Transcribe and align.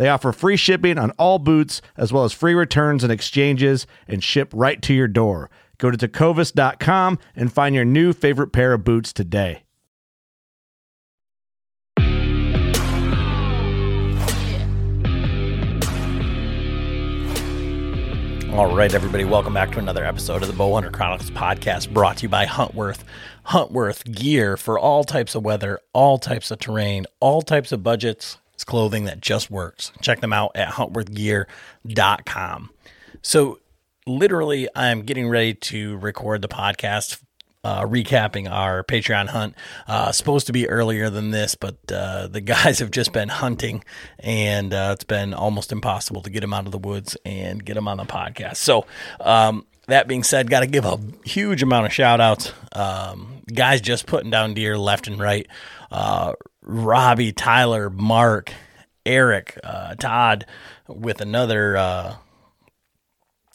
They 0.00 0.08
offer 0.08 0.32
free 0.32 0.56
shipping 0.56 0.96
on 0.96 1.10
all 1.18 1.38
boots, 1.38 1.82
as 1.94 2.10
well 2.10 2.24
as 2.24 2.32
free 2.32 2.54
returns 2.54 3.04
and 3.04 3.12
exchanges, 3.12 3.86
and 4.08 4.24
ship 4.24 4.50
right 4.54 4.80
to 4.80 4.94
your 4.94 5.08
door. 5.08 5.50
Go 5.76 5.90
to 5.90 5.98
tecovas.com 5.98 7.18
and 7.36 7.52
find 7.52 7.74
your 7.74 7.84
new 7.84 8.14
favorite 8.14 8.50
pair 8.50 8.72
of 8.72 8.82
boots 8.82 9.12
today. 9.12 9.64
All 18.54 18.74
right, 18.74 18.94
everybody, 18.94 19.24
welcome 19.24 19.52
back 19.52 19.70
to 19.72 19.78
another 19.80 20.06
episode 20.06 20.40
of 20.40 20.48
the 20.48 20.54
Bowhunter 20.54 20.90
Chronicles 20.90 21.30
podcast 21.32 21.92
brought 21.92 22.16
to 22.16 22.22
you 22.22 22.30
by 22.30 22.46
Huntworth. 22.46 23.04
Huntworth 23.48 24.10
gear 24.10 24.56
for 24.56 24.78
all 24.78 25.04
types 25.04 25.34
of 25.34 25.44
weather, 25.44 25.78
all 25.92 26.16
types 26.16 26.50
of 26.50 26.58
terrain, 26.58 27.04
all 27.20 27.42
types 27.42 27.70
of 27.70 27.82
budgets. 27.82 28.38
It's 28.60 28.64
clothing 28.66 29.04
that 29.04 29.22
just 29.22 29.50
works. 29.50 29.90
Check 30.02 30.20
them 30.20 30.34
out 30.34 30.50
at 30.54 30.68
huntworthgear.com. 30.74 32.70
So, 33.22 33.58
literally, 34.06 34.68
I'm 34.76 35.00
getting 35.00 35.30
ready 35.30 35.54
to 35.54 35.96
record 35.96 36.42
the 36.42 36.48
podcast 36.48 37.22
uh, 37.64 37.84
recapping 37.86 38.50
our 38.50 38.84
Patreon 38.84 39.28
hunt. 39.28 39.54
Uh, 39.88 40.12
supposed 40.12 40.46
to 40.48 40.52
be 40.52 40.68
earlier 40.68 41.08
than 41.08 41.30
this, 41.30 41.54
but 41.54 41.78
uh, 41.90 42.26
the 42.26 42.40
guys 42.42 42.80
have 42.80 42.90
just 42.90 43.14
been 43.14 43.30
hunting, 43.30 43.82
and 44.18 44.74
uh, 44.74 44.90
it's 44.92 45.04
been 45.04 45.32
almost 45.32 45.72
impossible 45.72 46.20
to 46.20 46.28
get 46.28 46.40
them 46.40 46.52
out 46.52 46.66
of 46.66 46.72
the 46.72 46.76
woods 46.76 47.16
and 47.24 47.64
get 47.64 47.76
them 47.76 47.88
on 47.88 47.96
the 47.96 48.04
podcast. 48.04 48.56
So, 48.56 48.84
um, 49.20 49.66
that 49.86 50.06
being 50.06 50.22
said, 50.22 50.50
got 50.50 50.60
to 50.60 50.66
give 50.66 50.84
a 50.84 51.00
huge 51.24 51.62
amount 51.62 51.86
of 51.86 51.94
shout 51.94 52.20
outs. 52.20 52.52
Um, 52.72 53.40
guys 53.54 53.80
just 53.80 54.04
putting 54.04 54.28
down 54.30 54.52
deer 54.52 54.76
left 54.76 55.06
and 55.06 55.18
right. 55.18 55.46
Uh, 56.70 56.82
Robbie, 56.82 57.32
Tyler, 57.32 57.90
Mark, 57.90 58.52
Eric, 59.04 59.58
uh, 59.64 59.94
Todd, 59.96 60.46
with 60.88 61.20
another 61.20 61.76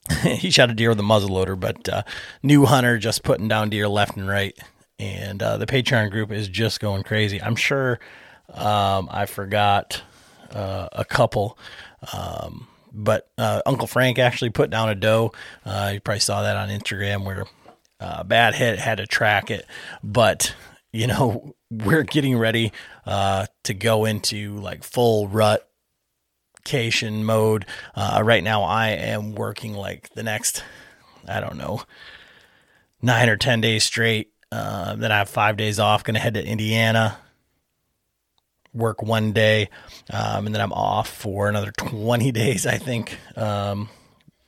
he 0.24 0.52
shot 0.52 0.70
a 0.70 0.74
deer 0.74 0.90
with 0.90 1.00
a 1.00 1.04
muzzleloader, 1.04 1.60
but 1.60 1.90
uh, 1.90 2.04
new 2.44 2.66
hunter 2.66 2.98
just 2.98 3.24
putting 3.24 3.48
down 3.48 3.70
deer 3.70 3.88
left 3.88 4.18
and 4.18 4.28
right. 4.28 4.58
And 5.00 5.42
uh, 5.42 5.58
the 5.58 5.66
Patreon 5.66 6.12
group 6.12 6.32
is 6.32 6.48
just 6.48 6.80
going 6.80 7.04
crazy. 7.04 7.42
I'm 7.42 7.56
sure 7.56 8.00
um, 8.54 9.10
I 9.12 9.26
forgot 9.26 10.04
uh, 10.52 10.90
a 10.92 11.04
couple, 11.04 11.58
um, 12.14 12.68
but 12.94 13.28
uh, 13.38 13.62
Uncle 13.66 13.88
Frank 13.88 14.20
actually 14.20 14.52
put 14.52 14.70
down 14.70 14.90
a 14.90 14.96
doe. 14.96 15.34
Uh, 15.66 15.92
you 15.94 16.00
probably 16.00 16.20
saw 16.20 16.44
that 16.44 16.56
on 16.56 16.70
Instagram 16.70 17.26
where 17.26 17.46
uh, 18.00 18.24
Bad 18.24 18.56
Hit 18.56 18.80
had 18.80 19.00
to 19.00 19.08
track 19.08 19.50
it, 19.50 19.66
but 20.04 20.56
you 20.96 21.08
know 21.08 21.56
we're 21.70 22.04
getting 22.04 22.38
ready 22.38 22.72
to 23.06 23.74
go 23.74 24.06
into 24.06 24.58
like 24.58 24.84
full 24.84 25.28
rut 25.28 25.68
vacation 26.66 27.24
mode. 27.24 27.66
Uh, 27.96 28.22
right 28.24 28.44
now, 28.44 28.64
I 28.64 28.90
am 28.90 29.36
working 29.36 29.74
like 29.74 30.10
the 30.16 30.24
next, 30.24 30.64
I 31.28 31.40
don't 31.40 31.58
know, 31.58 31.84
nine 33.02 33.30
or 33.30 33.38
10 33.38 33.62
days 33.62 33.84
straight. 33.84 34.32
Uh, 34.52 34.96
then 34.96 35.12
I 35.12 35.20
have 35.20 35.30
five 35.30 35.58
days 35.58 35.80
off, 35.80 36.04
going 36.04 36.16
to 36.16 36.20
head 36.20 36.34
to 36.34 36.46
Indiana, 36.46 37.18
work 38.74 39.02
one 39.02 39.32
day, 39.32 39.70
um, 40.12 40.48
and 40.48 40.56
then 40.56 40.62
I'm 40.62 40.74
off 40.74 41.10
for 41.10 41.48
another 41.48 41.72
20 41.72 42.32
days, 42.32 42.66
I 42.66 42.78
think. 42.78 43.18
Um, 43.36 43.90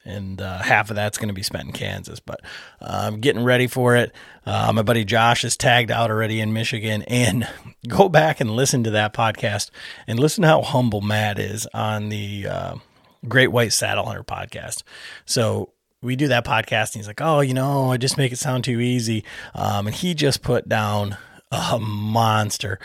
and 0.07 0.41
uh, 0.41 0.59
half 0.59 0.90
of 0.90 0.95
that's 0.95 1.18
going 1.18 1.28
to 1.28 1.34
be 1.34 1.44
spent 1.44 1.66
in 1.68 1.73
Kansas. 1.73 2.19
But 2.19 2.42
I'm 2.81 3.19
getting 3.19 3.44
ready 3.44 3.68
for 3.68 3.95
it. 3.95 4.13
Uh, 4.45 4.71
my 4.74 4.81
buddy 4.81 5.06
Josh 5.06 5.44
is 5.44 5.57
tagged 5.57 5.92
out 5.92 6.09
already 6.09 6.39
in 6.39 6.54
Michigan, 6.54 7.04
and 7.04 7.48
go 7.88 8.09
back 8.09 8.39
and 8.39 8.51
listen 8.51 8.83
to 8.86 8.92
that 8.92 9.13
podcast 9.13 9.69
and 10.07 10.19
listen 10.19 10.44
to 10.44 10.48
how 10.48 10.62
humble 10.62 11.01
Matt 11.01 11.38
is 11.38 11.68
on 11.74 12.09
the 12.09 12.48
uh, 12.48 12.75
Great 13.27 13.48
White 13.50 13.74
Saddle 13.74 14.06
Hunter 14.06 14.24
podcast. 14.24 14.83
So 15.25 15.74
we 16.01 16.15
do 16.15 16.27
that 16.30 16.45
podcast, 16.45 16.94
and 16.94 17.01
he's 17.01 17.07
like, 17.07 17.21
"Oh, 17.21 17.42
you 17.42 17.54
know, 17.54 17.92
I 17.92 17.98
just 17.98 18.18
make 18.18 18.31
it 18.31 18.38
sound 18.39 18.63
too 18.63 18.80
easy," 18.80 19.24
um, 19.54 19.88
and 19.88 19.95
he 19.95 20.13
just 20.13 20.42
put 20.42 20.69
down 20.69 21.18
a 21.51 21.80
monster. 21.80 22.80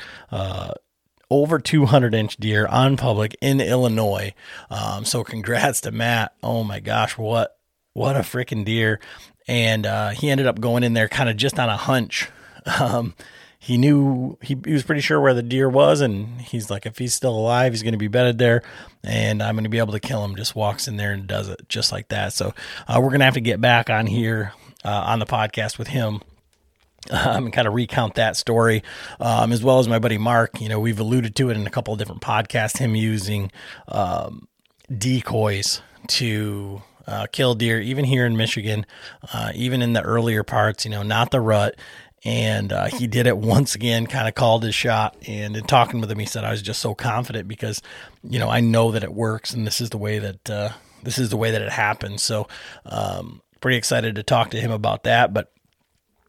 Over 1.32 1.58
200 1.58 2.14
inch 2.14 2.36
deer 2.36 2.66
on 2.66 2.98
public 2.98 3.34
in 3.40 3.58
Illinois. 3.58 4.34
Um, 4.68 5.06
so 5.06 5.24
congrats 5.24 5.80
to 5.80 5.90
Matt. 5.90 6.34
Oh 6.42 6.62
my 6.62 6.78
gosh, 6.78 7.16
what 7.16 7.56
what 7.94 8.16
a 8.16 8.20
freaking 8.20 8.66
deer! 8.66 9.00
And 9.48 9.86
uh, 9.86 10.10
he 10.10 10.28
ended 10.28 10.46
up 10.46 10.60
going 10.60 10.82
in 10.82 10.92
there 10.92 11.08
kind 11.08 11.30
of 11.30 11.38
just 11.38 11.58
on 11.58 11.70
a 11.70 11.76
hunch. 11.76 12.28
Um, 12.78 13.14
he 13.58 13.76
knew 13.76 14.38
he, 14.40 14.56
he 14.64 14.72
was 14.72 14.84
pretty 14.84 15.00
sure 15.00 15.20
where 15.20 15.34
the 15.34 15.42
deer 15.42 15.68
was, 15.68 16.00
and 16.00 16.40
he's 16.40 16.70
like, 16.70 16.86
if 16.86 16.98
he's 16.98 17.12
still 17.12 17.34
alive, 17.34 17.72
he's 17.72 17.82
going 17.82 17.92
to 17.92 17.98
be 17.98 18.06
bedded 18.06 18.38
there, 18.38 18.62
and 19.02 19.42
I'm 19.42 19.56
going 19.56 19.64
to 19.64 19.70
be 19.70 19.78
able 19.78 19.94
to 19.94 20.00
kill 20.00 20.24
him. 20.24 20.36
Just 20.36 20.54
walks 20.54 20.86
in 20.86 20.96
there 20.96 21.10
and 21.10 21.26
does 21.26 21.48
it 21.48 21.68
just 21.68 21.90
like 21.90 22.06
that. 22.08 22.32
So 22.34 22.54
uh, 22.86 23.00
we're 23.00 23.08
going 23.08 23.18
to 23.18 23.24
have 23.24 23.34
to 23.34 23.40
get 23.40 23.60
back 23.60 23.90
on 23.90 24.06
here 24.06 24.52
uh, 24.84 24.90
on 25.06 25.18
the 25.18 25.26
podcast 25.26 25.76
with 25.76 25.88
him. 25.88 26.20
Um, 27.10 27.46
and 27.46 27.52
kind 27.52 27.66
of 27.66 27.74
recount 27.74 28.14
that 28.14 28.36
story, 28.36 28.84
um, 29.18 29.50
as 29.50 29.64
well 29.64 29.80
as 29.80 29.88
my 29.88 29.98
buddy 29.98 30.18
Mark. 30.18 30.60
You 30.60 30.68
know, 30.68 30.78
we've 30.78 31.00
alluded 31.00 31.34
to 31.34 31.50
it 31.50 31.56
in 31.56 31.66
a 31.66 31.70
couple 31.70 31.92
of 31.92 31.98
different 31.98 32.22
podcasts. 32.22 32.78
Him 32.78 32.94
using 32.94 33.50
um, 33.88 34.46
decoys 34.96 35.82
to 36.06 36.80
uh, 37.08 37.26
kill 37.32 37.54
deer, 37.54 37.80
even 37.80 38.04
here 38.04 38.24
in 38.24 38.36
Michigan, 38.36 38.86
uh, 39.32 39.50
even 39.54 39.82
in 39.82 39.94
the 39.94 40.02
earlier 40.02 40.44
parts. 40.44 40.84
You 40.84 40.92
know, 40.92 41.02
not 41.02 41.32
the 41.32 41.40
rut, 41.40 41.74
and 42.24 42.72
uh, 42.72 42.86
he 42.86 43.06
did 43.06 43.26
it 43.26 43.36
once 43.36 43.74
again 43.74 44.06
kind 44.06 44.28
of 44.28 44.34
called 44.34 44.62
his 44.62 44.74
shot 44.74 45.16
and 45.26 45.56
in 45.56 45.64
talking 45.64 46.00
with 46.00 46.10
him 46.10 46.18
he 46.18 46.26
said 46.26 46.44
i 46.44 46.50
was 46.50 46.62
just 46.62 46.80
so 46.80 46.94
confident 46.94 47.48
because 47.48 47.82
you 48.22 48.38
know 48.38 48.48
i 48.48 48.60
know 48.60 48.92
that 48.92 49.02
it 49.02 49.12
works 49.12 49.52
and 49.52 49.66
this 49.66 49.80
is 49.80 49.90
the 49.90 49.98
way 49.98 50.18
that 50.18 50.50
uh, 50.50 50.70
this 51.02 51.18
is 51.18 51.30
the 51.30 51.36
way 51.36 51.50
that 51.50 51.62
it 51.62 51.72
happens 51.72 52.22
so 52.22 52.46
um, 52.86 53.42
pretty 53.60 53.76
excited 53.76 54.14
to 54.14 54.22
talk 54.22 54.50
to 54.50 54.60
him 54.60 54.70
about 54.70 55.04
that 55.04 55.34
but 55.34 55.52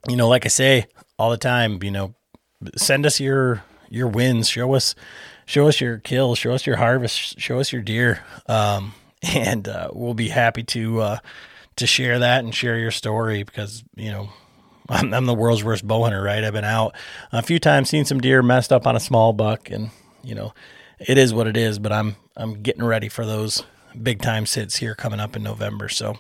you 0.08 0.16
know 0.16 0.28
like 0.28 0.46
i 0.46 0.50
say 0.50 0.86
all 1.18 1.30
the 1.30 1.38
time 1.38 1.82
you 1.84 1.92
know 1.92 2.14
send 2.76 3.06
us 3.06 3.20
your 3.20 3.64
your 3.90 4.08
wins 4.08 4.50
show 4.50 4.74
us 4.74 4.96
show 5.46 5.68
us 5.68 5.80
your 5.80 5.98
kills 6.00 6.38
show 6.38 6.52
us 6.54 6.66
your 6.66 6.78
harvest 6.78 7.40
show 7.40 7.60
us 7.60 7.72
your 7.72 7.82
deer 7.82 8.24
um, 8.48 8.94
and 9.22 9.68
uh, 9.68 9.90
we'll 9.94 10.14
be 10.14 10.30
happy 10.30 10.64
to 10.64 11.00
uh, 11.02 11.18
to 11.76 11.88
share 11.88 12.20
that 12.20 12.44
and 12.44 12.54
share 12.54 12.78
your 12.78 12.92
story 12.92 13.44
because 13.44 13.84
you 13.96 14.12
know 14.12 14.30
I'm, 14.90 15.14
I'm 15.14 15.26
the 15.26 15.34
world's 15.34 15.64
worst 15.64 15.88
bow 15.88 16.04
hunter, 16.04 16.22
right? 16.22 16.44
I've 16.44 16.54
been 16.54 16.66
out 16.66 16.96
a 17.32 17.42
few 17.42 17.60
times, 17.60 17.90
seen 17.90 18.06
some 18.06 18.20
deer 18.20 18.42
messed 18.44 18.74
up 18.74 18.86
on 18.86 18.96
a 18.96 19.00
small 19.00 19.34
buck, 19.34 19.70
and 19.70 19.92
you 20.24 20.36
know, 20.36 20.54
it 21.00 21.18
is 21.18 21.34
what 21.34 21.48
it 21.48 21.58
is. 21.58 21.80
But 21.80 21.92
I'm 21.94 22.16
I'm 22.36 22.62
getting 22.62 22.84
ready 22.84 23.10
for 23.10 23.26
those 23.26 23.64
big 24.02 24.22
time 24.22 24.46
sits 24.46 24.78
here 24.78 24.96
coming 24.96 25.20
up 25.20 25.36
in 25.36 25.44
November. 25.44 25.90
So 25.90 26.18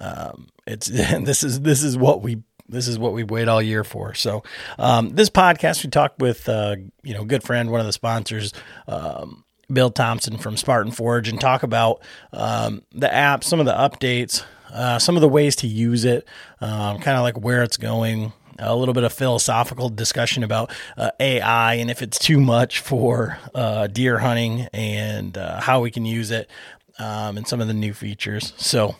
um, 0.00 0.48
it's 0.66 0.86
this 0.86 1.42
is 1.42 1.60
this 1.60 1.82
is 1.82 1.96
what 1.96 2.22
we 2.22 2.42
this 2.68 2.88
is 2.88 2.98
what 2.98 3.12
we 3.12 3.24
wait 3.24 3.48
all 3.48 3.62
year 3.62 3.84
for. 3.84 4.14
So 4.14 4.42
um, 4.78 5.10
this 5.10 5.30
podcast 5.30 5.84
we 5.84 5.90
talked 5.90 6.20
with 6.20 6.48
uh, 6.48 6.76
you 7.02 7.14
know 7.14 7.24
good 7.24 7.42
friend, 7.42 7.70
one 7.70 7.80
of 7.80 7.86
the 7.86 7.92
sponsors. 7.92 8.52
Um, 8.86 9.44
Bill 9.70 9.90
Thompson 9.90 10.38
from 10.38 10.56
Spartan 10.56 10.92
Forge 10.92 11.28
and 11.28 11.38
talk 11.38 11.62
about 11.62 12.00
um, 12.32 12.80
the 12.92 13.12
app, 13.12 13.44
some 13.44 13.60
of 13.60 13.66
the 13.66 13.72
updates, 13.74 14.42
uh, 14.72 14.98
some 14.98 15.14
of 15.14 15.20
the 15.20 15.28
ways 15.28 15.56
to 15.56 15.66
use 15.66 16.06
it, 16.06 16.26
um, 16.62 16.98
kind 17.00 17.18
of 17.18 17.22
like 17.22 17.38
where 17.38 17.62
it's 17.62 17.76
going, 17.76 18.32
a 18.58 18.74
little 18.74 18.94
bit 18.94 19.04
of 19.04 19.12
philosophical 19.12 19.88
discussion 19.88 20.42
about 20.42 20.72
uh, 20.96 21.10
AI 21.20 21.74
and 21.74 21.90
if 21.90 22.02
it's 22.02 22.18
too 22.18 22.40
much 22.40 22.80
for 22.80 23.38
uh, 23.54 23.86
deer 23.86 24.18
hunting 24.18 24.68
and 24.72 25.36
uh, 25.38 25.60
how 25.60 25.80
we 25.80 25.90
can 25.90 26.04
use 26.04 26.30
it 26.30 26.50
um, 26.98 27.36
and 27.36 27.46
some 27.46 27.60
of 27.60 27.68
the 27.68 27.74
new 27.74 27.92
features. 27.92 28.52
So, 28.56 28.96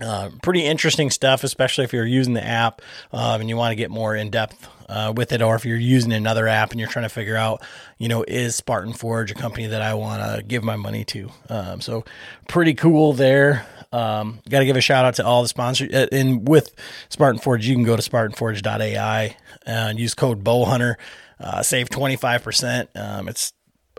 uh, 0.00 0.30
pretty 0.42 0.64
interesting 0.64 1.10
stuff, 1.10 1.44
especially 1.44 1.84
if 1.84 1.92
you're 1.92 2.06
using 2.06 2.34
the 2.34 2.44
app 2.44 2.82
um, 3.12 3.40
and 3.40 3.48
you 3.48 3.56
want 3.56 3.72
to 3.72 3.76
get 3.76 3.90
more 3.90 4.14
in 4.14 4.30
depth 4.30 4.68
uh, 4.88 5.12
with 5.14 5.32
it, 5.32 5.42
or 5.42 5.54
if 5.54 5.64
you're 5.64 5.76
using 5.76 6.12
another 6.12 6.48
app 6.48 6.70
and 6.70 6.80
you're 6.80 6.88
trying 6.88 7.04
to 7.04 7.08
figure 7.10 7.36
out, 7.36 7.62
you 7.98 8.08
know, 8.08 8.24
is 8.26 8.54
Spartan 8.54 8.92
Forge 8.92 9.30
a 9.30 9.34
company 9.34 9.66
that 9.66 9.82
I 9.82 9.94
want 9.94 10.22
to 10.22 10.42
give 10.42 10.64
my 10.64 10.76
money 10.76 11.04
to? 11.06 11.30
Um, 11.48 11.80
so, 11.80 12.04
pretty 12.48 12.74
cool 12.74 13.12
there. 13.12 13.66
Um, 13.92 14.40
Got 14.48 14.60
to 14.60 14.66
give 14.66 14.76
a 14.76 14.80
shout 14.80 15.04
out 15.04 15.14
to 15.14 15.26
all 15.26 15.42
the 15.42 15.48
sponsors. 15.48 15.92
Uh, 15.92 16.06
and 16.12 16.46
with 16.46 16.74
Spartan 17.08 17.40
Forge, 17.40 17.66
you 17.66 17.74
can 17.74 17.84
go 17.84 17.96
to 17.96 18.02
spartanforge.ai 18.02 19.36
and 19.66 19.98
use 19.98 20.14
code 20.14 20.44
Bowhunter, 20.44 20.94
uh, 21.40 21.62
save 21.62 21.88
25%. 21.88 22.88
Um, 22.96 23.28
it's 23.28 23.52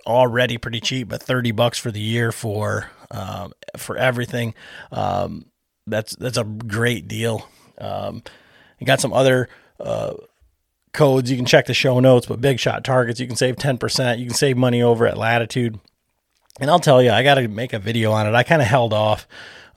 already 0.06 0.58
pretty 0.58 0.80
cheap, 0.80 1.10
but 1.10 1.22
30 1.22 1.52
bucks 1.52 1.78
for 1.78 1.92
the 1.92 2.00
year 2.00 2.32
for, 2.32 2.90
um, 3.12 3.54
for 3.78 3.98
everything. 3.98 4.54
Um, 4.92 5.46
that's, 5.90 6.16
that's 6.16 6.38
a 6.38 6.44
great 6.44 7.08
deal. 7.08 7.48
Um, 7.78 8.24
you 8.80 8.88
got 8.88 9.02
some 9.02 9.14
other, 9.14 9.50
uh, 9.80 10.14
codes. 10.92 11.30
You 11.30 11.38
can 11.38 11.46
check 11.46 11.66
the 11.66 11.74
show 11.74 12.00
notes, 12.00 12.26
but 12.26 12.42
big 12.42 12.60
shot 12.60 12.84
targets, 12.84 13.20
you 13.20 13.28
can 13.28 13.36
save 13.36 13.56
10%. 13.58 14.20
You 14.20 14.26
can 14.26 14.36
save 14.36 14.58
money 14.58 14.82
over 14.82 15.06
at 15.08 15.18
Latitude. 15.18 15.80
And 16.60 16.70
I'll 16.70 16.80
tell 16.80 17.02
you, 17.02 17.12
I 17.12 17.24
got 17.24 17.36
to 17.36 17.48
make 17.48 17.74
a 17.74 17.80
video 17.80 18.12
on 18.12 18.28
it. 18.28 18.36
I 18.36 18.44
kind 18.44 18.62
of 18.62 18.68
held 18.68 18.92
off 18.92 19.28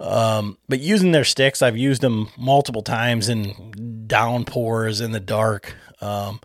um, 0.03 0.59
but 0.69 0.81
using 0.81 1.13
their 1.13 1.25
sticks, 1.25 1.63
I've 1.63 1.77
used 1.77 2.03
them 2.03 2.29
multiple 2.37 2.83
times 2.83 3.29
in 3.29 4.05
downpours 4.09 5.01
in 5.01 5.13
the 5.13 5.21
dark. 5.21 5.77
Um, 6.01 6.41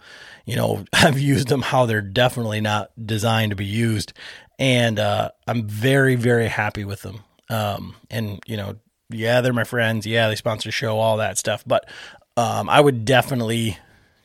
you 0.45 0.55
know, 0.55 0.85
I've 0.93 1.19
used 1.19 1.47
them 1.47 1.63
how 1.63 1.87
they're 1.87 2.01
definitely 2.01 2.61
not 2.61 2.91
designed 3.03 3.49
to 3.49 3.55
be 3.55 3.65
used. 3.65 4.13
And 4.59 4.99
uh, 4.99 5.31
I'm 5.47 5.67
very, 5.67 6.15
very 6.15 6.47
happy 6.47 6.85
with 6.85 7.01
them. 7.01 7.23
Um, 7.49 7.95
and, 8.11 8.39
you 8.45 8.57
know, 8.57 8.75
yeah, 9.09 9.41
they're 9.41 9.53
my 9.53 9.63
friends. 9.63 10.05
Yeah, 10.05 10.27
they 10.27 10.35
sponsor 10.35 10.67
the 10.67 10.71
show, 10.71 10.99
all 10.99 11.17
that 11.17 11.37
stuff. 11.37 11.63
But 11.65 11.89
um, 12.35 12.69
I 12.69 12.79
would 12.79 13.05
definitely 13.05 13.77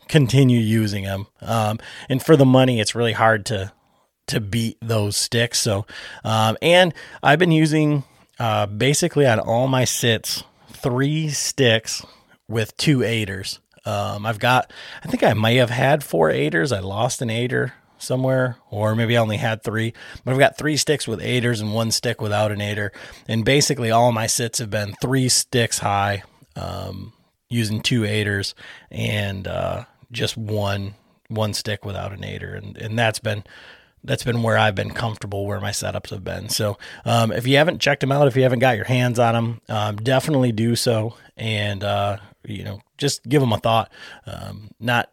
continue 0.09 0.61
using 0.61 1.05
them. 1.05 1.27
Um, 1.41 1.79
and 2.09 2.23
for 2.23 2.37
the 2.37 2.45
money, 2.45 2.81
it's 2.81 2.95
really 2.95 3.13
hard 3.13 3.47
to 3.47 3.73
to 4.29 4.41
beat 4.41 4.79
those 4.81 5.17
sticks. 5.17 5.59
So, 5.59 5.85
um, 6.25 6.57
and 6.63 6.95
I've 7.23 7.39
been 7.39 7.51
using 7.51 8.05
uh, 8.39 8.67
basically 8.67 9.27
on 9.27 9.41
all 9.41 9.67
my 9.69 9.85
sits, 9.85 10.45
three 10.69 11.29
sticks 11.29 12.05
with 12.49 12.77
two 12.77 13.03
aiders. 13.03 13.59
Um, 13.85 14.25
I've 14.25 14.39
got, 14.39 14.73
I 15.05 15.09
think 15.09 15.25
I 15.25 15.35
may 15.35 15.57
have 15.57 15.71
had 15.71 16.05
four 16.05 16.31
aiders. 16.31 16.71
I 16.71 16.79
lost 16.79 17.21
an 17.21 17.31
aider 17.31 17.75
somewhere, 18.03 18.57
or 18.71 18.95
maybe 18.95 19.17
I 19.17 19.21
only 19.21 19.37
had 19.37 19.63
three, 19.63 19.95
but 20.25 20.33
I've 20.33 20.39
got 20.39 20.59
three 20.59 20.77
sticks 20.77 21.07
with 21.07 21.21
aiders 21.21 21.61
and 21.61 21.75
one 21.75 21.91
stick 21.91 22.21
without 22.21 22.53
an 22.53 22.61
aider. 22.61 22.93
And 23.29 23.45
basically, 23.45 23.91
all 23.91 24.13
my 24.13 24.27
sits 24.27 24.59
have 24.59 24.71
been 24.71 24.95
three 25.01 25.29
sticks 25.29 25.79
high, 25.79 26.25
um, 26.57 27.13
using 27.49 27.81
two 27.81 28.05
aiders 28.05 28.55
and 28.91 29.47
uh, 29.47 29.85
just 30.11 30.37
one 30.37 30.95
one 31.29 31.55
stick 31.55 31.85
without 31.85 32.13
an 32.13 32.25
aider, 32.25 32.55
and 32.55 32.77
and 32.77 32.99
that's 32.99 33.19
been 33.19 33.45
that's 34.05 34.25
been 34.25 34.43
where 34.43 34.59
I've 34.59 34.75
been 34.75 34.91
comfortable, 34.91 35.47
where 35.47 35.61
my 35.61 35.71
setups 35.71 36.11
have 36.11 36.25
been. 36.25 36.49
So, 36.49 36.77
um, 37.05 37.31
if 37.31 37.47
you 37.47 37.57
haven't 37.57 37.81
checked 37.81 38.01
them 38.01 38.13
out, 38.13 38.27
if 38.27 38.37
you 38.37 38.43
haven't 38.43 38.59
got 38.59 38.77
your 38.77 38.85
hands 38.85 39.19
on 39.19 39.35
them, 39.35 39.61
um, 39.69 39.97
definitely 39.97 40.53
do 40.53 40.75
so, 40.77 41.15
and 41.37 41.85
uh, 41.85 42.19
you 42.45 42.65
know, 42.65 42.81
just 42.99 43.23
give 43.29 43.41
them 43.41 43.53
a 43.53 43.59
thought. 43.59 43.91
Um, 44.27 44.71
not 44.81 45.11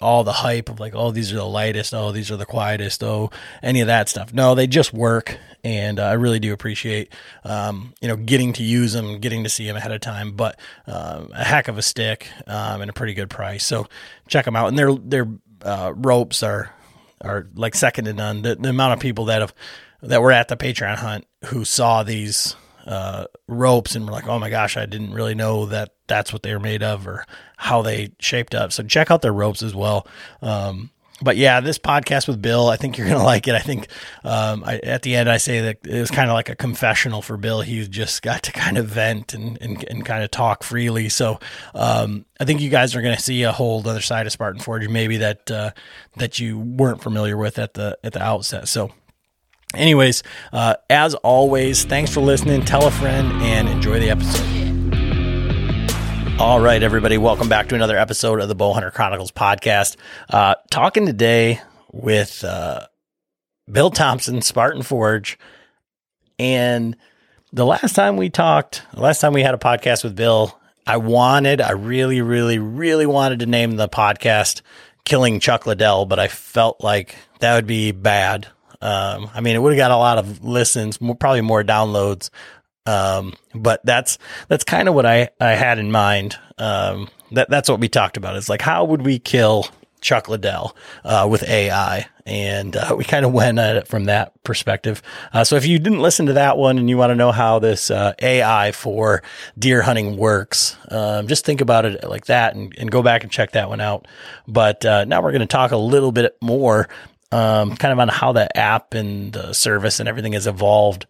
all 0.00 0.24
the 0.24 0.32
hype 0.32 0.68
of 0.68 0.80
like, 0.80 0.94
oh, 0.94 1.10
these 1.10 1.32
are 1.32 1.36
the 1.36 1.44
lightest, 1.44 1.92
oh, 1.94 2.12
these 2.12 2.30
are 2.30 2.36
the 2.36 2.46
quietest, 2.46 3.02
oh, 3.02 3.30
any 3.62 3.80
of 3.80 3.86
that 3.88 4.08
stuff. 4.08 4.32
No, 4.32 4.54
they 4.54 4.66
just 4.66 4.92
work, 4.92 5.38
and 5.64 5.98
uh, 5.98 6.04
I 6.04 6.12
really 6.14 6.38
do 6.38 6.52
appreciate, 6.52 7.12
um, 7.44 7.94
you 8.00 8.08
know, 8.08 8.16
getting 8.16 8.52
to 8.54 8.62
use 8.62 8.92
them, 8.92 9.18
getting 9.18 9.44
to 9.44 9.50
see 9.50 9.66
them 9.66 9.76
ahead 9.76 9.92
of 9.92 10.00
time. 10.00 10.32
But 10.32 10.58
uh, 10.86 11.26
a 11.32 11.44
heck 11.44 11.68
of 11.68 11.78
a 11.78 11.82
stick 11.82 12.28
um, 12.46 12.80
and 12.80 12.90
a 12.90 12.92
pretty 12.94 13.14
good 13.14 13.30
price. 13.30 13.64
So 13.64 13.86
check 14.28 14.44
them 14.44 14.56
out, 14.56 14.68
and 14.68 14.78
their 14.78 14.94
their 14.94 15.28
uh, 15.62 15.92
ropes 15.94 16.42
are 16.42 16.72
are 17.20 17.48
like 17.54 17.74
second 17.74 18.06
to 18.06 18.12
none. 18.12 18.42
The, 18.42 18.56
the, 18.56 18.68
amount 18.70 18.94
of 18.94 19.00
people 19.00 19.26
that 19.26 19.40
have 19.40 19.54
that 20.02 20.20
were 20.20 20.32
at 20.32 20.48
the 20.48 20.56
Patreon 20.56 20.96
hunt 20.96 21.26
who 21.46 21.64
saw 21.64 22.02
these 22.02 22.56
uh, 22.86 23.26
ropes 23.48 23.94
and 23.94 24.06
we're 24.06 24.12
like, 24.12 24.26
"Oh 24.26 24.38
my 24.38 24.50
gosh, 24.50 24.76
I 24.76 24.86
didn't 24.86 25.12
really 25.12 25.34
know 25.34 25.66
that 25.66 25.94
that's 26.06 26.32
what 26.32 26.42
they 26.42 26.52
were 26.52 26.60
made 26.60 26.82
of 26.82 27.06
or 27.06 27.26
how 27.56 27.82
they 27.82 28.12
shaped 28.18 28.54
up." 28.54 28.72
So 28.72 28.82
check 28.82 29.10
out 29.10 29.22
their 29.22 29.32
ropes 29.32 29.62
as 29.62 29.74
well. 29.74 30.06
Um, 30.40 30.90
but 31.22 31.36
yeah, 31.36 31.60
this 31.60 31.78
podcast 31.78 32.26
with 32.26 32.42
Bill, 32.42 32.68
I 32.68 32.76
think 32.76 32.98
you're 32.98 33.08
gonna 33.08 33.24
like 33.24 33.46
it. 33.48 33.54
I 33.54 33.60
think 33.60 33.88
um, 34.24 34.64
I, 34.64 34.78
at 34.78 35.02
the 35.02 35.14
end 35.14 35.30
I 35.30 35.36
say 35.36 35.60
that 35.60 35.78
it 35.86 36.00
was 36.00 36.10
kind 36.10 36.28
of 36.28 36.34
like 36.34 36.48
a 36.48 36.56
confessional 36.56 37.22
for 37.22 37.36
Bill. 37.36 37.60
He 37.60 37.86
just 37.86 38.22
got 38.22 38.42
to 38.44 38.52
kind 38.52 38.78
of 38.78 38.86
vent 38.86 39.34
and 39.34 39.60
and, 39.60 39.84
and 39.88 40.04
kind 40.04 40.24
of 40.24 40.30
talk 40.30 40.62
freely. 40.62 41.08
So 41.08 41.38
um, 41.74 42.24
I 42.40 42.44
think 42.44 42.60
you 42.60 42.70
guys 42.70 42.94
are 42.94 43.02
gonna 43.02 43.18
see 43.18 43.42
a 43.44 43.52
whole 43.52 43.86
other 43.86 44.00
side 44.00 44.26
of 44.26 44.32
Spartan 44.32 44.60
Forge, 44.60 44.88
maybe 44.88 45.18
that 45.18 45.50
uh, 45.50 45.70
that 46.16 46.38
you 46.38 46.58
weren't 46.58 47.02
familiar 47.02 47.36
with 47.36 47.58
at 47.58 47.74
the 47.74 47.98
at 48.02 48.12
the 48.12 48.22
outset. 48.22 48.68
So. 48.68 48.90
Anyways, 49.74 50.22
uh, 50.52 50.74
as 50.90 51.14
always, 51.16 51.84
thanks 51.84 52.12
for 52.12 52.20
listening. 52.20 52.64
Tell 52.64 52.86
a 52.86 52.90
friend 52.90 53.32
and 53.42 53.68
enjoy 53.68 54.00
the 54.00 54.10
episode. 54.10 54.48
All 56.38 56.60
right, 56.60 56.82
everybody, 56.82 57.18
welcome 57.18 57.48
back 57.48 57.68
to 57.68 57.74
another 57.74 57.96
episode 57.96 58.40
of 58.40 58.48
the 58.48 58.56
Bowhunter 58.56 58.92
Chronicles 58.92 59.30
podcast. 59.30 59.96
Uh, 60.28 60.56
talking 60.70 61.06
today 61.06 61.60
with 61.92 62.42
uh, 62.44 62.86
Bill 63.70 63.90
Thompson, 63.90 64.42
Spartan 64.42 64.82
Forge. 64.82 65.38
And 66.38 66.96
the 67.52 67.64
last 67.64 67.94
time 67.94 68.16
we 68.16 68.28
talked, 68.28 68.82
the 68.92 69.02
last 69.02 69.20
time 69.20 69.32
we 69.32 69.42
had 69.42 69.54
a 69.54 69.58
podcast 69.58 70.04
with 70.04 70.16
Bill, 70.16 70.58
I 70.86 70.96
wanted, 70.96 71.60
I 71.60 71.72
really, 71.72 72.20
really, 72.20 72.58
really 72.58 73.06
wanted 73.06 73.38
to 73.40 73.46
name 73.46 73.76
the 73.76 73.88
podcast 73.88 74.62
Killing 75.04 75.38
Chuck 75.38 75.64
Liddell, 75.66 76.06
but 76.06 76.18
I 76.18 76.28
felt 76.28 76.82
like 76.82 77.14
that 77.38 77.54
would 77.54 77.66
be 77.66 77.92
bad. 77.92 78.48
Um, 78.82 79.30
I 79.32 79.40
mean, 79.40 79.56
it 79.56 79.60
would 79.60 79.72
have 79.72 79.78
got 79.78 79.90
a 79.90 79.96
lot 79.96 80.18
of 80.18 80.44
listens, 80.44 81.00
more, 81.00 81.14
probably 81.14 81.40
more 81.40 81.62
downloads 81.62 82.30
um, 82.86 83.34
but 83.54 83.84
that's 83.84 84.18
that's 84.48 84.64
kind 84.64 84.88
of 84.88 84.94
what 84.94 85.06
I, 85.06 85.30
I 85.40 85.50
had 85.50 85.78
in 85.78 85.90
mind. 85.90 86.36
Um, 86.58 87.08
that 87.32 87.48
that's 87.48 87.68
what 87.68 87.80
we 87.80 87.88
talked 87.88 88.16
about. 88.16 88.36
It's 88.36 88.48
like 88.48 88.62
how 88.62 88.84
would 88.84 89.02
we 89.02 89.18
kill 89.18 89.66
Chuck 90.00 90.28
Liddell 90.28 90.76
uh, 91.04 91.28
with 91.30 91.48
AI, 91.48 92.06
and 92.26 92.74
uh, 92.74 92.94
we 92.98 93.04
kind 93.04 93.24
of 93.24 93.32
went 93.32 93.58
at 93.58 93.76
it 93.76 93.86
from 93.86 94.06
that 94.06 94.42
perspective. 94.42 95.00
Uh, 95.32 95.44
so 95.44 95.54
if 95.54 95.64
you 95.64 95.78
didn't 95.78 96.00
listen 96.00 96.26
to 96.26 96.32
that 96.34 96.58
one 96.58 96.76
and 96.76 96.90
you 96.90 96.98
want 96.98 97.10
to 97.10 97.14
know 97.14 97.30
how 97.30 97.60
this 97.60 97.90
uh, 97.90 98.12
AI 98.20 98.72
for 98.72 99.22
deer 99.56 99.82
hunting 99.82 100.16
works, 100.16 100.76
um, 100.88 101.28
just 101.28 101.44
think 101.44 101.60
about 101.60 101.84
it 101.84 102.02
like 102.02 102.26
that 102.26 102.56
and, 102.56 102.74
and, 102.78 102.90
go 102.90 103.02
back 103.02 103.22
and 103.22 103.30
check 103.30 103.52
that 103.52 103.68
one 103.68 103.80
out. 103.80 104.08
But 104.48 104.84
uh, 104.84 105.04
now 105.04 105.22
we're 105.22 105.30
going 105.30 105.40
to 105.40 105.46
talk 105.46 105.70
a 105.70 105.76
little 105.76 106.12
bit 106.12 106.36
more, 106.40 106.88
um, 107.32 107.76
kind 107.76 107.92
of 107.92 107.98
on 107.98 108.08
how 108.08 108.32
the 108.32 108.56
app 108.56 108.94
and 108.94 109.32
the 109.32 109.52
service 109.52 109.98
and 110.00 110.08
everything 110.08 110.34
has 110.34 110.46
evolved. 110.46 111.06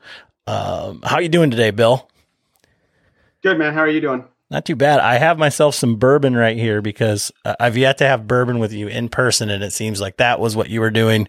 Um, 0.46 1.02
how 1.02 1.16
are 1.16 1.22
you 1.22 1.28
doing 1.28 1.50
today, 1.50 1.70
Bill? 1.70 2.08
Good, 3.42 3.58
man. 3.58 3.74
How 3.74 3.80
are 3.80 3.88
you 3.88 4.00
doing? 4.00 4.24
Not 4.50 4.66
too 4.66 4.76
bad. 4.76 5.00
I 5.00 5.14
have 5.14 5.38
myself 5.38 5.74
some 5.74 5.96
bourbon 5.96 6.36
right 6.36 6.56
here 6.56 6.82
because 6.82 7.32
uh, 7.44 7.56
I've 7.58 7.76
yet 7.76 7.98
to 7.98 8.06
have 8.06 8.26
bourbon 8.26 8.58
with 8.58 8.72
you 8.72 8.86
in 8.86 9.08
person, 9.08 9.50
and 9.50 9.64
it 9.64 9.72
seems 9.72 10.00
like 10.00 10.18
that 10.18 10.40
was 10.40 10.54
what 10.54 10.68
you 10.68 10.80
were 10.80 10.90
doing 10.90 11.26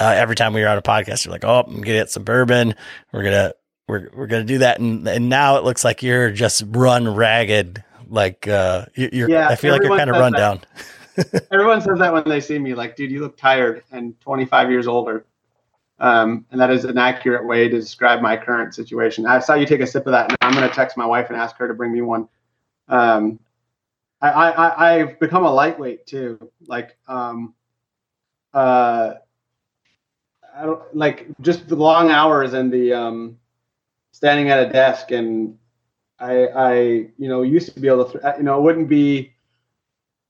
uh, 0.00 0.04
every 0.04 0.34
time 0.34 0.52
we 0.52 0.62
were 0.62 0.68
on 0.68 0.76
a 0.76 0.82
podcast. 0.82 1.24
You're 1.24 1.32
like, 1.32 1.44
"Oh, 1.44 1.60
I'm 1.60 1.74
gonna 1.74 1.84
get 1.84 2.10
some 2.10 2.24
bourbon. 2.24 2.74
We're 3.12 3.22
gonna 3.22 3.52
we're 3.86 4.10
we're 4.12 4.26
gonna 4.26 4.44
do 4.44 4.58
that," 4.58 4.80
and 4.80 5.06
and 5.06 5.28
now 5.28 5.58
it 5.58 5.64
looks 5.64 5.84
like 5.84 6.02
you're 6.02 6.30
just 6.32 6.64
run 6.66 7.14
ragged. 7.14 7.84
Like 8.08 8.48
uh, 8.48 8.86
you're, 8.94 9.30
yeah, 9.30 9.48
I 9.48 9.54
feel 9.54 9.72
like 9.72 9.82
you're 9.82 9.96
kind 9.96 10.10
of 10.10 10.16
run 10.16 10.32
down. 10.32 10.60
everyone 11.52 11.80
says 11.80 11.98
that 11.98 12.12
when 12.12 12.24
they 12.28 12.40
see 12.40 12.58
me, 12.58 12.74
like, 12.74 12.96
"Dude, 12.96 13.10
you 13.10 13.20
look 13.20 13.36
tired 13.36 13.84
and 13.92 14.18
25 14.20 14.70
years 14.70 14.86
older." 14.86 15.26
Um, 15.98 16.44
and 16.50 16.60
that 16.60 16.70
is 16.70 16.84
an 16.84 16.98
accurate 16.98 17.46
way 17.46 17.68
to 17.68 17.80
describe 17.80 18.20
my 18.20 18.36
current 18.36 18.74
situation. 18.74 19.26
I 19.26 19.38
saw 19.38 19.54
you 19.54 19.66
take 19.66 19.80
a 19.80 19.86
sip 19.86 20.06
of 20.06 20.12
that, 20.12 20.30
and 20.30 20.38
I'm 20.42 20.52
going 20.52 20.68
to 20.68 20.74
text 20.74 20.96
my 20.96 21.06
wife 21.06 21.28
and 21.30 21.38
ask 21.38 21.56
her 21.56 21.68
to 21.68 21.74
bring 21.74 21.92
me 21.92 22.02
one 22.02 22.28
um, 22.88 23.38
I, 24.20 24.30
I 24.30 24.94
I've 24.94 25.20
become 25.20 25.44
a 25.44 25.52
lightweight 25.52 26.06
too. 26.06 26.50
Like 26.66 26.96
um, 27.06 27.54
uh, 28.54 29.14
I 30.56 30.64
don't 30.64 30.96
like 30.96 31.26
just 31.40 31.68
the 31.68 31.76
long 31.76 32.10
hours 32.10 32.54
and 32.54 32.72
the 32.72 32.94
um, 32.94 33.38
standing 34.12 34.50
at 34.50 34.66
a 34.66 34.72
desk 34.72 35.10
and 35.10 35.58
I 36.18 36.46
I 36.48 36.74
you 37.18 37.28
know 37.28 37.42
used 37.42 37.74
to 37.74 37.80
be 37.80 37.88
able 37.88 38.06
to 38.10 38.18
th- 38.18 38.34
you 38.38 38.44
know 38.44 38.58
it 38.58 38.62
wouldn't 38.62 38.88
be 38.88 39.34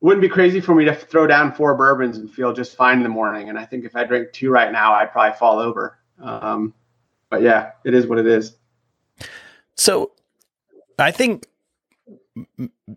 wouldn't 0.00 0.22
be 0.22 0.28
crazy 0.28 0.60
for 0.60 0.74
me 0.74 0.84
to 0.84 0.94
throw 0.94 1.26
down 1.26 1.52
four 1.52 1.74
bourbons 1.74 2.18
and 2.18 2.30
feel 2.30 2.52
just 2.52 2.76
fine 2.76 2.98
in 2.98 3.02
the 3.02 3.08
morning. 3.08 3.48
And 3.48 3.58
I 3.58 3.64
think 3.64 3.84
if 3.84 3.96
I 3.96 4.04
drink 4.04 4.32
two 4.32 4.50
right 4.50 4.70
now, 4.70 4.94
I'd 4.94 5.10
probably 5.10 5.36
fall 5.36 5.58
over. 5.58 5.98
Um, 6.20 6.74
but 7.30 7.42
yeah, 7.42 7.72
it 7.84 7.94
is 7.94 8.06
what 8.06 8.18
it 8.18 8.26
is. 8.26 8.54
So 9.76 10.12
I 10.98 11.10
think 11.10 11.46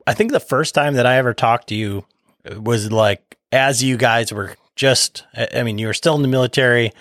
I 0.06 0.14
think 0.14 0.32
the 0.32 0.40
first 0.40 0.76
time 0.76 0.96
that 0.96 1.06
I 1.06 1.18
ever 1.18 1.34
talked 1.34 1.70
to 1.70 1.76
you 1.76 2.06
was 2.58 2.92
like 2.92 3.38
as 3.52 3.84
you 3.84 3.98
guys 3.98 4.32
were 4.32 4.56
just 4.76 5.26
I 5.54 5.64
mean 5.64 5.78
you 5.78 5.88
were 5.88 5.94
still 5.94 6.16
in 6.16 6.22
the 6.22 6.28
military 6.28 6.92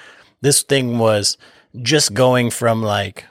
this 0.41 0.63
thing 0.63 0.99
was 0.99 1.37
just 1.83 2.15
going 2.15 2.51
from 2.51 2.83
like 2.83 3.25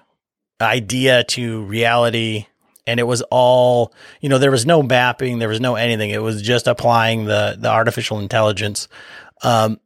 idea 0.62 1.24
to 1.24 1.64
reality 1.64 2.48
and 2.88 3.00
it 3.00 3.04
was 3.04 3.22
all 3.30 3.94
you 4.22 4.30
know 4.30 4.40
there 4.40 4.52
was 4.52 4.66
no 4.66 4.82
mapping 4.82 5.38
there 5.38 5.50
was 5.50 5.62
no 5.62 5.76
anything 5.76 6.10
it 6.10 6.22
was 6.22 6.42
just 6.42 6.66
applying 6.66 7.26
the 7.26 7.56
the 7.60 7.70
artificial 7.70 8.20
intelligence 8.20 8.88
um 9.44 9.80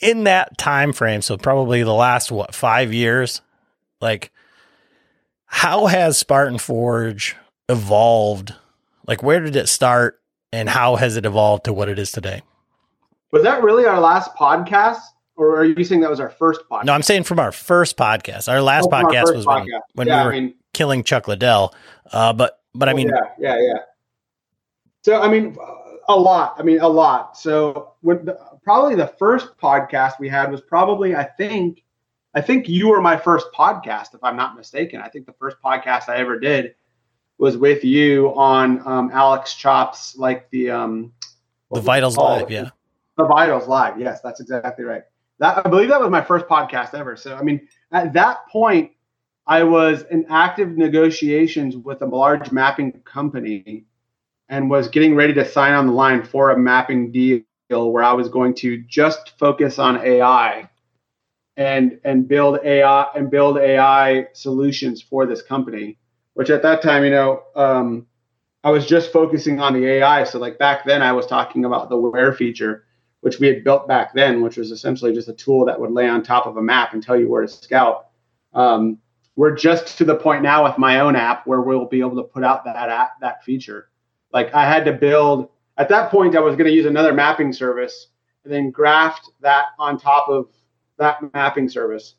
in 0.00 0.24
that 0.24 0.56
time 0.56 0.92
frame 0.92 1.20
so 1.20 1.36
probably 1.36 1.82
the 1.82 1.92
last 1.92 2.32
what 2.32 2.54
5 2.54 2.94
years 2.94 3.42
like 4.00 4.30
how 5.46 5.86
has 5.86 6.16
Spartan 6.16 6.58
Forge 6.58 7.36
evolved 7.68 8.54
like, 9.06 9.22
where 9.22 9.40
did 9.40 9.56
it 9.56 9.68
start 9.68 10.20
and 10.52 10.68
how 10.68 10.96
has 10.96 11.16
it 11.16 11.26
evolved 11.26 11.64
to 11.64 11.72
what 11.72 11.88
it 11.88 11.98
is 11.98 12.10
today? 12.10 12.42
Was 13.32 13.42
that 13.42 13.62
really 13.62 13.84
our 13.84 14.00
last 14.00 14.34
podcast? 14.34 15.00
Or 15.36 15.56
are 15.56 15.64
you 15.64 15.82
saying 15.82 16.00
that 16.02 16.10
was 16.10 16.20
our 16.20 16.30
first 16.30 16.60
podcast? 16.70 16.84
No, 16.84 16.92
I'm 16.92 17.02
saying 17.02 17.24
from 17.24 17.40
our 17.40 17.50
first 17.50 17.96
podcast. 17.96 18.50
Our 18.50 18.62
last 18.62 18.86
oh, 18.86 18.88
podcast 18.88 19.26
our 19.26 19.34
was 19.34 19.46
podcast. 19.46 19.66
when, 19.94 20.06
when 20.06 20.06
yeah, 20.06 20.22
we 20.22 20.26
were 20.26 20.32
I 20.32 20.40
mean, 20.40 20.54
killing 20.74 21.02
Chuck 21.02 21.26
Liddell. 21.28 21.74
Uh, 22.12 22.32
but, 22.32 22.60
but 22.74 22.88
I 22.88 22.92
oh, 22.92 22.96
mean, 22.96 23.08
yeah, 23.08 23.56
yeah, 23.56 23.60
yeah. 23.60 23.78
So, 25.02 25.22
I 25.22 25.28
mean, 25.28 25.56
a 26.08 26.18
lot. 26.18 26.56
I 26.58 26.62
mean, 26.62 26.80
a 26.80 26.88
lot. 26.88 27.38
So, 27.38 27.94
when 28.02 28.26
the, 28.26 28.38
probably 28.62 28.94
the 28.94 29.06
first 29.18 29.56
podcast 29.58 30.18
we 30.18 30.28
had 30.28 30.50
was 30.50 30.60
probably, 30.60 31.14
I 31.14 31.24
think, 31.24 31.84
I 32.34 32.40
think 32.40 32.68
you 32.68 32.88
were 32.88 33.00
my 33.00 33.16
first 33.16 33.46
podcast, 33.54 34.14
if 34.14 34.22
I'm 34.22 34.36
not 34.36 34.56
mistaken. 34.56 35.00
I 35.00 35.08
think 35.08 35.26
the 35.26 35.34
first 35.34 35.56
podcast 35.64 36.08
I 36.08 36.16
ever 36.16 36.38
did 36.38 36.74
was 37.38 37.56
with 37.56 37.84
you 37.84 38.28
on 38.34 38.86
um, 38.86 39.10
Alex 39.12 39.54
Chops, 39.54 40.16
like 40.16 40.48
the 40.50 40.70
um, 40.70 41.12
the 41.70 41.80
Vitals 41.80 42.16
Live, 42.16 42.50
yeah, 42.50 42.70
the 43.16 43.24
Vitals 43.24 43.68
Live. 43.68 43.98
Yes, 43.98 44.20
that's 44.20 44.40
exactly 44.40 44.84
right. 44.84 45.02
That 45.38 45.64
I 45.64 45.68
believe 45.68 45.88
that 45.88 46.00
was 46.00 46.10
my 46.10 46.22
first 46.22 46.46
podcast 46.46 46.94
ever. 46.94 47.16
So 47.16 47.36
I 47.36 47.42
mean, 47.42 47.68
at 47.92 48.12
that 48.14 48.48
point, 48.48 48.92
I 49.46 49.64
was 49.64 50.04
in 50.10 50.26
active 50.30 50.76
negotiations 50.76 51.76
with 51.76 52.02
a 52.02 52.06
large 52.06 52.52
mapping 52.52 52.92
company, 53.04 53.84
and 54.48 54.70
was 54.70 54.88
getting 54.88 55.14
ready 55.16 55.34
to 55.34 55.44
sign 55.44 55.74
on 55.74 55.86
the 55.86 55.92
line 55.92 56.24
for 56.24 56.50
a 56.50 56.58
mapping 56.58 57.12
deal 57.12 57.42
where 57.70 58.04
I 58.04 58.12
was 58.12 58.28
going 58.28 58.54
to 58.56 58.78
just 58.88 59.38
focus 59.38 59.78
on 59.78 60.04
AI 60.04 60.68
and 61.56 62.00
and 62.04 62.28
build 62.28 62.60
AI 62.64 63.06
and 63.14 63.30
build 63.30 63.58
AI 63.58 64.28
solutions 64.34 65.02
for 65.02 65.26
this 65.26 65.42
company 65.42 65.98
which 66.34 66.50
at 66.50 66.62
that 66.62 66.82
time, 66.82 67.04
you 67.04 67.10
know, 67.10 67.42
um, 67.56 68.06
I 68.64 68.70
was 68.70 68.86
just 68.86 69.12
focusing 69.12 69.60
on 69.60 69.74
the 69.74 69.86
AI. 69.86 70.24
So 70.24 70.38
like 70.38 70.58
back 70.58 70.84
then, 70.84 71.02
I 71.02 71.12
was 71.12 71.26
talking 71.26 71.64
about 71.64 71.88
the 71.88 71.96
where 71.98 72.32
feature, 72.32 72.84
which 73.20 73.38
we 73.38 73.46
had 73.48 73.64
built 73.64 73.88
back 73.88 74.14
then, 74.14 74.42
which 74.42 74.56
was 74.56 74.70
essentially 74.70 75.14
just 75.14 75.28
a 75.28 75.32
tool 75.34 75.66
that 75.66 75.80
would 75.80 75.92
lay 75.92 76.08
on 76.08 76.22
top 76.22 76.46
of 76.46 76.56
a 76.56 76.62
map 76.62 76.92
and 76.94 77.02
tell 77.02 77.18
you 77.18 77.28
where 77.28 77.42
to 77.42 77.48
scout. 77.48 78.08
Um, 78.52 78.98
we're 79.36 79.54
just 79.56 79.98
to 79.98 80.04
the 80.04 80.14
point 80.14 80.42
now 80.42 80.64
with 80.64 80.78
my 80.78 81.00
own 81.00 81.16
app 81.16 81.46
where 81.46 81.60
we'll 81.60 81.86
be 81.86 82.00
able 82.00 82.16
to 82.16 82.22
put 82.22 82.44
out 82.44 82.64
that 82.64 82.76
app, 82.88 83.20
that 83.20 83.42
feature. 83.44 83.88
Like 84.32 84.54
I 84.54 84.64
had 84.64 84.84
to 84.84 84.92
build 84.92 85.48
at 85.76 85.88
that 85.88 86.10
point, 86.10 86.36
I 86.36 86.40
was 86.40 86.56
going 86.56 86.68
to 86.68 86.74
use 86.74 86.86
another 86.86 87.12
mapping 87.12 87.52
service 87.52 88.08
and 88.44 88.52
then 88.52 88.70
graft 88.70 89.30
that 89.40 89.66
on 89.78 89.98
top 89.98 90.28
of 90.28 90.48
that 90.98 91.18
mapping 91.32 91.68
service. 91.68 92.14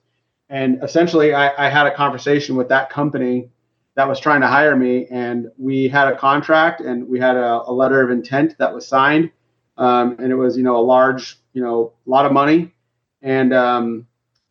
And 0.50 0.84
essentially, 0.84 1.34
I, 1.34 1.68
I 1.68 1.70
had 1.70 1.88
a 1.88 1.96
conversation 1.96 2.56
with 2.56 2.70
that 2.70 2.90
company 2.90 3.50
that 3.96 4.08
was 4.08 4.20
trying 4.20 4.42
to 4.42 4.48
hire 4.48 4.76
me, 4.76 5.08
and 5.10 5.48
we 5.58 5.88
had 5.88 6.10
a 6.10 6.18
contract 6.18 6.82
and 6.82 7.08
we 7.08 7.20
had 7.20 7.38
a, 7.38 7.62
a 7.66 7.72
letter 7.72 8.02
of 8.02 8.12
intent 8.12 8.58
that 8.60 8.74
was 8.74 8.86
signed, 8.86 9.32
um, 9.78 10.18
and 10.20 10.32
it 10.32 10.36
was 10.36 10.58
you 10.58 10.64
know 10.64 10.76
a 10.76 10.84
large 10.84 11.40
you 11.54 11.62
know 11.62 11.94
a 12.06 12.10
lot 12.10 12.26
of 12.26 12.34
money, 12.34 12.74
and 13.22 13.54
um, 13.54 14.06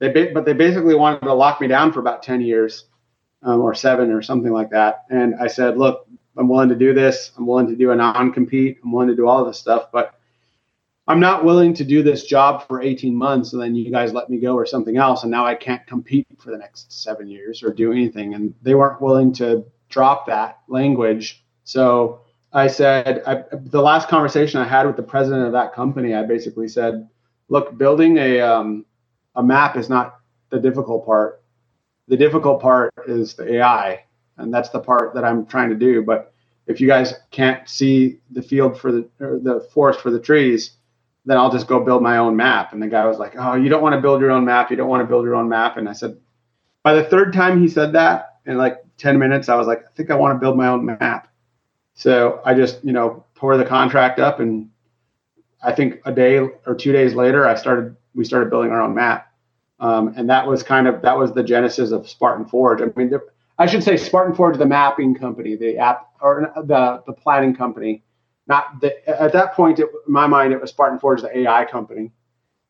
they 0.09 0.33
but 0.33 0.45
they 0.45 0.53
basically 0.53 0.95
wanted 0.95 1.23
to 1.23 1.35
lock 1.35 1.61
me 1.61 1.69
down 1.69 1.93
for 1.93 2.01
about 2.01 2.23
ten 2.23 2.41
years 2.41 2.87
um, 3.43 3.61
or 3.61 3.75
seven 3.75 4.11
or 4.11 4.23
something 4.23 4.53
like 4.53 4.71
that, 4.71 5.05
and 5.11 5.35
I 5.37 5.47
said, 5.47 5.77
look, 5.79 6.07
I'm 6.37 6.49
willing 6.49 6.69
to 6.71 6.75
do 6.75 6.95
this. 6.95 7.33
I'm 7.37 7.47
willing 7.47 7.69
to 7.69 7.77
do 7.77 7.91
a 7.91 7.97
non 7.97 8.33
compete. 8.33 8.79
I'm 8.83 8.93
willing 8.93 9.09
to 9.09 9.17
do 9.17 9.29
all 9.29 9.41
of 9.41 9.47
this 9.47 9.59
stuff, 9.59 9.91
but 9.93 10.15
I'm 11.07 11.21
not 11.21 11.45
willing 11.45 11.75
to 11.75 11.85
do 11.85 12.03
this 12.03 12.25
job 12.25 12.67
for 12.67 12.81
18 12.81 13.15
months 13.15 13.53
and 13.53 13.61
then 13.61 13.75
you 13.75 13.91
guys 13.91 14.15
let 14.15 14.31
me 14.31 14.39
go 14.39 14.55
or 14.55 14.65
something 14.65 14.97
else. 14.97 15.23
And 15.23 15.31
now 15.31 15.45
I 15.45 15.55
can't 15.55 15.87
compete 15.87 16.27
for 16.39 16.51
the 16.51 16.57
next 16.57 17.03
seven 17.03 17.29
years 17.29 17.63
or 17.63 17.73
do 17.73 17.93
anything. 17.93 18.35
And 18.35 18.55
they 18.63 18.75
weren't 18.75 19.03
willing 19.03 19.33
to 19.35 19.67
drop 19.91 20.27
that 20.27 20.61
language. 20.67 21.45
So 21.65 22.23
I 22.55 22.69
said, 22.69 23.23
I, 23.27 23.45
the 23.53 23.83
last 23.83 24.09
conversation 24.09 24.61
I 24.61 24.67
had 24.67 24.87
with 24.87 24.97
the 24.97 25.03
president 25.03 25.47
of 25.47 25.53
that 25.53 25.75
company, 25.75 26.15
I 26.15 26.23
basically 26.23 26.69
said, 26.69 27.09
look, 27.49 27.77
building 27.77 28.17
a, 28.17 28.41
um, 28.41 28.87
a 29.37 29.43
map 29.43 29.77
is 29.77 29.89
not 29.89 30.21
the 30.51 30.59
difficult 30.59 31.05
part. 31.05 31.43
The 32.09 32.17
difficult 32.17 32.61
part 32.61 32.93
is 33.07 33.35
the 33.35 33.55
AI. 33.55 34.05
And 34.37 34.53
that's 34.53 34.69
the 34.71 34.81
part 34.81 35.15
that 35.15 35.25
I'm 35.25 35.47
trying 35.47 35.71
to 35.71 35.75
do. 35.75 36.03
But 36.03 36.33
if 36.67 36.81
you 36.81 36.89
guys 36.89 37.15
can't 37.31 37.69
see 37.69 38.19
the 38.31 38.43
field 38.43 38.79
for 38.79 38.93
the, 38.93 39.09
the 39.19 39.67
forest 39.73 40.01
for 40.01 40.11
the 40.11 40.21
trees, 40.21 40.77
then 41.25 41.39
I'll 41.39 41.51
just 41.51 41.67
go 41.67 41.81
build 41.81 42.03
my 42.03 42.19
own 42.19 42.37
map. 42.37 42.73
And 42.73 42.83
the 42.83 42.87
guy 42.87 43.07
was 43.07 43.19
like, 43.19 43.35
Oh, 43.39 43.55
you 43.55 43.69
don't 43.69 43.83
want 43.83 43.95
to 43.95 44.01
build 44.01 44.21
your 44.21 44.31
own 44.31 44.45
map. 44.45 44.71
You 44.71 44.77
don't 44.77 44.89
want 44.89 45.03
to 45.03 45.07
build 45.07 45.25
your 45.25 45.37
own 45.37 45.49
map. 45.49 45.77
And 45.77 45.89
I 45.89 45.93
said, 45.93 46.19
by 46.83 46.95
the 46.95 47.05
third 47.05 47.33
time 47.33 47.61
he 47.61 47.69
said 47.69 47.93
that 47.95 48.39
in 48.47 48.59
like 48.59 48.85
10 48.99 49.19
minutes, 49.19 49.49
I 49.49 49.57
was 49.57 49.67
like, 49.67 49.85
I 49.85 49.91
think 49.97 50.11
I 50.11 50.15
want 50.15 50.35
to 50.35 50.39
build 50.39 50.57
my 50.57 50.69
own 50.69 50.85
map. 50.85 51.29
So 51.95 52.41
I 52.45 52.55
just, 52.55 52.85
you 52.85 52.93
know, 52.93 53.25
tore 53.35 53.57
the 53.57 53.65
contract 53.65 54.19
up 54.19 54.41
and 54.41 54.69
I 55.63 55.73
think 55.73 56.01
a 56.05 56.13
day 56.13 56.39
or 56.39 56.75
two 56.77 56.93
days 56.93 57.15
later, 57.15 57.47
I 57.47 57.55
started, 57.55 57.97
we 58.15 58.25
started 58.25 58.51
building 58.51 58.71
our 58.71 58.83
own 58.83 58.95
map. 58.95 59.33
Um, 59.81 60.15
and 60.17 60.31
that 60.31 60.47
was 60.47 60.63
kind 60.63 60.87
of, 60.87 61.03
that 61.03 61.19
was 61.19 61.33
the 61.33 61.43
genesis 61.43 61.91
of 61.91 62.09
Spartan 62.09 62.47
Forge. 62.47 62.81
I 62.81 62.87
mean, 62.97 63.13
I 63.59 63.67
should 63.67 63.83
say 63.83 63.97
Spartan 63.97 64.35
Forge, 64.35 64.57
the 64.57 64.67
mapping 64.67 65.15
company, 65.15 65.57
the 65.57 65.79
app 65.79 66.09
or 66.21 66.53
the, 66.57 67.03
the 67.07 67.13
planning 67.13 67.55
company 67.55 68.03
not 68.47 68.81
the, 68.81 69.09
at 69.09 69.33
that 69.33 69.55
point 69.55 69.79
it, 69.79 69.89
in 70.07 70.13
my 70.13 70.27
mind 70.27 70.53
it 70.53 70.61
was 70.61 70.71
Spartan 70.71 70.99
Forge 70.99 71.23
the 71.23 71.39
AI 71.39 71.65
company. 71.65 72.13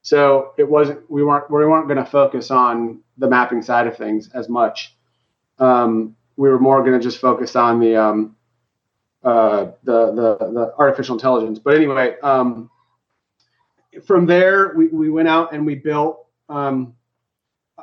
So 0.02 0.52
it 0.58 0.68
wasn't 0.68 1.10
we 1.10 1.24
weren't 1.24 1.50
we 1.50 1.64
weren't 1.64 1.88
going 1.88 2.02
to 2.02 2.10
focus 2.10 2.50
on 2.50 3.00
the 3.16 3.28
mapping 3.28 3.62
side 3.62 3.86
of 3.86 3.96
things 3.96 4.28
as 4.34 4.48
much. 4.48 4.94
Um, 5.58 6.16
we 6.36 6.48
were 6.48 6.58
more 6.58 6.80
going 6.80 6.98
to 6.98 7.02
just 7.02 7.18
focus 7.18 7.56
on 7.56 7.80
the, 7.80 7.96
um, 7.96 8.36
uh, 9.22 9.66
the 9.84 10.12
the 10.12 10.36
the 10.52 10.74
artificial 10.78 11.14
intelligence. 11.14 11.58
But 11.58 11.76
anyway, 11.76 12.16
um, 12.22 12.70
from 14.04 14.26
there, 14.26 14.74
we, 14.76 14.88
we 14.88 15.10
went 15.10 15.28
out 15.28 15.52
and 15.52 15.64
we 15.66 15.74
built. 15.74 16.26
Um, 16.48 16.94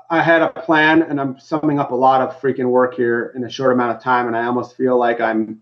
I 0.09 0.21
had 0.21 0.41
a 0.41 0.49
plan, 0.49 1.03
and 1.03 1.19
I'm 1.19 1.39
summing 1.39 1.79
up 1.79 1.91
a 1.91 1.95
lot 1.95 2.21
of 2.21 2.39
freaking 2.41 2.69
work 2.69 2.95
here 2.95 3.33
in 3.35 3.43
a 3.43 3.49
short 3.49 3.73
amount 3.73 3.95
of 3.95 4.03
time, 4.03 4.27
and 4.27 4.35
I 4.35 4.45
almost 4.45 4.75
feel 4.75 4.97
like 4.97 5.19
I'm 5.19 5.61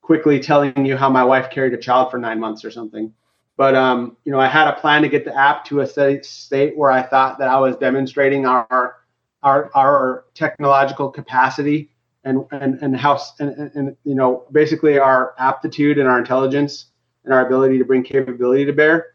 quickly 0.00 0.40
telling 0.40 0.84
you 0.84 0.96
how 0.96 1.08
my 1.08 1.24
wife 1.24 1.50
carried 1.50 1.72
a 1.74 1.78
child 1.78 2.10
for 2.10 2.18
nine 2.18 2.40
months 2.40 2.64
or 2.64 2.70
something. 2.70 3.12
But 3.56 3.74
um, 3.74 4.16
you 4.24 4.32
know, 4.32 4.40
I 4.40 4.48
had 4.48 4.68
a 4.68 4.74
plan 4.74 5.02
to 5.02 5.08
get 5.08 5.24
the 5.24 5.36
app 5.36 5.64
to 5.66 5.80
a 5.80 6.22
state 6.22 6.76
where 6.76 6.90
I 6.90 7.02
thought 7.02 7.38
that 7.38 7.48
I 7.48 7.58
was 7.58 7.76
demonstrating 7.76 8.46
our 8.46 8.96
our 9.42 9.70
our 9.74 10.24
technological 10.34 11.10
capacity 11.10 11.90
and 12.24 12.44
and 12.50 12.78
and 12.82 12.96
how 12.96 13.20
and, 13.40 13.70
and, 13.74 13.96
you 14.04 14.14
know 14.14 14.46
basically 14.52 14.98
our 14.98 15.34
aptitude 15.38 15.98
and 15.98 16.08
our 16.08 16.18
intelligence 16.18 16.86
and 17.24 17.32
our 17.32 17.46
ability 17.46 17.78
to 17.78 17.84
bring 17.84 18.02
capability 18.02 18.64
to 18.64 18.72
bear. 18.72 19.14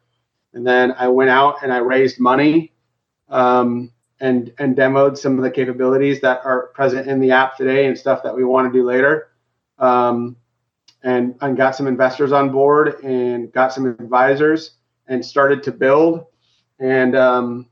And 0.57 0.65
then 0.65 0.95
I 0.97 1.07
went 1.07 1.29
out 1.29 1.61
and 1.61 1.71
I 1.71 1.77
raised 1.77 2.19
money 2.19 2.73
um, 3.29 3.91
and 4.19 4.51
and 4.57 4.75
demoed 4.75 5.15
some 5.15 5.37
of 5.37 5.43
the 5.43 5.51
capabilities 5.51 6.19
that 6.21 6.41
are 6.43 6.69
present 6.73 7.07
in 7.07 7.19
the 7.19 7.29
app 7.29 7.55
today 7.55 7.85
and 7.85 7.95
stuff 7.95 8.23
that 8.23 8.35
we 8.35 8.43
want 8.43 8.73
to 8.73 8.77
do 8.77 8.83
later. 8.83 9.29
Um, 9.77 10.35
and, 11.03 11.35
and 11.41 11.55
got 11.55 11.75
some 11.75 11.85
investors 11.85 12.31
on 12.31 12.51
board 12.51 13.03
and 13.03 13.53
got 13.53 13.71
some 13.71 13.85
advisors 13.85 14.71
and 15.07 15.23
started 15.23 15.61
to 15.61 15.71
build. 15.71 16.25
And 16.79 17.15
um, 17.15 17.67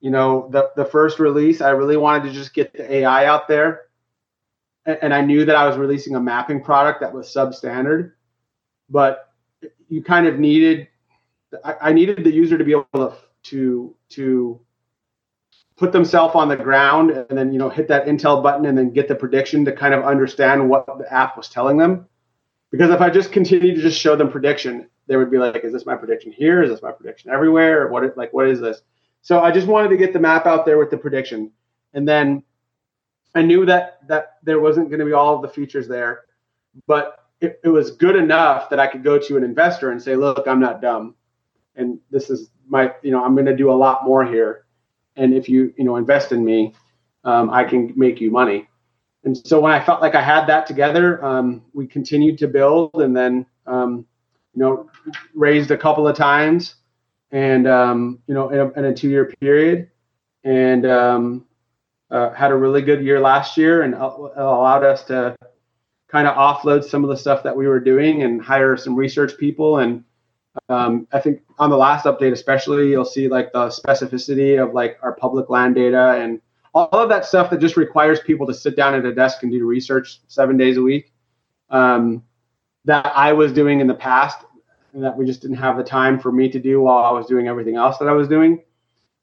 you 0.00 0.12
know, 0.12 0.48
the 0.52 0.70
the 0.76 0.84
first 0.84 1.18
release, 1.18 1.60
I 1.60 1.70
really 1.70 1.96
wanted 1.96 2.28
to 2.28 2.32
just 2.32 2.54
get 2.54 2.72
the 2.72 2.90
AI 2.98 3.26
out 3.26 3.48
there, 3.48 3.86
and, 4.86 4.96
and 5.02 5.12
I 5.12 5.22
knew 5.22 5.44
that 5.44 5.56
I 5.56 5.66
was 5.66 5.76
releasing 5.76 6.14
a 6.14 6.20
mapping 6.20 6.62
product 6.62 7.00
that 7.00 7.12
was 7.12 7.34
substandard, 7.34 8.12
but 8.88 9.32
you 9.88 10.04
kind 10.04 10.28
of 10.28 10.38
needed 10.38 10.86
I, 11.64 11.74
I 11.82 11.92
needed 11.92 12.24
the 12.24 12.32
user 12.32 12.58
to 12.58 12.64
be 12.64 12.72
able 12.72 12.86
to 12.94 13.12
to 13.44 13.94
to 14.10 14.60
put 15.76 15.92
themselves 15.92 16.34
on 16.34 16.48
the 16.48 16.56
ground 16.56 17.10
and 17.10 17.38
then 17.38 17.52
you 17.52 17.58
know 17.58 17.68
hit 17.68 17.88
that 17.88 18.06
intel 18.06 18.42
button 18.42 18.66
and 18.66 18.76
then 18.76 18.90
get 18.90 19.08
the 19.08 19.14
prediction 19.14 19.64
to 19.64 19.72
kind 19.72 19.94
of 19.94 20.04
understand 20.04 20.68
what 20.68 20.86
the 20.98 21.12
app 21.12 21.36
was 21.36 21.48
telling 21.48 21.76
them. 21.76 22.06
Because 22.70 22.90
if 22.90 23.00
i 23.00 23.08
just 23.08 23.32
continue 23.32 23.74
to 23.74 23.80
just 23.80 23.98
show 23.98 24.16
them 24.16 24.30
prediction 24.30 24.88
they 25.06 25.16
would 25.16 25.30
be 25.30 25.38
like 25.38 25.64
is 25.64 25.72
this 25.72 25.86
my 25.86 25.96
prediction 25.96 26.32
here? 26.32 26.62
Is 26.62 26.70
this 26.70 26.82
my 26.82 26.92
prediction 26.92 27.30
everywhere? 27.30 27.88
What 27.88 28.16
like 28.16 28.32
what 28.32 28.48
is 28.48 28.60
this? 28.60 28.82
So 29.22 29.40
i 29.40 29.50
just 29.50 29.66
wanted 29.66 29.88
to 29.88 29.96
get 29.96 30.12
the 30.12 30.20
map 30.20 30.46
out 30.46 30.66
there 30.66 30.78
with 30.78 30.90
the 30.90 30.98
prediction. 30.98 31.52
And 31.94 32.06
then 32.06 32.42
i 33.34 33.42
knew 33.42 33.64
that 33.66 34.06
that 34.08 34.36
there 34.42 34.60
wasn't 34.60 34.88
going 34.90 35.00
to 35.00 35.06
be 35.06 35.12
all 35.12 35.36
of 35.36 35.42
the 35.42 35.48
features 35.48 35.88
there 35.88 36.24
but 36.86 37.24
it, 37.40 37.60
it 37.64 37.68
was 37.68 37.92
good 37.92 38.16
enough 38.16 38.70
that 38.70 38.80
I 38.80 38.86
could 38.86 39.04
go 39.04 39.18
to 39.18 39.36
an 39.36 39.44
investor 39.44 39.90
and 39.90 40.02
say, 40.02 40.16
look, 40.16 40.46
I'm 40.46 40.60
not 40.60 40.80
dumb. 40.80 41.14
And 41.78 41.98
this 42.10 42.28
is 42.28 42.50
my, 42.68 42.92
you 43.02 43.10
know, 43.10 43.24
I'm 43.24 43.34
going 43.34 43.46
to 43.46 43.56
do 43.56 43.70
a 43.70 43.74
lot 43.74 44.04
more 44.04 44.24
here. 44.26 44.66
And 45.16 45.32
if 45.32 45.48
you, 45.48 45.72
you 45.78 45.84
know, 45.84 45.96
invest 45.96 46.32
in 46.32 46.44
me, 46.44 46.74
um, 47.24 47.50
I 47.50 47.64
can 47.64 47.92
make 47.96 48.20
you 48.20 48.30
money. 48.30 48.68
And 49.24 49.36
so 49.36 49.60
when 49.60 49.72
I 49.72 49.84
felt 49.84 50.00
like 50.00 50.14
I 50.14 50.22
had 50.22 50.46
that 50.46 50.66
together, 50.66 51.24
um, 51.24 51.62
we 51.72 51.86
continued 51.86 52.38
to 52.38 52.48
build 52.48 52.94
and 52.94 53.16
then, 53.16 53.46
um, 53.66 54.06
you 54.54 54.60
know, 54.62 54.90
raised 55.34 55.70
a 55.70 55.76
couple 55.76 56.06
of 56.06 56.16
times 56.16 56.76
and, 57.30 57.66
um, 57.66 58.20
you 58.26 58.34
know, 58.34 58.50
in 58.50 58.60
a, 58.60 58.70
in 58.72 58.84
a 58.86 58.94
two 58.94 59.08
year 59.08 59.32
period 59.40 59.90
and 60.44 60.86
um, 60.86 61.46
uh, 62.10 62.30
had 62.32 62.50
a 62.50 62.56
really 62.56 62.82
good 62.82 63.02
year 63.02 63.20
last 63.20 63.56
year 63.56 63.82
and 63.82 63.94
allowed 63.94 64.84
us 64.84 65.04
to 65.04 65.36
kind 66.08 66.26
of 66.26 66.36
offload 66.36 66.82
some 66.82 67.04
of 67.04 67.10
the 67.10 67.16
stuff 67.16 67.42
that 67.42 67.54
we 67.54 67.66
were 67.66 67.80
doing 67.80 68.22
and 68.22 68.40
hire 68.40 68.76
some 68.76 68.96
research 68.96 69.36
people. 69.36 69.78
And 69.78 70.04
um, 70.68 71.06
I 71.12 71.20
think 71.20 71.42
on 71.58 71.70
the 71.70 71.76
last 71.76 72.04
update, 72.04 72.32
especially, 72.32 72.90
you'll 72.90 73.04
see 73.04 73.28
like 73.28 73.52
the 73.52 73.68
specificity 73.68 74.62
of 74.62 74.74
like 74.74 74.98
our 75.02 75.14
public 75.14 75.50
land 75.50 75.74
data 75.74 76.16
and 76.20 76.40
all 76.74 76.88
of 76.92 77.08
that 77.08 77.24
stuff 77.24 77.50
that 77.50 77.60
just 77.60 77.76
requires 77.76 78.20
people 78.20 78.46
to 78.46 78.54
sit 78.54 78.76
down 78.76 78.94
at 78.94 79.04
a 79.04 79.14
desk 79.14 79.42
and 79.42 79.50
do 79.50 79.66
research 79.66 80.20
seven 80.28 80.56
days 80.56 80.76
a 80.76 80.82
week. 80.82 81.12
Um, 81.70 82.22
that 82.84 83.12
I 83.14 83.32
was 83.32 83.52
doing 83.52 83.80
in 83.80 83.86
the 83.86 83.94
past, 83.94 84.44
and 84.92 85.02
that 85.02 85.16
we 85.16 85.26
just 85.26 85.42
didn't 85.42 85.56
have 85.56 85.76
the 85.76 85.84
time 85.84 86.18
for 86.18 86.32
me 86.32 86.48
to 86.50 86.58
do 86.58 86.80
while 86.80 87.04
I 87.04 87.10
was 87.10 87.26
doing 87.26 87.48
everything 87.48 87.76
else 87.76 87.98
that 87.98 88.08
I 88.08 88.12
was 88.12 88.28
doing. 88.28 88.62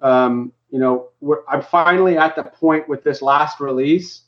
Um, 0.01 0.51
you 0.69 0.79
know, 0.79 1.09
I'm 1.47 1.61
finally 1.61 2.17
at 2.17 2.35
the 2.35 2.43
point 2.43 2.87
with 2.87 3.03
this 3.03 3.21
last 3.21 3.59
release 3.59 4.23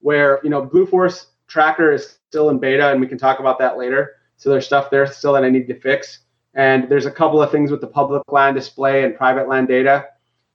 where 0.00 0.40
you 0.42 0.50
know 0.50 0.64
Blue 0.64 0.86
Force 0.86 1.26
tracker 1.48 1.92
is 1.92 2.18
still 2.28 2.50
in 2.50 2.58
beta, 2.58 2.90
and 2.90 3.00
we 3.00 3.06
can 3.06 3.18
talk 3.18 3.40
about 3.40 3.58
that 3.58 3.76
later. 3.76 4.16
So 4.36 4.50
there's 4.50 4.66
stuff 4.66 4.90
there 4.90 5.06
still 5.06 5.32
that 5.32 5.44
I 5.44 5.50
need 5.50 5.66
to 5.66 5.78
fix. 5.80 6.20
And 6.54 6.88
there's 6.88 7.06
a 7.06 7.10
couple 7.10 7.42
of 7.42 7.50
things 7.50 7.70
with 7.70 7.80
the 7.80 7.86
public 7.86 8.22
land 8.30 8.56
display 8.56 9.04
and 9.04 9.16
private 9.16 9.48
land 9.48 9.68
data 9.68 10.06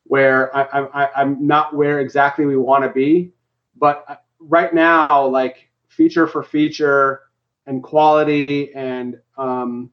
where 0.06 0.56
I, 0.56 1.10
I'm 1.16 1.46
not 1.46 1.76
where 1.76 2.00
exactly 2.00 2.46
we 2.46 2.58
want 2.58 2.84
to 2.84 2.90
be. 2.90 3.34
But 3.76 4.24
right 4.40 4.74
now, 4.74 5.26
like 5.28 5.70
feature 5.88 6.28
for 6.28 6.44
feature 6.44 7.22
and 7.66 7.82
quality, 7.82 8.74
and 8.74 9.20
um, 9.38 9.90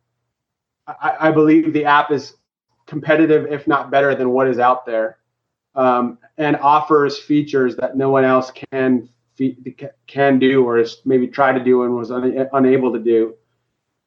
I, 0.86 1.16
I 1.20 1.30
believe 1.30 1.72
the 1.72 1.84
app 1.84 2.10
is 2.10 2.34
competitive, 2.86 3.46
if 3.52 3.68
not 3.68 3.90
better, 3.90 4.14
than 4.14 4.30
what 4.30 4.48
is 4.48 4.58
out 4.58 4.84
there, 4.84 5.18
um, 5.74 6.18
and 6.36 6.56
offers 6.56 7.18
features 7.18 7.76
that 7.76 7.96
no 7.96 8.10
one 8.10 8.24
else 8.24 8.50
can 8.50 9.08
can 10.06 10.38
do 10.38 10.64
or 10.64 10.76
has 10.76 10.98
maybe 11.06 11.26
tried 11.26 11.52
to 11.52 11.64
do 11.64 11.84
and 11.84 11.94
was 11.96 12.10
un, 12.10 12.46
unable 12.52 12.92
to 12.92 12.98
do. 12.98 13.34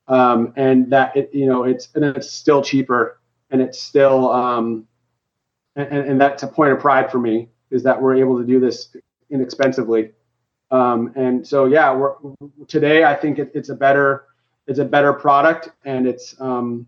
Um, 0.08 0.54
and 0.58 0.92
that 0.92 1.16
it, 1.16 1.30
you 1.34 1.46
know, 1.46 1.64
it's 1.64 1.88
and 1.96 2.04
it's 2.04 2.30
still 2.30 2.62
cheaper 2.62 3.20
and 3.52 3.62
it's 3.62 3.80
still 3.80 4.32
um, 4.32 4.88
and, 5.76 5.88
and 5.88 6.22
that's 6.22 6.44
a 6.44 6.48
point 6.48 6.74
of 6.74 6.80
pride 6.80 7.12
for 7.12 7.20
me 7.20 7.50
is 7.72 7.84
that 7.84 8.02
we're 8.02 8.16
able 8.16 8.38
to 8.38 8.46
do 8.46 8.60
this 8.60 8.96
inexpensively. 9.30 10.12
Um, 10.72 11.14
and 11.16 11.48
so 11.48 11.66
yeah, 11.66 11.94
we're 11.94 12.16
today 12.68 13.04
I 13.04 13.16
think 13.16 13.40
it, 13.40 13.52
it's 13.54 13.70
a 13.70 13.76
better 13.76 14.26
it's 14.68 14.80
a 14.80 14.86
better 14.86 15.14
product 15.14 15.70
and 15.86 16.08
it's 16.08 16.40
um, 16.42 16.88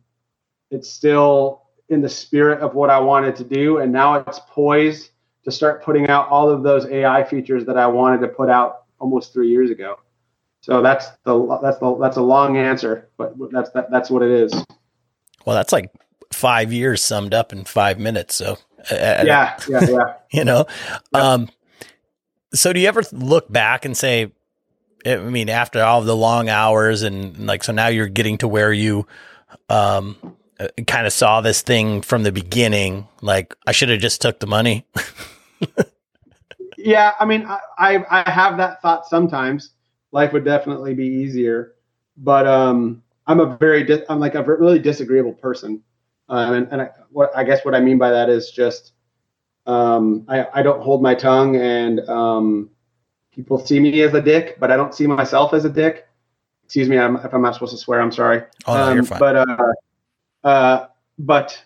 it's 0.72 0.90
still 0.90 1.64
in 1.90 2.02
the 2.02 2.10
spirit 2.10 2.62
of 2.62 2.74
what 2.74 2.90
I 2.90 3.00
wanted 3.00 3.36
to 3.38 3.44
do 3.44 3.78
and 3.78 3.92
now 3.92 4.16
it's 4.16 4.40
poised 4.50 5.12
to 5.44 5.52
start 5.52 5.84
putting 5.84 6.08
out 6.10 6.28
all 6.30 6.50
of 6.50 6.64
those 6.64 6.86
AI 6.88 7.24
features 7.24 7.66
that 7.66 7.78
I 7.78 7.86
wanted 7.86 8.22
to 8.22 8.28
put 8.28 8.50
out 8.50 8.86
almost 9.00 9.32
three 9.32 9.50
years 9.50 9.70
ago. 9.70 10.00
So 10.66 10.82
that's 10.82 11.12
the 11.26 11.60
that's 11.62 11.78
the 11.78 11.96
that's 12.02 12.18
a 12.18 12.24
long 12.24 12.58
answer, 12.58 13.08
but 13.18 13.36
that's 13.52 13.70
that, 13.74 13.92
that's 13.92 14.10
what 14.10 14.24
it 14.24 14.32
is. 14.32 14.52
Well, 15.46 15.56
that's 15.56 15.72
like 15.72 15.92
five 16.34 16.74
years 16.74 17.04
summed 17.04 17.36
up 17.36 17.54
in 17.54 17.66
five 17.66 18.00
minutes. 18.00 18.34
So 18.34 18.54
uh, 18.90 19.22
yeah, 19.24 19.60
yeah, 19.70 19.86
yeah. 19.88 20.14
you 20.32 20.44
know, 20.44 20.66
um, 21.14 21.50
so 22.52 22.74
do 22.74 22.80
you 22.80 22.88
ever 22.88 23.04
look 23.12 23.52
back 23.52 23.86
and 23.86 23.96
say, 23.96 24.32
I 25.06 25.18
mean, 25.18 25.50
after 25.50 25.84
all 25.84 26.02
the 26.02 26.16
long 26.16 26.50
hours 26.50 27.04
and 27.04 27.46
like, 27.46 27.64
so 27.64 27.72
now 27.72 27.90
you're 27.90 28.08
getting 28.08 28.40
to 28.40 28.48
where 28.48 28.74
you, 28.74 29.06
um, 29.70 30.18
uh, 30.60 30.70
kind 30.88 31.06
of 31.06 31.14
saw 31.14 31.42
this 31.42 31.62
thing 31.62 32.02
from 32.02 32.24
the 32.24 32.32
beginning. 32.32 33.08
Like 33.22 33.54
I 33.68 33.72
should 33.72 33.90
have 33.90 34.00
just 34.00 34.20
took 34.20 34.40
the 34.40 34.48
money. 34.48 34.88
yeah, 36.80 37.12
I 37.20 37.26
mean, 37.26 37.46
I, 37.46 38.04
I 38.10 38.32
have 38.32 38.58
that 38.58 38.82
thought 38.82 39.06
sometimes. 39.06 39.75
Life 40.16 40.32
would 40.32 40.46
definitely 40.46 40.94
be 40.94 41.06
easier, 41.06 41.76
but 42.16 42.48
um, 42.48 43.04
I'm 43.28 43.42
a 43.42 43.58
very 43.58 43.84
di- 43.84 44.06
I'm 44.08 44.22
like 44.22 44.36
a 44.36 44.42
really 44.42 44.80
disagreeable 44.80 45.34
person, 45.34 45.84
um, 46.30 46.54
and, 46.54 46.68
and 46.72 46.82
I, 46.84 46.90
what 47.12 47.36
I 47.36 47.44
guess 47.44 47.66
what 47.66 47.76
I 47.76 47.82
mean 47.82 47.98
by 47.98 48.12
that 48.12 48.30
is 48.30 48.50
just 48.50 48.94
um, 49.66 50.26
I 50.30 50.48
I 50.54 50.64
don't 50.64 50.82
hold 50.82 51.04
my 51.04 51.16
tongue, 51.16 51.58
and 51.58 52.00
um, 52.08 52.70
people 53.34 53.60
see 53.60 53.78
me 53.78 54.04
as 54.04 54.14
a 54.14 54.22
dick, 54.22 54.58
but 54.58 54.72
I 54.72 54.78
don't 54.78 54.96
see 54.96 55.06
myself 55.06 55.54
as 55.54 55.66
a 55.66 55.70
dick. 55.70 56.08
Excuse 56.64 56.88
me, 56.88 56.98
I'm, 56.98 57.18
if 57.18 57.34
I'm 57.34 57.42
not 57.42 57.54
supposed 57.54 57.74
to 57.74 57.78
swear, 57.78 58.00
I'm 58.00 58.12
sorry. 58.12 58.42
Oh, 58.68 58.74
no, 58.74 58.90
you're 58.92 59.00
um, 59.00 59.06
fine. 59.06 59.20
But 59.20 59.36
uh, 59.36 59.74
uh, 60.46 60.88
but 61.20 61.62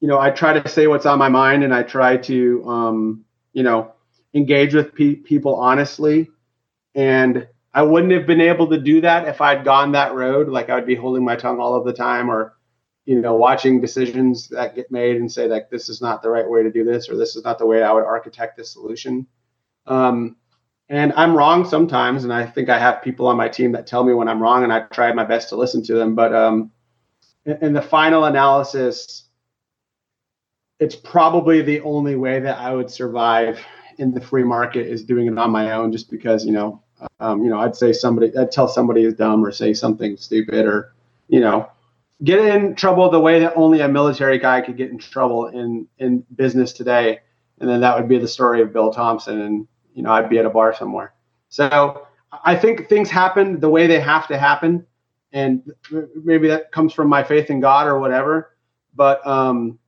you 0.00 0.08
know, 0.08 0.20
I 0.20 0.28
try 0.28 0.52
to 0.52 0.68
say 0.68 0.86
what's 0.86 1.06
on 1.06 1.18
my 1.18 1.30
mind 1.30 1.64
and 1.64 1.74
I 1.74 1.82
try 1.82 2.18
to, 2.18 2.62
um, 2.68 3.24
you 3.54 3.62
know, 3.62 3.94
engage 4.34 4.74
with 4.74 4.94
pe- 4.94 5.14
people 5.14 5.54
honestly. 5.56 6.28
And 6.94 7.48
I 7.74 7.82
wouldn't 7.82 8.12
have 8.12 8.26
been 8.26 8.40
able 8.40 8.68
to 8.68 8.78
do 8.78 9.00
that 9.00 9.26
if 9.26 9.40
I'd 9.40 9.64
gone 9.64 9.92
that 9.92 10.14
road. 10.14 10.48
Like 10.48 10.70
I 10.70 10.76
would 10.76 10.86
be 10.86 10.94
holding 10.94 11.24
my 11.24 11.34
tongue 11.34 11.58
all 11.58 11.74
of 11.74 11.84
the 11.84 11.92
time 11.92 12.30
or, 12.30 12.56
you 13.04 13.20
know, 13.20 13.34
watching 13.34 13.80
decisions 13.80 14.48
that 14.48 14.76
get 14.76 14.92
made 14.92 15.16
and 15.16 15.30
say 15.30 15.48
like, 15.48 15.70
this 15.70 15.88
is 15.88 16.00
not 16.00 16.22
the 16.22 16.30
right 16.30 16.48
way 16.48 16.62
to 16.62 16.70
do 16.70 16.84
this, 16.84 17.08
or 17.08 17.16
this 17.16 17.34
is 17.34 17.44
not 17.44 17.58
the 17.58 17.66
way 17.66 17.82
I 17.82 17.92
would 17.92 18.04
architect 18.04 18.56
this 18.56 18.70
solution. 18.70 19.26
Um, 19.86 20.36
and 20.88 21.12
I'm 21.14 21.36
wrong 21.36 21.64
sometimes. 21.64 22.22
And 22.22 22.32
I 22.32 22.46
think 22.46 22.68
I 22.68 22.78
have 22.78 23.02
people 23.02 23.26
on 23.26 23.36
my 23.36 23.48
team 23.48 23.72
that 23.72 23.86
tell 23.86 24.04
me 24.04 24.14
when 24.14 24.28
I'm 24.28 24.40
wrong 24.40 24.62
and 24.62 24.72
I 24.72 24.80
try 24.82 25.12
my 25.12 25.24
best 25.24 25.48
to 25.48 25.56
listen 25.56 25.82
to 25.84 25.94
them. 25.94 26.14
But, 26.14 26.32
um, 26.32 26.70
in, 27.44 27.58
in 27.60 27.72
the 27.72 27.82
final 27.82 28.24
analysis, 28.24 29.24
it's 30.78 30.94
probably 30.94 31.62
the 31.62 31.80
only 31.80 32.14
way 32.14 32.38
that 32.38 32.58
I 32.58 32.72
would 32.72 32.90
survive 32.90 33.58
in 33.98 34.12
the 34.12 34.20
free 34.20 34.44
market 34.44 34.86
is 34.86 35.04
doing 35.04 35.26
it 35.26 35.38
on 35.38 35.50
my 35.50 35.72
own, 35.72 35.90
just 35.90 36.10
because 36.10 36.44
you 36.44 36.52
know, 36.52 36.83
um, 37.20 37.44
you 37.44 37.50
know, 37.50 37.58
I'd 37.58 37.76
say 37.76 37.92
somebody, 37.92 38.36
I'd 38.36 38.52
tell 38.52 38.68
somebody 38.68 39.04
is 39.04 39.14
dumb 39.14 39.44
or 39.44 39.52
say 39.52 39.74
something 39.74 40.16
stupid 40.16 40.66
or, 40.66 40.92
you 41.28 41.40
know, 41.40 41.68
get 42.22 42.38
in 42.38 42.74
trouble 42.74 43.10
the 43.10 43.18
way 43.20 43.40
that 43.40 43.54
only 43.56 43.80
a 43.80 43.88
military 43.88 44.38
guy 44.38 44.60
could 44.60 44.76
get 44.76 44.90
in 44.90 44.98
trouble 44.98 45.48
in 45.48 45.86
in 45.98 46.24
business 46.36 46.72
today, 46.72 47.20
and 47.60 47.68
then 47.68 47.80
that 47.80 47.96
would 47.96 48.08
be 48.08 48.18
the 48.18 48.28
story 48.28 48.62
of 48.62 48.72
Bill 48.72 48.92
Thompson, 48.92 49.40
and 49.40 49.68
you 49.94 50.02
know 50.02 50.12
I'd 50.12 50.30
be 50.30 50.38
at 50.38 50.46
a 50.46 50.50
bar 50.50 50.74
somewhere. 50.74 51.14
So 51.48 52.06
I 52.44 52.56
think 52.56 52.88
things 52.88 53.10
happen 53.10 53.60
the 53.60 53.68
way 53.68 53.86
they 53.86 54.00
have 54.00 54.28
to 54.28 54.38
happen, 54.38 54.86
and 55.32 55.62
maybe 56.24 56.48
that 56.48 56.70
comes 56.72 56.92
from 56.92 57.08
my 57.08 57.24
faith 57.24 57.50
in 57.50 57.60
God 57.60 57.86
or 57.86 57.98
whatever. 57.98 58.56
But 58.94 59.26
um, 59.26 59.78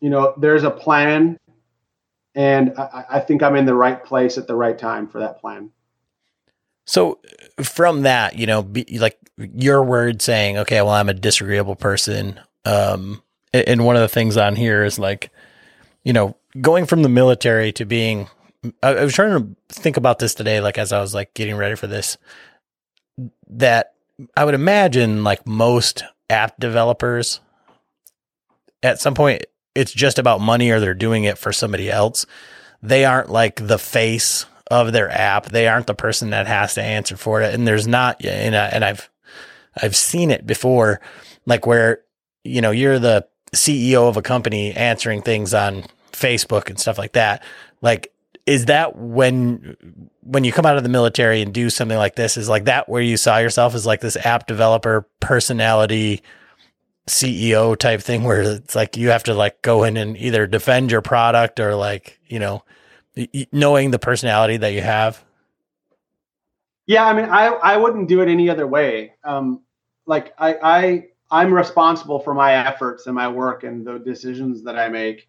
you 0.00 0.10
know, 0.10 0.34
there's 0.36 0.64
a 0.64 0.70
plan, 0.70 1.38
and 2.34 2.74
I, 2.78 3.04
I 3.10 3.20
think 3.20 3.42
I'm 3.42 3.56
in 3.56 3.66
the 3.66 3.74
right 3.74 4.02
place 4.02 4.38
at 4.38 4.46
the 4.46 4.54
right 4.54 4.78
time 4.78 5.08
for 5.08 5.18
that 5.20 5.40
plan. 5.40 5.70
So 6.88 7.18
from 7.62 8.02
that, 8.02 8.38
you 8.38 8.46
know, 8.46 8.62
be, 8.62 8.98
like 8.98 9.18
your 9.36 9.84
word 9.84 10.22
saying, 10.22 10.56
okay, 10.56 10.80
well, 10.80 10.94
I'm 10.94 11.10
a 11.10 11.14
disagreeable 11.14 11.76
person. 11.76 12.40
Um, 12.64 13.22
and 13.52 13.84
one 13.84 13.94
of 13.94 14.00
the 14.00 14.08
things 14.08 14.38
on 14.38 14.56
here 14.56 14.84
is 14.84 14.98
like, 14.98 15.30
you 16.02 16.14
know, 16.14 16.34
going 16.62 16.86
from 16.86 17.02
the 17.02 17.10
military 17.10 17.72
to 17.72 17.84
being, 17.84 18.28
I, 18.82 18.94
I 18.94 19.04
was 19.04 19.12
trying 19.12 19.38
to 19.38 19.56
think 19.68 19.98
about 19.98 20.18
this 20.18 20.34
today, 20.34 20.62
like 20.62 20.78
as 20.78 20.90
I 20.90 21.00
was 21.00 21.12
like 21.12 21.34
getting 21.34 21.56
ready 21.56 21.74
for 21.74 21.86
this, 21.86 22.16
that 23.48 23.92
I 24.34 24.46
would 24.46 24.54
imagine 24.54 25.24
like 25.24 25.46
most 25.46 26.04
app 26.30 26.58
developers 26.58 27.40
at 28.82 28.98
some 28.98 29.14
point, 29.14 29.44
it's 29.74 29.92
just 29.92 30.18
about 30.18 30.40
money 30.40 30.70
or 30.70 30.80
they're 30.80 30.94
doing 30.94 31.24
it 31.24 31.36
for 31.36 31.52
somebody 31.52 31.90
else. 31.90 32.24
They 32.82 33.04
aren't 33.04 33.28
like 33.28 33.66
the 33.66 33.78
face 33.78 34.46
of 34.70 34.92
their 34.92 35.10
app. 35.10 35.46
They 35.46 35.68
aren't 35.68 35.86
the 35.86 35.94
person 35.94 36.30
that 36.30 36.46
has 36.46 36.74
to 36.74 36.82
answer 36.82 37.16
for 37.16 37.42
it. 37.42 37.54
And 37.54 37.66
there's 37.66 37.86
not, 37.86 38.24
and, 38.24 38.54
I, 38.54 38.66
and 38.66 38.84
I've, 38.84 39.10
I've 39.80 39.96
seen 39.96 40.30
it 40.30 40.46
before, 40.46 41.00
like 41.46 41.66
where, 41.66 42.02
you 42.44 42.60
know, 42.60 42.70
you're 42.70 42.98
the 42.98 43.26
CEO 43.52 44.08
of 44.08 44.16
a 44.16 44.22
company 44.22 44.72
answering 44.72 45.22
things 45.22 45.54
on 45.54 45.84
Facebook 46.12 46.68
and 46.68 46.78
stuff 46.78 46.98
like 46.98 47.12
that. 47.12 47.42
Like, 47.80 48.12
is 48.46 48.66
that 48.66 48.96
when, 48.96 49.76
when 50.22 50.44
you 50.44 50.52
come 50.52 50.64
out 50.64 50.76
of 50.78 50.82
the 50.82 50.88
military 50.88 51.42
and 51.42 51.52
do 51.52 51.68
something 51.68 51.98
like 51.98 52.16
this, 52.16 52.36
is 52.36 52.48
like 52.48 52.64
that 52.64 52.88
where 52.88 53.02
you 53.02 53.16
saw 53.16 53.38
yourself 53.38 53.74
as 53.74 53.84
like 53.84 54.00
this 54.00 54.16
app 54.16 54.46
developer 54.46 55.06
personality, 55.20 56.22
CEO 57.08 57.76
type 57.76 58.00
thing 58.00 58.24
where 58.24 58.42
it's 58.42 58.74
like 58.74 58.96
you 58.96 59.10
have 59.10 59.24
to 59.24 59.34
like 59.34 59.60
go 59.62 59.84
in 59.84 59.96
and 59.96 60.16
either 60.16 60.46
defend 60.46 60.90
your 60.90 61.02
product 61.02 61.58
or 61.58 61.74
like, 61.74 62.20
you 62.26 62.38
know, 62.38 62.62
knowing 63.52 63.90
the 63.90 63.98
personality 63.98 64.56
that 64.58 64.72
you 64.72 64.80
have? 64.80 65.24
Yeah, 66.86 67.06
I 67.06 67.12
mean, 67.12 67.26
I 67.26 67.46
I 67.46 67.76
wouldn't 67.76 68.08
do 68.08 68.20
it 68.22 68.28
any 68.28 68.48
other 68.48 68.66
way. 68.66 69.14
Um, 69.22 69.62
like 70.06 70.32
I 70.38 70.54
I 70.62 71.06
I'm 71.30 71.52
responsible 71.52 72.18
for 72.18 72.34
my 72.34 72.54
efforts 72.54 73.06
and 73.06 73.14
my 73.14 73.28
work 73.28 73.62
and 73.64 73.86
the 73.86 73.98
decisions 73.98 74.62
that 74.64 74.78
I 74.78 74.88
make, 74.88 75.28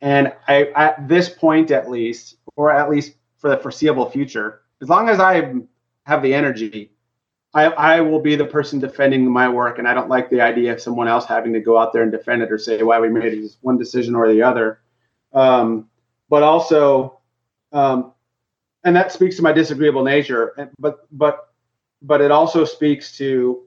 and 0.00 0.32
I 0.46 0.70
at 0.76 1.08
this 1.08 1.28
point 1.28 1.70
at 1.70 1.90
least, 1.90 2.36
or 2.56 2.70
at 2.70 2.88
least 2.88 3.14
for 3.38 3.50
the 3.50 3.56
foreseeable 3.56 4.08
future, 4.10 4.62
as 4.80 4.88
long 4.88 5.08
as 5.08 5.18
I 5.18 5.54
have 6.04 6.22
the 6.22 6.32
energy, 6.32 6.92
I 7.52 7.64
I 7.64 8.00
will 8.00 8.20
be 8.20 8.36
the 8.36 8.46
person 8.46 8.78
defending 8.78 9.28
my 9.28 9.48
work, 9.48 9.78
and 9.78 9.88
I 9.88 9.94
don't 9.94 10.08
like 10.08 10.30
the 10.30 10.40
idea 10.40 10.72
of 10.72 10.80
someone 10.80 11.08
else 11.08 11.26
having 11.26 11.52
to 11.54 11.60
go 11.60 11.78
out 11.78 11.92
there 11.92 12.02
and 12.02 12.12
defend 12.12 12.42
it 12.42 12.52
or 12.52 12.58
say 12.58 12.82
why 12.82 13.00
we 13.00 13.08
made 13.08 13.42
one 13.60 13.76
decision 13.76 14.14
or 14.14 14.28
the 14.28 14.42
other. 14.42 14.80
Um, 15.32 15.88
but 16.28 16.42
also 16.42 17.18
um, 17.72 18.12
and 18.84 18.94
that 18.96 19.12
speaks 19.12 19.36
to 19.36 19.42
my 19.42 19.52
disagreeable 19.52 20.04
nature. 20.04 20.70
But 20.78 21.06
but 21.12 21.48
but 22.02 22.20
it 22.20 22.30
also 22.30 22.64
speaks 22.64 23.16
to 23.18 23.66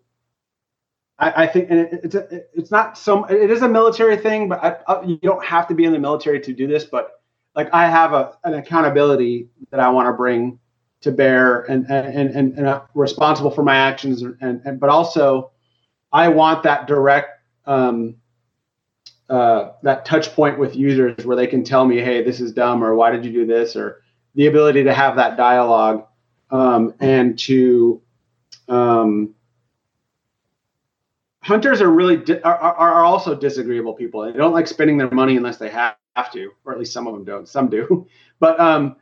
I, 1.18 1.44
I 1.44 1.48
think, 1.48 1.70
and 1.70 1.80
it, 1.80 2.00
it's 2.04 2.16
a, 2.16 2.42
it's 2.54 2.72
not 2.72 2.98
some 2.98 3.26
it 3.30 3.50
is 3.50 3.62
a 3.62 3.70
military 3.70 4.18
thing, 4.18 4.50
but 4.50 4.64
I, 4.64 4.78
I, 4.88 5.04
you 5.04 5.18
don't 5.18 5.44
have 5.44 5.68
to 5.70 5.74
be 5.74 5.86
in 5.86 5.94
the 5.94 6.00
military 6.00 6.40
to 6.42 6.54
do 6.54 6.68
this. 6.68 6.84
But 6.86 7.22
like 7.56 7.70
I 7.74 7.88
have 7.90 8.14
a 8.14 8.38
an 8.44 8.56
accountability 8.56 9.50
that 9.72 9.80
I 9.80 9.90
want 9.90 10.08
to 10.08 10.14
bring 10.14 10.60
to 11.02 11.12
bear, 11.12 11.62
and 11.64 11.86
and 11.90 12.30
and, 12.36 12.58
and 12.58 12.70
I'm 12.70 12.82
responsible 12.94 13.52
for 13.52 13.64
my 13.64 13.76
actions, 13.76 14.22
and, 14.24 14.62
and 14.66 14.80
but 14.80 14.90
also 14.90 15.52
I 16.12 16.28
want 16.28 16.64
that 16.64 16.88
direct. 16.88 17.30
Um, 17.66 18.18
uh, 19.30 19.72
that 19.82 20.06
touch 20.06 20.32
point 20.34 20.60
with 20.60 20.76
users 20.76 21.26
where 21.26 21.36
they 21.36 21.48
can 21.48 21.64
tell 21.64 21.86
me, 21.86 22.00
hey, 22.00 22.24
this 22.24 22.40
is 22.40 22.52
dumb, 22.52 22.84
or 22.84 22.96
why 22.96 23.12
did 23.12 23.26
you 23.26 23.32
do 23.32 23.46
this, 23.46 23.76
or 23.76 24.02
the 24.36 24.48
ability 24.48 24.84
to 24.84 24.94
have 24.94 25.16
that 25.16 25.38
dialogue 25.38 26.06
um, 26.52 26.94
and 27.00 27.38
to 27.40 28.02
um, 28.68 29.34
hunters 31.42 31.82
are 31.82 31.90
really 31.90 32.18
di- 32.18 32.42
are, 32.42 32.58
are 32.58 33.04
also 33.04 33.36
disagreeable 33.36 33.94
people. 33.94 34.22
They 34.22 34.38
don't 34.38 34.54
like 34.54 34.68
spending 34.68 34.98
their 34.98 35.10
money 35.12 35.38
unless 35.38 35.58
they 35.58 35.70
have, 35.70 35.96
have 36.16 36.32
to, 36.34 36.52
or 36.64 36.74
at 36.74 36.80
least 36.80 36.94
some 36.94 37.08
of 37.08 37.14
them 37.14 37.24
don't. 37.24 37.48
Some 37.48 37.70
do, 37.70 38.08
but 38.40 38.60
um, 38.60 38.96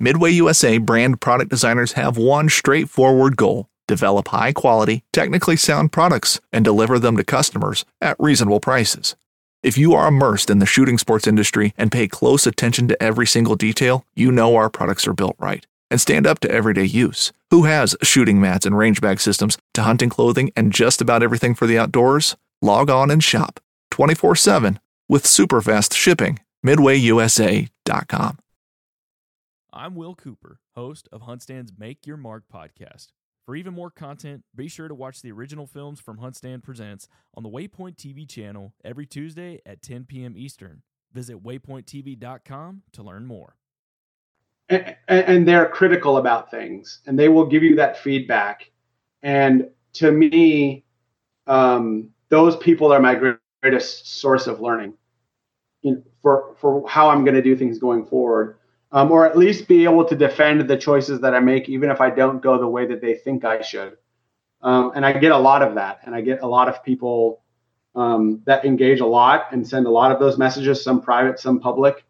Midway 0.00 0.32
USA 0.32 0.78
brand 0.78 1.20
product 1.20 1.50
designers 1.50 1.92
have 1.92 2.16
one 2.16 2.48
straightforward 2.48 3.36
goal 3.36 3.68
develop 3.86 4.28
high 4.28 4.52
quality, 4.52 5.04
technically 5.12 5.56
sound 5.56 5.92
products 5.92 6.40
and 6.52 6.64
deliver 6.64 6.98
them 6.98 7.16
to 7.16 7.24
customers 7.24 7.84
at 8.00 8.16
reasonable 8.18 8.60
prices. 8.60 9.16
If 9.62 9.78
you 9.78 9.94
are 9.94 10.08
immersed 10.08 10.50
in 10.50 10.58
the 10.58 10.66
shooting 10.66 10.98
sports 10.98 11.28
industry 11.28 11.72
and 11.78 11.92
pay 11.92 12.08
close 12.08 12.48
attention 12.48 12.88
to 12.88 13.00
every 13.00 13.28
single 13.28 13.54
detail, 13.54 14.04
you 14.16 14.32
know 14.32 14.56
our 14.56 14.68
products 14.68 15.06
are 15.06 15.12
built 15.12 15.36
right 15.38 15.64
and 15.88 16.00
stand 16.00 16.26
up 16.26 16.40
to 16.40 16.50
everyday 16.50 16.82
use. 16.82 17.32
Who 17.50 17.62
has 17.64 17.94
shooting 18.02 18.40
mats 18.40 18.66
and 18.66 18.76
range 18.76 19.00
bag 19.00 19.20
systems 19.20 19.56
to 19.74 19.82
hunting 19.82 20.08
clothing 20.08 20.50
and 20.56 20.72
just 20.72 21.00
about 21.00 21.22
everything 21.22 21.54
for 21.54 21.68
the 21.68 21.78
outdoors? 21.78 22.36
Log 22.60 22.90
on 22.90 23.08
and 23.08 23.22
shop 23.22 23.60
24 23.92 24.34
7 24.34 24.80
with 25.08 25.26
super 25.26 25.60
fast 25.60 25.94
shipping. 25.94 26.40
MidwayUSA.com. 26.66 28.38
I'm 29.72 29.94
Will 29.94 30.16
Cooper, 30.16 30.58
host 30.74 31.08
of 31.12 31.22
HuntStand's 31.22 31.72
Make 31.78 32.04
Your 32.04 32.16
Mark 32.16 32.44
podcast. 32.52 33.08
For 33.44 33.56
even 33.56 33.74
more 33.74 33.90
content, 33.90 34.44
be 34.54 34.68
sure 34.68 34.86
to 34.86 34.94
watch 34.94 35.20
the 35.20 35.32
original 35.32 35.66
films 35.66 36.00
from 36.00 36.18
HuntStand 36.18 36.62
Presents 36.62 37.08
on 37.34 37.42
the 37.42 37.48
Waypoint 37.48 37.96
TV 37.96 38.28
channel 38.28 38.72
every 38.84 39.04
Tuesday 39.04 39.60
at 39.66 39.82
10 39.82 40.04
p.m. 40.04 40.34
Eastern. 40.36 40.82
Visit 41.12 41.42
waypointtv.com 41.42 42.82
to 42.92 43.02
learn 43.02 43.26
more. 43.26 43.56
And, 44.68 44.96
and, 45.08 45.46
they're 45.46 45.68
critical 45.68 46.16
about 46.16 46.50
things, 46.50 47.00
and 47.06 47.18
they 47.18 47.28
will 47.28 47.44
give 47.44 47.62
you 47.62 47.74
that 47.76 47.98
feedback. 47.98 48.70
And 49.22 49.68
to 49.94 50.10
me, 50.10 50.84
um, 51.46 52.10
those 52.28 52.56
people 52.56 52.92
are 52.92 53.00
my 53.00 53.36
greatest 53.60 54.20
source 54.20 54.46
of 54.46 54.60
learning 54.60 54.94
you 55.82 55.96
know, 55.96 56.02
for 56.22 56.54
for 56.58 56.88
how 56.88 57.10
I'm 57.10 57.24
going 57.24 57.34
to 57.34 57.42
do 57.42 57.56
things 57.56 57.78
going 57.78 58.06
forward 58.06 58.58
um, 58.92 59.10
or 59.10 59.26
at 59.26 59.36
least 59.36 59.66
be 59.66 59.84
able 59.84 60.04
to 60.04 60.14
defend 60.14 60.68
the 60.68 60.76
choices 60.76 61.20
that 61.20 61.34
I 61.34 61.40
make, 61.40 61.68
even 61.68 61.90
if 61.90 62.00
I 62.00 62.10
don't 62.10 62.42
go 62.42 62.58
the 62.58 62.68
way 62.68 62.86
that 62.86 63.00
they 63.00 63.14
think 63.14 63.44
I 63.44 63.62
should. 63.62 63.96
Um, 64.62 64.92
and 64.94 65.04
I 65.04 65.12
get 65.14 65.32
a 65.32 65.38
lot 65.38 65.62
of 65.62 65.74
that, 65.74 66.00
and 66.04 66.14
I 66.14 66.20
get 66.20 66.42
a 66.42 66.46
lot 66.46 66.68
of 66.68 66.84
people 66.84 67.42
um, 67.94 68.42
that 68.46 68.64
engage 68.64 69.00
a 69.00 69.06
lot 69.06 69.46
and 69.52 69.66
send 69.66 69.86
a 69.86 69.90
lot 69.90 70.12
of 70.12 70.20
those 70.20 70.38
messages, 70.38 70.84
some 70.84 71.00
private, 71.00 71.40
some 71.40 71.58
public. 71.58 72.04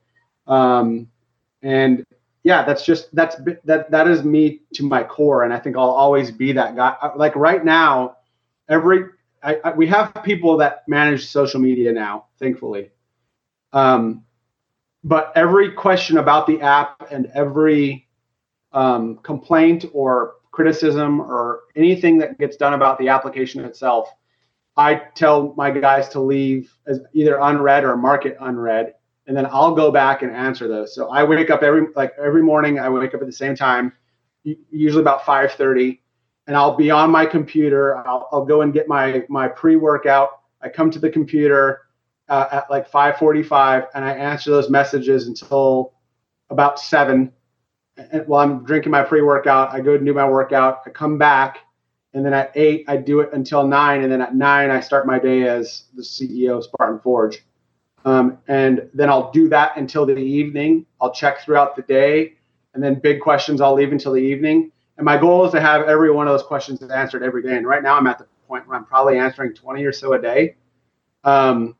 Um, 0.46 1.08
and 1.62 2.04
yeah, 2.42 2.64
that's 2.64 2.84
just 2.84 3.14
that's 3.14 3.36
that 3.64 3.90
that 3.90 4.08
is 4.08 4.24
me 4.24 4.62
to 4.74 4.82
my 4.82 5.04
core, 5.04 5.44
and 5.44 5.52
I 5.52 5.58
think 5.58 5.76
I'll 5.76 5.90
always 5.90 6.30
be 6.30 6.52
that 6.52 6.76
guy. 6.76 6.96
Like 7.16 7.36
right 7.36 7.64
now, 7.64 8.16
every 8.68 9.04
I, 9.42 9.58
I, 9.64 9.72
we 9.72 9.86
have 9.86 10.12
people 10.24 10.56
that 10.58 10.86
manage 10.88 11.26
social 11.26 11.60
media 11.60 11.92
now, 11.92 12.26
thankfully. 12.38 12.90
Um, 13.72 14.24
but 15.04 15.32
every 15.34 15.72
question 15.72 16.18
about 16.18 16.46
the 16.46 16.60
app 16.60 17.08
and 17.10 17.30
every 17.34 18.06
um, 18.72 19.18
complaint 19.18 19.84
or 19.92 20.34
criticism 20.52 21.20
or 21.20 21.60
anything 21.74 22.18
that 22.18 22.38
gets 22.38 22.56
done 22.56 22.74
about 22.74 22.98
the 22.98 23.08
application 23.08 23.64
itself, 23.64 24.08
I 24.76 24.94
tell 25.14 25.54
my 25.56 25.70
guys 25.70 26.08
to 26.10 26.20
leave 26.20 26.72
as 26.86 27.00
either 27.12 27.38
unread 27.40 27.84
or 27.84 27.96
mark 27.96 28.26
it 28.26 28.36
unread, 28.40 28.94
and 29.26 29.36
then 29.36 29.46
I'll 29.46 29.74
go 29.74 29.90
back 29.90 30.22
and 30.22 30.30
answer 30.32 30.68
those. 30.68 30.94
So 30.94 31.10
I 31.10 31.24
wake 31.24 31.50
up 31.50 31.62
every 31.62 31.88
like 31.94 32.12
every 32.22 32.42
morning. 32.42 32.78
I 32.78 32.88
wake 32.88 33.14
up 33.14 33.20
at 33.20 33.26
the 33.26 33.32
same 33.32 33.54
time, 33.54 33.92
usually 34.44 35.02
about 35.02 35.22
5:30, 35.22 35.98
and 36.46 36.56
I'll 36.56 36.76
be 36.76 36.90
on 36.90 37.10
my 37.10 37.26
computer. 37.26 37.98
I'll, 38.06 38.28
I'll 38.32 38.44
go 38.46 38.62
and 38.62 38.72
get 38.72 38.88
my 38.88 39.24
my 39.28 39.48
pre 39.48 39.76
workout. 39.76 40.40
I 40.62 40.68
come 40.68 40.90
to 40.92 40.98
the 40.98 41.10
computer 41.10 41.80
uh, 42.32 42.48
at 42.50 42.70
like 42.70 42.90
5:45, 42.90 43.88
and 43.94 44.02
I 44.02 44.12
answer 44.12 44.50
those 44.50 44.70
messages 44.70 45.28
until 45.28 45.92
about 46.48 46.80
seven. 46.80 47.30
And 47.98 48.26
while 48.26 48.42
I'm 48.42 48.64
drinking 48.64 48.90
my 48.90 49.02
pre-workout, 49.02 49.74
I 49.74 49.80
go 49.80 49.94
and 49.94 50.06
do 50.06 50.14
my 50.14 50.26
workout. 50.26 50.80
I 50.86 50.90
come 50.90 51.18
back, 51.18 51.58
and 52.14 52.24
then 52.24 52.32
at 52.32 52.50
eight, 52.54 52.86
I 52.88 52.96
do 52.96 53.20
it 53.20 53.28
until 53.34 53.66
nine, 53.66 54.02
and 54.02 54.10
then 54.10 54.22
at 54.22 54.34
nine, 54.34 54.70
I 54.70 54.80
start 54.80 55.06
my 55.06 55.18
day 55.18 55.46
as 55.46 55.84
the 55.94 56.00
CEO 56.02 56.56
of 56.56 56.64
Spartan 56.64 57.00
Forge. 57.00 57.44
Um, 58.06 58.38
and 58.48 58.88
then 58.94 59.10
I'll 59.10 59.30
do 59.30 59.50
that 59.50 59.76
until 59.76 60.06
the 60.06 60.16
evening. 60.16 60.86
I'll 61.02 61.12
check 61.12 61.42
throughout 61.42 61.76
the 61.76 61.82
day, 61.82 62.32
and 62.72 62.82
then 62.82 62.94
big 62.94 63.20
questions 63.20 63.60
I'll 63.60 63.74
leave 63.74 63.92
until 63.92 64.12
the 64.12 64.22
evening. 64.22 64.72
And 64.96 65.04
my 65.04 65.18
goal 65.18 65.44
is 65.44 65.52
to 65.52 65.60
have 65.60 65.82
every 65.86 66.10
one 66.10 66.28
of 66.28 66.32
those 66.32 66.46
questions 66.46 66.82
answered 66.82 67.22
every 67.22 67.42
day. 67.42 67.58
And 67.58 67.66
right 67.66 67.82
now, 67.82 67.98
I'm 67.98 68.06
at 68.06 68.16
the 68.16 68.26
point 68.48 68.66
where 68.66 68.78
I'm 68.78 68.86
probably 68.86 69.18
answering 69.18 69.52
20 69.52 69.84
or 69.84 69.92
so 69.92 70.14
a 70.14 70.18
day. 70.18 70.56
Um, 71.24 71.76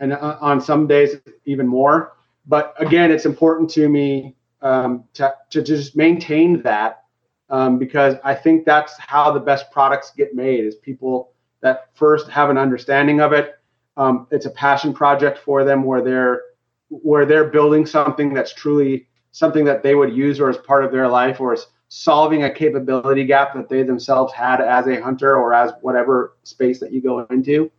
and 0.00 0.12
uh, 0.12 0.38
on 0.40 0.60
some 0.60 0.86
days, 0.86 1.16
even 1.44 1.66
more. 1.66 2.12
But 2.46 2.74
again, 2.78 3.10
it's 3.10 3.26
important 3.26 3.70
to 3.70 3.88
me 3.88 4.36
um, 4.62 5.04
to, 5.14 5.34
to 5.50 5.62
just 5.62 5.96
maintain 5.96 6.62
that 6.62 7.04
um, 7.50 7.78
because 7.78 8.16
I 8.24 8.34
think 8.34 8.64
that's 8.64 8.94
how 8.98 9.30
the 9.30 9.40
best 9.40 9.70
products 9.70 10.12
get 10.16 10.34
made 10.34 10.64
is 10.64 10.74
people 10.76 11.32
that 11.60 11.90
first 11.94 12.28
have 12.28 12.50
an 12.50 12.58
understanding 12.58 13.20
of 13.20 13.32
it. 13.32 13.54
Um, 13.96 14.26
it's 14.30 14.46
a 14.46 14.50
passion 14.50 14.92
project 14.92 15.38
for 15.38 15.64
them 15.64 15.84
where 15.84 16.02
they're 16.02 16.42
where 16.88 17.24
they're 17.24 17.48
building 17.48 17.86
something 17.86 18.34
that's 18.34 18.52
truly 18.52 19.06
something 19.32 19.64
that 19.64 19.82
they 19.82 19.94
would 19.94 20.14
use 20.14 20.38
or 20.38 20.48
as 20.48 20.58
part 20.58 20.84
of 20.84 20.92
their 20.92 21.08
life 21.08 21.40
or 21.40 21.52
as 21.52 21.66
solving 21.88 22.44
a 22.44 22.52
capability 22.52 23.24
gap 23.24 23.54
that 23.54 23.68
they 23.68 23.82
themselves 23.82 24.32
had 24.32 24.60
as 24.60 24.86
a 24.86 25.00
hunter 25.00 25.36
or 25.36 25.54
as 25.54 25.72
whatever 25.80 26.36
space 26.44 26.78
that 26.80 26.92
you 26.92 27.00
go 27.00 27.24
into 27.30 27.70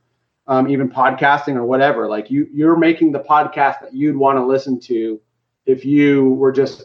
um, 0.48 0.70
even 0.70 0.90
podcasting 0.90 1.56
or 1.56 1.66
whatever. 1.66 2.08
Like 2.08 2.30
you 2.30 2.48
you're 2.54 2.78
making 2.78 3.12
the 3.12 3.20
podcast 3.20 3.82
that 3.82 3.94
you'd 3.94 4.16
want 4.16 4.38
to 4.38 4.46
listen 4.46 4.80
to 4.82 5.20
if 5.66 5.86
you 5.86 6.32
were 6.32 6.52
just 6.52 6.84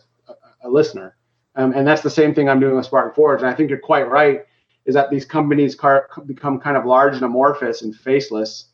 a, 0.62 0.68
listener. 0.68 1.16
Um, 1.56 1.72
and 1.74 1.86
that's 1.86 2.02
the 2.02 2.10
same 2.10 2.34
thing 2.34 2.48
i'm 2.48 2.60
doing 2.60 2.76
with 2.76 2.86
spartan 2.86 3.14
forge. 3.14 3.40
And 3.40 3.48
i 3.48 3.54
think 3.54 3.70
you're 3.70 3.78
quite 3.78 4.08
right 4.08 4.44
is 4.86 4.94
that 4.94 5.10
these 5.10 5.24
companies 5.24 5.74
car- 5.74 6.08
become 6.26 6.58
kind 6.60 6.76
of 6.76 6.86
large 6.86 7.14
and 7.14 7.24
amorphous 7.24 7.82
and 7.82 7.94
faceless 7.94 8.70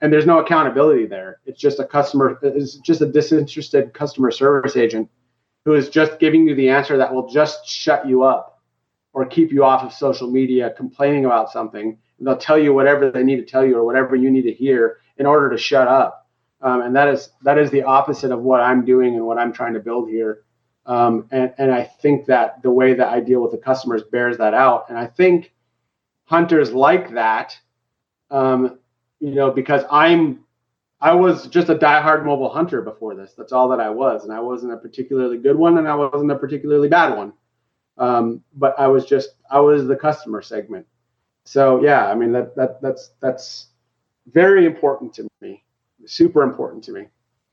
and 0.00 0.12
there's 0.12 0.26
no 0.26 0.38
accountability 0.38 1.06
there. 1.06 1.40
It's 1.44 1.60
just 1.60 1.78
a 1.78 1.84
customer 1.84 2.38
it's 2.42 2.76
just 2.76 3.00
a 3.00 3.06
disinterested 3.06 3.92
customer 3.92 4.30
service 4.30 4.76
agent 4.76 5.08
who 5.64 5.74
is 5.74 5.90
just 5.90 6.18
giving 6.18 6.46
you 6.46 6.54
the 6.54 6.70
answer 6.70 6.96
that 6.96 7.12
will 7.12 7.28
just 7.28 7.66
shut 7.66 8.06
you 8.08 8.22
up 8.22 8.62
or 9.12 9.26
keep 9.26 9.52
you 9.52 9.64
off 9.64 9.82
of 9.82 9.92
social 9.92 10.30
media 10.30 10.72
complaining 10.76 11.26
about 11.26 11.50
something. 11.50 11.98
They'll 12.20 12.36
tell 12.36 12.58
you 12.58 12.74
whatever 12.74 13.10
they 13.10 13.22
need 13.22 13.36
to 13.36 13.44
tell 13.44 13.64
you 13.64 13.76
or 13.78 13.84
whatever 13.84 14.14
you 14.14 14.30
need 14.30 14.42
to 14.42 14.52
hear 14.52 14.98
in 15.16 15.26
order 15.26 15.50
to 15.50 15.58
shut 15.58 15.88
up. 15.88 16.28
Um, 16.62 16.82
and 16.82 16.94
that 16.94 17.08
is 17.08 17.30
that 17.42 17.58
is 17.58 17.70
the 17.70 17.82
opposite 17.82 18.30
of 18.30 18.40
what 18.40 18.60
I'm 18.60 18.84
doing 18.84 19.14
and 19.14 19.24
what 19.24 19.38
I'm 19.38 19.52
trying 19.52 19.74
to 19.74 19.80
build 19.80 20.08
here. 20.10 20.44
Um, 20.86 21.28
and, 21.30 21.54
and 21.58 21.72
I 21.72 21.84
think 21.84 22.26
that 22.26 22.62
the 22.62 22.70
way 22.70 22.94
that 22.94 23.08
I 23.08 23.20
deal 23.20 23.40
with 23.40 23.52
the 23.52 23.58
customers 23.58 24.02
bears 24.10 24.38
that 24.38 24.54
out. 24.54 24.88
And 24.88 24.98
I 24.98 25.06
think 25.06 25.52
hunters 26.24 26.72
like 26.72 27.14
that, 27.14 27.56
um, 28.30 28.78
you 29.20 29.34
know, 29.34 29.50
because 29.50 29.84
I'm 29.90 30.44
I 31.00 31.14
was 31.14 31.46
just 31.46 31.70
a 31.70 31.74
diehard 31.74 32.26
mobile 32.26 32.50
hunter 32.50 32.82
before 32.82 33.14
this. 33.14 33.32
That's 33.36 33.52
all 33.52 33.68
that 33.70 33.80
I 33.80 33.88
was, 33.88 34.24
and 34.24 34.32
I 34.32 34.40
wasn't 34.40 34.72
a 34.72 34.76
particularly 34.76 35.38
good 35.38 35.56
one, 35.56 35.78
and 35.78 35.88
I 35.88 35.94
wasn't 35.94 36.30
a 36.30 36.38
particularly 36.38 36.88
bad 36.88 37.16
one. 37.16 37.32
Um, 37.96 38.42
but 38.54 38.78
I 38.78 38.86
was 38.86 39.06
just 39.06 39.30
I 39.50 39.60
was 39.60 39.86
the 39.86 39.96
customer 39.96 40.42
segment. 40.42 40.86
So 41.44 41.82
yeah, 41.82 42.06
I 42.06 42.14
mean 42.14 42.32
that 42.32 42.56
that 42.56 42.80
that's 42.80 43.10
that's 43.20 43.66
very 44.26 44.66
important 44.66 45.14
to 45.14 45.28
me, 45.40 45.62
super 46.06 46.42
important 46.42 46.84
to 46.84 46.92
me, 46.92 47.06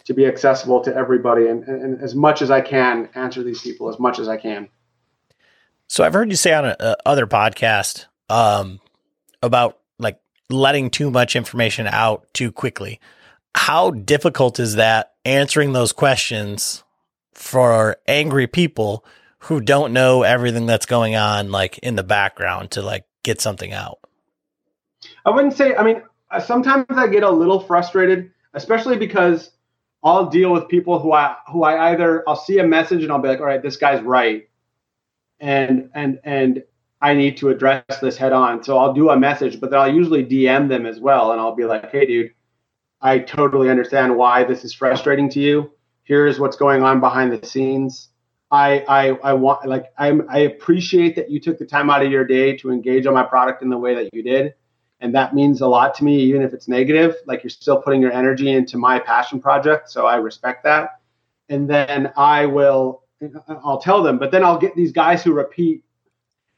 to 0.06 0.14
be 0.14 0.26
accessible 0.26 0.82
to 0.82 0.96
everybody, 0.96 1.48
and, 1.48 1.64
and, 1.64 1.82
and 1.82 2.02
as 2.02 2.14
much 2.14 2.42
as 2.42 2.52
I 2.52 2.62
can 2.62 3.10
answer 3.16 3.44
these 3.44 3.62
people 3.62 3.90
as 3.90 4.00
much 4.00 4.20
as 4.20 4.28
I 4.28 4.38
can. 4.38 4.70
So 5.88 6.04
I've 6.04 6.14
heard 6.14 6.30
you 6.30 6.36
say 6.36 6.54
on 6.54 6.66
a, 6.66 6.76
a 6.80 6.96
other 7.06 7.26
podcast 7.26 8.06
um, 8.30 8.80
about 9.42 9.80
like 10.00 10.20
letting 10.50 10.90
too 10.90 11.10
much 11.10 11.36
information 11.36 11.88
out 11.88 12.28
too 12.34 12.52
quickly 12.52 13.00
how 13.58 13.90
difficult 13.90 14.60
is 14.60 14.76
that 14.76 15.14
answering 15.26 15.74
those 15.74 15.92
questions 15.92 16.84
for 17.34 17.98
angry 18.08 18.46
people 18.46 19.04
who 19.40 19.60
don't 19.60 19.94
know 19.94 20.22
everything 20.22 20.68
that's 20.68 20.86
going 20.86 21.16
on 21.16 21.52
like 21.52 21.80
in 21.80 21.96
the 21.96 22.04
background 22.04 22.70
to 22.70 22.84
like 22.84 23.04
get 23.28 23.42
something 23.42 23.74
out? 23.74 24.00
I 25.26 25.30
wouldn't 25.30 25.54
say, 25.54 25.76
I 25.76 25.84
mean, 25.84 26.02
uh, 26.32 26.40
sometimes 26.40 26.86
I 26.90 27.08
get 27.08 27.24
a 27.24 27.30
little 27.30 27.60
frustrated, 27.60 28.32
especially 28.54 28.98
because 28.98 29.52
I'll 30.04 30.30
deal 30.30 30.52
with 30.52 30.68
people 30.70 31.00
who 31.00 31.12
I 31.12 31.36
who 31.52 31.64
I 31.64 31.92
either 31.92 32.24
I'll 32.28 32.36
see 32.36 32.60
a 32.60 32.64
message 32.64 33.04
and 33.04 33.12
I'll 33.12 33.20
be 33.20 33.28
like, 33.28 33.40
all 33.40 33.46
right, 33.46 33.62
this 33.62 33.78
guy's 33.78 34.02
right. 34.02 34.48
And 35.40 35.90
and 35.94 36.20
and 36.24 36.64
I 37.02 37.14
need 37.14 37.38
to 37.38 37.50
address 37.50 37.84
this 38.02 38.18
head 38.18 38.34
on. 38.34 38.64
So 38.64 38.78
I'll 38.78 38.94
do 38.94 39.10
a 39.10 39.18
message, 39.18 39.60
but 39.60 39.70
then 39.70 39.80
I'll 39.80 39.94
usually 39.94 40.26
DM 40.26 40.70
them 40.70 40.86
as 40.86 41.00
well. 41.00 41.32
And 41.32 41.40
I'll 41.40 41.56
be 41.56 41.66
like, 41.66 41.92
hey 41.92 42.06
dude, 42.06 42.32
I 43.02 43.20
totally 43.20 43.70
understand 43.70 44.16
why 44.16 44.44
this 44.46 44.64
is 44.64 44.74
frustrating 44.74 45.30
to 45.32 45.40
you. 45.40 45.72
Here's 46.04 46.40
what's 46.40 46.56
going 46.56 46.84
on 46.84 47.00
behind 47.02 47.32
the 47.32 47.46
scenes. 47.46 48.10
I 48.52 48.80
I 48.88 49.08
I 49.24 49.34
want 49.34 49.66
like 49.66 49.92
I'm 49.98 50.26
I 50.30 50.40
appreciate 50.40 51.16
that 51.16 51.30
you 51.30 51.40
took 51.40 51.58
the 51.58 51.66
time 51.66 51.90
out 51.90 52.04
of 52.04 52.12
your 52.12 52.26
day 52.26 52.56
to 52.58 52.72
engage 52.72 53.06
on 53.06 53.14
my 53.14 53.24
product 53.24 53.62
in 53.62 53.70
the 53.70 53.78
way 53.78 53.96
that 53.96 54.14
you 54.14 54.24
did. 54.24 54.54
And 55.00 55.14
that 55.14 55.36
means 55.36 55.62
a 55.62 55.68
lot 55.68 55.94
to 55.96 56.04
me, 56.04 56.18
even 56.22 56.42
if 56.42 56.54
it's 56.54 56.68
negative. 56.68 57.16
Like 57.26 57.44
you're 57.44 57.52
still 57.52 57.82
putting 57.82 58.02
your 58.02 58.12
energy 58.12 58.52
into 58.52 58.78
my 58.78 59.00
passion 59.00 59.40
project. 59.40 59.92
So 59.92 60.08
I 60.08 60.16
respect 60.16 60.64
that. 60.64 61.02
And 61.50 61.70
then 61.70 62.12
I 62.18 62.46
will 62.46 63.04
uh, 63.22 63.28
uh, 63.48 63.60
I'll 63.64 63.80
tell 63.80 64.02
them, 64.02 64.18
but 64.18 64.32
then 64.32 64.44
I'll 64.44 64.58
get 64.58 64.76
these 64.76 64.92
guys 64.92 65.24
who 65.24 65.34
repeat 65.34 65.84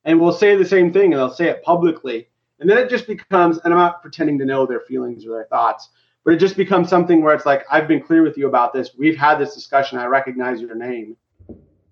and 0.06 0.20
will 0.20 0.32
say 0.32 0.56
the 0.56 0.66
same 0.66 0.94
thing 0.94 1.14
and 1.14 1.20
they'll 1.20 1.34
say 1.34 1.50
it 1.50 1.64
publicly. 1.64 2.30
And 2.60 2.70
then 2.70 2.78
it 2.78 2.90
just 2.90 3.08
becomes, 3.08 3.60
and 3.64 3.74
I'm 3.74 3.80
not 3.80 4.02
pretending 4.02 4.38
to 4.40 4.46
know 4.46 4.66
their 4.66 4.82
feelings 4.82 5.26
or 5.26 5.30
their 5.30 5.46
thoughts, 5.46 5.90
but 6.24 6.34
it 6.34 6.40
just 6.40 6.58
becomes 6.58 6.90
something 6.90 7.22
where 7.22 7.34
it's 7.34 7.46
like 7.46 7.66
i've 7.72 7.88
been 7.88 8.02
clear 8.02 8.22
with 8.22 8.38
you 8.38 8.48
about 8.48 8.74
this 8.74 8.92
we've 8.98 9.18
had 9.18 9.40
this 9.40 9.56
discussion 9.56 9.98
i 9.98 10.06
recognize 10.06 10.62
your 10.62 10.76
name 10.76 11.16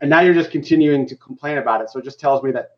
and 0.02 0.10
now 0.10 0.22
you're 0.22 0.34
just 0.34 0.52
continuing 0.52 1.08
to 1.08 1.16
complain 1.16 1.58
about 1.58 1.82
it. 1.82 1.90
So 1.90 2.00
it 2.00 2.06
just 2.06 2.20
tells 2.20 2.44
me 2.44 2.52
that 2.52 2.78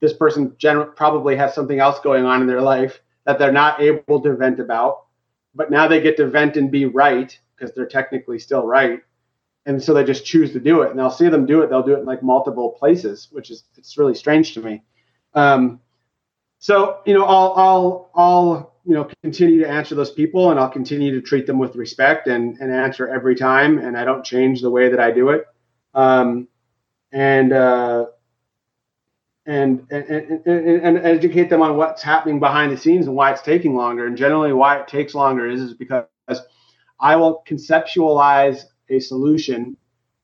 this 0.00 0.12
person 0.12 0.50
gener- 0.52 0.94
probably 0.94 1.36
has 1.36 1.54
something 1.54 1.78
else 1.78 2.00
going 2.00 2.24
on 2.24 2.40
in 2.40 2.46
their 2.46 2.62
life 2.62 3.00
that 3.24 3.38
they're 3.38 3.52
not 3.52 3.80
able 3.80 4.20
to 4.20 4.34
vent 4.34 4.60
about. 4.60 5.04
But 5.54 5.70
now 5.70 5.88
they 5.88 6.00
get 6.00 6.16
to 6.18 6.26
vent 6.28 6.56
and 6.56 6.70
be 6.70 6.84
right 6.86 7.38
because 7.56 7.74
they're 7.74 7.86
technically 7.86 8.38
still 8.38 8.64
right. 8.64 9.00
And 9.66 9.82
so 9.82 9.92
they 9.92 10.04
just 10.04 10.24
choose 10.24 10.52
to 10.52 10.60
do 10.60 10.82
it. 10.82 10.90
And 10.90 11.00
i'll 11.00 11.10
see 11.10 11.28
them 11.28 11.46
do 11.46 11.62
it. 11.62 11.70
They'll 11.70 11.82
do 11.82 11.94
it 11.94 12.00
in 12.00 12.04
like 12.04 12.22
multiple 12.22 12.70
places 12.78 13.28
which 13.30 13.50
is 13.50 13.64
it's 13.76 13.98
really 13.98 14.14
strange 14.14 14.54
to 14.54 14.62
me. 14.62 14.82
Um, 15.34 15.80
so 16.58 17.00
you 17.06 17.14
know 17.14 17.24
i'll 17.24 17.52
i'll 17.56 18.10
i'll 18.14 18.74
you 18.84 18.94
know 18.94 19.08
continue 19.22 19.60
to 19.60 19.68
answer 19.68 19.94
those 19.94 20.10
people 20.10 20.50
and 20.50 20.58
i'll 20.58 20.68
continue 20.68 21.12
to 21.12 21.20
treat 21.20 21.46
them 21.46 21.58
with 21.58 21.76
respect 21.76 22.26
and, 22.26 22.56
and 22.58 22.72
answer 22.72 23.08
every 23.08 23.34
time 23.34 23.78
and 23.78 23.96
i 23.96 24.04
don't 24.04 24.24
change 24.24 24.60
the 24.60 24.70
way 24.70 24.88
that 24.88 25.00
i 25.00 25.10
do 25.10 25.30
it 25.30 25.46
um, 25.94 26.48
and, 27.12 27.52
uh, 27.52 28.06
and, 29.46 29.86
and, 29.90 30.04
and, 30.04 30.46
and 30.46 30.98
educate 30.98 31.48
them 31.48 31.62
on 31.62 31.76
what's 31.76 32.02
happening 32.02 32.38
behind 32.38 32.70
the 32.70 32.76
scenes 32.76 33.06
and 33.06 33.16
why 33.16 33.32
it's 33.32 33.42
taking 33.42 33.74
longer 33.74 34.06
and 34.06 34.16
generally 34.16 34.52
why 34.52 34.78
it 34.78 34.86
takes 34.86 35.14
longer 35.14 35.48
is, 35.48 35.60
is 35.60 35.74
because 35.74 36.04
i 37.00 37.16
will 37.16 37.42
conceptualize 37.48 38.64
a 38.90 39.00
solution 39.00 39.74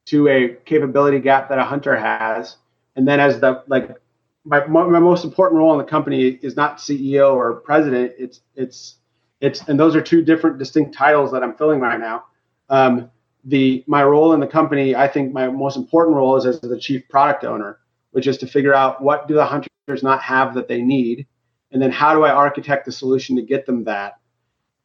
to 0.05 0.29
a 0.29 0.57
capability 0.67 1.19
gap 1.21 1.49
that 1.49 1.59
a 1.59 1.65
hunter 1.65 1.97
has 1.97 2.57
and 2.97 3.09
then 3.09 3.19
as 3.19 3.41
the 3.41 3.63
like 3.67 3.97
my, 4.45 4.67
my 4.67 4.99
most 4.99 5.25
important 5.25 5.59
role 5.59 5.73
in 5.73 5.79
the 5.79 5.91
company 5.91 6.29
is 6.29 6.57
not 6.57 6.79
CEO 6.79 7.35
or 7.35 7.55
president. 7.55 8.13
It's 8.19 8.41
it's 8.55 8.97
it's 9.41 9.67
and 9.69 9.81
those 9.81 9.97
are 9.97 10.03
two 10.03 10.23
different 10.23 10.59
distinct 10.59 10.95
titles 10.95 11.33
that 11.33 11.43
I'm 11.43 11.57
filling 11.57 11.81
right 11.81 11.99
now. 11.99 12.25
Um, 12.69 13.11
the 13.45 13.85
my 13.87 14.03
role 14.03 14.33
in 14.33 14.41
the 14.41 14.47
company, 14.47 14.95
I 14.95 15.09
think 15.09 15.33
my 15.33 15.49
most 15.49 15.77
important 15.77 16.17
role 16.17 16.37
is 16.37 16.47
as 16.47 16.61
the 16.61 16.79
chief 16.79 17.09
product 17.09 17.45
owner, 17.45 17.79
which 18.13 18.27
is 18.27 18.39
to 18.39 18.47
figure 18.47 18.75
out 18.75 19.03
what 19.03 19.29
do 19.29 19.35
the 19.35 19.45
hunters 19.45 20.03
not 20.03 20.23
have 20.23 20.55
that 20.55 20.69
they 20.69 20.81
need, 20.81 21.27
and 21.73 21.81
then 21.81 21.91
how 21.91 22.15
do 22.15 22.25
I 22.25 22.31
architect 22.31 22.87
the 22.87 22.93
solution 22.93 23.37
to 23.37 23.43
get 23.43 23.67
them 23.67 23.85
that. 23.85 24.19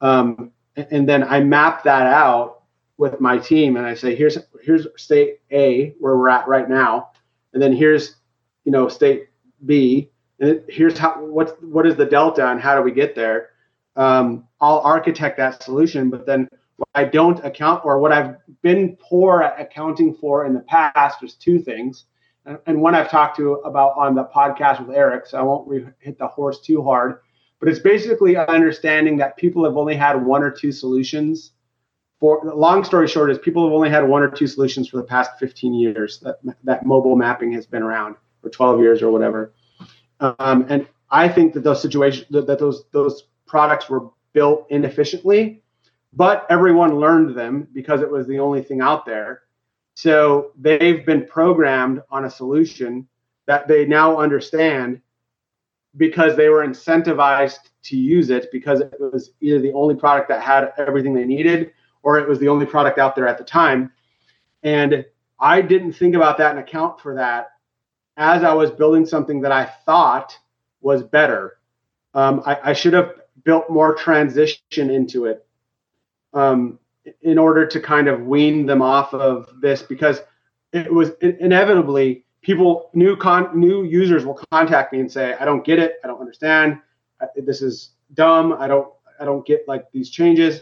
Um, 0.01 0.51
and 0.75 1.07
then 1.07 1.23
I 1.23 1.39
map 1.39 1.83
that 1.83 2.07
out 2.07 2.63
with 2.97 3.21
my 3.21 3.37
team, 3.37 3.77
and 3.77 3.85
I 3.85 3.93
say, 3.93 4.15
here's 4.15 4.37
here's 4.61 4.87
state 4.97 5.39
A 5.51 5.95
where 5.99 6.17
we're 6.17 6.29
at 6.29 6.47
right 6.47 6.69
now, 6.69 7.11
and 7.53 7.61
then 7.61 7.73
here's 7.73 8.15
you 8.65 8.71
know 8.71 8.89
state 8.89 9.29
B, 9.65 10.11
and 10.39 10.61
here's 10.67 10.97
how 10.97 11.23
what 11.23 11.63
what 11.63 11.87
is 11.87 11.95
the 11.95 12.05
delta 12.05 12.49
and 12.49 12.59
how 12.59 12.75
do 12.75 12.81
we 12.81 12.91
get 12.91 13.15
there? 13.15 13.49
Um, 13.95 14.47
I'll 14.61 14.79
architect 14.79 15.37
that 15.37 15.63
solution, 15.63 16.09
but 16.09 16.25
then 16.25 16.49
what 16.79 16.89
I 16.95 17.03
don't 17.03 17.43
account 17.43 17.83
or 17.83 17.99
what 17.99 18.13
I've 18.13 18.37
been 18.61 18.97
poor 19.01 19.41
at 19.43 19.59
accounting 19.59 20.15
for 20.15 20.45
in 20.45 20.53
the 20.53 20.61
past 20.61 21.21
is 21.23 21.33
two 21.35 21.59
things, 21.59 22.05
and, 22.45 22.57
and 22.65 22.81
one 22.81 22.95
I've 22.95 23.11
talked 23.11 23.35
to 23.37 23.55
about 23.65 23.97
on 23.97 24.15
the 24.15 24.23
podcast 24.23 24.85
with 24.85 24.95
Eric, 24.95 25.27
so 25.27 25.37
I 25.37 25.41
won't 25.41 25.67
re- 25.67 25.87
hit 25.99 26.17
the 26.17 26.27
horse 26.27 26.61
too 26.61 26.81
hard. 26.81 27.19
But 27.59 27.67
it's 27.67 27.79
basically 27.79 28.37
understanding 28.37 29.17
that 29.17 29.35
people 29.35 29.65
have 29.65 29.75
only 29.75 29.95
had 29.95 30.25
one 30.25 30.41
or 30.41 30.49
two 30.49 30.71
solutions. 30.71 31.51
For 32.21 32.41
long 32.43 32.85
story 32.85 33.07
short, 33.07 33.29
is 33.29 33.37
people 33.37 33.65
have 33.65 33.73
only 33.73 33.89
had 33.89 34.07
one 34.07 34.23
or 34.23 34.29
two 34.29 34.47
solutions 34.47 34.87
for 34.87 34.97
the 34.97 35.03
past 35.03 35.31
15 35.39 35.73
years 35.73 36.19
that 36.21 36.37
that 36.63 36.85
mobile 36.85 37.17
mapping 37.17 37.51
has 37.53 37.65
been 37.65 37.83
around 37.83 38.15
for 38.41 38.49
12 38.49 38.79
years 38.79 39.01
or 39.01 39.11
whatever. 39.11 39.53
Um, 40.21 40.65
and 40.69 40.87
I 41.11 41.27
think 41.27 41.53
that 41.53 41.63
those 41.63 41.81
situations, 41.81 42.27
that, 42.29 42.47
that 42.47 42.59
those 42.59 42.85
those 42.91 43.23
products 43.45 43.89
were 43.89 44.09
built 44.31 44.67
inefficiently, 44.69 45.61
but 46.13 46.45
everyone 46.49 46.99
learned 46.99 47.35
them 47.35 47.67
because 47.73 48.01
it 48.01 48.09
was 48.09 48.27
the 48.27 48.39
only 48.39 48.63
thing 48.63 48.81
out 48.81 49.05
there. 49.05 49.43
So 49.95 50.51
they've 50.57 51.05
been 51.05 51.25
programmed 51.25 52.01
on 52.09 52.25
a 52.25 52.29
solution 52.29 53.07
that 53.47 53.67
they 53.67 53.85
now 53.85 54.17
understand 54.17 55.01
because 55.97 56.35
they 56.35 56.49
were 56.49 56.65
incentivized 56.65 57.69
to 57.83 57.97
use 57.97 58.29
it 58.29 58.51
because 58.51 58.79
it 58.79 58.95
was 58.99 59.31
either 59.41 59.59
the 59.59 59.73
only 59.73 59.95
product 59.95 60.29
that 60.29 60.41
had 60.41 60.71
everything 60.77 61.13
they 61.13 61.25
needed 61.25 61.71
or 62.03 62.19
it 62.19 62.27
was 62.27 62.39
the 62.39 62.47
only 62.47 62.65
product 62.65 62.97
out 62.97 63.15
there 63.15 63.27
at 63.27 63.37
the 63.37 63.43
time. 63.43 63.91
And 64.63 65.05
I 65.39 65.61
didn't 65.61 65.93
think 65.93 66.15
about 66.15 66.37
that 66.37 66.51
and 66.51 66.59
account 66.59 66.99
for 66.99 67.15
that 67.15 67.51
as 68.17 68.43
I 68.43 68.53
was 68.53 68.71
building 68.71 69.05
something 69.05 69.41
that 69.41 69.51
I 69.51 69.65
thought 69.65 70.37
was 70.81 71.03
better. 71.03 71.57
Um, 72.13 72.41
I, 72.45 72.59
I, 72.71 72.73
should 72.73 72.93
have 72.93 73.13
built 73.43 73.69
more 73.69 73.95
transition 73.95 74.89
into 74.89 75.25
it 75.25 75.45
um, 76.33 76.79
in 77.21 77.37
order 77.37 77.65
to 77.65 77.79
kind 77.79 78.07
of 78.07 78.21
wean 78.21 78.65
them 78.65 78.81
off 78.81 79.13
of 79.13 79.49
this 79.61 79.81
because 79.81 80.21
it 80.73 80.91
was 80.91 81.11
inevitably 81.21 82.25
people 82.41 82.89
new 82.93 83.15
con 83.15 83.59
new 83.59 83.83
users 83.83 84.25
will 84.25 84.39
contact 84.51 84.93
me 84.93 84.99
and 84.99 85.11
say 85.11 85.35
i 85.39 85.45
don't 85.45 85.65
get 85.65 85.79
it. 85.79 85.95
I 86.03 86.07
don't 86.07 86.19
understand. 86.19 86.79
This 87.35 87.61
is 87.61 87.91
dumb. 88.13 88.53
I 88.53 88.67
don't 88.67 88.91
i 89.19 89.25
don't 89.25 89.45
get 89.45 89.67
like 89.67 89.91
these 89.91 90.09
changes. 90.09 90.61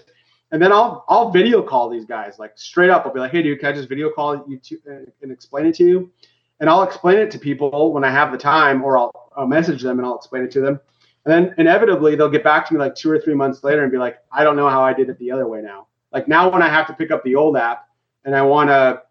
And 0.52 0.62
then 0.62 0.72
i'll 0.72 1.06
i'll 1.10 1.30
video 1.32 1.62
call 1.62 1.90
these 1.90 2.06
guys 2.06 2.40
like 2.40 2.54
straight 2.56 2.90
up. 2.90 3.06
I'll 3.06 3.14
be 3.14 3.20
like 3.20 3.32
hey 3.32 3.44
dude 3.44 3.60
can 3.60 3.70
i 3.70 3.72
just 3.74 3.90
video 3.90 4.10
call 4.10 4.46
you 4.48 4.58
to, 4.58 4.76
uh, 4.90 5.12
and 5.22 5.32
explain 5.32 5.66
it 5.66 5.76
to 5.76 5.84
you? 5.84 6.12
And 6.60 6.70
i'll 6.70 6.84
explain 6.84 7.18
it 7.20 7.30
to 7.32 7.40
people 7.40 7.92
when 7.94 8.04
i 8.04 8.10
have 8.10 8.32
the 8.32 8.38
time 8.38 8.84
or 8.84 8.98
I'll, 8.98 9.32
I'll 9.36 9.48
message 9.48 9.82
them 9.82 10.00
and 10.00 10.08
i'll 10.08 10.18
explain 10.18 10.44
it 10.44 10.52
to 10.52 10.62
them 10.62 10.80
and 11.28 11.46
then 11.46 11.56
inevitably 11.58 12.16
they'll 12.16 12.30
get 12.30 12.44
back 12.44 12.68
to 12.68 12.74
me 12.74 12.80
like 12.80 12.96
two 12.96 13.12
or 13.12 13.20
three 13.20 13.36
months 13.36 13.64
later 13.64 13.84
and 13.84 13.92
be 13.92 13.98
like 13.98 14.18
i 14.32 14.44
don't 14.44 14.56
know 14.56 14.70
how 14.70 14.82
i 14.82 14.94
did 14.94 15.10
it 15.10 15.20
the 15.20 15.30
other 15.30 15.48
way 15.48 15.62
now 15.62 15.88
like 16.12 16.28
now 16.28 16.50
when 16.50 16.62
i 16.62 16.70
have 16.70 16.88
to 16.88 16.94
pick 16.94 17.12
up 17.12 17.24
the 17.24 17.36
old 17.36 17.58
app 17.58 17.90
and 18.26 18.36
i 18.36 18.42
want 18.42 18.70
to 18.70 19.02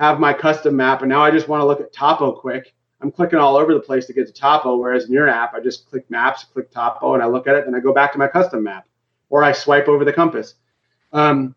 have 0.00 0.18
my 0.18 0.32
custom 0.32 0.74
map, 0.74 1.02
and 1.02 1.10
now 1.10 1.22
I 1.22 1.30
just 1.30 1.46
want 1.46 1.60
to 1.60 1.66
look 1.66 1.80
at 1.80 1.92
topo 1.92 2.32
quick. 2.32 2.74
I'm 3.02 3.12
clicking 3.12 3.38
all 3.38 3.54
over 3.54 3.74
the 3.74 3.80
place 3.80 4.06
to 4.06 4.14
get 4.14 4.26
to 4.26 4.32
topo, 4.32 4.76
whereas 4.76 5.04
in 5.04 5.12
your 5.12 5.28
app, 5.28 5.54
I 5.54 5.60
just 5.60 5.88
click 5.90 6.10
maps, 6.10 6.44
click 6.44 6.70
topo, 6.70 7.12
and 7.12 7.22
I 7.22 7.26
look 7.26 7.46
at 7.46 7.54
it, 7.54 7.66
and 7.66 7.76
I 7.76 7.80
go 7.80 7.92
back 7.92 8.10
to 8.12 8.18
my 8.18 8.26
custom 8.26 8.62
map, 8.62 8.88
or 9.28 9.44
I 9.44 9.52
swipe 9.52 9.88
over 9.88 10.06
the 10.06 10.12
compass. 10.12 10.54
Um, 11.12 11.54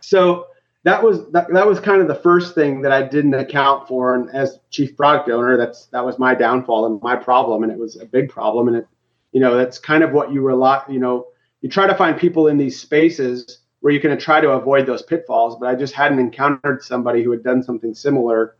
so 0.00 0.46
that 0.84 1.02
was 1.02 1.30
that, 1.32 1.52
that 1.52 1.66
was 1.66 1.80
kind 1.80 2.00
of 2.00 2.08
the 2.08 2.14
first 2.14 2.54
thing 2.54 2.80
that 2.80 2.92
I 2.92 3.02
didn't 3.02 3.34
account 3.34 3.86
for, 3.86 4.14
and 4.14 4.30
as 4.30 4.58
chief 4.70 4.96
product 4.96 5.28
owner, 5.28 5.58
that's 5.58 5.84
that 5.86 6.04
was 6.04 6.18
my 6.18 6.34
downfall 6.34 6.86
and 6.86 7.02
my 7.02 7.14
problem, 7.14 7.62
and 7.62 7.70
it 7.70 7.78
was 7.78 8.00
a 8.00 8.06
big 8.06 8.30
problem, 8.30 8.68
and 8.68 8.78
it, 8.78 8.88
you 9.36 9.40
know, 9.42 9.54
that's 9.54 9.78
kind 9.78 10.02
of 10.02 10.12
what 10.12 10.32
you 10.32 10.40
rely, 10.40 10.82
you 10.88 10.98
know, 10.98 11.26
you 11.60 11.68
try 11.68 11.86
to 11.86 11.94
find 11.94 12.18
people 12.18 12.46
in 12.46 12.56
these 12.56 12.80
spaces 12.80 13.58
where 13.80 13.92
you 13.92 14.00
can 14.00 14.18
try 14.18 14.40
to 14.40 14.52
avoid 14.52 14.86
those 14.86 15.02
pitfalls. 15.02 15.58
But 15.60 15.68
I 15.68 15.74
just 15.74 15.92
hadn't 15.92 16.20
encountered 16.20 16.82
somebody 16.82 17.22
who 17.22 17.32
had 17.32 17.44
done 17.44 17.62
something 17.62 17.94
similar 17.94 18.56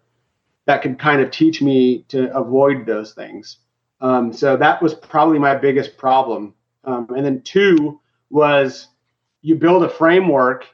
that 0.66 0.82
could 0.82 0.98
kind 0.98 1.22
of 1.22 1.30
teach 1.30 1.62
me 1.62 2.04
to 2.08 2.30
avoid 2.36 2.84
those 2.84 3.14
things. 3.14 3.60
Um, 4.02 4.34
so 4.34 4.54
that 4.58 4.82
was 4.82 4.92
probably 4.92 5.38
my 5.38 5.54
biggest 5.54 5.96
problem. 5.96 6.52
Um, 6.84 7.08
and 7.16 7.24
then 7.24 7.40
two 7.40 7.98
was 8.28 8.88
you 9.40 9.54
build 9.54 9.82
a 9.82 9.88
framework 9.88 10.66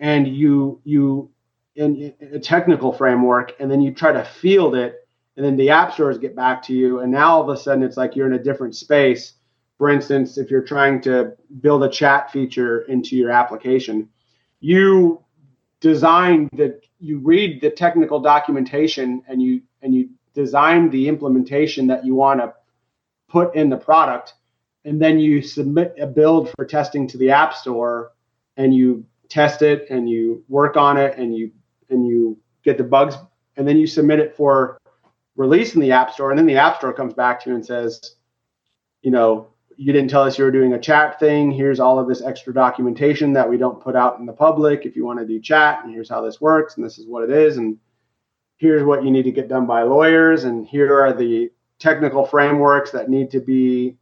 and 0.00 0.26
you 0.26 0.80
you 0.82 1.30
in 1.76 2.12
a 2.32 2.40
technical 2.40 2.92
framework 2.92 3.54
and 3.60 3.70
then 3.70 3.80
you 3.80 3.94
try 3.94 4.10
to 4.10 4.24
field 4.24 4.74
it 4.74 5.06
and 5.36 5.46
then 5.46 5.54
the 5.54 5.70
app 5.70 5.92
stores 5.92 6.18
get 6.18 6.34
back 6.34 6.60
to 6.64 6.72
you 6.72 6.98
and 6.98 7.12
now 7.12 7.36
all 7.36 7.48
of 7.48 7.48
a 7.50 7.56
sudden 7.56 7.84
it's 7.84 7.96
like 7.96 8.16
you're 8.16 8.26
in 8.26 8.32
a 8.32 8.42
different 8.42 8.74
space 8.74 9.34
for 9.78 9.90
instance, 9.90 10.38
if 10.38 10.50
you're 10.50 10.62
trying 10.62 11.00
to 11.02 11.34
build 11.60 11.82
a 11.82 11.88
chat 11.88 12.30
feature 12.30 12.82
into 12.82 13.16
your 13.16 13.30
application, 13.30 14.08
you 14.60 15.22
design 15.80 16.48
that 16.54 16.80
you 17.00 17.18
read 17.18 17.60
the 17.60 17.70
technical 17.70 18.20
documentation 18.20 19.22
and 19.28 19.42
you 19.42 19.60
and 19.82 19.94
you 19.94 20.08
design 20.32 20.90
the 20.90 21.08
implementation 21.08 21.86
that 21.88 22.04
you 22.04 22.14
want 22.14 22.40
to 22.40 22.52
put 23.28 23.54
in 23.54 23.68
the 23.68 23.76
product 23.76 24.34
and 24.84 25.00
then 25.00 25.18
you 25.18 25.42
submit 25.42 25.94
a 26.00 26.06
build 26.06 26.50
for 26.56 26.64
testing 26.64 27.06
to 27.08 27.18
the 27.18 27.30
app 27.30 27.54
store 27.54 28.12
and 28.56 28.74
you 28.74 29.04
test 29.28 29.62
it 29.62 29.86
and 29.90 30.08
you 30.08 30.44
work 30.48 30.76
on 30.76 30.96
it 30.96 31.18
and 31.18 31.34
you 31.36 31.50
and 31.90 32.06
you 32.06 32.38
get 32.62 32.78
the 32.78 32.84
bugs 32.84 33.16
and 33.56 33.66
then 33.66 33.76
you 33.76 33.86
submit 33.86 34.18
it 34.18 34.36
for 34.36 34.78
release 35.36 35.74
in 35.74 35.80
the 35.80 35.92
app 35.92 36.12
store 36.12 36.30
and 36.30 36.38
then 36.38 36.46
the 36.46 36.56
app 36.56 36.76
store 36.76 36.92
comes 36.92 37.12
back 37.12 37.42
to 37.42 37.50
you 37.50 37.56
and 37.56 37.66
says 37.66 38.16
you 39.02 39.10
know 39.10 39.48
you 39.76 39.92
didn't 39.92 40.10
tell 40.10 40.22
us 40.22 40.38
you 40.38 40.44
were 40.44 40.50
doing 40.50 40.72
a 40.72 40.78
chat 40.78 41.18
thing. 41.18 41.50
Here's 41.50 41.80
all 41.80 41.98
of 41.98 42.08
this 42.08 42.22
extra 42.22 42.52
documentation 42.52 43.32
that 43.32 43.48
we 43.48 43.56
don't 43.56 43.80
put 43.80 43.96
out 43.96 44.18
in 44.18 44.26
the 44.26 44.32
public. 44.32 44.84
If 44.84 44.96
you 44.96 45.04
want 45.04 45.18
to 45.18 45.26
do 45.26 45.40
chat, 45.40 45.84
and 45.84 45.92
here's 45.92 46.08
how 46.08 46.20
this 46.20 46.40
works, 46.40 46.76
and 46.76 46.84
this 46.84 46.98
is 46.98 47.06
what 47.06 47.24
it 47.24 47.30
is, 47.30 47.56
and 47.56 47.78
here's 48.56 48.84
what 48.84 49.04
you 49.04 49.10
need 49.10 49.24
to 49.24 49.32
get 49.32 49.48
done 49.48 49.66
by 49.66 49.82
lawyers, 49.82 50.44
and 50.44 50.66
here 50.66 51.00
are 51.00 51.12
the 51.12 51.50
technical 51.78 52.24
frameworks 52.24 52.90
that 52.92 53.10
need 53.10 53.30
to 53.30 53.40
be 53.40 53.96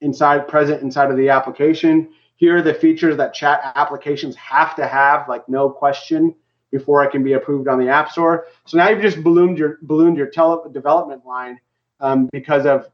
inside 0.00 0.46
present 0.48 0.82
inside 0.82 1.10
of 1.10 1.16
the 1.16 1.28
application. 1.28 2.10
Here 2.36 2.56
are 2.56 2.62
the 2.62 2.74
features 2.74 3.16
that 3.16 3.34
chat 3.34 3.60
applications 3.74 4.36
have 4.36 4.76
to 4.76 4.86
have, 4.86 5.28
like 5.28 5.48
no 5.48 5.68
question, 5.68 6.34
before 6.70 7.02
it 7.02 7.10
can 7.10 7.24
be 7.24 7.32
approved 7.32 7.68
on 7.68 7.78
the 7.78 7.88
App 7.88 8.10
Store. 8.10 8.46
So 8.66 8.76
now 8.76 8.88
you've 8.88 9.02
just 9.02 9.22
ballooned 9.22 9.58
your 9.58 9.78
ballooned 9.82 10.16
your 10.16 10.28
tele- 10.28 10.70
development 10.72 11.24
line 11.26 11.58
um, 12.00 12.28
because 12.32 12.66
of 12.66 12.88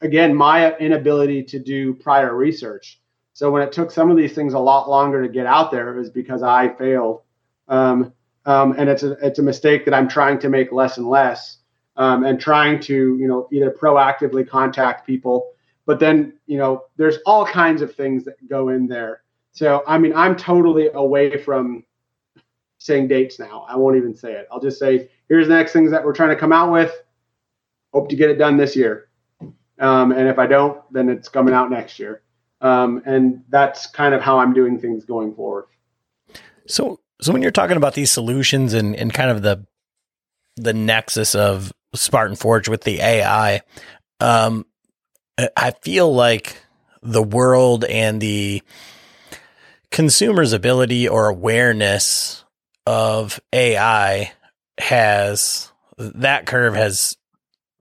again, 0.00 0.34
my 0.34 0.76
inability 0.76 1.42
to 1.44 1.58
do 1.58 1.94
prior 1.94 2.34
research. 2.34 3.00
So 3.32 3.50
when 3.50 3.62
it 3.62 3.72
took 3.72 3.90
some 3.90 4.10
of 4.10 4.16
these 4.16 4.34
things 4.34 4.54
a 4.54 4.58
lot 4.58 4.88
longer 4.88 5.22
to 5.22 5.28
get 5.28 5.46
out 5.46 5.70
there, 5.70 5.94
it 5.94 5.98
was 5.98 6.10
because 6.10 6.42
I 6.42 6.68
failed. 6.74 7.22
Um, 7.68 8.12
um, 8.46 8.74
and 8.78 8.88
it's 8.88 9.02
a 9.02 9.12
it's 9.24 9.38
a 9.38 9.42
mistake 9.42 9.84
that 9.84 9.94
I'm 9.94 10.08
trying 10.08 10.38
to 10.40 10.48
make 10.48 10.72
less 10.72 10.96
and 10.96 11.08
less, 11.08 11.58
um, 11.96 12.24
and 12.24 12.40
trying 12.40 12.80
to 12.80 13.16
you 13.18 13.28
know 13.28 13.48
either 13.52 13.70
proactively 13.70 14.48
contact 14.48 15.06
people, 15.06 15.52
but 15.86 16.00
then 16.00 16.32
you 16.46 16.56
know 16.58 16.84
there's 16.96 17.18
all 17.26 17.44
kinds 17.44 17.82
of 17.82 17.94
things 17.94 18.24
that 18.24 18.36
go 18.48 18.70
in 18.70 18.86
there. 18.86 19.22
So 19.52 19.84
I 19.86 19.98
mean 19.98 20.14
I'm 20.14 20.36
totally 20.36 20.88
away 20.94 21.36
from 21.36 21.84
saying 22.78 23.08
dates 23.08 23.38
now. 23.38 23.66
I 23.68 23.76
won't 23.76 23.96
even 23.96 24.14
say 24.14 24.32
it. 24.32 24.48
I'll 24.50 24.60
just 24.60 24.78
say 24.78 25.10
here's 25.28 25.48
the 25.48 25.54
next 25.54 25.72
things 25.72 25.90
that 25.90 26.02
we're 26.02 26.14
trying 26.14 26.30
to 26.30 26.36
come 26.36 26.52
out 26.52 26.72
with. 26.72 26.94
Hope 27.92 28.08
to 28.08 28.16
get 28.16 28.30
it 28.30 28.36
done 28.36 28.56
this 28.56 28.74
year. 28.74 29.09
Um, 29.80 30.12
and 30.12 30.28
if 30.28 30.38
I 30.38 30.46
don't, 30.46 30.80
then 30.92 31.08
it's 31.08 31.28
coming 31.28 31.54
out 31.54 31.70
next 31.70 31.98
year. 31.98 32.22
Um, 32.60 33.02
and 33.06 33.42
that's 33.48 33.86
kind 33.86 34.14
of 34.14 34.20
how 34.20 34.38
I'm 34.38 34.52
doing 34.52 34.78
things 34.78 35.04
going 35.04 35.34
forward. 35.34 35.66
So, 36.66 37.00
so 37.20 37.32
when 37.32 37.42
you're 37.42 37.50
talking 37.50 37.78
about 37.78 37.94
these 37.94 38.10
solutions 38.10 38.74
and, 38.74 38.94
and 38.94 39.12
kind 39.12 39.30
of 39.30 39.42
the 39.42 39.66
the 40.56 40.74
nexus 40.74 41.34
of 41.34 41.72
Spartan 41.94 42.36
Forge 42.36 42.68
with 42.68 42.82
the 42.82 43.00
AI, 43.00 43.62
um, 44.18 44.66
I 45.56 45.70
feel 45.82 46.12
like 46.12 46.56
the 47.02 47.22
world 47.22 47.84
and 47.84 48.20
the 48.20 48.62
consumer's 49.90 50.52
ability 50.52 51.08
or 51.08 51.28
awareness 51.28 52.44
of 52.86 53.40
AI 53.52 54.32
has 54.78 55.72
that 55.96 56.46
curve 56.46 56.74
has 56.74 57.16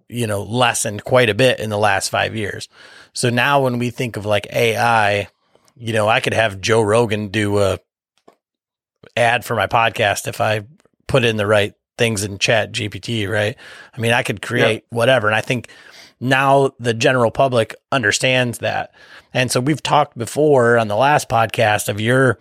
you 0.09 0.27
know, 0.27 0.41
lessened 0.41 1.03
quite 1.03 1.29
a 1.29 1.35
bit 1.35 1.59
in 1.59 1.69
the 1.69 1.77
last 1.77 2.09
five 2.09 2.35
years. 2.35 2.67
So 3.13 3.29
now 3.29 3.63
when 3.63 3.79
we 3.79 3.91
think 3.91 4.17
of 4.17 4.25
like 4.25 4.47
AI, 4.51 5.27
you 5.75 5.93
know, 5.93 6.07
I 6.07 6.19
could 6.19 6.33
have 6.33 6.59
Joe 6.59 6.81
Rogan 6.81 7.29
do 7.29 7.59
a 7.59 7.79
ad 9.15 9.45
for 9.45 9.55
my 9.55 9.67
podcast 9.67 10.27
if 10.27 10.41
I 10.41 10.65
put 11.07 11.23
in 11.23 11.37
the 11.37 11.47
right 11.47 11.73
things 11.97 12.23
in 12.23 12.37
ChatGPT, 12.37 13.29
right? 13.29 13.55
I 13.93 13.99
mean, 13.99 14.11
I 14.11 14.23
could 14.23 14.41
create 14.41 14.73
yep. 14.73 14.83
whatever. 14.89 15.27
And 15.27 15.35
I 15.35 15.41
think 15.41 15.69
now 16.19 16.71
the 16.79 16.93
general 16.93 17.31
public 17.31 17.75
understands 17.91 18.59
that. 18.59 18.93
And 19.33 19.51
so 19.51 19.59
we've 19.59 19.83
talked 19.83 20.17
before 20.17 20.77
on 20.77 20.87
the 20.87 20.95
last 20.95 21.29
podcast 21.29 21.87
of 21.89 22.01
your 22.01 22.39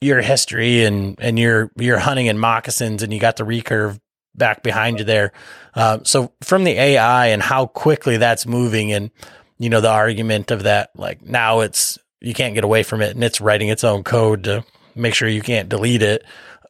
your 0.00 0.20
history 0.20 0.84
and 0.84 1.16
and 1.20 1.38
your 1.38 1.70
your 1.76 1.98
hunting 1.98 2.26
in 2.26 2.36
moccasins 2.36 3.04
and 3.04 3.14
you 3.14 3.20
got 3.20 3.36
the 3.36 3.44
recurve 3.44 4.00
back 4.34 4.62
behind 4.62 4.98
you 4.98 5.04
there. 5.04 5.32
Uh, 5.74 5.98
so 6.04 6.32
from 6.42 6.64
the 6.64 6.72
AI 6.72 7.28
and 7.28 7.42
how 7.42 7.66
quickly 7.66 8.16
that's 8.16 8.46
moving, 8.46 8.92
and 8.92 9.10
you 9.58 9.70
know 9.70 9.80
the 9.80 9.90
argument 9.90 10.50
of 10.50 10.64
that, 10.64 10.90
like 10.96 11.22
now 11.22 11.60
it's 11.60 11.98
you 12.20 12.34
can't 12.34 12.54
get 12.54 12.64
away 12.64 12.82
from 12.82 13.02
it, 13.02 13.14
and 13.14 13.24
it's 13.24 13.40
writing 13.40 13.68
its 13.68 13.84
own 13.84 14.04
code 14.04 14.44
to 14.44 14.64
make 14.94 15.14
sure 15.14 15.28
you 15.28 15.42
can't 15.42 15.68
delete 15.68 16.02
it. 16.02 16.24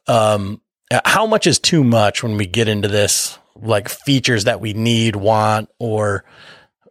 Um, 0.07 0.61
how 1.05 1.25
much 1.25 1.47
is 1.47 1.59
too 1.59 1.83
much 1.83 2.23
when 2.23 2.37
we 2.37 2.45
get 2.45 2.67
into 2.67 2.87
this, 2.87 3.37
like 3.55 3.89
features 3.89 4.43
that 4.45 4.61
we 4.61 4.73
need, 4.73 5.15
want, 5.15 5.69
or 5.79 6.23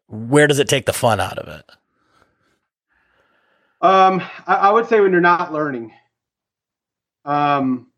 where 0.08 0.46
does 0.46 0.58
it 0.58 0.68
take 0.68 0.86
the 0.86 0.92
fun 0.92 1.20
out 1.20 1.38
of 1.38 1.48
it? 1.48 1.64
Um, 3.80 4.22
I, 4.46 4.54
I 4.54 4.70
would 4.70 4.86
say 4.88 5.00
when 5.00 5.12
you're 5.12 5.20
not 5.20 5.52
learning. 5.52 5.92
Um, 7.24 7.88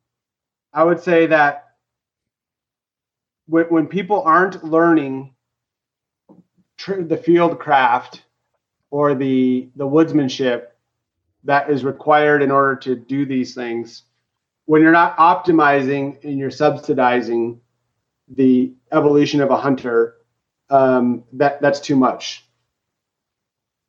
I 0.73 0.85
would 0.85 1.01
say 1.01 1.27
that 1.27 1.64
when, 3.47 3.65
when 3.67 3.87
people 3.87 4.23
aren't 4.23 4.65
learning 4.65 5.35
tr- 6.77 7.03
the 7.03 7.17
field 7.17 7.59
craft 7.59 8.23
or 8.91 9.15
the 9.15 9.69
the 9.77 9.87
woodsmanship 9.87 10.67
that 11.45 11.71
is 11.71 11.85
required 11.85 12.43
in 12.43 12.51
order 12.51 12.77
to 12.77 12.97
do 12.97 13.27
these 13.27 13.55
things 13.55 14.05
when 14.67 14.83
you're 14.83 14.93
not 14.93 15.17
optimizing 15.17 16.23
and 16.25 16.39
you're 16.39 16.51
subsidizing 16.51 17.61
the 18.29 18.73
evolution 18.93 19.41
of 19.41 19.51
a 19.51 19.57
hunter 19.57 20.17
um, 20.71 21.25
that 21.35 21.61
that's 21.61 21.81
too 21.81 21.97
much. 21.97 22.45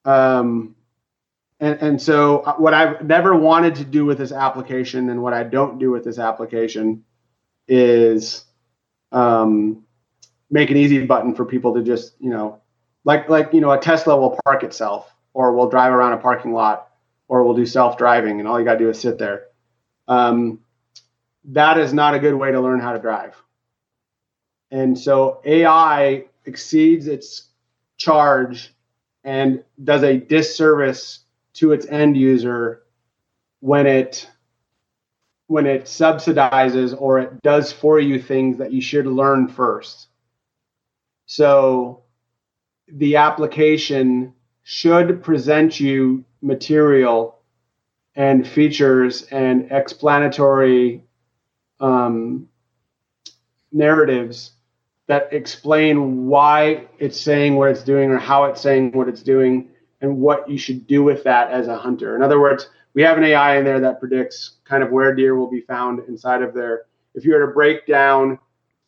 Um, 0.03 0.75
and, 1.59 1.81
and 1.81 2.01
so 2.01 2.39
uh, 2.39 2.55
what 2.55 2.73
I've 2.73 3.05
never 3.05 3.35
wanted 3.35 3.75
to 3.75 3.85
do 3.85 4.05
with 4.05 4.17
this 4.17 4.31
application 4.31 5.09
and 5.09 5.23
what 5.23 5.33
I 5.33 5.43
don't 5.43 5.79
do 5.79 5.89
with 5.91 6.03
this 6.03 6.19
application 6.19 7.05
is 7.67 8.43
um, 9.15 9.83
make 10.51 10.69
an 10.69 10.77
easy 10.77 11.03
button 11.05 11.33
for 11.33 11.45
people 11.45 11.73
to 11.73 11.81
just, 11.81 12.13
you 12.19 12.29
know, 12.29 12.61
like 13.05 13.29
like 13.29 13.53
you 13.53 13.61
know, 13.61 13.71
a 13.71 13.79
Tesla 13.79 14.15
will 14.15 14.37
park 14.45 14.63
itself 14.63 15.11
or 15.33 15.53
will 15.53 15.69
drive 15.69 15.93
around 15.93 16.13
a 16.13 16.17
parking 16.17 16.53
lot 16.53 16.89
or 17.27 17.43
will 17.43 17.55
do 17.55 17.65
self-driving 17.65 18.39
and 18.39 18.47
all 18.47 18.59
you 18.59 18.65
got 18.65 18.73
to 18.73 18.79
do 18.79 18.89
is 18.89 18.99
sit 18.99 19.17
there. 19.17 19.47
Um, 20.07 20.59
that 21.45 21.77
is 21.77 21.93
not 21.93 22.13
a 22.13 22.19
good 22.19 22.35
way 22.35 22.51
to 22.51 22.59
learn 22.59 22.79
how 22.79 22.93
to 22.93 22.99
drive. 22.99 23.35
And 24.71 24.97
so 24.97 25.41
AI 25.45 26.25
exceeds 26.45 27.07
its 27.07 27.49
charge 27.97 28.73
and 29.23 29.63
does 29.83 30.03
a 30.03 30.17
disservice 30.17 31.19
to 31.53 31.71
its 31.71 31.85
end 31.85 32.17
user 32.17 32.83
when 33.61 33.87
it 33.87 34.29
when 35.47 35.65
it 35.65 35.83
subsidizes 35.83 36.99
or 36.99 37.19
it 37.19 37.41
does 37.41 37.71
for 37.71 37.99
you 37.99 38.19
things 38.19 38.57
that 38.57 38.71
you 38.71 38.81
should 38.81 39.05
learn 39.05 39.47
first. 39.47 40.07
So 41.27 42.03
the 42.87 43.17
application 43.17 44.33
should 44.63 45.23
present 45.23 45.79
you 45.79 46.25
material 46.41 47.39
and 48.15 48.47
features 48.47 49.23
and 49.23 49.71
explanatory 49.71 51.03
um, 51.79 52.47
narratives 53.71 54.51
that 55.07 55.31
explain 55.31 56.25
why 56.25 56.87
it's 56.97 57.19
saying 57.19 57.55
what 57.55 57.69
it's 57.69 57.83
doing 57.83 58.09
or 58.09 58.17
how 58.17 58.45
it's 58.45 58.61
saying 58.61 58.91
what 58.93 59.07
it's 59.07 59.21
doing 59.21 59.69
and 60.01 60.17
what 60.17 60.49
you 60.49 60.57
should 60.57 60.87
do 60.87 61.03
with 61.03 61.23
that 61.23 61.51
as 61.51 61.67
a 61.67 61.77
hunter. 61.77 62.15
In 62.15 62.23
other 62.23 62.39
words, 62.39 62.69
we 62.95 63.01
have 63.01 63.17
an 63.17 63.25
AI 63.25 63.57
in 63.57 63.65
there 63.65 63.81
that 63.81 63.99
predicts 63.99 64.57
kind 64.63 64.81
of 64.81 64.89
where 64.89 65.13
deer 65.13 65.35
will 65.35 65.51
be 65.51 65.61
found 65.61 65.99
inside 66.07 66.41
of 66.41 66.53
there. 66.53 66.85
If 67.13 67.25
you 67.25 67.33
were 67.33 67.45
to 67.45 67.53
break 67.53 67.85
down, 67.85 68.39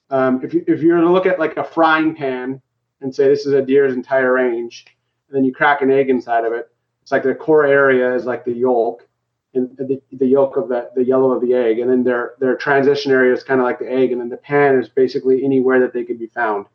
um, 0.10 0.42
if, 0.44 0.54
you, 0.54 0.64
if 0.66 0.82
you 0.82 0.94
were 0.94 1.02
to 1.02 1.12
look 1.12 1.26
at 1.26 1.40
like 1.40 1.58
a 1.58 1.64
frying 1.64 2.16
pan 2.16 2.62
and 3.02 3.14
say 3.14 3.28
this 3.28 3.46
is 3.46 3.54
a 3.54 3.62
deer's 3.62 3.94
entire 3.94 4.34
range, 4.34 4.86
and 5.28 5.36
then 5.36 5.44
you 5.44 5.54
crack 5.54 5.82
an 5.82 5.92
egg 5.92 6.10
inside 6.10 6.46
of 6.46 6.54
it, 6.54 6.72
it's 7.02 7.12
like 7.12 7.24
the 7.24 7.36
core 7.36 7.66
area 7.66 8.16
is 8.16 8.26
like 8.26 8.46
the 8.46 8.54
yolk, 8.54 9.06
and 9.54 9.76
the, 9.78 10.02
the 10.14 10.26
yolk 10.26 10.56
of 10.56 10.70
the, 10.70 10.90
the 10.96 11.04
yellow 11.04 11.32
of 11.32 11.42
the 11.42 11.54
egg, 11.54 11.80
and 11.80 11.90
then 11.90 12.04
their 12.04 12.36
their 12.40 12.56
transition 12.56 13.12
area 13.12 13.34
is 13.34 13.44
kind 13.44 13.60
of 13.60 13.66
like 13.66 13.80
the 13.80 13.92
egg, 13.92 14.12
and 14.12 14.22
then 14.22 14.30
the 14.30 14.38
pan 14.38 14.80
is 14.80 14.88
basically 14.88 15.44
anywhere 15.44 15.80
that 15.82 15.94
they 15.94 16.04
could 16.04 16.20
be 16.20 16.28
found. 16.28 16.66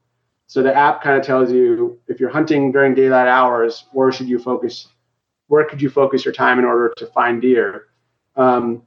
So 0.49 0.63
the 0.63 0.75
app 0.75 1.03
kind 1.03 1.19
of 1.19 1.25
tells 1.25 1.51
you 1.51 1.99
if 2.09 2.21
you're 2.21 2.31
hunting 2.31 2.73
during 2.73 2.95
daylight 2.95 3.29
hours, 3.29 3.85
where 3.93 4.13
should 4.13 4.29
you 4.29 4.39
focus? 4.39 4.89
Where 5.53 5.67
could 5.67 5.83
you 5.83 5.91
focus 5.91 6.25
your 6.25 6.33
time 6.33 6.59
in 6.59 6.65
order 6.65 6.95
to 6.97 7.07
find 7.09 7.43
deer? 7.43 7.89
Um, 8.37 8.85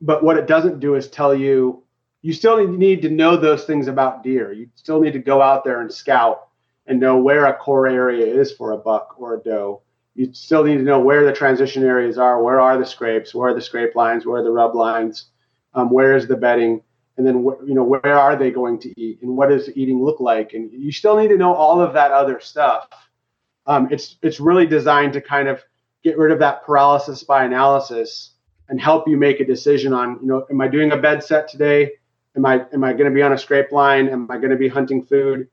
but 0.00 0.24
what 0.24 0.36
it 0.36 0.48
doesn't 0.48 0.80
do 0.80 0.96
is 0.96 1.08
tell 1.08 1.32
you 1.32 1.84
you 2.22 2.32
still 2.32 2.66
need 2.66 3.02
to 3.02 3.08
know 3.08 3.36
those 3.36 3.62
things 3.64 3.86
about 3.86 4.24
deer. 4.24 4.50
You 4.50 4.68
still 4.74 5.00
need 5.00 5.12
to 5.12 5.20
go 5.20 5.40
out 5.40 5.62
there 5.62 5.80
and 5.80 5.92
scout 5.92 6.48
and 6.88 6.98
know 6.98 7.18
where 7.18 7.46
a 7.46 7.54
core 7.54 7.86
area 7.86 8.26
is 8.26 8.50
for 8.50 8.72
a 8.72 8.76
buck 8.76 9.14
or 9.16 9.36
a 9.36 9.42
doe. 9.44 9.82
You 10.16 10.34
still 10.34 10.64
need 10.64 10.78
to 10.78 10.82
know 10.82 10.98
where 10.98 11.24
the 11.24 11.32
transition 11.32 11.84
areas 11.84 12.18
are. 12.18 12.42
Where 12.42 12.58
are 12.58 12.76
the 12.76 12.84
scrapes? 12.84 13.32
Where 13.32 13.50
are 13.50 13.54
the 13.54 13.62
scrape 13.62 13.94
lines? 13.94 14.26
Where 14.26 14.40
are 14.40 14.44
the 14.44 14.50
rub 14.50 14.74
lines? 14.74 15.26
Um, 15.72 15.88
where 15.88 16.16
is 16.16 16.26
the 16.26 16.36
bedding? 16.36 16.82
and 17.16 17.24
then 17.24 17.44
you 17.64 17.74
know 17.74 17.84
where 17.84 18.18
are 18.18 18.36
they 18.36 18.50
going 18.50 18.78
to 18.80 19.00
eat 19.00 19.22
and 19.22 19.36
what 19.36 19.48
does 19.48 19.70
eating 19.76 20.02
look 20.02 20.18
like 20.20 20.52
and 20.52 20.72
you 20.72 20.90
still 20.90 21.16
need 21.16 21.28
to 21.28 21.36
know 21.36 21.54
all 21.54 21.80
of 21.80 21.92
that 21.92 22.10
other 22.10 22.40
stuff 22.40 22.88
um, 23.66 23.88
it's 23.90 24.16
it's 24.22 24.40
really 24.40 24.66
designed 24.66 25.12
to 25.14 25.20
kind 25.20 25.48
of 25.48 25.62
get 26.02 26.18
rid 26.18 26.32
of 26.32 26.38
that 26.38 26.64
paralysis 26.64 27.22
by 27.22 27.44
analysis 27.44 28.34
and 28.68 28.80
help 28.80 29.08
you 29.08 29.16
make 29.16 29.40
a 29.40 29.44
decision 29.44 29.92
on 29.92 30.18
you 30.20 30.26
know 30.26 30.46
am 30.50 30.60
i 30.60 30.68
doing 30.68 30.92
a 30.92 30.96
bed 30.96 31.22
set 31.22 31.48
today? 31.48 31.92
Am 32.36 32.44
i 32.46 32.64
am 32.72 32.84
i 32.84 32.92
going 32.92 33.08
to 33.08 33.14
be 33.14 33.22
on 33.22 33.32
a 33.32 33.38
scrape 33.38 33.72
line? 33.72 34.08
Am 34.08 34.30
i 34.30 34.36
going 34.36 34.50
to 34.50 34.56
be 34.56 34.68
hunting 34.68 35.02
food? 35.02 35.48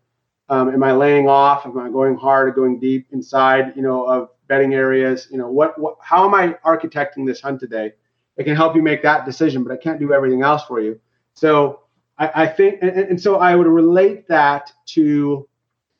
Um, 0.49 0.69
am 0.69 0.83
i 0.83 0.91
laying 0.91 1.27
off? 1.27 1.65
Am 1.65 1.77
i 1.77 1.89
going 1.89 2.15
hard 2.15 2.49
or 2.49 2.51
going 2.51 2.79
deep 2.79 3.07
inside 3.11 3.73
you 3.75 3.81
know 3.81 4.05
of 4.05 4.29
bedding 4.47 4.73
areas? 4.73 5.27
You 5.31 5.37
know 5.37 5.49
what, 5.49 5.79
what 5.79 5.95
how 6.01 6.25
am 6.25 6.35
i 6.35 6.53
architecting 6.65 7.25
this 7.25 7.41
hunt 7.41 7.59
today? 7.59 7.93
It 8.37 8.43
can 8.45 8.55
help 8.55 8.75
you 8.75 8.81
make 8.81 9.03
that 9.03 9.25
decision 9.25 9.63
but 9.63 9.71
i 9.71 9.77
can't 9.77 9.99
do 9.99 10.13
everything 10.13 10.41
else 10.41 10.63
for 10.65 10.79
you. 10.81 10.99
So 11.33 11.81
I, 12.17 12.43
I 12.43 12.47
think, 12.47 12.79
and, 12.81 12.91
and 12.91 13.21
so 13.21 13.37
I 13.37 13.55
would 13.55 13.67
relate 13.67 14.27
that 14.27 14.71
to 14.87 15.47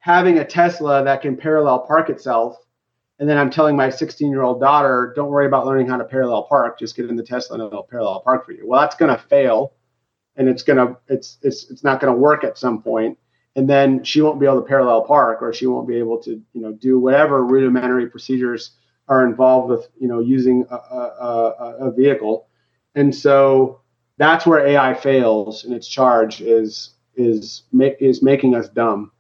having 0.02 0.40
a 0.40 0.46
Tesla 0.46 1.04
that 1.04 1.22
can 1.22 1.38
parallel 1.38 1.80
park 1.80 2.10
itself. 2.10 2.58
And 3.20 3.30
then 3.30 3.38
I'm 3.38 3.52
telling 3.52 3.76
my 3.76 3.90
16 3.90 4.30
year 4.30 4.42
old 4.42 4.60
daughter, 4.60 5.14
don't 5.16 5.30
worry 5.30 5.46
about 5.46 5.66
learning 5.66 5.88
how 5.88 5.98
to 5.98 6.04
parallel 6.04 6.44
park. 6.44 6.78
Just 6.78 6.96
get 6.96 7.10
in 7.10 7.16
the 7.16 7.24
Tesla 7.24 7.56
and 7.56 7.64
it'll 7.64 7.84
parallel 7.84 8.22
park 8.22 8.46
for 8.46 8.52
you. 8.52 8.68
Well, 8.68 8.82
that's 8.82 8.96
going 8.96 9.16
to 9.16 9.24
fail, 9.30 9.74
and 10.36 10.50
it's 10.50 10.64
going 10.64 10.78
to 10.78 10.98
it's 11.08 11.38
it's 11.44 11.70
it's 11.70 11.84
not 11.84 12.02
going 12.02 12.14
to 12.14 12.20
work 12.20 12.44
at 12.44 12.58
some 12.58 12.82
point. 12.82 13.18
And 13.56 13.70
then 13.70 14.04
she 14.04 14.22
won't 14.22 14.40
be 14.40 14.46
able 14.46 14.62
to 14.62 14.68
parallel 14.68 15.04
park, 15.04 15.42
or 15.42 15.54
she 15.54 15.68
won't 15.68 15.88
be 15.88 15.98
able 15.98 16.22
to 16.24 16.32
you 16.32 16.62
know 16.62 16.74
do 16.74 17.00
whatever 17.00 17.46
rudimentary 17.46 18.10
procedures 18.10 18.72
are 19.08 19.26
involved 19.26 19.70
with 19.70 19.88
you 20.00 20.08
know 20.08 20.20
using 20.20 20.66
a, 20.72 20.76
a, 20.76 21.76
a 21.82 21.92
vehicle. 21.92 22.48
And 22.96 23.14
so 23.14 23.82
that's 24.18 24.46
where 24.48 24.66
AI 24.66 24.96
fails 24.96 25.64
in 25.66 25.74
its 25.74 25.88
charge 25.88 26.42
is 26.42 26.92
is 27.16 27.64
is 27.72 28.24
making 28.24 28.56
us 28.56 28.70
dumb, 28.70 29.12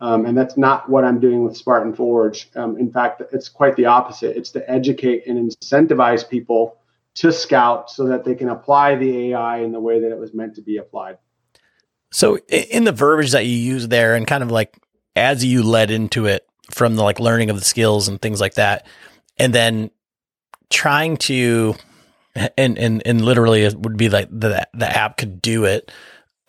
um, 0.00 0.26
and 0.26 0.36
that's 0.36 0.56
not 0.56 0.88
what 0.88 1.04
I'm 1.04 1.20
doing 1.20 1.44
with 1.44 1.56
Spartan 1.56 1.94
Forge. 1.94 2.50
Um, 2.54 2.76
in 2.78 2.92
fact, 2.92 3.22
it's 3.32 3.48
quite 3.48 3.76
the 3.76 3.86
opposite. 3.86 4.36
It's 4.36 4.50
to 4.52 4.70
educate 4.70 5.26
and 5.26 5.50
incentivize 5.50 6.28
people 6.28 6.76
to 7.14 7.32
scout 7.32 7.90
so 7.90 8.06
that 8.08 8.24
they 8.24 8.34
can 8.34 8.50
apply 8.50 8.96
the 8.96 9.30
AI 9.30 9.58
in 9.58 9.72
the 9.72 9.80
way 9.80 10.00
that 10.00 10.10
it 10.10 10.18
was 10.18 10.34
meant 10.34 10.56
to 10.56 10.62
be 10.62 10.76
applied. 10.76 11.16
So, 12.12 12.38
in 12.48 12.84
the 12.84 12.92
verbiage 12.92 13.32
that 13.32 13.46
you 13.46 13.56
use 13.56 13.88
there, 13.88 14.14
and 14.14 14.26
kind 14.26 14.42
of 14.42 14.50
like 14.50 14.78
as 15.16 15.44
you 15.44 15.62
led 15.62 15.90
into 15.90 16.26
it 16.26 16.46
from 16.70 16.96
the 16.96 17.02
like 17.02 17.18
learning 17.18 17.50
of 17.50 17.58
the 17.58 17.64
skills 17.64 18.08
and 18.08 18.20
things 18.20 18.40
like 18.40 18.54
that, 18.54 18.86
and 19.38 19.54
then 19.54 19.90
trying 20.70 21.16
to 21.16 21.74
and 22.56 22.78
and 22.78 23.02
and 23.06 23.24
literally 23.24 23.62
it 23.62 23.76
would 23.76 23.96
be 23.96 24.08
like 24.08 24.28
the 24.30 24.66
the 24.74 24.86
app 24.86 25.16
could 25.16 25.40
do 25.40 25.64
it 25.64 25.90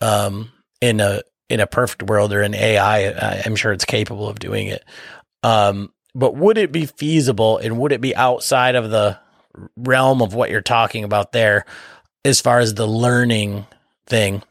um 0.00 0.50
in 0.80 1.00
a 1.00 1.22
in 1.48 1.60
a 1.60 1.66
perfect 1.66 2.02
world 2.02 2.32
or 2.32 2.42
in 2.42 2.54
AI 2.54 3.40
I'm 3.44 3.56
sure 3.56 3.72
it's 3.72 3.84
capable 3.84 4.28
of 4.28 4.38
doing 4.38 4.68
it 4.68 4.84
um 5.42 5.92
but 6.14 6.36
would 6.36 6.58
it 6.58 6.72
be 6.72 6.86
feasible 6.86 7.58
and 7.58 7.78
would 7.78 7.92
it 7.92 8.00
be 8.00 8.14
outside 8.14 8.74
of 8.74 8.90
the 8.90 9.18
realm 9.76 10.22
of 10.22 10.34
what 10.34 10.50
you're 10.50 10.60
talking 10.60 11.04
about 11.04 11.32
there 11.32 11.64
as 12.24 12.40
far 12.40 12.58
as 12.58 12.74
the 12.74 12.86
learning 12.86 13.66
thing 14.06 14.42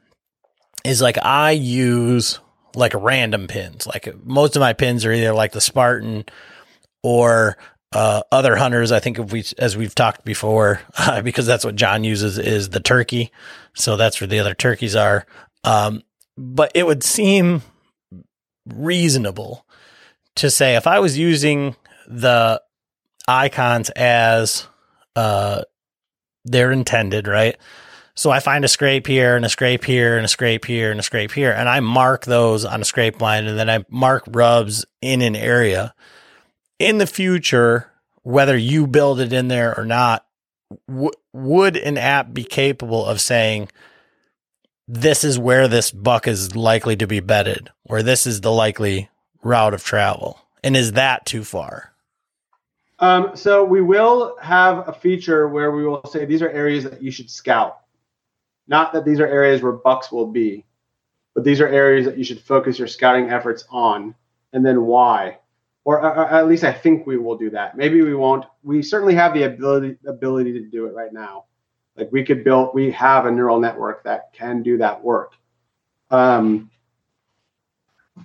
is 0.83 1.01
like 1.01 1.17
I 1.21 1.51
use 1.51 2.39
like 2.75 2.93
random 2.95 3.47
pins 3.47 3.87
like 3.87 4.13
most 4.23 4.55
of 4.55 4.59
my 4.59 4.73
pins 4.73 5.05
are 5.05 5.11
either 5.11 5.33
like 5.33 5.51
the 5.51 5.61
Spartan 5.61 6.25
or 7.03 7.57
uh, 7.93 8.21
other 8.31 8.55
hunters, 8.55 8.91
I 8.91 8.99
think 8.99 9.19
if 9.19 9.31
we, 9.31 9.43
as 9.57 9.77
we've 9.77 9.95
talked 9.95 10.25
before, 10.25 10.81
uh, 10.97 11.21
because 11.23 11.45
that's 11.45 11.65
what 11.65 11.75
John 11.75 12.03
uses 12.03 12.37
is 12.37 12.69
the 12.69 12.79
turkey. 12.79 13.31
So 13.75 13.97
that's 13.97 14.19
where 14.19 14.27
the 14.27 14.39
other 14.39 14.53
turkeys 14.53 14.95
are. 14.95 15.25
Um, 15.63 16.03
but 16.37 16.71
it 16.75 16.85
would 16.85 17.03
seem 17.03 17.61
reasonable 18.65 19.65
to 20.35 20.49
say 20.49 20.75
if 20.75 20.87
I 20.87 20.99
was 20.99 21.17
using 21.17 21.75
the 22.07 22.61
icons 23.27 23.89
as 23.91 24.67
uh, 25.15 25.63
they're 26.45 26.71
intended, 26.71 27.27
right? 27.27 27.57
So 28.15 28.31
I 28.31 28.39
find 28.39 28.65
a 28.65 28.67
scrape 28.67 29.05
here 29.05 29.35
and 29.35 29.45
a 29.45 29.49
scrape 29.49 29.85
here 29.85 30.17
and 30.17 30.25
a 30.25 30.29
scrape 30.29 30.65
here 30.65 30.91
and 30.91 30.99
a 30.99 31.03
scrape 31.03 31.31
here, 31.31 31.51
and 31.51 31.69
I 31.69 31.79
mark 31.81 32.25
those 32.25 32.65
on 32.65 32.81
a 32.81 32.85
scrape 32.85 33.21
line, 33.21 33.45
and 33.45 33.59
then 33.59 33.69
I 33.69 33.85
mark 33.89 34.23
rubs 34.27 34.85
in 35.01 35.21
an 35.21 35.35
area 35.35 35.93
in 36.79 36.97
the 36.97 37.07
future, 37.07 37.91
whether 38.23 38.57
you 38.57 38.87
build 38.87 39.19
it 39.19 39.33
in 39.33 39.47
there 39.47 39.77
or 39.77 39.85
not, 39.85 40.25
w- 40.87 41.11
would 41.33 41.77
an 41.77 41.97
app 41.97 42.33
be 42.33 42.43
capable 42.43 43.05
of 43.05 43.21
saying, 43.21 43.69
this 44.87 45.23
is 45.23 45.37
where 45.37 45.67
this 45.67 45.91
buck 45.91 46.27
is 46.27 46.55
likely 46.55 46.95
to 46.95 47.07
be 47.07 47.19
bedded, 47.19 47.71
or 47.85 48.03
this 48.03 48.25
is 48.25 48.41
the 48.41 48.51
likely 48.51 49.09
route 49.43 49.73
of 49.73 49.83
travel? 49.83 50.39
And 50.63 50.75
is 50.75 50.93
that 50.93 51.25
too 51.25 51.43
far? 51.43 51.93
Um, 52.99 53.31
so 53.35 53.63
we 53.63 53.81
will 53.81 54.37
have 54.41 54.87
a 54.87 54.93
feature 54.93 55.47
where 55.47 55.71
we 55.71 55.85
will 55.85 56.03
say 56.05 56.25
these 56.25 56.41
are 56.41 56.49
areas 56.49 56.83
that 56.85 57.01
you 57.01 57.11
should 57.11 57.29
scout. 57.29 57.79
Not 58.67 58.93
that 58.93 59.05
these 59.05 59.19
are 59.19 59.27
areas 59.27 59.61
where 59.61 59.73
bucks 59.73 60.11
will 60.11 60.27
be, 60.27 60.65
but 61.35 61.43
these 61.43 61.61
are 61.61 61.67
areas 61.67 62.05
that 62.05 62.17
you 62.17 62.23
should 62.23 62.41
focus 62.41 62.79
your 62.79 62.87
scouting 62.87 63.29
efforts 63.29 63.65
on, 63.69 64.15
and 64.51 64.65
then 64.65 64.83
why 64.83 65.37
or, 65.87 66.03
at 66.03 66.49
least 66.49 66.65
I 66.65 66.73
think 66.73 67.07
we 67.07 67.15
will 67.15 67.37
do 67.37 67.49
that. 67.51 67.77
Maybe 67.77 68.01
we 68.01 68.13
won't. 68.13 68.43
We 68.61 68.81
certainly 68.81 69.15
have 69.15 69.33
the 69.33 69.43
ability 69.43 69.95
ability 70.05 70.51
to 70.51 70.63
do 70.67 70.85
it 70.85 70.93
right 70.93 71.13
now. 71.13 71.45
Like 71.97 72.11
we 72.11 72.23
could 72.23 72.43
build, 72.43 72.71
we 72.73 72.91
have 72.91 73.25
a 73.25 73.31
neural 73.31 73.59
network 73.59 74.03
that 74.03 74.31
can 74.33 74.61
do 74.63 74.77
that 74.77 75.03
work. 75.03 75.33
Um, 76.11 76.69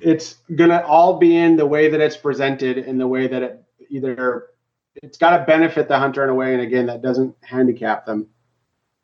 it's 0.00 0.36
gonna 0.54 0.84
all 0.86 1.18
be 1.18 1.36
in 1.36 1.56
the 1.56 1.66
way 1.66 1.88
that 1.88 2.00
it's 2.00 2.16
presented, 2.16 2.78
in 2.78 2.98
the 2.98 3.06
way 3.06 3.26
that 3.26 3.42
it 3.42 3.64
either 3.88 4.48
it's 4.96 5.18
got 5.18 5.36
to 5.36 5.44
benefit 5.44 5.88
the 5.88 5.98
hunter 5.98 6.24
in 6.24 6.30
a 6.30 6.34
way, 6.34 6.52
and 6.52 6.62
again, 6.62 6.86
that 6.86 7.02
doesn't 7.02 7.34
handicap 7.40 8.04
them. 8.04 8.28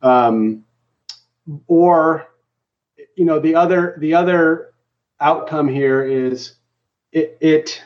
Um, 0.03 0.64
or, 1.66 2.27
you 3.16 3.25
know, 3.25 3.39
the 3.39 3.55
other 3.55 3.97
the 3.99 4.14
other 4.14 4.75
outcome 5.21 5.69
here 5.69 6.05
is 6.05 6.55
it 7.12 7.39
it 7.41 7.83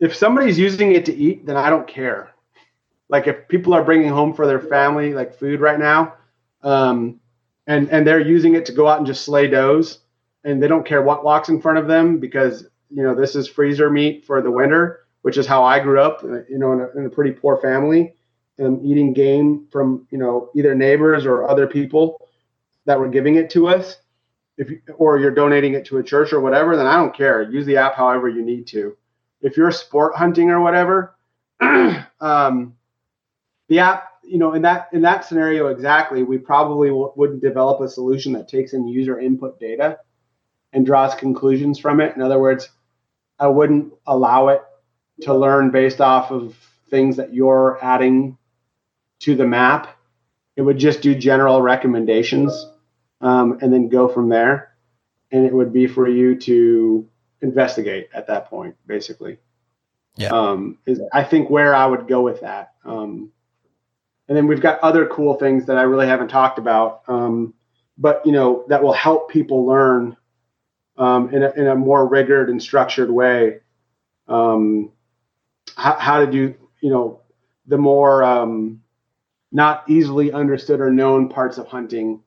if 0.00 0.14
somebody's 0.14 0.58
using 0.58 0.92
it 0.92 1.04
to 1.06 1.14
eat, 1.14 1.46
then 1.46 1.56
I 1.56 1.70
don't 1.70 1.86
care. 1.86 2.34
Like 3.10 3.26
if 3.26 3.48
people 3.48 3.74
are 3.74 3.84
bringing 3.84 4.08
home 4.08 4.32
for 4.32 4.46
their 4.46 4.60
family 4.60 5.12
like 5.12 5.34
food 5.34 5.60
right 5.60 5.78
now, 5.78 6.14
um, 6.62 7.20
and 7.66 7.90
and 7.90 8.06
they're 8.06 8.20
using 8.20 8.54
it 8.54 8.64
to 8.66 8.72
go 8.72 8.86
out 8.86 8.98
and 8.98 9.06
just 9.06 9.24
slay 9.24 9.48
does, 9.48 9.98
and 10.44 10.62
they 10.62 10.68
don't 10.68 10.86
care 10.86 11.02
what 11.02 11.24
walks 11.24 11.48
in 11.48 11.60
front 11.60 11.78
of 11.78 11.88
them 11.88 12.18
because 12.18 12.66
you 12.88 13.02
know 13.02 13.14
this 13.14 13.34
is 13.34 13.48
freezer 13.48 13.90
meat 13.90 14.24
for 14.24 14.40
the 14.40 14.50
winter, 14.50 15.00
which 15.22 15.36
is 15.36 15.46
how 15.46 15.64
I 15.64 15.80
grew 15.80 16.00
up. 16.00 16.22
You 16.22 16.58
know, 16.58 16.72
in 16.72 16.80
a, 16.80 16.98
in 16.98 17.06
a 17.06 17.10
pretty 17.10 17.32
poor 17.32 17.56
family, 17.56 18.14
and 18.58 18.84
eating 18.84 19.12
game 19.12 19.66
from 19.72 20.06
you 20.10 20.18
know 20.18 20.50
either 20.54 20.74
neighbors 20.74 21.26
or 21.26 21.48
other 21.48 21.66
people 21.66 22.28
that 22.86 22.98
were 22.98 23.08
giving 23.08 23.34
it 23.36 23.50
to 23.50 23.66
us. 23.68 23.96
If 24.56 24.70
you, 24.70 24.80
or 24.96 25.18
you're 25.18 25.30
donating 25.30 25.74
it 25.74 25.86
to 25.86 25.98
a 25.98 26.02
church 26.02 26.32
or 26.32 26.40
whatever, 26.40 26.76
then 26.76 26.86
I 26.86 26.96
don't 26.96 27.16
care. 27.16 27.42
Use 27.42 27.66
the 27.66 27.78
app 27.78 27.94
however 27.94 28.28
you 28.28 28.44
need 28.44 28.66
to. 28.68 28.96
If 29.40 29.56
you're 29.56 29.70
sport 29.70 30.14
hunting 30.14 30.50
or 30.50 30.60
whatever, 30.60 31.16
um, 32.20 32.74
the 33.70 33.78
app 33.78 34.10
you 34.22 34.36
know 34.36 34.52
in 34.52 34.62
that 34.62 34.88
in 34.92 35.00
that 35.00 35.24
scenario 35.24 35.68
exactly 35.68 36.22
we 36.22 36.36
probably 36.36 36.88
w- 36.88 37.12
wouldn't 37.16 37.40
develop 37.40 37.80
a 37.80 37.88
solution 37.88 38.34
that 38.34 38.48
takes 38.48 38.74
in 38.74 38.86
user 38.86 39.18
input 39.18 39.58
data 39.58 39.98
and 40.72 40.84
draws 40.84 41.14
conclusions 41.14 41.78
from 41.78 42.00
it. 42.00 42.14
In 42.14 42.20
other 42.20 42.38
words 42.38 42.68
i 43.38 43.46
wouldn't 43.46 43.94
allow 44.06 44.48
it 44.48 44.60
to 45.22 45.34
learn 45.34 45.70
based 45.70 46.00
off 46.00 46.30
of 46.30 46.54
things 46.90 47.16
that 47.16 47.32
you're 47.32 47.78
adding 47.82 48.36
to 49.20 49.36
the 49.36 49.46
map. 49.46 49.96
It 50.56 50.62
would 50.62 50.78
just 50.78 51.00
do 51.02 51.14
general 51.14 51.62
recommendations 51.62 52.66
um, 53.20 53.58
and 53.60 53.72
then 53.72 53.88
go 53.88 54.08
from 54.08 54.28
there. 54.28 54.74
And 55.30 55.46
it 55.46 55.52
would 55.52 55.72
be 55.72 55.86
for 55.86 56.08
you 56.08 56.36
to 56.40 57.08
investigate 57.40 58.08
at 58.12 58.26
that 58.26 58.50
point 58.50 58.76
basically. 58.86 59.38
Yeah. 60.16 60.30
um, 60.30 60.78
is 60.86 61.00
i 61.12 61.22
think 61.22 61.48
where 61.48 61.72
i 61.74 61.86
would 61.86 62.08
go 62.08 62.20
with 62.20 62.40
that 62.40 62.72
um, 62.84 63.30
and 64.30 64.36
then 64.36 64.46
we've 64.46 64.60
got 64.60 64.78
other 64.78 65.06
cool 65.06 65.34
things 65.34 65.66
that 65.66 65.76
I 65.76 65.82
really 65.82 66.06
haven't 66.06 66.28
talked 66.28 66.60
about, 66.60 67.02
um, 67.08 67.52
but 67.98 68.24
you 68.24 68.30
know 68.30 68.64
that 68.68 68.80
will 68.80 68.92
help 68.92 69.28
people 69.28 69.66
learn 69.66 70.16
um, 70.96 71.34
in, 71.34 71.42
a, 71.42 71.50
in 71.50 71.66
a 71.66 71.74
more 71.74 72.06
rigored 72.06 72.48
and 72.48 72.62
structured 72.62 73.10
way. 73.10 73.58
Um, 74.28 74.92
how, 75.76 75.98
how, 75.98 76.20
to 76.20 76.30
do 76.30 76.54
you 76.80 76.90
know 76.90 77.22
the 77.66 77.76
more 77.76 78.22
um, 78.22 78.82
not 79.50 79.82
easily 79.90 80.30
understood 80.30 80.80
or 80.80 80.92
known 80.92 81.28
parts 81.28 81.58
of 81.58 81.66
hunting 81.66 82.22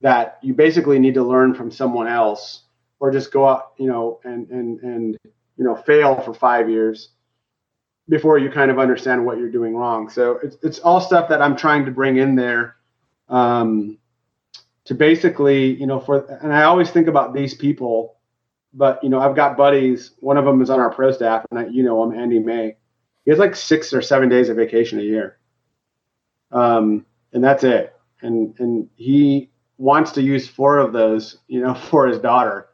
that 0.00 0.40
you 0.42 0.54
basically 0.54 0.98
need 0.98 1.14
to 1.14 1.22
learn 1.22 1.54
from 1.54 1.70
someone 1.70 2.08
else 2.08 2.64
or 2.98 3.12
just 3.12 3.32
go 3.32 3.46
out 3.46 3.74
you 3.78 3.86
know 3.86 4.18
and 4.24 4.50
and 4.50 4.80
and 4.80 5.18
you 5.56 5.64
know 5.64 5.76
fail 5.76 6.20
for 6.20 6.34
five 6.34 6.68
years 6.68 7.10
before 8.08 8.38
you 8.38 8.50
kind 8.50 8.70
of 8.70 8.78
understand 8.78 9.24
what 9.24 9.38
you're 9.38 9.50
doing 9.50 9.76
wrong. 9.76 10.08
So 10.08 10.38
it's 10.42 10.56
it's 10.62 10.78
all 10.80 11.00
stuff 11.00 11.28
that 11.28 11.42
I'm 11.42 11.56
trying 11.56 11.84
to 11.84 11.90
bring 11.90 12.16
in 12.16 12.34
there 12.34 12.76
um, 13.28 13.98
to 14.84 14.94
basically, 14.94 15.74
you 15.74 15.86
know, 15.86 16.00
for 16.00 16.24
and 16.42 16.52
I 16.52 16.64
always 16.64 16.90
think 16.90 17.08
about 17.08 17.34
these 17.34 17.54
people, 17.54 18.16
but 18.72 19.02
you 19.02 19.10
know, 19.10 19.20
I've 19.20 19.36
got 19.36 19.56
buddies. 19.56 20.12
One 20.20 20.36
of 20.36 20.44
them 20.44 20.62
is 20.62 20.70
on 20.70 20.80
our 20.80 20.90
pro 20.90 21.12
staff, 21.12 21.44
and 21.50 21.60
I, 21.60 21.66
you 21.66 21.82
know, 21.82 22.02
I'm 22.02 22.18
Andy 22.18 22.38
May. 22.38 22.76
He 23.24 23.30
has 23.30 23.38
like 23.38 23.54
six 23.54 23.92
or 23.92 24.00
seven 24.00 24.28
days 24.28 24.48
of 24.48 24.56
vacation 24.56 24.98
a 24.98 25.02
year, 25.02 25.38
um, 26.50 27.04
and 27.32 27.44
that's 27.44 27.64
it. 27.64 27.94
And 28.22 28.54
and 28.58 28.88
he 28.96 29.50
wants 29.76 30.12
to 30.12 30.22
use 30.22 30.48
four 30.48 30.78
of 30.78 30.92
those, 30.92 31.38
you 31.46 31.60
know, 31.60 31.74
for 31.90 32.06
his 32.06 32.18
daughter. 32.18 32.68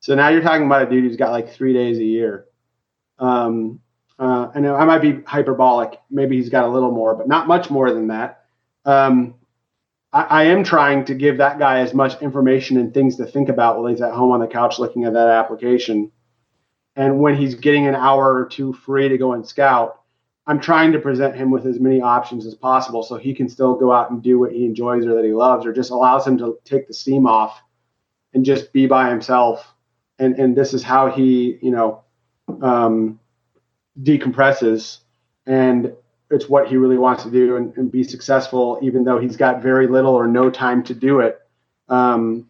So 0.00 0.14
now 0.14 0.28
you're 0.28 0.42
talking 0.42 0.66
about 0.66 0.82
a 0.82 0.90
dude 0.90 1.04
who's 1.04 1.16
got 1.16 1.30
like 1.30 1.50
three 1.50 1.72
days 1.72 1.96
a 1.98 2.04
year. 2.04 2.44
Um, 3.18 3.80
uh, 4.54 4.60
know 4.60 4.74
I 4.76 4.84
might 4.84 4.98
be 4.98 5.20
hyperbolic. 5.22 5.98
Maybe 6.10 6.36
he's 6.36 6.48
got 6.48 6.64
a 6.64 6.68
little 6.68 6.90
more, 6.90 7.14
but 7.14 7.28
not 7.28 7.46
much 7.46 7.70
more 7.70 7.92
than 7.92 8.08
that. 8.08 8.44
Um, 8.84 9.34
I, 10.12 10.22
I, 10.22 10.42
am 10.44 10.62
trying 10.62 11.06
to 11.06 11.14
give 11.14 11.38
that 11.38 11.58
guy 11.58 11.80
as 11.80 11.94
much 11.94 12.20
information 12.20 12.76
and 12.76 12.92
things 12.92 13.16
to 13.16 13.26
think 13.26 13.48
about 13.48 13.78
while 13.78 13.86
he's 13.86 14.02
at 14.02 14.12
home 14.12 14.30
on 14.30 14.40
the 14.40 14.46
couch 14.46 14.78
looking 14.78 15.04
at 15.04 15.14
that 15.14 15.28
application. 15.28 16.12
And 16.96 17.20
when 17.20 17.34
he's 17.34 17.54
getting 17.54 17.86
an 17.86 17.94
hour 17.94 18.34
or 18.34 18.46
two 18.46 18.72
free 18.72 19.08
to 19.08 19.18
go 19.18 19.32
and 19.32 19.46
scout, 19.46 20.00
I'm 20.46 20.60
trying 20.60 20.92
to 20.92 20.98
present 20.98 21.34
him 21.34 21.50
with 21.50 21.66
as 21.66 21.80
many 21.80 22.00
options 22.00 22.46
as 22.46 22.54
possible 22.54 23.02
so 23.02 23.16
he 23.16 23.34
can 23.34 23.48
still 23.48 23.74
go 23.74 23.90
out 23.92 24.10
and 24.10 24.22
do 24.22 24.38
what 24.38 24.52
he 24.52 24.66
enjoys 24.66 25.06
or 25.06 25.14
that 25.14 25.24
he 25.24 25.32
loves, 25.32 25.64
or 25.64 25.72
just 25.72 25.90
allows 25.90 26.26
him 26.26 26.38
to 26.38 26.58
take 26.64 26.86
the 26.86 26.94
steam 26.94 27.26
off 27.26 27.60
and 28.34 28.44
just 28.44 28.72
be 28.72 28.86
by 28.86 29.08
himself. 29.08 29.66
And 30.18 30.38
and 30.38 30.54
this 30.54 30.74
is 30.74 30.82
how 30.82 31.10
he, 31.10 31.58
you 31.62 31.70
know, 31.70 32.04
um, 32.60 33.18
decompresses 34.02 34.98
and 35.46 35.92
it's 36.30 36.48
what 36.48 36.68
he 36.68 36.76
really 36.76 36.98
wants 36.98 37.22
to 37.22 37.30
do 37.30 37.56
and, 37.56 37.76
and, 37.76 37.92
be 37.92 38.02
successful 38.02 38.78
even 38.82 39.04
though 39.04 39.18
he's 39.18 39.36
got 39.36 39.62
very 39.62 39.86
little 39.86 40.14
or 40.14 40.26
no 40.26 40.50
time 40.50 40.82
to 40.82 40.94
do 40.94 41.20
it. 41.20 41.38
Um, 41.88 42.48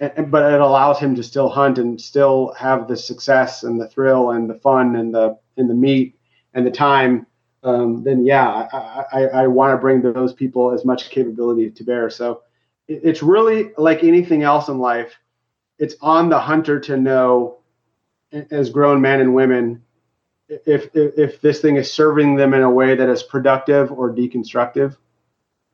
and, 0.00 0.30
but 0.30 0.52
it 0.52 0.60
allows 0.60 0.98
him 0.98 1.14
to 1.14 1.22
still 1.22 1.48
hunt 1.48 1.78
and 1.78 2.00
still 2.00 2.52
have 2.58 2.88
the 2.88 2.96
success 2.96 3.62
and 3.62 3.80
the 3.80 3.88
thrill 3.88 4.32
and 4.32 4.50
the 4.50 4.58
fun 4.58 4.96
and 4.96 5.14
the 5.14 5.38
and 5.56 5.70
the 5.70 5.74
meat 5.74 6.18
and 6.52 6.66
the 6.66 6.70
time. 6.70 7.26
Um, 7.64 8.02
then 8.02 8.26
yeah 8.26 8.66
i, 8.72 9.04
I, 9.12 9.26
I 9.42 9.46
want 9.46 9.72
to 9.72 9.80
bring 9.80 10.02
those 10.02 10.32
people 10.32 10.72
as 10.72 10.84
much 10.84 11.10
capability 11.10 11.70
to 11.70 11.84
bear. 11.84 12.10
So 12.10 12.42
it, 12.88 13.02
it's 13.04 13.22
really 13.22 13.70
like 13.78 14.02
anything 14.02 14.42
else 14.42 14.66
in 14.66 14.78
life 14.78 15.16
it's 15.82 15.96
on 16.00 16.28
the 16.28 16.38
hunter 16.38 16.78
to 16.78 16.96
know 16.96 17.58
as 18.52 18.70
grown 18.70 19.00
men 19.00 19.20
and 19.20 19.34
women 19.34 19.82
if, 20.48 20.88
if, 20.94 21.18
if 21.18 21.40
this 21.40 21.60
thing 21.60 21.76
is 21.76 21.92
serving 21.92 22.36
them 22.36 22.54
in 22.54 22.62
a 22.62 22.70
way 22.70 22.94
that 22.94 23.08
is 23.08 23.22
productive 23.22 23.90
or 23.92 24.14
deconstructive. 24.14 24.96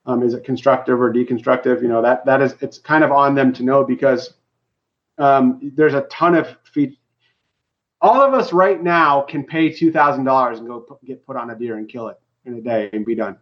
Um, 0.06 0.22
is 0.22 0.32
it 0.32 0.44
constructive 0.44 1.00
or 1.00 1.12
deconstructive? 1.12 1.82
You 1.82 1.88
know 1.88 2.00
that 2.00 2.24
that 2.24 2.40
is 2.40 2.54
it's 2.60 2.78
kind 2.78 3.04
of 3.04 3.12
on 3.12 3.34
them 3.34 3.52
to 3.52 3.62
know 3.62 3.84
because 3.84 4.32
um, 5.18 5.72
there's 5.74 5.92
a 5.92 6.02
ton 6.02 6.34
of 6.34 6.56
feed. 6.64 6.96
All 8.00 8.22
of 8.22 8.32
us 8.32 8.52
right 8.52 8.82
now 8.82 9.20
can 9.22 9.44
pay 9.44 9.70
two 9.70 9.92
thousand 9.92 10.24
dollars 10.24 10.60
and 10.60 10.68
go 10.68 10.98
get 11.04 11.26
put 11.26 11.36
on 11.36 11.50
a 11.50 11.58
deer 11.58 11.76
and 11.76 11.88
kill 11.88 12.08
it 12.08 12.18
in 12.46 12.54
a 12.54 12.60
day 12.62 12.88
and 12.92 13.04
be 13.04 13.14
done. 13.14 13.36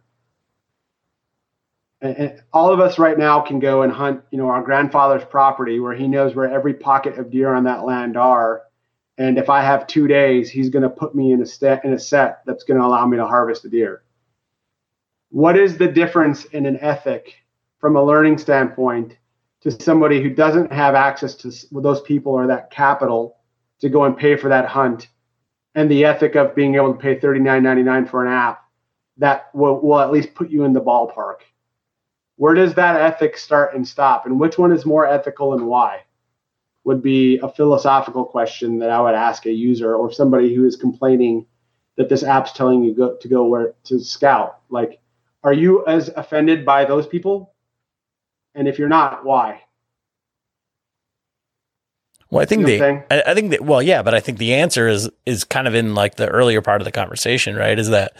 And 2.01 2.43
all 2.53 2.71
of 2.71 2.79
us 2.79 2.99
right 2.99 3.17
now 3.17 3.39
can 3.39 3.59
go 3.59 3.81
and 3.81 3.91
hunt, 3.91 4.21
you 4.29 4.37
know, 4.37 4.49
our 4.49 4.61
grandfather's 4.61 5.25
property 5.25 5.79
where 5.79 5.95
he 5.95 6.07
knows 6.07 6.35
where 6.35 6.51
every 6.51 6.73
pocket 6.73 7.17
of 7.17 7.31
deer 7.31 7.53
on 7.53 7.63
that 7.63 7.85
land 7.85 8.17
are 8.17 8.63
and 9.17 9.37
if 9.37 9.49
I 9.49 9.61
have 9.61 9.87
two 9.87 10.07
days, 10.07 10.49
he's 10.49 10.69
going 10.69 10.83
to 10.83 10.89
put 10.89 11.15
me 11.15 11.31
in 11.31 11.41
a 11.41 11.45
set 11.45 11.83
in 11.83 11.93
a 11.93 11.99
set 11.99 12.41
that's 12.45 12.63
going 12.63 12.79
to 12.79 12.85
allow 12.85 13.05
me 13.05 13.17
to 13.17 13.25
harvest 13.25 13.65
a 13.65 13.69
deer. 13.69 14.03
What 15.29 15.57
is 15.57 15.77
the 15.77 15.87
difference 15.87 16.45
in 16.45 16.65
an 16.65 16.79
ethic 16.79 17.35
from 17.79 17.95
a 17.95 18.03
learning 18.03 18.37
standpoint 18.37 19.17
to 19.61 19.71
somebody 19.71 20.21
who 20.21 20.29
doesn't 20.29 20.71
have 20.71 20.95
access 20.95 21.35
to 21.35 21.51
those 21.71 22.01
people 22.01 22.31
or 22.31 22.47
that 22.47 22.71
capital 22.71 23.37
to 23.79 23.89
go 23.89 24.05
and 24.05 24.17
pay 24.17 24.35
for 24.35 24.49
that 24.49 24.65
hunt, 24.65 25.09
and 25.75 25.89
the 25.91 26.05
ethic 26.05 26.35
of 26.35 26.55
being 26.55 26.75
able 26.75 26.93
to 26.93 26.99
pay 26.99 27.19
thirty 27.19 27.39
nine 27.39 27.63
ninety 27.63 27.83
nine 27.83 28.05
for 28.05 28.25
an 28.25 28.31
app 28.31 28.63
that 29.17 29.53
will, 29.53 29.79
will 29.81 29.99
at 29.99 30.11
least 30.11 30.35
put 30.35 30.49
you 30.49 30.63
in 30.63 30.73
the 30.73 30.81
ballpark? 30.81 31.37
Where 32.37 32.53
does 32.53 32.75
that 32.75 33.01
ethic 33.01 33.35
start 33.37 33.75
and 33.75 33.87
stop, 33.87 34.25
and 34.25 34.39
which 34.39 34.57
one 34.57 34.71
is 34.71 34.85
more 34.85 35.07
ethical 35.07 35.53
and 35.53 35.67
why? 35.67 36.01
Would 36.87 37.03
be 37.03 37.37
a 37.43 37.49
philosophical 37.49 38.23
question 38.23 38.79
that 38.79 38.89
I 38.89 39.01
would 39.01 39.13
ask 39.13 39.45
a 39.45 39.51
user 39.51 39.93
or 39.93 40.09
somebody 40.09 40.55
who 40.55 40.65
is 40.65 40.77
complaining 40.77 41.45
that 41.97 42.07
this 42.07 42.23
app's 42.23 42.53
telling 42.53 42.81
you 42.81 42.95
go, 42.95 43.17
to 43.17 43.27
go 43.27 43.45
where 43.45 43.73
to 43.83 43.99
scout. 43.99 44.61
Like, 44.69 45.01
are 45.43 45.51
you 45.51 45.85
as 45.85 46.07
offended 46.15 46.65
by 46.65 46.85
those 46.85 47.05
people? 47.05 47.53
And 48.55 48.69
if 48.69 48.79
you're 48.79 48.87
not, 48.87 49.25
why? 49.25 49.63
Well, 52.29 52.41
I 52.41 52.45
think 52.45 52.61
you 52.61 52.77
know 52.77 53.03
the 53.03 53.13
I, 53.13 53.31
I 53.31 53.33
think 53.33 53.51
that 53.51 53.65
well, 53.65 53.83
yeah, 53.83 54.01
but 54.01 54.15
I 54.15 54.21
think 54.21 54.37
the 54.37 54.53
answer 54.53 54.87
is 54.87 55.09
is 55.25 55.43
kind 55.43 55.67
of 55.67 55.75
in 55.75 55.93
like 55.93 56.15
the 56.15 56.29
earlier 56.29 56.61
part 56.61 56.79
of 56.79 56.85
the 56.85 56.93
conversation, 56.93 57.57
right? 57.57 57.77
Is 57.77 57.89
that 57.89 58.15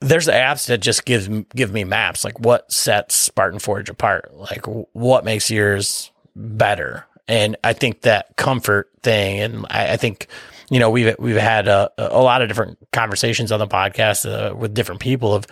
there's 0.00 0.26
apps 0.26 0.66
that 0.66 0.78
just 0.78 1.04
give 1.04 1.48
give 1.50 1.72
me 1.72 1.84
maps 1.84 2.24
like 2.24 2.38
what 2.40 2.70
sets 2.70 3.14
Spartan 3.14 3.58
Forge 3.58 3.88
apart, 3.88 4.34
like 4.34 4.64
what 4.66 5.24
makes 5.24 5.50
yours 5.50 6.10
better. 6.34 7.06
And 7.28 7.56
I 7.64 7.72
think 7.72 8.02
that 8.02 8.36
comfort 8.36 8.90
thing, 9.02 9.40
and 9.40 9.66
I, 9.70 9.94
I 9.94 9.96
think 9.96 10.28
you 10.70 10.78
know 10.78 10.90
we've 10.90 11.16
we've 11.18 11.36
had 11.36 11.66
a, 11.66 11.90
a 11.98 12.20
lot 12.20 12.42
of 12.42 12.48
different 12.48 12.78
conversations 12.92 13.50
on 13.52 13.58
the 13.58 13.66
podcast 13.66 14.26
uh, 14.30 14.54
with 14.54 14.74
different 14.74 15.00
people 15.00 15.34
of 15.34 15.46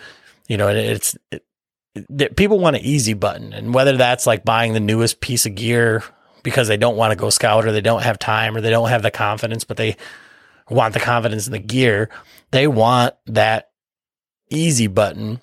you 0.47 0.57
know 0.57 0.69
it's 0.69 1.17
it, 1.31 1.43
it, 1.95 2.35
people 2.35 2.59
want 2.59 2.75
an 2.75 2.83
easy 2.83 3.13
button, 3.13 3.51
and 3.51 3.73
whether 3.73 3.97
that's 3.97 4.27
like 4.27 4.45
buying 4.45 4.73
the 4.73 4.79
newest 4.79 5.21
piece 5.21 5.45
of 5.45 5.55
gear 5.55 6.03
because 6.43 6.67
they 6.67 6.77
don't 6.77 6.95
want 6.95 7.11
to 7.11 7.15
go 7.17 7.31
scout 7.31 7.65
or 7.65 7.71
they 7.71 7.81
don't 7.81 8.03
have 8.03 8.19
time 8.19 8.55
or 8.55 8.61
they 8.61 8.69
don't 8.69 8.89
have 8.89 9.01
the 9.01 9.09
confidence, 9.09 9.63
but 9.63 9.77
they 9.77 9.97
want 10.69 10.93
the 10.93 10.99
confidence 10.99 11.47
in 11.47 11.53
the 11.53 11.59
gear. 11.59 12.09
They 12.51 12.67
want 12.67 13.15
that 13.25 13.71
easy 14.55 14.87
button. 14.87 15.41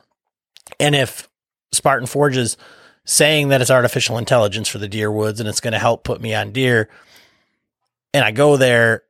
And 0.80 0.94
if 0.94 1.28
Spartan 1.72 2.06
Forge 2.06 2.36
is 2.36 2.56
saying 3.04 3.48
that 3.48 3.60
it's 3.60 3.70
artificial 3.70 4.18
intelligence 4.18 4.68
for 4.68 4.78
the 4.78 4.88
deer 4.88 5.10
woods 5.10 5.40
and 5.40 5.48
it's 5.48 5.60
going 5.60 5.72
to 5.72 5.78
help 5.78 6.04
put 6.04 6.20
me 6.20 6.34
on 6.34 6.52
deer, 6.52 6.88
and 8.14 8.24
I 8.24 8.30
go 8.30 8.56
there 8.56 9.04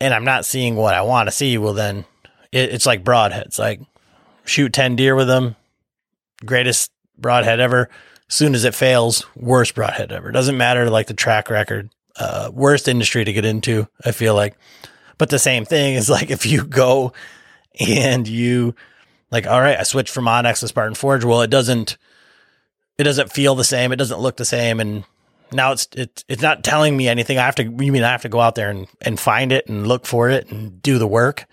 and 0.00 0.12
I'm 0.12 0.24
not 0.24 0.44
seeing 0.44 0.76
what 0.76 0.94
I 0.94 1.02
want 1.02 1.28
to 1.28 1.34
see, 1.34 1.58
well, 1.58 1.74
then 1.74 2.04
it, 2.50 2.72
it's 2.72 2.86
like 2.86 3.04
broadheads. 3.04 3.58
Like 3.58 3.80
shoot 4.44 4.72
10 4.72 4.96
deer 4.96 5.14
with 5.14 5.28
them, 5.28 5.56
greatest 6.44 6.90
broadhead 7.16 7.60
ever. 7.60 7.88
Soon 8.28 8.54
as 8.54 8.64
it 8.64 8.74
fails, 8.74 9.26
worst 9.36 9.74
broadhead 9.74 10.10
ever. 10.10 10.32
Doesn't 10.32 10.56
matter 10.56 10.88
like 10.88 11.06
the 11.06 11.14
track 11.14 11.50
record. 11.50 11.90
Uh, 12.16 12.50
worst 12.52 12.88
industry 12.88 13.24
to 13.24 13.32
get 13.32 13.44
into, 13.44 13.88
I 14.04 14.12
feel 14.12 14.34
like. 14.34 14.56
But 15.18 15.30
the 15.30 15.38
same 15.38 15.64
thing 15.64 15.94
is 15.94 16.10
like 16.10 16.30
if 16.30 16.46
you 16.46 16.64
go 16.64 17.12
and 17.78 18.26
you 18.26 18.74
like, 19.32 19.46
all 19.46 19.60
right, 19.60 19.78
I 19.78 19.82
switched 19.82 20.12
from 20.12 20.26
onX 20.26 20.60
to 20.60 20.68
Spartan 20.68 20.94
Forge. 20.94 21.24
Well, 21.24 21.40
it 21.40 21.50
doesn't, 21.50 21.96
it 22.98 23.04
doesn't 23.04 23.32
feel 23.32 23.54
the 23.54 23.64
same. 23.64 23.90
It 23.90 23.96
doesn't 23.96 24.20
look 24.20 24.36
the 24.36 24.44
same. 24.44 24.78
And 24.78 25.04
now 25.50 25.72
it's, 25.72 25.88
it's, 25.94 26.24
it's 26.28 26.42
not 26.42 26.62
telling 26.62 26.96
me 26.96 27.08
anything. 27.08 27.38
I 27.38 27.46
have 27.46 27.54
to, 27.56 27.64
you 27.64 27.90
mean 27.90 28.04
I 28.04 28.10
have 28.10 28.22
to 28.22 28.28
go 28.28 28.40
out 28.40 28.54
there 28.54 28.70
and, 28.70 28.86
and 29.00 29.18
find 29.18 29.50
it 29.50 29.66
and 29.68 29.86
look 29.86 30.04
for 30.04 30.28
it 30.28 30.50
and 30.50 30.80
do 30.82 30.98
the 30.98 31.06
work. 31.06 31.46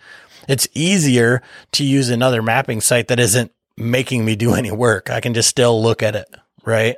It's 0.50 0.68
easier 0.74 1.42
to 1.72 1.86
use 1.86 2.10
another 2.10 2.42
mapping 2.42 2.82
site 2.82 3.08
that 3.08 3.20
isn't 3.20 3.54
making 3.78 4.26
me 4.26 4.36
do 4.36 4.54
any 4.56 4.72
work. 4.72 5.10
I 5.10 5.22
can 5.22 5.34
just 5.34 5.50
still 5.50 5.82
look 5.82 6.04
at 6.04 6.16
it. 6.16 6.28
Right. 6.66 6.98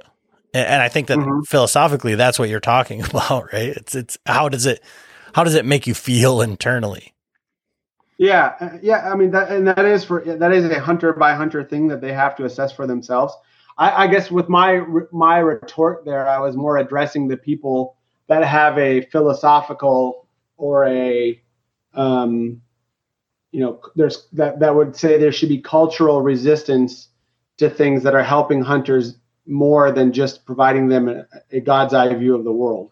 And, 0.51 0.67
and 0.67 0.81
I 0.81 0.89
think 0.89 1.07
that 1.07 1.19
mm-hmm. 1.19 1.41
philosophically, 1.41 2.15
that's 2.15 2.39
what 2.39 2.49
you're 2.49 2.59
talking 2.59 3.01
about, 3.09 3.53
right? 3.53 3.69
It's, 3.69 3.93
it's, 3.93 4.17
how 4.25 4.49
does 4.49 4.65
it, 4.65 4.81
how 5.33 5.43
does 5.43 5.53
it 5.55 5.65
make 5.65 5.85
you 5.85 5.93
feel 5.93 6.41
internally? 6.49 7.13
Yeah, 8.21 8.53
uh, 8.59 8.77
yeah. 8.83 9.11
I 9.11 9.15
mean, 9.15 9.31
that 9.31 9.49
and 9.51 9.67
that 9.67 9.83
is 9.83 10.03
for 10.03 10.21
that 10.23 10.51
is 10.51 10.65
a 10.65 10.79
hunter 10.79 11.11
by 11.11 11.33
hunter 11.33 11.63
thing 11.63 11.87
that 11.87 12.01
they 12.01 12.13
have 12.13 12.35
to 12.35 12.45
assess 12.45 12.71
for 12.71 12.85
themselves. 12.85 13.33
I, 13.79 14.03
I 14.03 14.07
guess 14.07 14.29
with 14.29 14.47
my 14.47 14.83
my 15.11 15.39
retort 15.39 16.05
there, 16.05 16.27
I 16.29 16.37
was 16.37 16.55
more 16.55 16.77
addressing 16.77 17.27
the 17.27 17.37
people 17.37 17.97
that 18.27 18.43
have 18.43 18.77
a 18.77 19.01
philosophical 19.07 20.27
or 20.57 20.85
a 20.85 21.41
um, 21.95 22.61
you 23.51 23.59
know, 23.59 23.81
there's 23.95 24.27
that 24.33 24.59
that 24.59 24.75
would 24.75 24.95
say 24.95 25.17
there 25.17 25.31
should 25.31 25.49
be 25.49 25.59
cultural 25.59 26.21
resistance 26.21 27.09
to 27.57 27.71
things 27.71 28.03
that 28.03 28.13
are 28.13 28.21
helping 28.21 28.61
hunters 28.61 29.15
more 29.47 29.91
than 29.91 30.13
just 30.13 30.45
providing 30.45 30.89
them 30.89 31.09
a, 31.09 31.25
a 31.51 31.59
God's 31.59 31.95
eye 31.95 32.13
view 32.13 32.35
of 32.35 32.43
the 32.43 32.51
world. 32.51 32.91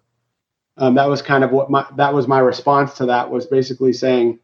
Um, 0.78 0.96
that 0.96 1.08
was 1.08 1.22
kind 1.22 1.44
of 1.44 1.52
what 1.52 1.70
my 1.70 1.86
that 1.98 2.16
was 2.16 2.28
my 2.28 2.40
response 2.40 2.96
to 2.96 3.06
that 3.06 3.30
was 3.30 3.46
basically 3.46 3.94
saying 3.94 4.40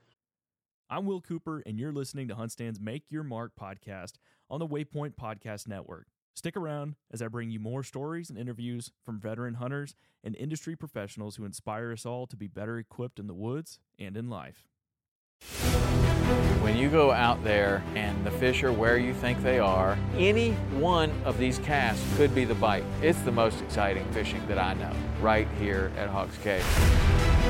I'm 0.88 1.08
Will 1.08 1.20
Cooper, 1.22 1.64
and 1.66 1.80
you're 1.80 1.92
listening 1.92 2.28
to 2.28 2.36
HuntStand's 2.36 2.80
Make 2.80 3.06
Your 3.10 3.24
Mark 3.24 3.54
podcast 3.60 4.14
on 4.52 4.60
the 4.60 4.68
Waypoint 4.68 5.16
Podcast 5.16 5.68
Network. 5.68 6.06
Stick 6.36 6.56
around 6.56 6.96
as 7.12 7.24
I 7.24 7.28
bring 7.28 7.50
you 7.50 7.60
more 7.60 7.82
stories 7.82 8.30
and 8.30 8.38
interviews 8.38 8.92
from 9.04 9.20
veteran 9.20 9.56
hunters 9.56 9.96
and 10.24 10.36
industry 10.36 10.76
professionals 10.76 11.38
who 11.38 11.46
inspire 11.46 11.92
us 11.92 12.06
all 12.06 12.28
to 12.28 12.36
be 12.36 12.46
better 12.46 12.78
equipped 12.78 13.18
in 13.18 13.26
the 13.26 13.34
woods 13.34 13.80
and 13.98 14.16
in 14.16 14.30
life. 14.30 14.68
When 16.62 16.78
you 16.78 16.90
go 16.90 17.12
out 17.12 17.44
there 17.44 17.82
and 17.96 18.24
the 18.24 18.32
fish 18.32 18.64
are 18.64 18.72
where 18.72 19.00
you 19.00 19.16
think 19.16 19.42
they 19.42 19.58
are, 19.58 19.98
any 20.18 20.52
one 20.78 21.10
of 21.24 21.40
these 21.40 21.58
casts 21.60 22.06
could 22.16 22.36
be 22.36 22.46
the 22.46 22.56
bite. 22.56 22.84
It's 23.02 23.20
the 23.22 23.32
most 23.32 23.60
exciting 23.62 24.06
fishing 24.12 24.46
that 24.48 24.60
I 24.60 24.76
know, 24.76 24.94
right 25.20 25.48
here 25.60 25.92
at 25.98 26.10
Hawks 26.10 26.38
Cay. 26.44 26.62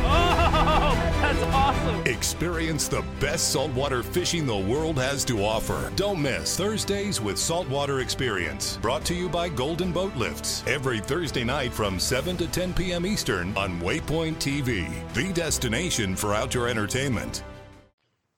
Oh, 0.08 0.94
that's 1.22 1.42
awesome! 1.54 2.06
Experience 2.06 2.88
the 2.88 3.04
best 3.20 3.52
saltwater 3.52 4.04
fishing 4.04 4.46
the 4.46 4.56
world 4.56 4.98
has 4.98 5.26
to 5.26 5.44
offer. 5.44 5.92
Don't 5.96 6.22
miss 6.22 6.56
Thursdays 6.56 7.20
with 7.20 7.38
Saltwater 7.38 8.00
Experience, 8.00 8.78
brought 8.78 9.04
to 9.06 9.16
you 9.16 9.28
by 9.28 9.50
Golden 9.50 9.92
Boat 9.92 10.16
Lifts, 10.16 10.64
every 10.68 11.00
Thursday 11.00 11.44
night 11.44 11.74
from 11.74 12.00
7 12.00 12.38
to 12.38 12.48
10 12.48 12.74
p.m. 12.74 13.06
Eastern 13.06 13.56
on 13.58 13.80
Waypoint 13.82 14.36
TV, 14.36 14.88
the 15.14 15.34
destination 15.34 16.16
for 16.16 16.34
outdoor 16.34 16.68
entertainment. 16.68 17.44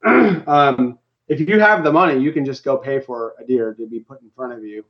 um, 0.06 0.98
if 1.28 1.42
you 1.42 1.60
have 1.60 1.84
the 1.84 1.92
money, 1.92 2.20
you 2.20 2.32
can 2.32 2.46
just 2.46 2.64
go 2.64 2.78
pay 2.78 3.00
for 3.00 3.36
a 3.40 3.46
deer 3.46 3.74
to 3.74 3.86
be 3.86 4.00
put 4.00 4.22
in 4.22 4.30
front 4.36 4.54
of 4.54 4.64
you. 4.64 4.86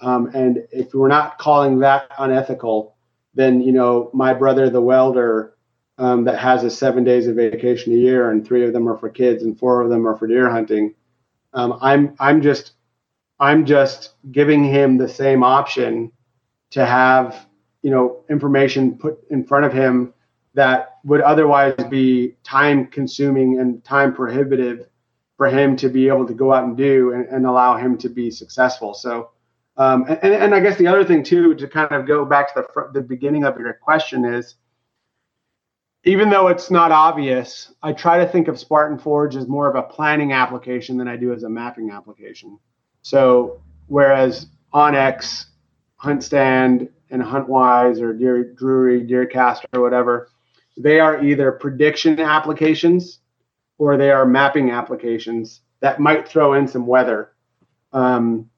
Um, 0.00 0.30
and 0.34 0.66
if 0.72 0.92
we're 0.94 1.08
not 1.08 1.38
calling 1.38 1.78
that 1.80 2.10
unethical, 2.18 2.96
then 3.34 3.60
you 3.60 3.72
know 3.72 4.10
my 4.12 4.34
brother, 4.34 4.68
the 4.68 4.80
welder, 4.80 5.55
um, 5.98 6.24
that 6.24 6.38
has 6.38 6.64
a 6.64 6.70
seven 6.70 7.04
days 7.04 7.26
of 7.26 7.36
vacation 7.36 7.92
a 7.92 7.96
year, 7.96 8.30
and 8.30 8.46
three 8.46 8.64
of 8.64 8.72
them 8.72 8.88
are 8.88 8.98
for 8.98 9.08
kids, 9.08 9.42
and 9.42 9.58
four 9.58 9.80
of 9.80 9.90
them 9.90 10.06
are 10.06 10.16
for 10.16 10.26
deer 10.26 10.50
hunting. 10.50 10.94
Um, 11.52 11.78
I'm 11.80 12.14
I'm 12.18 12.42
just 12.42 12.72
I'm 13.40 13.64
just 13.64 14.14
giving 14.30 14.64
him 14.64 14.98
the 14.98 15.08
same 15.08 15.42
option 15.42 16.12
to 16.70 16.84
have 16.84 17.46
you 17.82 17.90
know 17.90 18.24
information 18.28 18.98
put 18.98 19.18
in 19.30 19.44
front 19.44 19.64
of 19.64 19.72
him 19.72 20.12
that 20.54 20.96
would 21.04 21.20
otherwise 21.20 21.74
be 21.90 22.34
time 22.42 22.86
consuming 22.86 23.60
and 23.60 23.84
time 23.84 24.14
prohibitive 24.14 24.88
for 25.36 25.48
him 25.48 25.76
to 25.76 25.88
be 25.90 26.08
able 26.08 26.26
to 26.26 26.32
go 26.32 26.52
out 26.52 26.64
and 26.64 26.76
do 26.76 27.12
and, 27.12 27.26
and 27.26 27.46
allow 27.46 27.76
him 27.76 27.98
to 27.98 28.08
be 28.08 28.30
successful. 28.30 28.94
So, 28.94 29.30
um, 29.76 30.06
and, 30.08 30.32
and 30.32 30.54
I 30.54 30.60
guess 30.60 30.78
the 30.78 30.86
other 30.86 31.04
thing 31.04 31.22
too, 31.22 31.54
to 31.54 31.68
kind 31.68 31.92
of 31.92 32.06
go 32.06 32.24
back 32.24 32.54
to 32.54 32.66
the, 32.74 32.90
the 32.94 33.02
beginning 33.02 33.44
of 33.44 33.58
your 33.58 33.74
question 33.74 34.24
is, 34.24 34.54
even 36.06 36.30
though 36.30 36.46
it's 36.46 36.70
not 36.70 36.92
obvious, 36.92 37.72
I 37.82 37.92
try 37.92 38.18
to 38.18 38.28
think 38.30 38.46
of 38.46 38.60
Spartan 38.60 38.96
Forge 38.96 39.34
as 39.34 39.48
more 39.48 39.68
of 39.68 39.74
a 39.74 39.82
planning 39.82 40.32
application 40.32 40.96
than 40.96 41.08
I 41.08 41.16
do 41.16 41.32
as 41.32 41.42
a 41.42 41.48
mapping 41.48 41.90
application. 41.90 42.58
So, 43.02 43.60
whereas 43.88 44.46
onX, 44.72 45.46
HuntStand, 46.00 46.88
and 47.10 47.22
HuntWise 47.22 48.00
or 48.00 48.12
Deer 48.12 48.44
Drury, 48.54 49.02
DeerCast, 49.02 49.64
or 49.72 49.80
whatever, 49.80 50.28
they 50.76 51.00
are 51.00 51.24
either 51.24 51.50
prediction 51.50 52.20
applications 52.20 53.18
or 53.78 53.96
they 53.96 54.12
are 54.12 54.26
mapping 54.26 54.70
applications 54.70 55.62
that 55.80 55.98
might 55.98 56.28
throw 56.28 56.54
in 56.54 56.68
some 56.68 56.86
weather. 56.86 57.32
Um, 57.92 58.48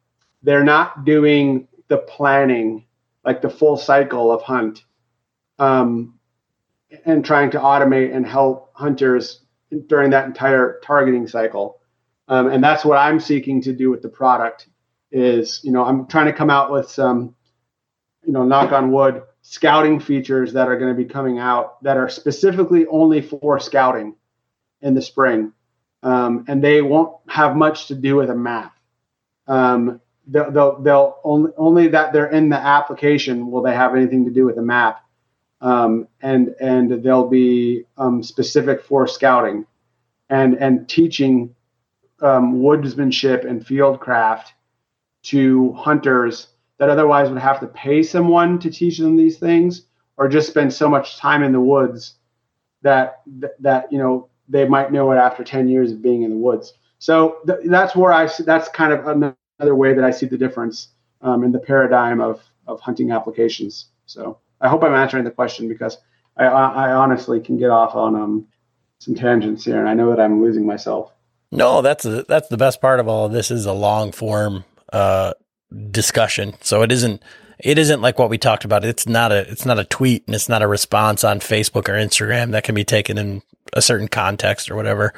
they're 0.42 0.64
not 0.64 1.06
doing 1.06 1.66
the 1.88 1.98
planning, 1.98 2.86
like 3.24 3.40
the 3.40 3.50
full 3.50 3.78
cycle 3.78 4.30
of 4.30 4.42
hunt, 4.42 4.84
um, 5.58 6.17
and 7.04 7.24
trying 7.24 7.50
to 7.50 7.58
automate 7.58 8.14
and 8.14 8.26
help 8.26 8.70
hunters 8.74 9.40
during 9.86 10.10
that 10.10 10.26
entire 10.26 10.80
targeting 10.82 11.26
cycle. 11.26 11.80
Um, 12.28 12.48
and 12.48 12.62
that's 12.62 12.84
what 12.84 12.98
I'm 12.98 13.20
seeking 13.20 13.62
to 13.62 13.72
do 13.72 13.90
with 13.90 14.02
the 14.02 14.08
product. 14.08 14.68
Is 15.10 15.60
you 15.64 15.72
know 15.72 15.84
I'm 15.84 16.06
trying 16.06 16.26
to 16.26 16.32
come 16.34 16.50
out 16.50 16.70
with 16.70 16.90
some, 16.90 17.34
you 18.24 18.32
know, 18.32 18.44
knock 18.44 18.72
on 18.72 18.92
wood, 18.92 19.22
scouting 19.40 19.98
features 19.98 20.52
that 20.52 20.68
are 20.68 20.78
going 20.78 20.94
to 20.94 21.02
be 21.02 21.08
coming 21.08 21.38
out 21.38 21.82
that 21.82 21.96
are 21.96 22.08
specifically 22.08 22.86
only 22.86 23.22
for 23.22 23.58
scouting 23.58 24.14
in 24.82 24.94
the 24.94 25.02
spring. 25.02 25.52
Um, 26.02 26.44
and 26.48 26.62
they 26.62 26.82
won't 26.82 27.16
have 27.28 27.56
much 27.56 27.86
to 27.86 27.94
do 27.94 28.16
with 28.16 28.30
a 28.30 28.34
map. 28.34 28.76
Um, 29.46 30.00
they'll, 30.26 30.50
they'll, 30.50 30.82
they'll, 30.82 31.16
only, 31.24 31.50
only 31.56 31.88
that 31.88 32.12
they're 32.12 32.30
in 32.30 32.50
the 32.50 32.58
application 32.58 33.50
will 33.50 33.62
they 33.62 33.74
have 33.74 33.96
anything 33.96 34.26
to 34.26 34.30
do 34.30 34.44
with 34.44 34.58
a 34.58 34.62
map. 34.62 35.02
Um, 35.60 36.06
and, 36.20 36.54
and 36.60 37.02
they'll 37.02 37.28
be 37.28 37.84
um, 37.96 38.22
specific 38.22 38.82
for 38.82 39.08
scouting 39.08 39.66
and, 40.30 40.54
and 40.54 40.88
teaching 40.88 41.54
um, 42.20 42.56
woodsmanship 42.56 43.44
and 43.44 43.64
fieldcraft 43.64 44.52
to 45.22 45.72
hunters 45.72 46.48
that 46.78 46.90
otherwise 46.90 47.28
would 47.28 47.38
have 47.38 47.60
to 47.60 47.66
pay 47.66 48.02
someone 48.02 48.58
to 48.60 48.70
teach 48.70 48.98
them 48.98 49.16
these 49.16 49.38
things 49.38 49.82
or 50.16 50.28
just 50.28 50.48
spend 50.48 50.72
so 50.72 50.88
much 50.88 51.16
time 51.18 51.42
in 51.42 51.52
the 51.52 51.60
woods 51.60 52.14
that 52.82 53.22
that 53.58 53.90
you 53.92 53.98
know 53.98 54.28
they 54.48 54.66
might 54.66 54.92
know 54.92 55.10
it 55.12 55.16
after 55.16 55.44
10 55.44 55.68
years 55.68 55.92
of 55.92 56.02
being 56.02 56.22
in 56.22 56.30
the 56.30 56.36
woods. 56.36 56.74
So 56.98 57.38
th- 57.46 57.60
that's 57.66 57.94
where 57.94 58.12
i 58.12 58.26
see 58.26 58.44
that's 58.44 58.68
kind 58.68 58.92
of 58.92 59.06
another 59.06 59.74
way 59.74 59.94
that 59.94 60.04
i 60.04 60.10
see 60.10 60.26
the 60.26 60.38
difference 60.38 60.88
um, 61.22 61.44
in 61.44 61.52
the 61.52 61.58
paradigm 61.58 62.20
of 62.20 62.42
of 62.66 62.80
hunting 62.80 63.10
applications. 63.10 63.86
So 64.06 64.38
i 64.60 64.68
hope 64.68 64.82
i'm 64.82 64.94
answering 64.94 65.24
the 65.24 65.30
question 65.30 65.68
because 65.68 65.98
i 66.36 66.44
i 66.44 66.92
honestly 66.92 67.40
can 67.40 67.58
get 67.58 67.70
off 67.70 67.94
on 67.94 68.14
um, 68.14 68.46
some 68.98 69.14
tangents 69.14 69.64
here 69.64 69.78
and 69.78 69.88
i 69.88 69.94
know 69.94 70.10
that 70.10 70.20
i'm 70.20 70.42
losing 70.42 70.66
myself 70.66 71.12
no 71.50 71.82
that's 71.82 72.04
a, 72.04 72.22
that's 72.24 72.48
the 72.48 72.56
best 72.56 72.80
part 72.80 73.00
of 73.00 73.08
all 73.08 73.26
of 73.26 73.32
this 73.32 73.50
is 73.50 73.66
a 73.66 73.72
long 73.72 74.12
form 74.12 74.64
uh, 74.92 75.32
discussion. 75.90 76.54
So 76.60 76.82
it 76.82 76.92
isn't 76.92 77.22
it 77.58 77.76
isn't 77.76 78.00
like 78.00 78.18
what 78.18 78.30
we 78.30 78.38
talked 78.38 78.64
about. 78.64 78.84
It's 78.84 79.06
not 79.06 79.32
a 79.32 79.50
it's 79.50 79.66
not 79.66 79.78
a 79.78 79.84
tweet 79.84 80.24
and 80.26 80.34
it's 80.34 80.48
not 80.48 80.62
a 80.62 80.68
response 80.68 81.24
on 81.24 81.40
Facebook 81.40 81.88
or 81.88 81.94
Instagram 81.94 82.52
that 82.52 82.64
can 82.64 82.74
be 82.74 82.84
taken 82.84 83.18
in 83.18 83.42
a 83.72 83.82
certain 83.82 84.08
context 84.08 84.70
or 84.70 84.76
whatever. 84.76 85.12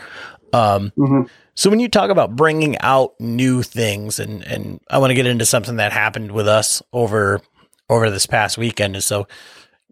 Um, 0.52 0.92
mm-hmm. 0.96 1.22
So 1.54 1.68
when 1.68 1.80
you 1.80 1.88
talk 1.88 2.10
about 2.10 2.34
bringing 2.34 2.78
out 2.78 3.14
new 3.20 3.62
things, 3.62 4.18
and 4.18 4.42
and 4.44 4.80
I 4.90 4.98
want 4.98 5.10
to 5.10 5.14
get 5.14 5.26
into 5.26 5.44
something 5.44 5.76
that 5.76 5.92
happened 5.92 6.32
with 6.32 6.48
us 6.48 6.82
over 6.92 7.40
over 7.90 8.08
this 8.08 8.24
past 8.24 8.56
weekend, 8.56 8.96
is 8.96 9.04
so 9.04 9.28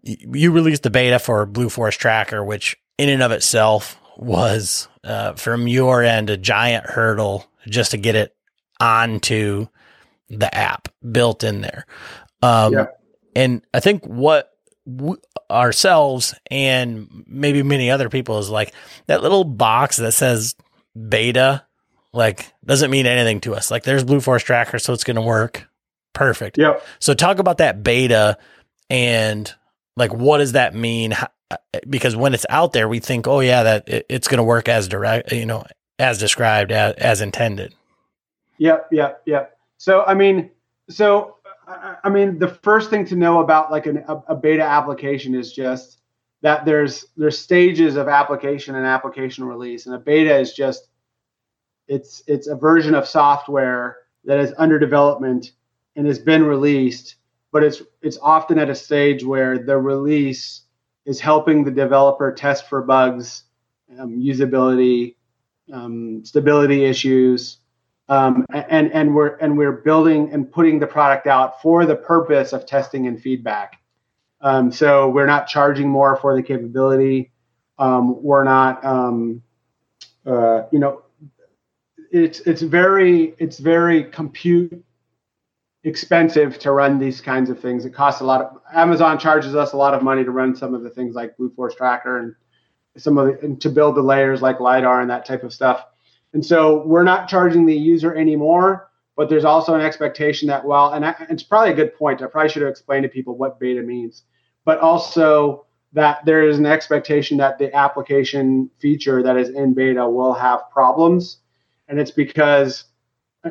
you 0.01 0.51
released 0.51 0.83
the 0.83 0.89
beta 0.89 1.19
for 1.19 1.45
Blue 1.45 1.69
Force 1.69 1.95
Tracker, 1.95 2.43
which 2.43 2.77
in 2.97 3.09
and 3.09 3.21
of 3.21 3.31
itself 3.31 3.99
was 4.17 4.87
uh, 5.03 5.33
from 5.33 5.67
your 5.67 6.03
end 6.03 6.29
a 6.29 6.37
giant 6.37 6.85
hurdle 6.85 7.45
just 7.67 7.91
to 7.91 7.97
get 7.97 8.15
it 8.15 8.35
onto 8.79 9.67
the 10.29 10.53
app 10.53 10.87
built 11.11 11.43
in 11.43 11.61
there. 11.61 11.85
Um, 12.41 12.73
yeah. 12.73 12.85
And 13.35 13.61
I 13.73 13.79
think 13.79 14.05
what 14.05 14.51
w- 14.85 15.21
ourselves 15.49 16.33
and 16.51 17.23
maybe 17.27 17.63
many 17.63 17.89
other 17.89 18.09
people 18.09 18.39
is 18.39 18.49
like 18.49 18.73
that 19.07 19.21
little 19.21 19.43
box 19.43 19.97
that 19.97 20.11
says 20.11 20.55
beta, 21.07 21.65
like 22.13 22.51
doesn't 22.65 22.91
mean 22.91 23.05
anything 23.05 23.39
to 23.41 23.55
us. 23.55 23.71
Like 23.71 23.83
there's 23.83 24.03
Blue 24.03 24.19
Force 24.19 24.43
Tracker, 24.43 24.79
so 24.79 24.93
it's 24.93 25.03
going 25.03 25.15
to 25.15 25.21
work. 25.21 25.68
Perfect. 26.19 26.57
Yep. 26.57 26.85
So 26.99 27.13
talk 27.13 27.39
about 27.39 27.59
that 27.59 27.81
beta 27.81 28.37
and 28.89 29.49
like 29.95 30.13
what 30.13 30.39
does 30.39 30.51
that 30.51 30.75
mean? 30.75 31.15
Because 31.89 32.13
when 32.13 32.33
it's 32.33 32.45
out 32.49 32.73
there, 32.73 32.89
we 32.89 32.99
think, 32.99 33.25
oh 33.25 33.39
yeah, 33.39 33.63
that 33.63 33.83
it's 33.87 34.27
going 34.27 34.39
to 34.39 34.43
work 34.43 34.67
as 34.67 34.89
direct, 34.89 35.31
you 35.31 35.45
know, 35.45 35.63
as 35.97 36.17
described, 36.17 36.73
as, 36.73 36.93
as 36.95 37.21
intended. 37.21 37.73
Yep. 38.57 38.89
Yep. 38.91 39.21
Yep. 39.27 39.57
So 39.77 40.03
I 40.03 40.13
mean, 40.13 40.51
so 40.89 41.37
I 42.03 42.09
mean, 42.09 42.37
the 42.37 42.49
first 42.49 42.89
thing 42.89 43.05
to 43.05 43.15
know 43.15 43.39
about 43.39 43.71
like 43.71 43.85
an, 43.85 44.03
a, 44.09 44.17
a, 44.27 44.35
beta 44.35 44.63
application 44.63 45.35
is 45.35 45.53
just 45.53 45.99
that 46.41 46.65
there's 46.65 47.05
there's 47.15 47.39
stages 47.39 47.95
of 47.95 48.09
application 48.09 48.75
and 48.75 48.85
application 48.85 49.45
release, 49.45 49.85
and 49.85 49.95
a 49.95 49.99
beta 49.99 50.37
is 50.37 50.51
just 50.51 50.89
it's 51.87 52.23
it's 52.27 52.47
a 52.47 52.55
version 52.55 52.93
of 52.93 53.07
software 53.07 53.99
that 54.25 54.41
is 54.41 54.53
under 54.57 54.77
development 54.77 55.53
and 55.95 56.07
has 56.07 56.19
been 56.19 56.43
released, 56.43 57.15
but 57.51 57.63
it's 57.63 57.81
it's 58.01 58.17
often 58.21 58.59
at 58.59 58.69
a 58.69 58.75
stage 58.75 59.23
where 59.23 59.57
the 59.57 59.77
release 59.77 60.63
is 61.05 61.19
helping 61.19 61.63
the 61.63 61.71
developer 61.71 62.31
test 62.31 62.69
for 62.69 62.81
bugs, 62.81 63.43
um, 63.99 64.19
usability, 64.19 65.15
um, 65.73 66.23
stability 66.23 66.85
issues, 66.85 67.57
um, 68.07 68.45
and 68.53 68.91
and 68.91 69.13
we're 69.15 69.35
and 69.37 69.57
we're 69.57 69.71
building 69.71 70.31
and 70.31 70.51
putting 70.51 70.79
the 70.79 70.87
product 70.87 71.27
out 71.27 71.61
for 71.61 71.85
the 71.85 71.95
purpose 71.95 72.53
of 72.53 72.65
testing 72.65 73.07
and 73.07 73.21
feedback. 73.21 73.79
Um, 74.41 74.71
so 74.71 75.09
we're 75.09 75.25
not 75.25 75.47
charging 75.47 75.89
more 75.89 76.15
for 76.15 76.35
the 76.35 76.41
capability. 76.41 77.31
Um, 77.77 78.21
we're 78.21 78.43
not, 78.43 78.83
um, 78.85 79.41
uh, 80.25 80.63
you 80.71 80.79
know, 80.79 81.03
it's 82.11 82.39
it's 82.41 82.61
very 82.61 83.35
it's 83.37 83.59
very 83.59 84.03
compute 84.03 84.83
expensive 85.83 86.59
to 86.59 86.71
run 86.71 86.99
these 86.99 87.21
kinds 87.21 87.49
of 87.49 87.59
things. 87.59 87.85
It 87.85 87.93
costs 87.93 88.21
a 88.21 88.25
lot 88.25 88.41
of 88.41 88.57
Amazon 88.73 89.17
charges 89.17 89.55
us 89.55 89.73
a 89.73 89.77
lot 89.77 89.93
of 89.93 90.03
money 90.03 90.23
to 90.23 90.31
run 90.31 90.55
some 90.55 90.73
of 90.73 90.83
the 90.83 90.89
things 90.89 91.15
like 91.15 91.37
Blue 91.37 91.49
Force 91.51 91.75
Tracker 91.75 92.19
and 92.19 92.35
some 92.97 93.17
of 93.17 93.27
the 93.27 93.45
and 93.45 93.61
to 93.61 93.69
build 93.69 93.95
the 93.95 94.01
layers 94.01 94.41
like 94.41 94.59
lidar 94.59 95.01
and 95.01 95.09
that 95.09 95.25
type 95.25 95.43
of 95.43 95.53
stuff. 95.53 95.85
And 96.33 96.45
so 96.45 96.85
we're 96.85 97.03
not 97.03 97.29
charging 97.29 97.65
the 97.65 97.75
user 97.75 98.15
anymore, 98.15 98.89
but 99.15 99.29
there's 99.29 99.45
also 99.45 99.73
an 99.73 99.81
expectation 99.81 100.47
that, 100.49 100.63
well, 100.65 100.93
and, 100.93 101.05
I, 101.05 101.15
it's 101.29 101.43
probably 101.43 101.71
a 101.71 101.75
good 101.75 101.95
point. 101.95 102.21
I 102.21 102.27
probably 102.27 102.49
should 102.49 102.61
have 102.61 102.71
explained 102.71 103.03
to 103.03 103.09
people 103.09 103.37
what 103.37 103.59
beta 103.59 103.81
means, 103.81 104.23
but 104.65 104.79
also 104.79 105.65
that 105.93 106.23
there 106.25 106.47
is 106.47 106.59
an 106.59 106.65
expectation 106.65 107.37
that 107.37 107.57
the 107.57 107.73
application 107.75 108.69
feature 108.79 109.23
that 109.23 109.37
is 109.37 109.49
in 109.49 109.73
beta 109.73 110.07
will 110.07 110.33
have 110.33 110.69
problems. 110.71 111.37
And 111.87 111.99
it's 111.99 112.11
because 112.11 112.83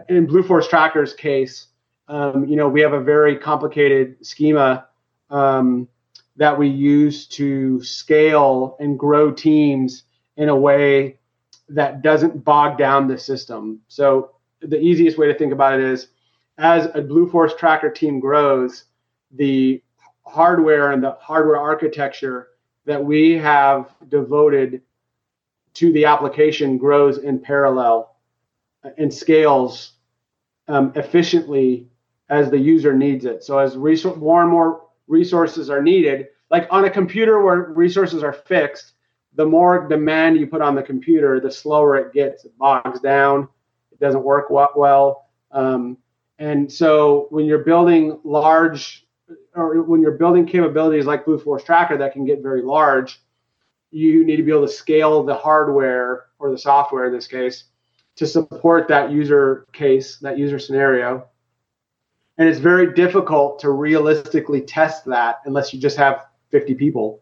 in 0.09 0.27
Blue 0.27 0.43
Force 0.45 0.69
Tracker's 0.69 1.15
case, 1.15 1.68
um, 2.09 2.47
you 2.47 2.57
know, 2.57 2.69
we 2.69 2.81
have 2.81 2.95
a 2.95 3.01
very 3.01 3.37
complicated 3.37 4.25
schema 4.25 4.87
um, 5.31 5.89
that 6.37 6.57
we 6.57 6.69
use 6.69 7.27
to 7.27 7.83
scale 7.83 8.77
and 8.81 8.99
grow 8.99 9.31
teams 9.31 10.05
in 10.37 10.49
a 10.49 10.57
way 10.57 11.19
that 11.69 12.01
doesn't 12.03 12.45
bog 12.45 12.79
down 12.79 13.09
the 13.09 13.19
system. 13.19 13.81
So 13.89 14.33
the 14.61 14.81
easiest 14.81 15.19
way 15.19 15.27
to 15.27 15.35
think 15.37 15.53
about 15.53 15.79
it 15.79 15.85
is 15.85 16.09
as 16.57 16.89
a 16.95 17.03
Blue 17.03 17.29
Force 17.29 17.55
tracker 17.57 17.91
team 17.91 18.21
grows, 18.21 18.85
the 19.33 19.83
hardware 20.25 20.93
and 20.93 21.03
the 21.03 21.17
hardware 21.21 21.59
architecture 21.59 22.49
that 22.87 23.05
we 23.05 23.37
have 23.37 23.95
devoted 24.09 24.83
to 25.75 25.93
the 25.93 26.07
application 26.07 26.79
grows 26.79 27.19
in 27.19 27.39
parallel 27.39 28.17
and 28.97 29.13
scales 29.13 29.93
um, 30.69 30.93
efficiently 30.97 31.89
as 32.29 32.51
the 32.51 32.59
user 32.59 32.95
needs 32.95 33.25
it. 33.25 33.43
So 33.43 33.59
as 33.59 33.77
more 33.77 34.43
and 34.43 34.51
more 34.51 34.87
resources 35.07 35.71
are 35.71 35.83
needed, 35.83 36.29
like 36.51 36.67
on 36.71 36.85
a 36.85 36.91
computer 36.91 37.43
where 37.43 37.73
resources 37.73 38.23
are 38.23 38.33
fixed, 38.33 38.93
the 39.35 39.47
more 39.47 39.89
demand 39.89 40.39
you 40.39 40.47
put 40.47 40.63
on 40.63 40.75
the 40.75 40.83
computer, 40.83 41.41
the 41.41 41.51
slower 41.51 41.97
it 41.97 42.13
gets. 42.13 42.45
It 42.45 42.57
bogs 42.59 43.01
down. 43.01 43.49
It 43.93 44.01
doesn't 44.01 44.23
work 44.23 44.51
well. 44.51 45.29
Um, 45.51 45.99
and 46.39 46.71
so 46.71 47.27
when 47.31 47.47
you're 47.47 47.65
building 47.65 48.19
large, 48.25 49.07
or 49.55 49.83
when 49.83 50.01
you're 50.01 50.13
building 50.13 50.47
capabilities 50.47 51.07
like 51.07 51.25
Blue 51.25 51.39
Force 51.39 51.65
Tracker 51.65 51.97
that 51.99 52.13
can 52.13 52.25
get 52.25 52.43
very 52.43 52.63
large, 52.63 53.21
you 53.91 54.25
need 54.25 54.37
to 54.37 54.43
be 54.43 54.51
able 54.51 54.67
to 54.67 54.73
scale 54.73 55.23
the 55.23 55.35
hardware 55.35 56.27
or 56.39 56.51
the 56.51 56.59
software 56.59 57.07
in 57.07 57.13
this 57.13 57.27
case 57.27 57.65
to 58.17 58.27
support 58.27 58.89
that 58.89 59.11
user 59.11 59.67
case, 59.73 60.19
that 60.19 60.39
user 60.39 60.59
scenario. 60.59 61.27
And 62.39 62.49
it's 62.49 62.61
very 62.61 62.95
difficult 62.95 63.59
to 63.61 63.71
realistically 63.71 64.61
test 64.61 65.05
that 65.07 65.41
unless 65.45 65.75
you 65.75 65.81
just 65.81 65.97
have 65.97 66.27
50 66.51 66.75
people 66.75 67.21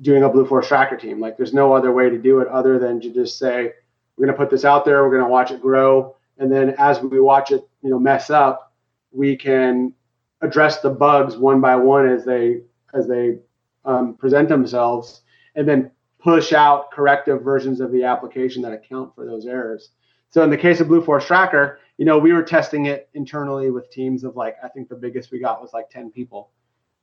doing 0.00 0.24
a 0.24 0.28
Blue 0.28 0.44
Force 0.44 0.66
tracker 0.66 0.96
team. 0.96 1.20
Like 1.20 1.36
there's 1.36 1.54
no 1.54 1.72
other 1.72 1.92
way 1.92 2.10
to 2.10 2.18
do 2.18 2.40
it 2.40 2.48
other 2.48 2.78
than 2.78 3.00
to 3.00 3.12
just 3.12 3.38
say, 3.38 3.72
we're 4.16 4.26
going 4.26 4.36
to 4.36 4.42
put 4.42 4.50
this 4.50 4.64
out 4.64 4.84
there, 4.84 5.04
we're 5.04 5.10
going 5.10 5.22
to 5.22 5.28
watch 5.28 5.50
it 5.50 5.62
grow. 5.62 6.16
And 6.38 6.50
then 6.50 6.74
as 6.78 7.00
we 7.00 7.20
watch 7.20 7.52
it, 7.52 7.62
you 7.82 7.90
know, 7.90 7.98
mess 7.98 8.28
up, 8.28 8.72
we 9.12 9.36
can 9.36 9.92
address 10.40 10.80
the 10.80 10.90
bugs 10.90 11.36
one 11.36 11.60
by 11.60 11.76
one 11.76 12.08
as 12.08 12.24
they, 12.24 12.62
as 12.92 13.06
they 13.06 13.38
um, 13.84 14.14
present 14.14 14.48
themselves 14.48 15.22
and 15.54 15.68
then 15.68 15.90
push 16.18 16.52
out 16.52 16.90
corrective 16.90 17.42
versions 17.42 17.80
of 17.80 17.92
the 17.92 18.04
application 18.04 18.62
that 18.62 18.72
account 18.72 19.14
for 19.14 19.24
those 19.24 19.46
errors. 19.46 19.90
So 20.30 20.42
in 20.42 20.50
the 20.50 20.56
case 20.56 20.80
of 20.80 20.88
Blue 20.88 21.02
Force 21.02 21.26
Tracker, 21.26 21.78
you 22.00 22.06
know, 22.06 22.16
we 22.16 22.32
were 22.32 22.42
testing 22.42 22.86
it 22.86 23.10
internally 23.12 23.70
with 23.70 23.90
teams 23.90 24.24
of 24.24 24.34
like, 24.34 24.56
I 24.64 24.68
think 24.68 24.88
the 24.88 24.96
biggest 24.96 25.30
we 25.30 25.38
got 25.38 25.60
was 25.60 25.74
like 25.74 25.90
10 25.90 26.10
people. 26.10 26.48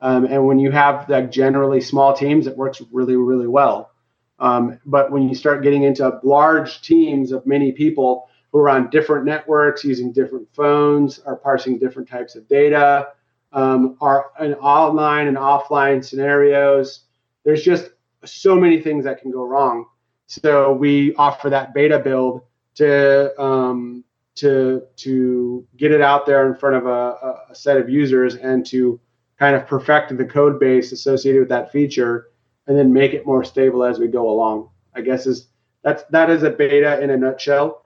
Um, 0.02 0.26
and 0.26 0.48
when 0.48 0.58
you 0.58 0.72
have 0.72 1.08
like 1.08 1.30
generally 1.30 1.82
small 1.82 2.16
teams, 2.16 2.48
it 2.48 2.58
works 2.58 2.82
really, 2.92 3.16
really 3.16 3.46
well. 3.46 3.92
Um, 4.40 4.80
but 4.88 5.12
when 5.12 5.30
you 5.30 5.36
start 5.36 5.62
getting 5.62 5.84
into 5.84 6.20
large 6.24 6.82
teams 6.82 7.32
of 7.32 7.46
many 7.46 7.74
people 7.74 8.28
who 8.52 8.58
are 8.58 8.72
on 8.72 8.90
different 8.90 9.26
networks, 9.26 9.84
using 9.84 10.12
different 10.12 10.48
phones, 10.56 11.20
are 11.20 11.36
parsing 11.36 11.78
different 11.78 12.10
types 12.10 12.36
of 12.36 12.48
data, 12.48 13.10
um, 13.54 13.98
are 14.02 14.32
in 14.40 14.56
online 14.56 15.28
and 15.28 15.38
offline 15.38 16.04
scenarios, 16.04 17.02
there's 17.44 17.62
just 17.62 17.92
so 18.26 18.56
many 18.56 18.82
things 18.82 19.04
that 19.06 19.22
can 19.22 19.30
go 19.30 19.46
wrong. 19.46 19.86
So 20.26 20.74
we 20.74 21.14
offer 21.18 21.52
that 21.52 21.76
beta 21.76 22.00
build 22.00 22.42
to 22.78 23.40
um, 23.40 24.04
to 24.38 24.84
to 24.98 25.66
get 25.78 25.92
it 25.92 26.02
out 26.02 26.26
there 26.26 26.48
in 26.48 26.56
front 26.56 26.76
of 26.76 26.86
a, 26.86 27.36
a 27.50 27.56
set 27.56 27.78
of 27.78 27.90
users 27.90 28.36
and 28.36 28.66
to 28.68 29.00
kind 29.40 29.56
of 29.56 29.68
perfect 29.68 30.16
the 30.18 30.26
code 30.26 30.60
base 30.60 30.92
associated 30.92 31.40
with 31.40 31.50
that 31.50 31.72
feature 31.72 32.30
and 32.68 32.78
then 32.78 32.92
make 32.92 33.14
it 33.14 33.26
more 33.26 33.44
stable 33.44 33.84
as 33.84 34.00
we 34.00 34.08
go 34.08 34.30
along. 34.30 34.70
I 34.96 35.02
guess 35.02 35.26
is 35.26 35.48
that's 35.84 36.04
that 36.12 36.30
is 36.30 36.44
a 36.44 36.50
beta 36.50 37.02
in 37.02 37.10
a 37.12 37.18
nutshell. 37.18 37.84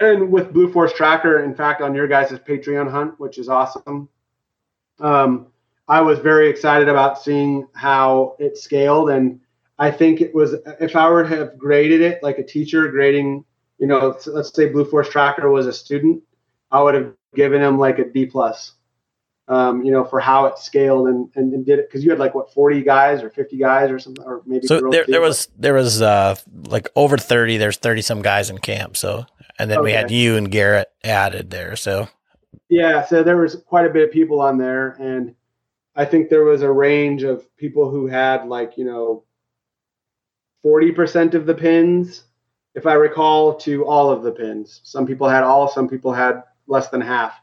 And 0.00 0.30
with 0.30 0.52
Blue 0.52 0.72
Force 0.72 0.92
Tracker, 0.92 1.44
in 1.44 1.54
fact, 1.54 1.80
on 1.80 1.94
your 1.94 2.08
guys' 2.08 2.32
Patreon 2.32 2.90
hunt, 2.90 3.18
which 3.20 3.38
is 3.38 3.48
awesome. 3.48 4.08
Um, 4.98 5.46
I 5.86 6.00
was 6.00 6.18
very 6.18 6.48
excited 6.48 6.88
about 6.88 7.22
seeing 7.22 7.68
how 7.74 8.36
it 8.38 8.58
scaled, 8.58 9.10
and 9.10 9.40
I 9.78 9.90
think 9.90 10.20
it 10.20 10.34
was 10.34 10.54
if 10.80 10.96
I 10.96 11.08
were 11.08 11.22
to 11.22 11.36
have 11.36 11.58
graded 11.58 12.00
it 12.00 12.22
like 12.22 12.38
a 12.38 12.44
teacher 12.44 12.88
grading, 12.88 13.44
you 13.84 13.88
know, 13.88 14.16
let's 14.26 14.54
say 14.54 14.70
Blue 14.70 14.86
Force 14.86 15.10
Tracker 15.10 15.50
was 15.50 15.66
a 15.66 15.72
student, 15.74 16.22
I 16.70 16.82
would 16.82 16.94
have 16.94 17.12
given 17.34 17.60
him 17.60 17.78
like 17.78 17.98
a 17.98 18.04
D 18.10 18.24
plus 18.24 18.72
um, 19.46 19.84
you 19.84 19.92
know, 19.92 20.04
for 20.04 20.20
how 20.20 20.46
it 20.46 20.58
scaled 20.58 21.08
and, 21.08 21.28
and, 21.34 21.52
and 21.52 21.66
did 21.66 21.78
it 21.78 21.88
because 21.88 22.02
you 22.02 22.08
had 22.10 22.18
like 22.18 22.34
what 22.34 22.54
forty 22.54 22.82
guys 22.82 23.22
or 23.22 23.28
fifty 23.28 23.58
guys 23.58 23.90
or 23.90 23.98
something 23.98 24.24
or 24.24 24.42
maybe 24.46 24.66
so 24.66 24.88
there, 24.90 25.04
there 25.06 25.20
was 25.20 25.48
there 25.58 25.74
was 25.74 26.00
uh 26.00 26.34
like 26.64 26.88
over 26.96 27.18
thirty. 27.18 27.58
There's 27.58 27.76
thirty 27.76 28.00
some 28.00 28.22
guys 28.22 28.48
in 28.48 28.56
camp. 28.56 28.96
So 28.96 29.26
and 29.58 29.70
then 29.70 29.80
okay. 29.80 29.84
we 29.84 29.92
had 29.92 30.10
you 30.10 30.36
and 30.36 30.50
Garrett 30.50 30.88
added 31.02 31.50
there. 31.50 31.76
So 31.76 32.08
yeah, 32.70 33.04
so 33.04 33.22
there 33.22 33.36
was 33.36 33.62
quite 33.66 33.84
a 33.84 33.90
bit 33.90 34.08
of 34.08 34.10
people 34.10 34.40
on 34.40 34.56
there, 34.56 34.96
and 34.98 35.34
I 35.94 36.06
think 36.06 36.30
there 36.30 36.44
was 36.44 36.62
a 36.62 36.72
range 36.72 37.22
of 37.22 37.44
people 37.58 37.90
who 37.90 38.06
had 38.06 38.46
like 38.46 38.78
you 38.78 38.86
know 38.86 39.24
forty 40.62 40.90
percent 40.90 41.34
of 41.34 41.44
the 41.44 41.54
pins, 41.54 42.24
if 42.74 42.86
I 42.86 42.94
recall, 42.94 43.54
to 43.56 43.86
all 43.86 44.10
of 44.10 44.22
the 44.22 44.32
pins. 44.32 44.80
Some 44.84 45.06
people 45.06 45.28
had 45.28 45.42
all, 45.42 45.68
some 45.68 45.88
people 45.88 46.12
had 46.12 46.42
less 46.66 46.88
than 46.88 47.00
half. 47.00 47.34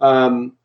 Um, 0.00 0.56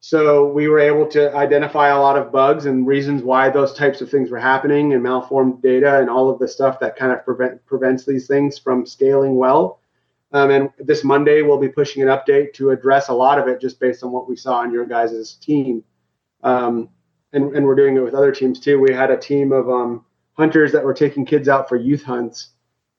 So 0.00 0.46
we 0.52 0.68
were 0.68 0.78
able 0.78 1.06
to 1.08 1.34
identify 1.34 1.88
a 1.88 1.98
lot 1.98 2.16
of 2.16 2.30
bugs 2.30 2.66
and 2.66 2.86
reasons 2.86 3.22
why 3.22 3.50
those 3.50 3.72
types 3.74 4.00
of 4.00 4.08
things 4.08 4.30
were 4.30 4.38
happening 4.38 4.92
and 4.92 5.02
malformed 5.02 5.62
data 5.62 5.98
and 5.98 6.08
all 6.08 6.30
of 6.30 6.38
the 6.38 6.46
stuff 6.46 6.78
that 6.78 6.96
kind 6.96 7.12
of 7.12 7.24
prevent, 7.24 7.64
prevents 7.66 8.04
these 8.04 8.28
things 8.28 8.56
from 8.58 8.86
scaling 8.86 9.34
well. 9.36 9.80
Um, 10.32 10.50
and 10.50 10.70
this 10.78 11.02
Monday, 11.02 11.42
we'll 11.42 11.58
be 11.58 11.68
pushing 11.68 12.02
an 12.02 12.08
update 12.08 12.52
to 12.54 12.70
address 12.70 13.08
a 13.08 13.14
lot 13.14 13.38
of 13.38 13.48
it 13.48 13.60
just 13.60 13.80
based 13.80 14.04
on 14.04 14.12
what 14.12 14.28
we 14.28 14.36
saw 14.36 14.58
on 14.58 14.72
your 14.72 14.86
guys' 14.86 15.34
team. 15.40 15.82
Um, 16.42 16.90
and, 17.32 17.56
and 17.56 17.66
we're 17.66 17.74
doing 17.74 17.96
it 17.96 18.00
with 18.04 18.14
other 18.14 18.32
teams 18.32 18.60
too. 18.60 18.78
We 18.78 18.92
had 18.92 19.10
a 19.10 19.16
team 19.16 19.50
of 19.50 19.68
um, 19.68 20.04
hunters 20.34 20.72
that 20.72 20.84
were 20.84 20.94
taking 20.94 21.24
kids 21.26 21.48
out 21.48 21.68
for 21.68 21.76
youth 21.76 22.04
hunts. 22.04 22.50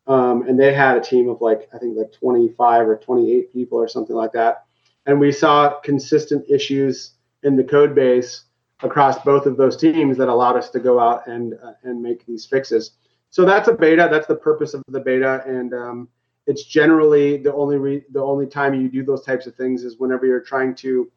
Um, 0.07 0.47
and 0.47 0.59
they 0.59 0.73
had 0.73 0.97
a 0.97 1.01
team 1.01 1.27
of 1.27 1.41
like, 1.41 1.69
I 1.73 1.77
think 1.77 1.97
like 1.97 2.13
25 2.13 2.87
or 2.87 2.97
28 2.97 3.53
people 3.53 3.77
or 3.77 3.87
something 3.87 4.15
like 4.15 4.31
that. 4.33 4.65
And 5.05 5.19
we 5.19 5.31
saw 5.31 5.79
consistent 5.81 6.45
issues 6.49 7.11
in 7.43 7.55
the 7.55 7.63
code 7.63 7.93
base 7.93 8.43
across 8.81 9.21
both 9.23 9.45
of 9.45 9.57
those 9.57 9.75
teams 9.75 10.17
that 10.17 10.29
allowed 10.29 10.55
us 10.55 10.69
to 10.69 10.79
go 10.79 10.99
out 10.99 11.27
and, 11.27 11.55
uh, 11.63 11.73
and 11.83 12.01
make 12.01 12.25
these 12.25 12.45
fixes. 12.45 12.91
So 13.29 13.45
that's 13.45 13.67
a 13.67 13.73
beta. 13.73 14.07
That's 14.09 14.27
the 14.27 14.35
purpose 14.35 14.73
of 14.73 14.83
the 14.87 14.99
beta. 14.99 15.43
And 15.45 15.73
um, 15.73 16.09
it's 16.45 16.63
generally 16.63 17.37
the 17.37 17.53
only 17.53 17.77
re- 17.77 18.05
the 18.11 18.21
only 18.21 18.47
time 18.47 18.73
you 18.73 18.89
do 18.89 19.03
those 19.03 19.23
types 19.23 19.47
of 19.47 19.55
things 19.55 19.83
is 19.83 19.97
whenever 19.97 20.25
you're 20.25 20.39
trying 20.39 20.73
to 20.75 21.11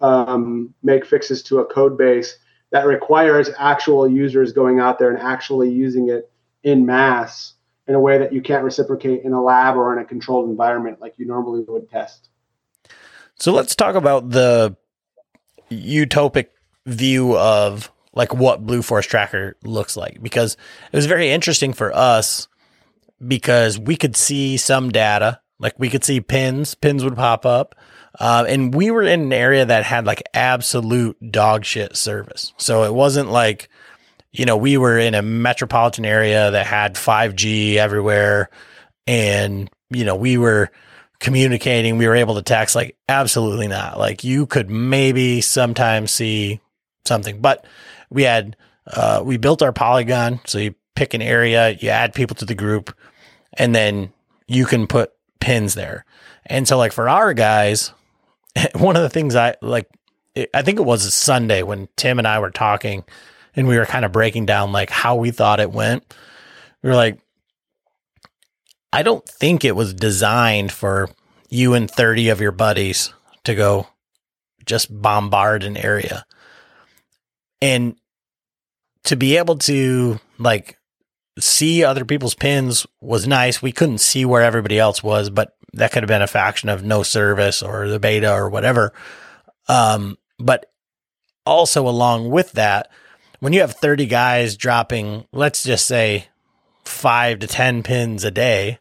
um, 0.00 0.74
make 0.82 1.06
fixes 1.06 1.42
to 1.44 1.60
a 1.60 1.64
code 1.64 1.96
base 1.96 2.38
that 2.70 2.86
requires 2.86 3.50
actual 3.58 4.08
users 4.08 4.52
going 4.52 4.80
out 4.80 4.98
there 4.98 5.10
and 5.10 5.18
actually 5.18 5.70
using 5.70 6.10
it 6.10 6.30
in 6.64 6.84
mass 6.84 7.53
in 7.86 7.94
a 7.94 8.00
way 8.00 8.18
that 8.18 8.32
you 8.32 8.40
can't 8.40 8.64
reciprocate 8.64 9.24
in 9.24 9.32
a 9.32 9.42
lab 9.42 9.76
or 9.76 9.92
in 9.92 10.02
a 10.02 10.06
controlled 10.06 10.48
environment 10.48 11.00
like 11.00 11.14
you 11.18 11.26
normally 11.26 11.64
would 11.68 11.88
test. 11.90 12.28
So 13.36 13.52
let's 13.52 13.74
talk 13.74 13.94
about 13.94 14.30
the 14.30 14.76
utopic 15.70 16.48
view 16.86 17.36
of 17.36 17.90
like 18.12 18.32
what 18.32 18.64
Blue 18.64 18.82
Force 18.82 19.06
Tracker 19.06 19.56
looks 19.64 19.96
like 19.96 20.22
because 20.22 20.56
it 20.92 20.96
was 20.96 21.06
very 21.06 21.30
interesting 21.30 21.72
for 21.72 21.94
us 21.94 22.48
because 23.26 23.78
we 23.78 23.96
could 23.96 24.16
see 24.16 24.56
some 24.56 24.90
data, 24.90 25.40
like 25.58 25.74
we 25.78 25.90
could 25.90 26.04
see 26.04 26.20
pins, 26.20 26.74
pins 26.74 27.04
would 27.04 27.16
pop 27.16 27.44
up. 27.44 27.74
Uh, 28.18 28.44
and 28.48 28.72
we 28.72 28.92
were 28.92 29.02
in 29.02 29.22
an 29.22 29.32
area 29.32 29.66
that 29.66 29.84
had 29.84 30.06
like 30.06 30.22
absolute 30.32 31.16
dog 31.32 31.64
shit 31.64 31.96
service. 31.96 32.52
So 32.56 32.84
it 32.84 32.94
wasn't 32.94 33.30
like, 33.30 33.68
you 34.34 34.44
know, 34.44 34.56
we 34.56 34.76
were 34.76 34.98
in 34.98 35.14
a 35.14 35.22
metropolitan 35.22 36.04
area 36.04 36.50
that 36.50 36.66
had 36.66 36.96
5G 36.96 37.76
everywhere 37.76 38.50
and, 39.06 39.70
you 39.90 40.04
know, 40.04 40.16
we 40.16 40.38
were 40.38 40.72
communicating, 41.20 41.98
we 41.98 42.08
were 42.08 42.16
able 42.16 42.34
to 42.34 42.42
text, 42.42 42.74
like, 42.74 42.96
absolutely 43.08 43.68
not. 43.68 43.96
Like, 43.96 44.24
you 44.24 44.46
could 44.46 44.68
maybe 44.68 45.40
sometimes 45.40 46.10
see 46.10 46.60
something, 47.06 47.40
but 47.40 47.64
we 48.10 48.24
had, 48.24 48.56
uh, 48.88 49.22
we 49.24 49.36
built 49.36 49.62
our 49.62 49.72
polygon. 49.72 50.40
So 50.46 50.58
you 50.58 50.74
pick 50.96 51.14
an 51.14 51.22
area, 51.22 51.70
you 51.70 51.90
add 51.90 52.12
people 52.12 52.34
to 52.36 52.44
the 52.44 52.56
group, 52.56 52.92
and 53.56 53.72
then 53.72 54.12
you 54.48 54.66
can 54.66 54.88
put 54.88 55.12
pins 55.38 55.74
there. 55.74 56.04
And 56.46 56.66
so, 56.66 56.76
like, 56.76 56.92
for 56.92 57.08
our 57.08 57.34
guys, 57.34 57.92
one 58.74 58.96
of 58.96 59.02
the 59.02 59.10
things 59.10 59.36
I 59.36 59.54
like, 59.62 59.88
I 60.52 60.62
think 60.62 60.80
it 60.80 60.84
was 60.84 61.04
a 61.04 61.12
Sunday 61.12 61.62
when 61.62 61.88
Tim 61.96 62.18
and 62.18 62.26
I 62.26 62.40
were 62.40 62.50
talking 62.50 63.04
and 63.56 63.68
we 63.68 63.78
were 63.78 63.86
kind 63.86 64.04
of 64.04 64.12
breaking 64.12 64.46
down 64.46 64.72
like 64.72 64.90
how 64.90 65.16
we 65.16 65.30
thought 65.30 65.60
it 65.60 65.70
went. 65.70 66.14
We 66.82 66.90
were 66.90 66.96
like, 66.96 67.18
I 68.92 69.02
don't 69.02 69.26
think 69.28 69.64
it 69.64 69.76
was 69.76 69.94
designed 69.94 70.70
for 70.70 71.10
you 71.48 71.74
and 71.74 71.90
30 71.90 72.28
of 72.28 72.40
your 72.40 72.52
buddies 72.52 73.12
to 73.44 73.54
go 73.54 73.88
just 74.66 74.88
bombard 74.90 75.64
an 75.64 75.76
area. 75.76 76.24
And 77.60 77.96
to 79.04 79.16
be 79.16 79.36
able 79.36 79.56
to 79.58 80.18
like 80.38 80.78
see 81.38 81.84
other 81.84 82.04
people's 82.04 82.34
pins 82.34 82.86
was 83.00 83.26
nice. 83.26 83.60
We 83.60 83.72
couldn't 83.72 83.98
see 83.98 84.24
where 84.24 84.42
everybody 84.42 84.78
else 84.78 85.02
was, 85.02 85.30
but 85.30 85.56
that 85.72 85.92
could 85.92 86.02
have 86.02 86.08
been 86.08 86.22
a 86.22 86.26
faction 86.26 86.68
of 86.68 86.84
no 86.84 87.02
service 87.02 87.62
or 87.62 87.88
the 87.88 87.98
beta 87.98 88.32
or 88.32 88.48
whatever. 88.48 88.92
Um, 89.68 90.16
but 90.38 90.66
also 91.44 91.88
along 91.88 92.30
with 92.30 92.52
that, 92.52 92.90
when 93.44 93.52
you 93.52 93.60
have 93.60 93.72
30 93.72 94.06
guys 94.06 94.56
dropping, 94.56 95.26
let's 95.30 95.64
just 95.64 95.86
say 95.86 96.28
five 96.86 97.40
to 97.40 97.46
10 97.46 97.82
pins 97.82 98.24
a 98.24 98.30
day, 98.30 98.78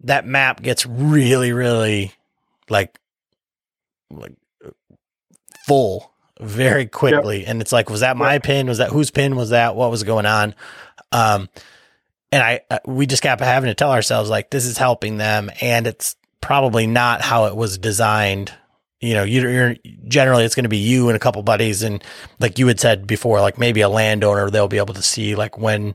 that 0.00 0.26
map 0.26 0.60
gets 0.60 0.84
really, 0.84 1.52
really 1.52 2.12
like, 2.68 2.98
like 4.10 4.34
full 5.66 6.12
very 6.38 6.84
quickly. 6.84 7.38
Yep. 7.38 7.48
And 7.48 7.62
it's 7.62 7.72
like, 7.72 7.88
was 7.88 8.00
that 8.00 8.18
my 8.18 8.40
pin? 8.40 8.66
Was 8.66 8.76
that 8.76 8.90
whose 8.90 9.10
pin 9.10 9.36
was 9.36 9.48
that? 9.48 9.74
What 9.74 9.90
was 9.90 10.02
going 10.02 10.26
on? 10.26 10.54
Um, 11.10 11.48
and 12.30 12.42
I, 12.42 12.60
uh, 12.70 12.80
we 12.84 13.06
just 13.06 13.22
kept 13.22 13.40
having 13.40 13.68
to 13.68 13.74
tell 13.74 13.90
ourselves 13.90 14.28
like, 14.28 14.50
this 14.50 14.66
is 14.66 14.76
helping 14.76 15.16
them. 15.16 15.50
And 15.62 15.86
it's 15.86 16.14
probably 16.42 16.86
not 16.86 17.22
how 17.22 17.46
it 17.46 17.56
was 17.56 17.78
designed. 17.78 18.52
You 19.00 19.14
know, 19.14 19.24
you're 19.24 19.76
generally 20.08 20.44
it's 20.44 20.54
going 20.54 20.64
to 20.64 20.70
be 20.70 20.78
you 20.78 21.08
and 21.08 21.16
a 21.16 21.20
couple 21.20 21.42
buddies. 21.42 21.82
And 21.82 22.02
like 22.40 22.58
you 22.58 22.66
had 22.66 22.80
said 22.80 23.06
before, 23.06 23.40
like 23.40 23.58
maybe 23.58 23.82
a 23.82 23.88
landowner, 23.88 24.50
they'll 24.50 24.68
be 24.68 24.78
able 24.78 24.94
to 24.94 25.02
see 25.02 25.34
like 25.34 25.58
when 25.58 25.94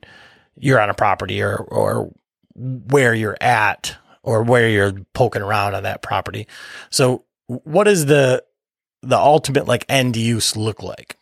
you're 0.58 0.80
on 0.80 0.90
a 0.90 0.94
property 0.94 1.42
or, 1.42 1.56
or 1.56 2.14
where 2.56 3.14
you're 3.14 3.38
at 3.42 3.96
or 4.22 4.44
where 4.44 4.70
you're 4.70 4.94
poking 5.14 5.42
around 5.42 5.74
on 5.74 5.84
that 5.84 6.04
property. 6.04 6.48
So 6.92 7.26
what 7.48 7.88
is 7.88 8.06
the, 8.06 8.44
the 9.02 9.18
ultimate 9.18 9.68
like 9.68 9.86
end 9.90 10.16
use 10.16 10.56
look 10.56 10.84
like? 10.84 11.18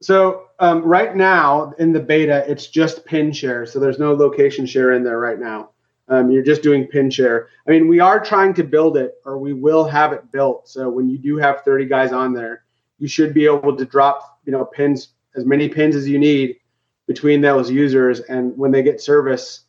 So 0.00 0.44
um, 0.58 0.82
right 0.82 1.14
now 1.14 1.72
in 1.78 1.92
the 1.92 2.00
beta, 2.00 2.44
it's 2.50 2.66
just 2.66 3.04
pin 3.04 3.32
share. 3.32 3.66
So 3.66 3.78
there's 3.78 3.98
no 3.98 4.14
location 4.14 4.66
share 4.66 4.92
in 4.92 5.04
there 5.04 5.18
right 5.18 5.38
now. 5.38 5.70
Um, 6.08 6.30
you're 6.30 6.42
just 6.42 6.62
doing 6.62 6.86
pin 6.86 7.10
share. 7.10 7.48
I 7.66 7.70
mean, 7.70 7.86
we 7.86 8.00
are 8.00 8.18
trying 8.18 8.54
to 8.54 8.64
build 8.64 8.96
it, 8.96 9.14
or 9.24 9.38
we 9.38 9.52
will 9.52 9.84
have 9.84 10.12
it 10.12 10.30
built. 10.32 10.68
So 10.68 10.88
when 10.88 11.08
you 11.08 11.18
do 11.18 11.36
have 11.36 11.62
30 11.62 11.84
guys 11.84 12.12
on 12.12 12.32
there, 12.32 12.64
you 12.98 13.06
should 13.06 13.34
be 13.34 13.44
able 13.44 13.76
to 13.76 13.84
drop, 13.84 14.40
you 14.44 14.52
know, 14.52 14.64
pins 14.64 15.10
as 15.36 15.44
many 15.44 15.68
pins 15.68 15.94
as 15.94 16.08
you 16.08 16.18
need 16.18 16.56
between 17.06 17.40
those 17.40 17.70
users. 17.70 18.20
And 18.20 18.56
when 18.56 18.70
they 18.70 18.82
get 18.82 19.00
service, 19.00 19.64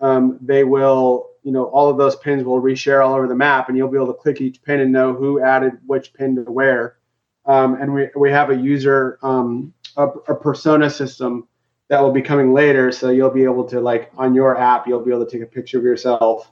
um, 0.00 0.38
they 0.40 0.64
will, 0.64 1.30
you 1.42 1.52
know, 1.52 1.64
all 1.66 1.88
of 1.88 1.96
those 1.98 2.16
pins 2.16 2.42
will 2.42 2.60
reshare 2.60 3.04
all 3.04 3.14
over 3.14 3.28
the 3.28 3.34
map, 3.34 3.68
and 3.68 3.76
you'll 3.76 3.88
be 3.88 3.96
able 3.96 4.08
to 4.08 4.14
click 4.14 4.40
each 4.40 4.62
pin 4.62 4.80
and 4.80 4.92
know 4.92 5.12
who 5.12 5.40
added 5.40 5.72
which 5.86 6.12
pin 6.14 6.36
to 6.36 6.50
where. 6.50 6.96
Um, 7.44 7.74
and 7.80 7.92
we 7.92 8.08
we 8.16 8.30
have 8.30 8.50
a 8.50 8.56
user 8.56 9.18
um, 9.22 9.74
a, 9.96 10.06
a 10.06 10.34
persona 10.34 10.88
system 10.88 11.48
that 11.92 12.02
will 12.02 12.10
be 12.10 12.22
coming 12.22 12.54
later. 12.54 12.90
So 12.90 13.10
you'll 13.10 13.28
be 13.28 13.44
able 13.44 13.64
to 13.64 13.78
like 13.78 14.10
on 14.16 14.34
your 14.34 14.56
app, 14.56 14.86
you'll 14.86 15.04
be 15.04 15.10
able 15.10 15.26
to 15.26 15.30
take 15.30 15.42
a 15.42 15.46
picture 15.46 15.76
of 15.76 15.84
yourself 15.84 16.50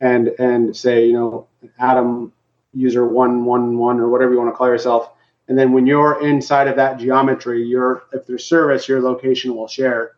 and 0.00 0.28
and 0.38 0.76
say, 0.76 1.04
you 1.04 1.14
know, 1.14 1.48
Adam 1.80 2.32
user 2.72 3.04
one 3.04 3.44
one 3.44 3.76
one 3.76 3.98
or 3.98 4.08
whatever 4.08 4.30
you 4.30 4.38
want 4.38 4.52
to 4.52 4.56
call 4.56 4.68
yourself. 4.68 5.10
And 5.48 5.58
then 5.58 5.72
when 5.72 5.84
you're 5.88 6.24
inside 6.24 6.68
of 6.68 6.76
that 6.76 7.00
geometry, 7.00 7.64
your 7.64 8.04
if 8.12 8.24
there's 8.24 8.44
service, 8.44 8.88
your 8.88 9.02
location 9.02 9.56
will 9.56 9.66
share. 9.66 10.12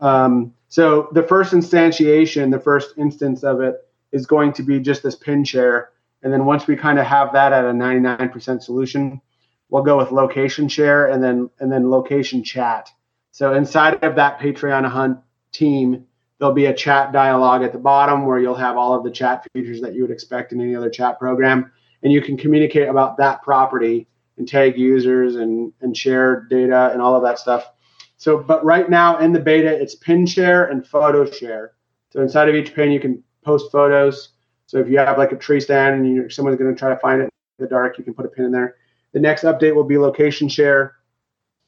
Um, 0.00 0.54
so 0.68 1.10
the 1.12 1.24
first 1.24 1.52
instantiation, 1.52 2.50
the 2.50 2.60
first 2.60 2.96
instance 2.96 3.44
of 3.44 3.60
it 3.60 3.86
is 4.10 4.24
going 4.24 4.54
to 4.54 4.62
be 4.62 4.80
just 4.80 5.02
this 5.02 5.16
pin 5.16 5.44
share. 5.44 5.90
And 6.22 6.32
then 6.32 6.46
once 6.46 6.66
we 6.66 6.76
kind 6.76 6.98
of 6.98 7.04
have 7.04 7.34
that 7.34 7.52
at 7.52 7.66
a 7.66 7.72
99% 7.72 8.62
solution, 8.62 9.20
we'll 9.68 9.82
go 9.82 9.98
with 9.98 10.12
location 10.12 10.66
share 10.66 11.08
and 11.08 11.22
then 11.22 11.50
and 11.60 11.70
then 11.70 11.90
location 11.90 12.42
chat. 12.42 12.88
So 13.32 13.54
inside 13.54 14.04
of 14.04 14.14
that 14.16 14.38
Patreon 14.38 14.86
hunt 14.86 15.18
team, 15.52 16.06
there'll 16.38 16.54
be 16.54 16.66
a 16.66 16.74
chat 16.74 17.12
dialogue 17.12 17.62
at 17.62 17.72
the 17.72 17.78
bottom 17.78 18.26
where 18.26 18.38
you'll 18.38 18.54
have 18.54 18.76
all 18.76 18.94
of 18.94 19.04
the 19.04 19.10
chat 19.10 19.46
features 19.52 19.80
that 19.80 19.94
you 19.94 20.02
would 20.02 20.10
expect 20.10 20.52
in 20.52 20.60
any 20.60 20.76
other 20.76 20.90
chat 20.90 21.18
program, 21.18 21.72
and 22.02 22.12
you 22.12 22.20
can 22.20 22.36
communicate 22.36 22.88
about 22.88 23.16
that 23.16 23.42
property 23.42 24.06
and 24.36 24.46
tag 24.46 24.78
users 24.78 25.36
and 25.36 25.72
and 25.80 25.96
share 25.96 26.46
data 26.48 26.90
and 26.92 27.00
all 27.00 27.16
of 27.16 27.22
that 27.22 27.38
stuff. 27.38 27.70
So, 28.18 28.38
but 28.38 28.64
right 28.64 28.88
now 28.88 29.18
in 29.18 29.32
the 29.32 29.40
beta, 29.40 29.68
it's 29.68 29.94
pin 29.94 30.26
share 30.26 30.66
and 30.66 30.86
photo 30.86 31.28
share. 31.28 31.72
So 32.10 32.20
inside 32.20 32.48
of 32.48 32.54
each 32.54 32.74
pin, 32.74 32.92
you 32.92 33.00
can 33.00 33.22
post 33.44 33.72
photos. 33.72 34.28
So 34.66 34.78
if 34.78 34.88
you 34.88 34.98
have 34.98 35.18
like 35.18 35.32
a 35.32 35.36
tree 35.36 35.60
stand 35.60 35.96
and 35.96 36.06
you, 36.06 36.30
someone's 36.30 36.58
going 36.58 36.72
to 36.72 36.78
try 36.78 36.90
to 36.90 37.00
find 37.00 37.22
it 37.22 37.24
in 37.24 37.64
the 37.64 37.66
dark, 37.66 37.98
you 37.98 38.04
can 38.04 38.14
put 38.14 38.26
a 38.26 38.28
pin 38.28 38.44
in 38.44 38.52
there. 38.52 38.76
The 39.12 39.20
next 39.20 39.42
update 39.42 39.74
will 39.74 39.84
be 39.84 39.98
location 39.98 40.48
share. 40.48 40.96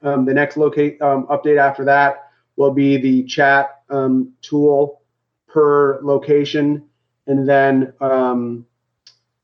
Um, 0.04 0.24
the 0.24 0.34
next 0.34 0.56
locate 0.56 1.00
um, 1.00 1.26
update 1.28 1.58
after 1.58 1.84
that 1.86 2.30
will 2.56 2.70
be 2.70 2.98
the 2.98 3.24
chat 3.24 3.80
um, 3.90 4.32
tool 4.42 5.00
per 5.48 5.98
location, 6.02 6.84
and 7.26 7.48
then 7.48 7.92
um, 8.00 8.66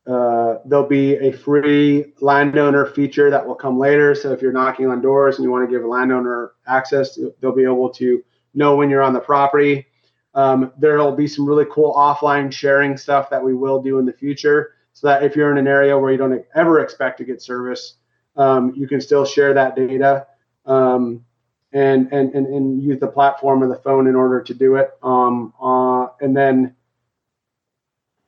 uh, 0.07 0.57
there'll 0.67 0.87
be 0.87 1.17
a 1.17 1.33
free 1.33 2.13
landowner 2.21 2.87
feature 2.87 3.31
that 3.31 3.47
will 3.47 3.55
come 3.55 3.79
later. 3.79 4.15
So 4.15 4.33
if 4.33 4.43
you're 4.43 4.53
knocking 4.53 4.89
on 4.89 5.01
doors 5.01 5.37
and 5.37 5.45
you 5.45 5.51
want 5.51 5.69
to 5.69 5.75
give 5.75 5.85
a 5.85 5.89
landowner 5.89 6.53
access, 6.67 7.19
they'll 7.41 7.55
be 7.55 7.65
able 7.65 7.91
to 7.91 8.23
know 8.55 8.77
when 8.77 8.91
you're 8.91 9.03
on 9.03 9.13
the 9.13 9.21
property. 9.21 9.87
Um, 10.35 10.73
there'll 10.79 11.17
be 11.17 11.27
some 11.27 11.47
really 11.47 11.67
cool 11.71 11.95
offline 11.95 12.53
sharing 12.53 12.97
stuff 12.97 13.31
that 13.31 13.43
we 13.43 13.55
will 13.55 13.83
do 13.83 13.99
in 13.99 14.05
the 14.05 14.13
future 14.13 14.75
so 14.93 15.07
that 15.07 15.23
if 15.23 15.37
you're 15.37 15.51
in 15.53 15.59
an 15.59 15.67
area 15.67 15.99
where 15.99 16.13
you 16.13 16.19
don't 16.19 16.45
ever 16.55 16.81
expect 16.81 17.19
to 17.19 17.25
get 17.25 17.41
service, 17.41 17.95
um, 18.37 18.73
you 18.77 18.87
can 18.87 19.01
still 19.01 19.25
share 19.25 19.55
that 19.55 19.75
data 19.75 20.27
um, 20.67 21.25
and, 21.73 22.13
and, 22.13 22.35
and, 22.35 22.47
and 22.47 22.83
use 22.83 22.99
the 23.01 23.07
platform 23.07 23.63
or 23.63 23.69
the 23.69 23.81
phone 23.83 24.07
in 24.07 24.15
order 24.15 24.43
to 24.43 24.55
do 24.55 24.77
it. 24.77 24.91
Um, 25.03 25.53
uh, 25.63 26.09
and 26.21 26.37
then, 26.37 26.75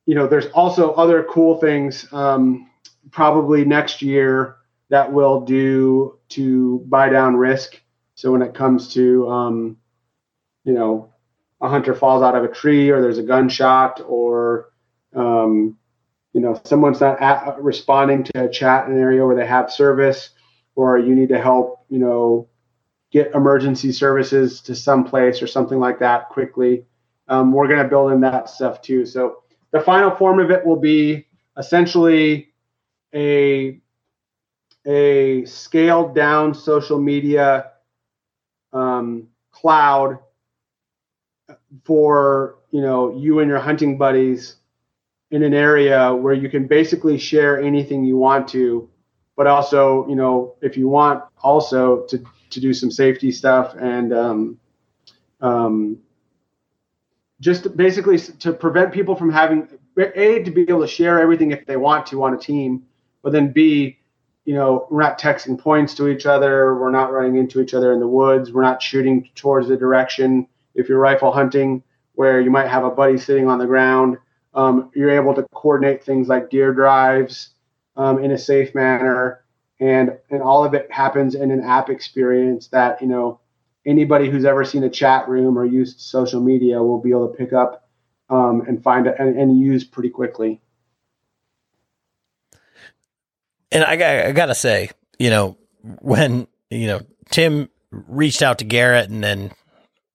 you 0.07 0.15
know, 0.15 0.27
there's 0.27 0.47
also 0.47 0.93
other 0.93 1.25
cool 1.25 1.59
things 1.59 2.07
um, 2.13 2.71
probably 3.11 3.65
next 3.65 4.03
year 4.03 4.57
that 4.91 5.13
we'll 5.13 5.41
do 5.41 6.19
to 6.29 6.85
buy 6.89 7.09
down 7.09 7.37
risk. 7.37 7.81
So 8.15 8.31
when 8.33 8.43
it 8.43 8.55
comes 8.55 8.93
to, 8.95 9.29
um, 9.29 9.77
you 10.65 10.73
know, 10.73 11.13
a 11.61 11.69
hunter 11.69 11.95
falls 11.95 12.23
out 12.23 12.35
of 12.35 12.45
a 12.45 12.49
tree 12.49 12.91
or 12.91 13.01
there's 13.01 13.19
a 13.19 13.23
gunshot 13.23 14.03
or, 14.07 14.71
um, 15.15 15.79
you 16.33 16.41
know, 16.41 16.61
someone's 16.65 17.01
not 17.01 17.21
at, 17.21 17.63
responding 17.63 18.25
to 18.25 18.45
a 18.45 18.49
chat 18.49 18.87
in 18.87 18.93
an 18.93 19.01
area 19.01 19.25
where 19.25 19.37
they 19.37 19.47
have 19.47 19.73
service 19.73 20.31
or 20.75 20.99
you 20.99 21.15
need 21.15 21.29
to 21.29 21.41
help, 21.41 21.82
you 21.93 21.99
know, 21.99 22.49
get 23.11 23.35
emergency 23.35 23.93
services 23.93 24.63
to 24.63 24.75
some 24.75 25.05
place 25.05 25.43
or 25.43 25.47
something 25.47 25.79
like 25.79 25.99
that 25.99 26.31
quickly. 26.31 26.87
Um, 27.29 27.53
we're 27.53 27.69
going 27.69 27.83
to 27.83 27.89
build 27.89 28.13
in 28.13 28.21
that 28.23 28.49
stuff 28.49 28.81
too. 28.81 29.05
So 29.05 29.43
the 29.73 29.81
final 29.81 30.11
form 30.11 30.41
of 30.41 30.51
it 30.51 30.65
will 30.65 30.81
be 30.81 31.27
essentially 31.59 32.49
a 33.15 33.79
a 34.87 35.45
scaled 35.45 36.15
down 36.15 36.55
social 36.55 36.99
media 36.99 37.73
um, 38.73 39.29
cloud 39.51 40.19
for 41.85 42.57
you 42.71 42.81
know 42.81 43.15
you 43.15 43.41
and 43.41 43.51
your 43.51 43.61
hunting 43.61 43.99
buddies 43.99 44.57
in 45.31 45.43
an 45.43 45.53
area 45.53 46.15
where 46.15 46.35
you 46.35 46.49
can 46.49 46.67
basically 46.67 47.19
share 47.19 47.61
anything 47.61 48.03
you 48.03 48.17
want 48.17 48.49
to 48.49 48.89
but 49.37 49.47
also 49.47 50.07
you 50.09 50.15
know 50.15 50.55
if 50.61 50.77
you 50.77 50.89
want 50.89 51.23
also 51.43 52.03
to 52.07 52.25
to 52.51 52.61
do 52.61 52.73
some 52.75 52.91
safety 52.91 53.33
stuff 53.33 53.75
and 53.81 54.13
um, 54.13 54.59
um, 55.41 55.99
just 57.41 57.77
basically 57.77 58.19
to 58.19 58.53
prevent 58.53 58.93
people 58.93 59.17
from 59.17 59.31
having 59.31 59.69
a 59.99 60.43
to 60.43 60.51
be 60.51 60.63
able 60.63 60.81
to 60.81 60.87
share 60.87 61.19
everything 61.21 61.51
if 61.51 61.67
they 61.67 61.77
want 61.77 62.07
to 62.07 62.23
on 62.23 62.35
a 62.35 62.39
team 62.39 62.85
but 63.23 63.33
then 63.33 63.53
b 63.53 63.99
you 64.45 64.55
know 64.55 64.87
we're 64.91 65.03
not 65.03 65.19
texting 65.19 65.59
points 65.59 65.95
to 65.95 66.09
each 66.09 66.27
other 66.27 66.75
we're 66.75 66.91
not 66.91 67.13
running 67.13 67.37
into 67.37 67.61
each 67.61 67.75
other 67.75 67.93
in 67.93 68.01
the 68.01 68.07
woods 68.07 68.53
we're 68.53 68.63
not 68.63 68.83
shooting 68.83 69.29
towards 69.35 69.69
the 69.69 69.77
direction. 69.77 70.47
If 70.75 70.89
you're 70.89 70.99
rifle 70.99 71.33
hunting 71.33 71.83
where 72.15 72.41
you 72.41 72.51
might 72.51 72.69
have 72.69 72.85
a 72.85 72.91
buddy 72.91 73.19
sitting 73.19 73.49
on 73.49 73.59
the 73.59 73.67
ground 73.67 74.19
um, 74.55 74.91
you're 74.95 75.11
able 75.11 75.35
to 75.35 75.47
coordinate 75.55 76.05
things 76.05 76.29
like 76.29 76.51
deer 76.51 76.73
drives 76.73 77.52
um, 77.97 78.23
in 78.23 78.31
a 78.31 78.39
safe 78.39 78.75
manner. 78.75 79.45
And 79.81 80.19
and 80.31 80.43
all 80.43 80.65
of 80.65 80.75
it 80.75 80.91
happens 80.93 81.35
in 81.35 81.51
an 81.51 81.61
app 81.61 81.91
experience 81.91 82.69
that 82.69 83.01
you 83.03 83.09
know 83.09 83.41
anybody 83.85 84.31
who's 84.31 84.45
ever 84.45 84.65
seen 84.65 84.85
a 84.85 84.91
chat 84.91 85.29
room 85.29 85.59
or 85.59 85.65
used 85.65 86.01
social 86.01 86.41
media 86.41 86.83
will 86.83 87.01
be 87.01 87.11
able 87.11 87.29
to 87.29 87.35
pick 87.35 87.53
up 87.53 87.89
um, 88.31 88.63
and 88.69 88.83
find 88.83 89.07
and, 89.07 89.37
and, 89.39 89.61
use 89.61 89.83
pretty 89.83 90.09
quickly. 90.09 90.61
And 93.73 93.83
I, 93.85 94.29
I 94.29 94.33
gotta 94.33 94.55
say 94.55 94.91
you 95.19 95.31
know 95.31 95.57
when 96.01 96.47
you 96.71 96.87
know 96.87 97.01
tim 97.31 97.69
reached 97.91 98.43
out 98.43 98.59
to 98.59 98.65
garrett 98.65 99.11
and 99.11 99.23
then 99.23 99.53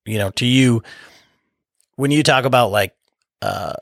you 0.05 0.17
know 0.17 0.31
to 0.31 0.45
you 0.45 0.81
when 1.95 2.11
you 2.11 2.23
talk 2.23 2.45
about 2.45 2.71
like 2.71 2.95
uh 3.41 3.73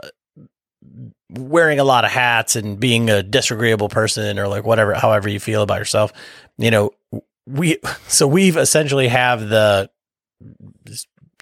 wearing 1.29 1.79
a 1.79 1.83
lot 1.83 2.05
of 2.05 2.11
hats 2.11 2.55
and 2.55 2.79
being 2.79 3.09
a 3.09 3.23
disagreeable 3.23 3.89
person 3.89 4.37
or 4.37 4.47
like 4.47 4.63
whatever, 4.63 4.93
however 4.93 5.29
you 5.29 5.39
feel 5.39 5.61
about 5.61 5.79
yourself, 5.79 6.13
you 6.57 6.71
know, 6.71 6.91
we, 7.47 7.77
so 8.07 8.27
we've 8.27 8.57
essentially 8.57 9.07
have 9.07 9.49
the 9.49 9.89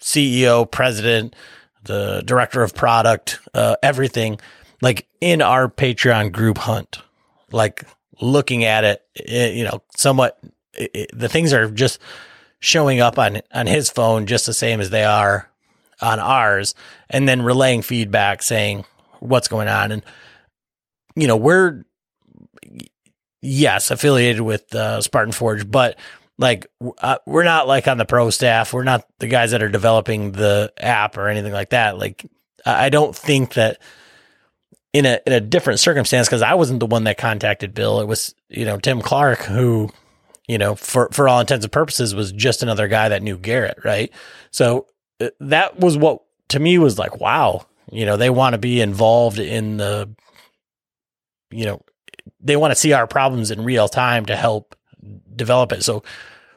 CEO, 0.02 0.70
president, 0.70 1.36
the 1.84 2.24
director 2.26 2.64
of 2.64 2.74
product, 2.74 3.40
uh, 3.54 3.76
everything 3.84 4.40
like 4.82 5.08
in 5.22 5.42
our 5.42 5.70
Patreon 5.70 6.32
group 6.32 6.58
hunt, 6.58 7.00
like 7.52 7.86
looking 8.22 8.64
at 8.64 8.84
it, 8.84 9.06
it 9.16 9.32
eh, 9.32 9.52
you 9.52 9.64
know, 9.64 9.82
somewhat 9.96 10.38
it, 10.74 10.92
it, 10.94 11.10
the 11.14 11.30
things 11.30 11.54
are 11.54 11.70
just 11.70 12.00
showing 12.60 13.00
up 13.00 13.18
on, 13.18 13.42
on 13.54 13.68
his 13.68 13.90
phone 13.90 14.26
just 14.26 14.46
the 14.46 14.54
same 14.54 14.80
as 14.82 14.90
they 14.90 15.04
are 15.04 15.50
on 16.02 16.20
ours 16.20 16.76
and 17.10 17.28
then 17.28 17.42
relaying 17.42 17.82
feedback 17.82 18.44
saying, 18.44 18.86
what's 19.24 19.48
going 19.48 19.68
on. 19.68 19.92
And, 19.92 20.04
you 21.16 21.28
know, 21.28 21.38
we're, 21.38 21.84
yes, 23.42 23.92
affiliated 23.92 24.42
with 24.42 24.74
uh, 24.76 25.02
Spartan 25.02 25.32
Forge, 25.32 25.70
but 25.70 25.98
like 26.38 26.68
uh, 27.00 27.18
we're 27.26 27.44
not 27.44 27.68
like 27.68 27.88
on 27.88 27.98
the 27.98 28.06
pro 28.06 28.30
staff. 28.30 28.74
We're 28.74 28.84
not 28.84 29.06
the 29.20 29.28
guys 29.28 29.52
that 29.52 29.62
are 29.62 29.70
developing 29.70 30.32
the 30.32 30.74
app 30.78 31.18
or 31.18 31.28
anything 31.28 31.54
like 31.54 31.70
that. 31.70 31.98
Like, 31.98 32.26
I 32.66 32.90
don't 32.90 33.16
think 33.16 33.54
that 33.54 33.80
in 34.94 35.06
a 35.06 35.20
in 35.26 35.34
a 35.34 35.42
different 35.42 35.80
circumstance 35.80 36.28
because 36.28 36.42
I 36.42 36.54
wasn't 36.54 36.80
the 36.80 36.86
one 36.86 37.04
that 37.04 37.18
contacted 37.18 37.74
Bill. 37.74 38.00
It 38.00 38.08
was 38.08 38.34
you 38.50 38.66
know 38.66 38.78
Tim 38.78 39.02
Clark 39.02 39.40
who 39.40 39.90
you 40.48 40.58
know 40.58 40.76
for 40.76 41.10
for 41.12 41.28
all 41.28 41.40
intents 41.40 41.66
and 41.66 41.72
purposes 41.72 42.16
was 42.16 42.32
just 42.32 42.64
another 42.64 42.88
guy 42.88 43.10
that 43.10 43.24
knew 43.24 43.38
Garrett, 43.38 43.80
right? 43.84 44.12
So 44.52 44.88
uh, 45.20 45.30
that 45.40 45.80
was 45.80 45.98
what 45.98 46.24
to 46.50 46.60
me 46.60 46.78
was 46.78 46.98
like 46.98 47.20
wow 47.20 47.66
you 47.94 48.06
know, 48.06 48.18
they 48.18 48.30
want 48.30 48.54
to 48.54 48.58
be 48.58 48.82
involved 48.82 49.40
in 49.40 49.78
the, 49.78 50.10
you 51.52 51.66
know, 51.66 51.82
they 52.40 52.56
want 52.56 52.72
to 52.72 52.76
see 52.76 52.94
our 52.94 53.08
problems 53.08 53.52
in 53.52 53.64
real 53.64 53.88
time 53.88 54.26
to 54.26 54.36
help 54.36 54.76
develop 55.36 55.72
it. 55.72 55.84
So, 55.84 56.04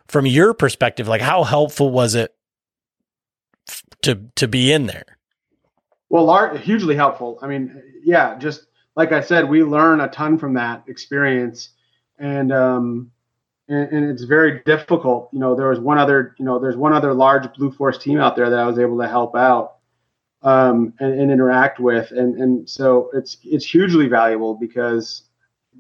from 0.09 0.27
your 0.27 0.55
perspective, 0.55 1.09
like 1.09 1.21
how 1.21 1.45
helpful 1.45 1.91
was 1.91 2.15
it 2.15 2.35
to 4.03 4.21
to 4.37 4.49
be 4.49 4.73
in 4.73 4.87
there? 4.87 5.19
Well, 6.09 6.31
art 6.31 6.61
hugely 6.61 6.95
helpful. 6.95 7.39
I 7.43 7.49
mean, 7.49 7.83
yeah, 8.05 8.39
just 8.39 8.67
like 8.95 9.13
I 9.13 9.21
said, 9.21 9.49
we 9.49 9.63
learn 9.63 10.01
a 10.01 10.09
ton 10.09 10.39
from 10.39 10.55
that 10.55 10.85
experience, 10.87 11.71
and 12.19 12.53
um, 12.53 13.11
and, 13.69 13.89
and, 13.93 14.11
it's 14.11 14.23
very 14.23 14.63
difficult. 14.65 15.29
You 15.33 15.41
know, 15.41 15.57
there 15.57 15.69
was 15.69 15.81
one 15.81 15.99
other, 15.99 16.35
you 16.39 16.45
know, 16.45 16.59
there's 16.59 16.77
one 16.77 16.93
other 16.93 17.13
large 17.13 17.53
Blue 17.55 17.73
Force 17.73 17.99
team 17.99 18.19
out 18.21 18.37
there 18.37 18.49
that 18.49 18.59
I 18.59 18.67
was 18.67 18.79
able 18.79 18.99
to 18.99 19.09
help 19.09 19.35
out, 19.35 19.76
um, 20.47 20.95
and, 21.01 21.21
and, 21.21 21.33
interact 21.33 21.81
with. 21.81 22.13
And, 22.13 22.41
and 22.41 22.71
so 22.71 23.11
it's 23.13 23.37
it's 23.43 23.67
hugely 23.67 24.07
valuable 24.07 24.55
because 24.55 25.23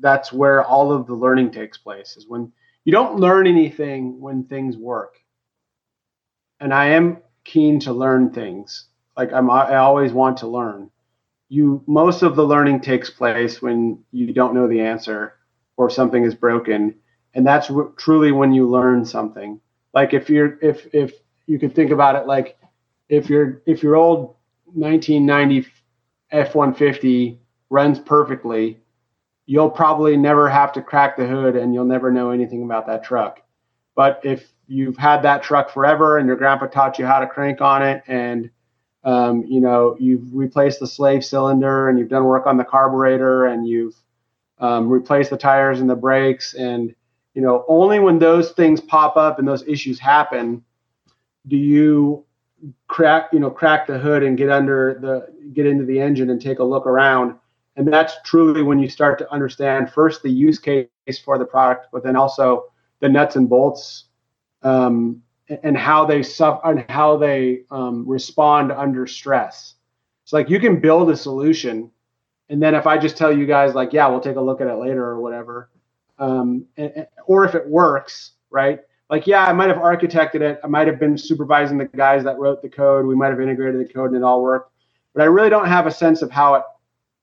that's 0.00 0.32
where 0.32 0.64
all 0.64 0.92
of 0.92 1.06
the 1.06 1.14
learning 1.14 1.52
takes 1.52 1.78
place. 1.78 2.16
Is 2.16 2.26
when 2.26 2.52
you 2.84 2.92
don't 2.92 3.20
learn 3.20 3.46
anything 3.46 4.20
when 4.20 4.42
things 4.44 4.76
work. 4.76 5.14
And 6.58 6.74
I 6.74 6.86
am 6.88 7.18
keen 7.44 7.78
to 7.80 7.92
learn 7.92 8.32
things. 8.32 8.86
Like 9.16 9.32
I'm, 9.32 9.48
I 9.50 9.76
always 9.76 10.12
want 10.12 10.38
to 10.38 10.48
learn. 10.48 10.90
You 11.48 11.84
most 11.86 12.22
of 12.22 12.34
the 12.34 12.44
learning 12.44 12.80
takes 12.80 13.08
place 13.08 13.62
when 13.62 14.02
you 14.10 14.32
don't 14.32 14.52
know 14.52 14.66
the 14.66 14.80
answer 14.80 15.34
or 15.76 15.88
something 15.90 16.24
is 16.24 16.34
broken, 16.34 16.96
and 17.34 17.46
that's 17.46 17.68
w- 17.68 17.94
truly 17.96 18.32
when 18.32 18.52
you 18.52 18.68
learn 18.68 19.04
something. 19.04 19.60
Like 19.94 20.12
if 20.12 20.28
you're 20.28 20.58
if 20.60 20.92
if 20.92 21.12
you 21.46 21.60
could 21.60 21.72
think 21.72 21.92
about 21.92 22.16
it 22.16 22.26
like 22.26 22.58
if 23.08 23.30
your 23.30 23.62
if 23.66 23.84
your 23.84 23.94
old 23.94 24.35
1990 24.66 25.68
F-150 26.30 27.38
runs 27.70 27.98
perfectly, 27.98 28.80
you'll 29.46 29.70
probably 29.70 30.16
never 30.16 30.48
have 30.48 30.72
to 30.72 30.82
crack 30.82 31.16
the 31.16 31.26
hood 31.26 31.56
and 31.56 31.72
you'll 31.72 31.84
never 31.84 32.10
know 32.10 32.30
anything 32.30 32.64
about 32.64 32.86
that 32.86 33.04
truck. 33.04 33.40
But 33.94 34.20
if 34.24 34.48
you've 34.66 34.96
had 34.96 35.22
that 35.22 35.42
truck 35.42 35.70
forever 35.70 36.18
and 36.18 36.26
your 36.26 36.36
grandpa 36.36 36.66
taught 36.66 36.98
you 36.98 37.06
how 37.06 37.20
to 37.20 37.26
crank 37.26 37.60
on 37.60 37.82
it 37.82 38.02
and 38.06 38.50
um, 39.04 39.44
you 39.46 39.60
know 39.60 39.96
you've 40.00 40.34
replaced 40.34 40.80
the 40.80 40.86
slave 40.86 41.24
cylinder 41.24 41.88
and 41.88 41.98
you've 41.98 42.08
done 42.08 42.24
work 42.24 42.46
on 42.46 42.56
the 42.56 42.64
carburetor 42.64 43.46
and 43.46 43.68
you've 43.68 43.94
um, 44.58 44.88
replaced 44.88 45.30
the 45.30 45.36
tires 45.36 45.80
and 45.80 45.88
the 45.88 45.94
brakes 45.94 46.54
and 46.54 46.94
you 47.34 47.42
know 47.42 47.64
only 47.68 48.00
when 48.00 48.18
those 48.18 48.50
things 48.52 48.80
pop 48.80 49.16
up 49.16 49.38
and 49.38 49.46
those 49.46 49.66
issues 49.68 50.00
happen 50.00 50.64
do 51.46 51.56
you 51.56 52.25
crack 52.88 53.30
you 53.32 53.40
know 53.40 53.50
crack 53.50 53.86
the 53.86 53.98
hood 53.98 54.22
and 54.22 54.38
get 54.38 54.50
under 54.50 54.98
the 55.00 55.52
get 55.52 55.66
into 55.66 55.84
the 55.84 56.00
engine 56.00 56.30
and 56.30 56.40
take 56.40 56.58
a 56.58 56.64
look 56.64 56.86
around. 56.86 57.36
And 57.76 57.92
that's 57.92 58.14
truly 58.24 58.62
when 58.62 58.78
you 58.78 58.88
start 58.88 59.18
to 59.18 59.30
understand 59.30 59.92
first 59.92 60.22
the 60.22 60.30
use 60.30 60.58
case 60.58 60.88
for 61.24 61.38
the 61.38 61.44
product 61.44 61.88
but 61.92 62.02
then 62.02 62.16
also 62.16 62.64
the 63.00 63.08
nuts 63.08 63.36
and 63.36 63.48
bolts 63.48 64.04
um, 64.62 65.22
and 65.62 65.76
how 65.76 66.04
they 66.04 66.22
suffer 66.22 66.60
and 66.64 66.84
how 66.88 67.16
they 67.16 67.62
um, 67.70 68.08
respond 68.08 68.72
under 68.72 69.06
stress. 69.06 69.74
It's 70.24 70.32
like 70.32 70.48
you 70.48 70.58
can 70.58 70.80
build 70.80 71.10
a 71.10 71.16
solution 71.16 71.90
and 72.48 72.62
then 72.62 72.74
if 72.74 72.86
i 72.86 72.96
just 72.96 73.16
tell 73.16 73.36
you 73.36 73.46
guys 73.46 73.74
like 73.74 73.92
yeah 73.92 74.06
we'll 74.06 74.20
take 74.20 74.36
a 74.36 74.40
look 74.40 74.60
at 74.60 74.66
it 74.66 74.74
later 74.74 75.04
or 75.04 75.20
whatever 75.20 75.70
um, 76.18 76.64
and, 76.76 77.06
or 77.26 77.44
if 77.44 77.54
it 77.54 77.66
works 77.68 78.32
right 78.50 78.80
like, 79.10 79.26
yeah, 79.26 79.44
I 79.46 79.52
might 79.52 79.68
have 79.68 79.78
architected 79.78 80.40
it. 80.40 80.60
I 80.64 80.66
might 80.66 80.86
have 80.86 80.98
been 80.98 81.16
supervising 81.16 81.78
the 81.78 81.86
guys 81.86 82.24
that 82.24 82.38
wrote 82.38 82.62
the 82.62 82.68
code. 82.68 83.06
We 83.06 83.14
might 83.14 83.28
have 83.30 83.40
integrated 83.40 83.80
the 83.80 83.92
code 83.92 84.10
and 84.10 84.16
it 84.16 84.22
all 84.22 84.42
worked. 84.42 84.72
But 85.14 85.22
I 85.22 85.26
really 85.26 85.50
don't 85.50 85.68
have 85.68 85.86
a 85.86 85.90
sense 85.90 86.22
of 86.22 86.30
how 86.30 86.54
it 86.54 86.62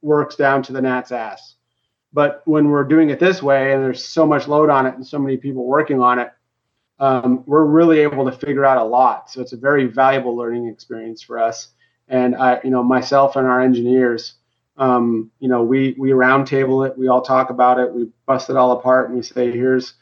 works 0.02 0.36
down 0.36 0.64
to 0.64 0.74
the 0.74 0.82
gnat's 0.82 1.12
ass. 1.12 1.56
But 2.14 2.42
when 2.46 2.70
we're 2.70 2.84
doing 2.84 3.10
it 3.10 3.20
this 3.20 3.42
way, 3.42 3.74
and 3.74 3.84
there's 3.84 4.04
so 4.04 4.26
much 4.26 4.48
load 4.48 4.70
on 4.70 4.86
it 4.86 4.96
and 4.96 5.06
so 5.06 5.20
many 5.20 5.38
people 5.38 5.66
working 5.66 6.02
on 6.02 6.20
it, 6.20 6.32
um, 7.00 7.44
we're 7.48 7.66
really 7.66 8.00
able 8.00 8.26
to 8.30 8.32
figure 8.32 8.66
out 8.66 8.78
a 8.78 8.84
lot. 8.84 9.30
So 9.30 9.42
it's 9.42 9.54
a 9.54 9.58
very 9.58 9.86
valuable 9.86 10.36
learning 10.36 10.68
experience 10.68 11.22
for 11.22 11.40
us. 11.40 11.70
And 12.08 12.36
I, 12.36 12.60
you 12.64 12.70
know, 12.70 12.84
myself 12.84 13.36
and 13.36 13.48
our 13.48 13.62
engineers, 13.62 14.36
um, 14.78 15.32
you 15.40 15.50
know, 15.50 15.64
we 15.64 15.96
we 15.98 16.12
roundtable 16.12 16.88
it. 16.88 16.98
We 16.98 17.08
all 17.08 17.22
talk 17.22 17.50
about 17.50 17.80
it. 17.80 17.94
We 17.94 18.10
bust 18.26 18.50
it 18.50 18.56
all 18.56 18.72
apart, 18.74 19.08
and 19.10 19.18
we 19.18 19.24
say, 19.24 19.52
here's, 19.52 19.94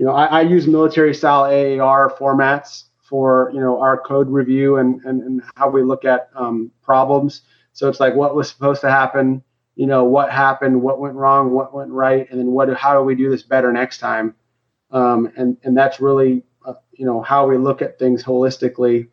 you 0.00 0.06
know, 0.06 0.12
I, 0.12 0.24
I 0.24 0.40
use 0.40 0.66
military 0.66 1.12
style 1.12 1.42
AAR 1.42 2.10
formats 2.18 2.84
for 3.02 3.50
you 3.52 3.60
know 3.60 3.78
our 3.82 4.00
code 4.00 4.30
review 4.30 4.78
and 4.78 4.98
and, 5.04 5.22
and 5.22 5.42
how 5.56 5.68
we 5.68 5.82
look 5.82 6.06
at 6.06 6.30
um, 6.34 6.70
problems. 6.80 7.42
So 7.74 7.86
it's 7.86 8.00
like 8.00 8.14
what 8.14 8.34
was 8.34 8.48
supposed 8.48 8.80
to 8.80 8.90
happen, 8.90 9.42
you 9.76 9.86
know, 9.86 10.04
what 10.04 10.32
happened, 10.32 10.80
what 10.80 11.00
went 11.00 11.16
wrong, 11.16 11.50
what 11.50 11.74
went 11.74 11.90
right, 11.90 12.26
and 12.30 12.40
then 12.40 12.46
what 12.46 12.72
how 12.72 12.98
do 12.98 13.04
we 13.04 13.14
do 13.14 13.28
this 13.28 13.42
better 13.42 13.70
next 13.74 13.98
time? 13.98 14.34
Um, 14.90 15.30
and 15.36 15.58
and 15.64 15.76
that's 15.76 16.00
really 16.00 16.44
uh, 16.64 16.74
you 16.92 17.04
know 17.04 17.20
how 17.20 17.46
we 17.46 17.58
look 17.58 17.82
at 17.82 17.98
things 17.98 18.24
holistically 18.24 19.08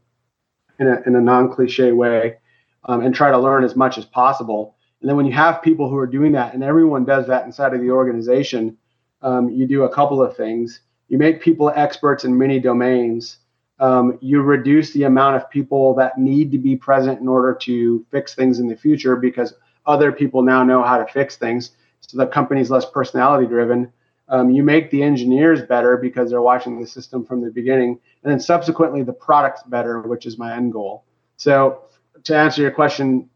in 0.79 0.87
a 0.87 1.01
in 1.05 1.17
a 1.17 1.21
non 1.21 1.51
cliche 1.51 1.91
way, 1.91 2.37
um, 2.85 3.01
and 3.01 3.13
try 3.13 3.29
to 3.29 3.37
learn 3.37 3.65
as 3.65 3.75
much 3.75 3.97
as 3.97 4.05
possible. 4.05 4.77
And 5.01 5.09
then 5.09 5.17
when 5.17 5.25
you 5.25 5.33
have 5.33 5.61
people 5.61 5.89
who 5.89 5.97
are 5.97 6.07
doing 6.07 6.31
that, 6.31 6.53
and 6.53 6.63
everyone 6.63 7.03
does 7.03 7.27
that 7.27 7.45
inside 7.45 7.73
of 7.73 7.81
the 7.81 7.91
organization, 7.91 8.77
um, 9.21 9.49
you 9.49 9.67
do 9.67 9.83
a 9.83 9.93
couple 9.93 10.21
of 10.21 10.35
things. 10.35 10.81
You 11.09 11.17
make 11.17 11.41
people 11.41 11.71
experts 11.75 12.25
in 12.25 12.37
many 12.37 12.59
domains. 12.59 13.37
Um, 13.79 14.17
you 14.21 14.41
reduce 14.41 14.91
the 14.93 15.03
amount 15.03 15.35
of 15.35 15.49
people 15.49 15.93
that 15.95 16.17
need 16.17 16.51
to 16.51 16.57
be 16.57 16.75
present 16.75 17.19
in 17.19 17.27
order 17.27 17.53
to 17.61 18.05
fix 18.11 18.33
things 18.35 18.59
in 18.59 18.67
the 18.67 18.75
future 18.75 19.15
because 19.15 19.53
other 19.85 20.11
people 20.11 20.41
now 20.41 20.63
know 20.63 20.83
how 20.83 20.97
to 20.97 21.11
fix 21.11 21.37
things. 21.37 21.71
So 22.01 22.17
the 22.17 22.27
company's 22.27 22.69
less 22.69 22.85
personality 22.85 23.47
driven. 23.47 23.91
Um, 24.29 24.51
you 24.51 24.63
make 24.63 24.91
the 24.91 25.03
engineers 25.03 25.61
better 25.61 25.95
because 25.95 26.29
they're 26.29 26.41
watching 26.41 26.79
the 26.79 26.87
system 26.87 27.25
from 27.25 27.41
the 27.41 27.49
beginning, 27.49 27.99
and 28.23 28.31
then 28.31 28.39
subsequently 28.39 29.01
the 29.03 29.13
product's 29.13 29.63
better, 29.63 30.01
which 30.01 30.25
is 30.25 30.37
my 30.37 30.55
end 30.55 30.73
goal. 30.73 31.05
So 31.37 31.83
to 32.23 32.35
answer 32.35 32.61
your 32.61 32.71
question, 32.71 33.29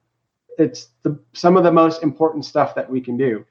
it's 0.57 0.89
the, 1.03 1.17
some 1.33 1.55
of 1.55 1.63
the 1.63 1.71
most 1.71 2.03
important 2.03 2.43
stuff 2.43 2.75
that 2.75 2.89
we 2.89 2.99
can 2.99 3.15
do, 3.15 3.45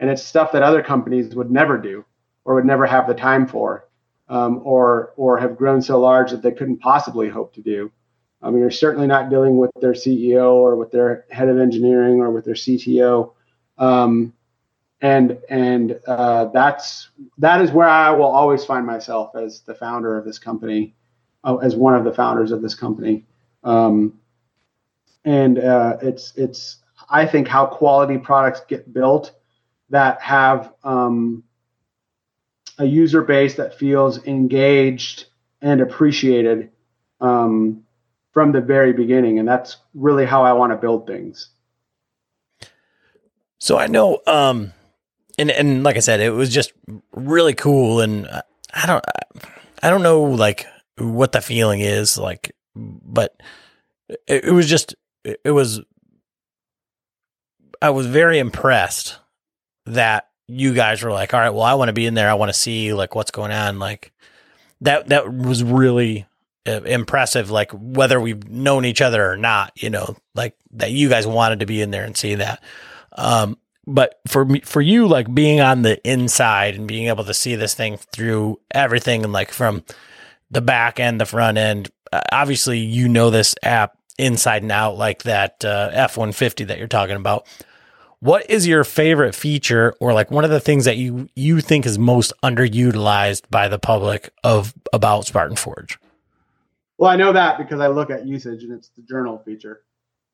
and 0.00 0.10
it's 0.10 0.22
stuff 0.22 0.50
that 0.52 0.62
other 0.62 0.82
companies 0.82 1.34
would 1.36 1.50
never 1.50 1.78
do 1.78 2.04
or 2.44 2.56
would 2.56 2.64
never 2.64 2.86
have 2.86 3.06
the 3.06 3.14
time 3.14 3.46
for, 3.46 3.86
um, 4.28 4.60
or 4.64 5.12
or 5.16 5.38
have 5.38 5.56
grown 5.56 5.80
so 5.80 6.00
large 6.00 6.30
that 6.30 6.42
they 6.42 6.50
couldn't 6.50 6.78
possibly 6.78 7.28
hope 7.28 7.54
to 7.54 7.60
do. 7.60 7.92
I 8.42 8.50
mean, 8.50 8.60
you're 8.60 8.70
certainly 8.70 9.06
not 9.06 9.28
dealing 9.28 9.58
with 9.58 9.70
their 9.80 9.92
CEO 9.92 10.54
or 10.54 10.74
with 10.74 10.90
their 10.90 11.26
head 11.30 11.50
of 11.50 11.58
engineering 11.58 12.20
or 12.20 12.30
with 12.30 12.46
their 12.46 12.54
CTO. 12.54 13.32
Um, 13.76 14.32
and 15.02 15.38
and 15.48 16.00
uh, 16.06 16.46
that's 16.46 17.10
that 17.38 17.60
is 17.60 17.70
where 17.70 17.88
I 17.88 18.10
will 18.10 18.24
always 18.24 18.64
find 18.64 18.86
myself 18.86 19.36
as 19.36 19.60
the 19.60 19.74
founder 19.74 20.16
of 20.16 20.24
this 20.24 20.38
company, 20.38 20.94
uh, 21.44 21.56
as 21.56 21.76
one 21.76 21.94
of 21.94 22.04
the 22.04 22.12
founders 22.12 22.52
of 22.52 22.62
this 22.62 22.74
company. 22.74 23.26
Um, 23.64 24.18
and 25.24 25.58
uh, 25.58 25.98
it's 26.02 26.32
it's 26.36 26.78
I 27.10 27.26
think 27.26 27.48
how 27.48 27.66
quality 27.66 28.18
products 28.18 28.60
get 28.66 28.92
built 28.92 29.32
that 29.90 30.20
have 30.22 30.72
um, 30.82 31.44
a 32.78 32.84
user 32.84 33.22
base 33.22 33.56
that 33.56 33.78
feels 33.78 34.24
engaged 34.26 35.26
and 35.60 35.80
appreciated 35.80 36.70
um, 37.20 37.84
from 38.32 38.52
the 38.52 38.60
very 38.60 38.92
beginning, 38.92 39.38
and 39.38 39.46
that's 39.46 39.76
really 39.94 40.24
how 40.24 40.42
I 40.42 40.52
want 40.54 40.72
to 40.72 40.76
build 40.76 41.06
things. 41.06 41.50
So 43.58 43.78
I 43.78 43.88
know 43.88 44.20
um, 44.26 44.72
and 45.40 45.50
and 45.50 45.82
like 45.82 45.96
I 45.96 46.00
said, 46.00 46.20
it 46.20 46.30
was 46.30 46.52
just 46.52 46.72
really 47.12 47.54
cool. 47.54 48.00
And 48.00 48.28
I 48.74 48.86
don't, 48.86 49.04
I 49.82 49.90
don't 49.90 50.02
know 50.02 50.22
like 50.22 50.66
what 50.98 51.32
the 51.32 51.40
feeling 51.40 51.80
is 51.80 52.18
like, 52.18 52.52
but 52.74 53.34
it, 54.26 54.44
it 54.44 54.52
was 54.52 54.68
just, 54.68 54.94
it 55.24 55.50
was. 55.50 55.80
I 57.82 57.88
was 57.88 58.06
very 58.06 58.38
impressed 58.38 59.18
that 59.86 60.28
you 60.46 60.74
guys 60.74 61.02
were 61.02 61.12
like, 61.12 61.32
all 61.32 61.40
right, 61.40 61.50
well, 61.50 61.62
I 61.62 61.74
want 61.74 61.88
to 61.88 61.92
be 61.92 62.06
in 62.06 62.14
there. 62.14 62.30
I 62.30 62.34
want 62.34 62.50
to 62.50 62.58
see 62.58 62.92
like 62.92 63.14
what's 63.14 63.30
going 63.30 63.52
on. 63.52 63.78
Like 63.78 64.12
that, 64.80 65.08
that 65.08 65.32
was 65.32 65.62
really 65.62 66.26
uh, 66.66 66.82
impressive. 66.82 67.50
Like 67.50 67.70
whether 67.72 68.20
we've 68.20 68.48
known 68.48 68.84
each 68.84 69.00
other 69.00 69.30
or 69.30 69.36
not, 69.36 69.72
you 69.76 69.90
know, 69.90 70.16
like 70.34 70.56
that 70.72 70.90
you 70.90 71.08
guys 71.08 71.26
wanted 71.26 71.60
to 71.60 71.66
be 71.66 71.80
in 71.80 71.90
there 71.90 72.04
and 72.04 72.16
see 72.16 72.34
that. 72.36 72.62
Um, 73.12 73.58
but 73.86 74.20
for 74.28 74.44
me, 74.44 74.60
for 74.60 74.80
you, 74.80 75.08
like 75.08 75.32
being 75.34 75.60
on 75.60 75.82
the 75.82 76.00
inside 76.08 76.74
and 76.74 76.86
being 76.86 77.08
able 77.08 77.24
to 77.24 77.34
see 77.34 77.56
this 77.56 77.74
thing 77.74 77.96
through 77.96 78.60
everything 78.72 79.24
and 79.24 79.32
like 79.32 79.50
from 79.50 79.84
the 80.50 80.60
back 80.60 81.00
end, 81.00 81.20
the 81.20 81.26
front 81.26 81.58
end, 81.58 81.90
uh, 82.12 82.20
obviously 82.30 82.78
you 82.78 83.08
know 83.08 83.30
this 83.30 83.54
app 83.62 83.96
inside 84.18 84.62
and 84.62 84.72
out, 84.72 84.96
like 84.96 85.22
that 85.22 85.64
uh, 85.64 85.90
F 85.92 86.16
one 86.16 86.32
fifty 86.32 86.64
that 86.64 86.78
you're 86.78 86.88
talking 86.88 87.16
about. 87.16 87.46
What 88.20 88.48
is 88.50 88.66
your 88.66 88.84
favorite 88.84 89.34
feature, 89.34 89.94
or 89.98 90.12
like 90.12 90.30
one 90.30 90.44
of 90.44 90.50
the 90.50 90.60
things 90.60 90.84
that 90.84 90.98
you 90.98 91.28
you 91.34 91.60
think 91.60 91.86
is 91.86 91.98
most 91.98 92.32
underutilized 92.42 93.48
by 93.50 93.68
the 93.68 93.78
public 93.78 94.30
of 94.44 94.74
about 94.92 95.26
Spartan 95.26 95.56
Forge? 95.56 95.98
Well, 96.98 97.10
I 97.10 97.16
know 97.16 97.32
that 97.32 97.56
because 97.56 97.80
I 97.80 97.86
look 97.86 98.10
at 98.10 98.26
usage, 98.26 98.62
and 98.62 98.72
it's 98.72 98.90
the 98.90 99.02
journal 99.02 99.38
feature. 99.38 99.82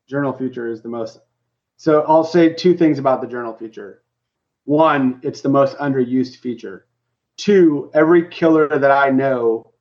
Journal 0.09 0.33
feature 0.33 0.69
is 0.69 0.83
the 0.83 0.89
most 0.89 1.21
so 1.77 2.03
I'll 2.09 2.25
say 2.25 2.53
two 2.53 2.77
things 2.77 2.99
about 2.99 3.21
the 3.21 3.29
journal 3.29 3.55
feature. 3.55 4.03
One, 4.65 5.21
it's 5.23 5.43
the 5.43 5.49
most 5.49 5.77
underused 5.79 6.39
feature. 6.39 6.87
Two, 7.37 7.91
every 7.95 8.29
killer 8.29 8.67
that 8.67 8.91
I 8.91 9.11
know, 9.11 9.73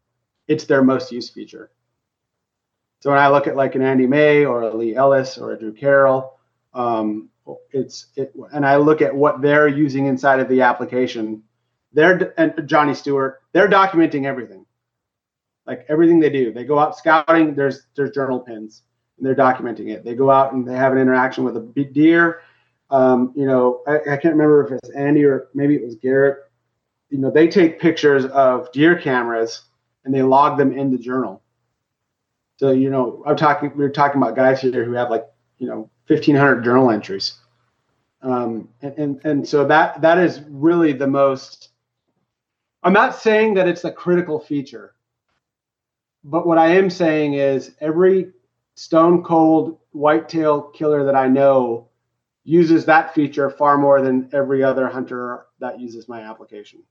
it's 0.47 0.65
their 0.65 0.83
most 0.83 1.11
used 1.11 1.33
feature. 1.33 1.71
So 3.01 3.09
when 3.11 3.19
I 3.19 3.29
look 3.29 3.47
at 3.47 3.55
like 3.55 3.75
an 3.75 3.81
Andy 3.81 4.07
May 4.07 4.45
or 4.45 4.63
a 4.63 4.75
Lee 4.75 4.95
Ellis 4.95 5.37
or 5.37 5.53
a 5.53 5.59
Drew 5.59 5.73
Carroll, 5.73 6.37
um, 6.73 7.29
it's 7.71 8.07
it, 8.15 8.33
and 8.53 8.65
I 8.65 8.77
look 8.77 9.01
at 9.01 9.15
what 9.15 9.41
they're 9.41 9.67
using 9.67 10.07
inside 10.07 10.39
of 10.39 10.49
the 10.49 10.61
application. 10.61 11.43
They're 11.93 12.33
and 12.37 12.67
Johnny 12.67 12.93
Stewart, 12.93 13.41
they're 13.53 13.69
documenting 13.69 14.25
everything, 14.25 14.65
like 15.65 15.85
everything 15.87 16.19
they 16.19 16.29
do. 16.29 16.51
They 16.51 16.63
go 16.63 16.79
out 16.79 16.97
scouting. 16.97 17.55
There's 17.55 17.83
there's 17.95 18.11
journal 18.11 18.39
pins 18.39 18.83
and 19.17 19.25
they're 19.25 19.35
documenting 19.35 19.89
it. 19.89 20.03
They 20.03 20.15
go 20.15 20.29
out 20.29 20.53
and 20.53 20.67
they 20.67 20.75
have 20.75 20.91
an 20.91 20.99
interaction 20.99 21.43
with 21.43 21.57
a 21.57 21.83
deer. 21.93 22.41
Um, 22.89 23.33
you 23.35 23.45
know, 23.45 23.81
I, 23.87 23.95
I, 23.95 24.17
can't 24.17 24.35
remember 24.35 24.65
if 24.65 24.71
it's 24.71 24.89
Andy 24.91 25.23
or 25.23 25.47
maybe 25.55 25.75
it 25.75 25.83
was 25.83 25.95
Garrett. 25.95 26.37
You 27.09 27.17
know, 27.17 27.31
they 27.31 27.47
take 27.47 27.79
pictures 27.79 28.25
of 28.25 28.71
deer 28.71 28.95
cameras 28.95 29.63
and 30.03 30.13
they 30.13 30.21
log 30.21 30.57
them 30.57 30.77
in 30.77 30.91
the 30.91 30.97
journal. 30.97 31.41
So, 32.57 32.71
you 32.71 32.91
know, 32.91 33.23
I'm 33.25 33.35
talking, 33.35 33.71
we 33.75 33.83
are 33.85 33.89
talking 33.89 34.21
about 34.21 34.35
guys 34.35 34.61
here 34.61 34.85
who 34.85 34.93
have 34.93 35.09
like, 35.09 35.25
you 35.57 35.67
know, 35.67 35.89
1500 36.07 36.63
journal 36.63 36.91
entries. 36.91 37.39
Um, 38.21 38.69
and, 38.81 38.93
and, 38.97 39.25
and 39.25 39.47
so 39.47 39.65
that, 39.65 40.01
that 40.01 40.17
is 40.17 40.41
really 40.49 40.93
the 40.93 41.07
most, 41.07 41.69
I'm 42.83 42.93
not 42.93 43.15
saying 43.15 43.55
that 43.55 43.67
it's 43.67 43.83
a 43.83 43.91
critical 43.91 44.39
feature, 44.39 44.95
but 46.23 46.47
what 46.47 46.57
I 46.57 46.67
am 46.67 46.89
saying 46.89 47.35
is 47.35 47.75
every 47.81 48.31
stone 48.75 49.23
cold 49.23 49.79
whitetail 49.91 50.61
killer 50.61 51.03
that 51.05 51.15
I 51.15 51.27
know 51.27 51.89
uses 52.43 52.85
that 52.85 53.13
feature 53.13 53.49
far 53.49 53.77
more 53.77 54.01
than 54.01 54.29
every 54.33 54.63
other 54.63 54.87
hunter 54.87 55.45
that 55.59 55.79
uses 55.79 56.07
my 56.07 56.21
application. 56.21 56.83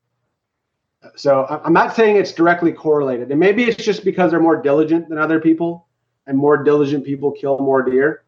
So 1.17 1.47
I'm 1.65 1.73
not 1.73 1.95
saying 1.95 2.17
it's 2.17 2.33
directly 2.33 2.73
correlated. 2.73 3.31
And 3.31 3.39
maybe 3.39 3.65
it's 3.65 3.85
just 3.85 4.05
because 4.05 4.31
they're 4.31 4.41
more 4.41 4.61
diligent 4.61 5.09
than 5.09 5.19
other 5.19 5.41
people, 5.41 5.87
and 6.27 6.37
more 6.37 6.63
diligent 6.63 7.05
people 7.05 7.31
kill 7.31 7.59
more 7.59 7.83
deer, 7.83 8.24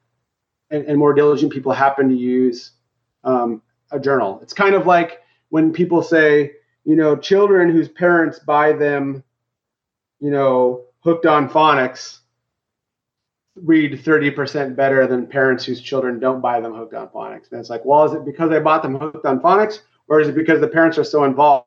and, 0.70 0.84
and 0.86 0.98
more 0.98 1.14
diligent 1.14 1.52
people 1.52 1.72
happen 1.72 2.08
to 2.08 2.14
use 2.14 2.72
um, 3.24 3.62
a 3.90 4.00
journal. 4.00 4.40
It's 4.42 4.52
kind 4.52 4.74
of 4.74 4.86
like 4.86 5.22
when 5.48 5.72
people 5.72 6.02
say, 6.02 6.52
you 6.84 6.96
know, 6.96 7.16
children 7.16 7.70
whose 7.70 7.88
parents 7.88 8.38
buy 8.38 8.72
them, 8.72 9.22
you 10.20 10.30
know, 10.30 10.84
hooked 11.00 11.26
on 11.26 11.48
phonics 11.48 12.20
read 13.56 13.92
30% 13.92 14.76
better 14.76 15.06
than 15.06 15.26
parents 15.26 15.64
whose 15.64 15.80
children 15.80 16.20
don't 16.20 16.40
buy 16.40 16.60
them 16.60 16.74
hooked 16.74 16.94
on 16.94 17.08
phonics. 17.08 17.50
And 17.50 17.60
it's 17.60 17.70
like, 17.70 17.84
well, 17.84 18.04
is 18.04 18.12
it 18.12 18.24
because 18.24 18.50
they 18.50 18.60
bought 18.60 18.82
them 18.82 18.96
hooked 18.96 19.24
on 19.24 19.40
phonics 19.40 19.80
or 20.08 20.20
is 20.20 20.28
it 20.28 20.34
because 20.34 20.60
the 20.60 20.68
parents 20.68 20.98
are 20.98 21.04
so 21.04 21.24
involved? 21.24 21.66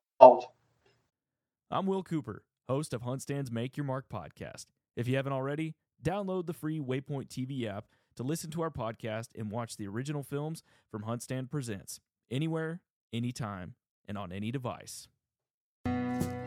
I'm 1.72 1.86
Will 1.86 2.04
Cooper, 2.04 2.44
host 2.68 2.94
of 2.94 3.02
HuntStand's 3.02 3.52
Make 3.52 3.76
Your 3.76 3.86
Mark 3.86 4.06
podcast. 4.12 4.66
If 4.96 5.08
you 5.08 5.16
haven't 5.16 5.34
already, 5.34 5.76
download 6.04 6.46
the 6.46 6.54
free 6.54 6.80
Waypoint 6.80 7.28
TV 7.28 7.68
app 7.68 7.86
to 8.20 8.24
listen 8.24 8.52
to 8.52 8.62
our 8.62 8.70
podcast 8.70 9.30
and 9.34 9.50
watch 9.50 9.78
the 9.78 9.88
original 9.88 10.24
films 10.24 10.62
from 10.92 11.04
HuntStand 11.04 11.50
Presents 11.50 12.02
anywhere, 12.30 12.82
anytime, 13.14 13.76
and 14.10 14.18
on 14.18 14.34
any 14.34 14.52
device. 14.52 15.08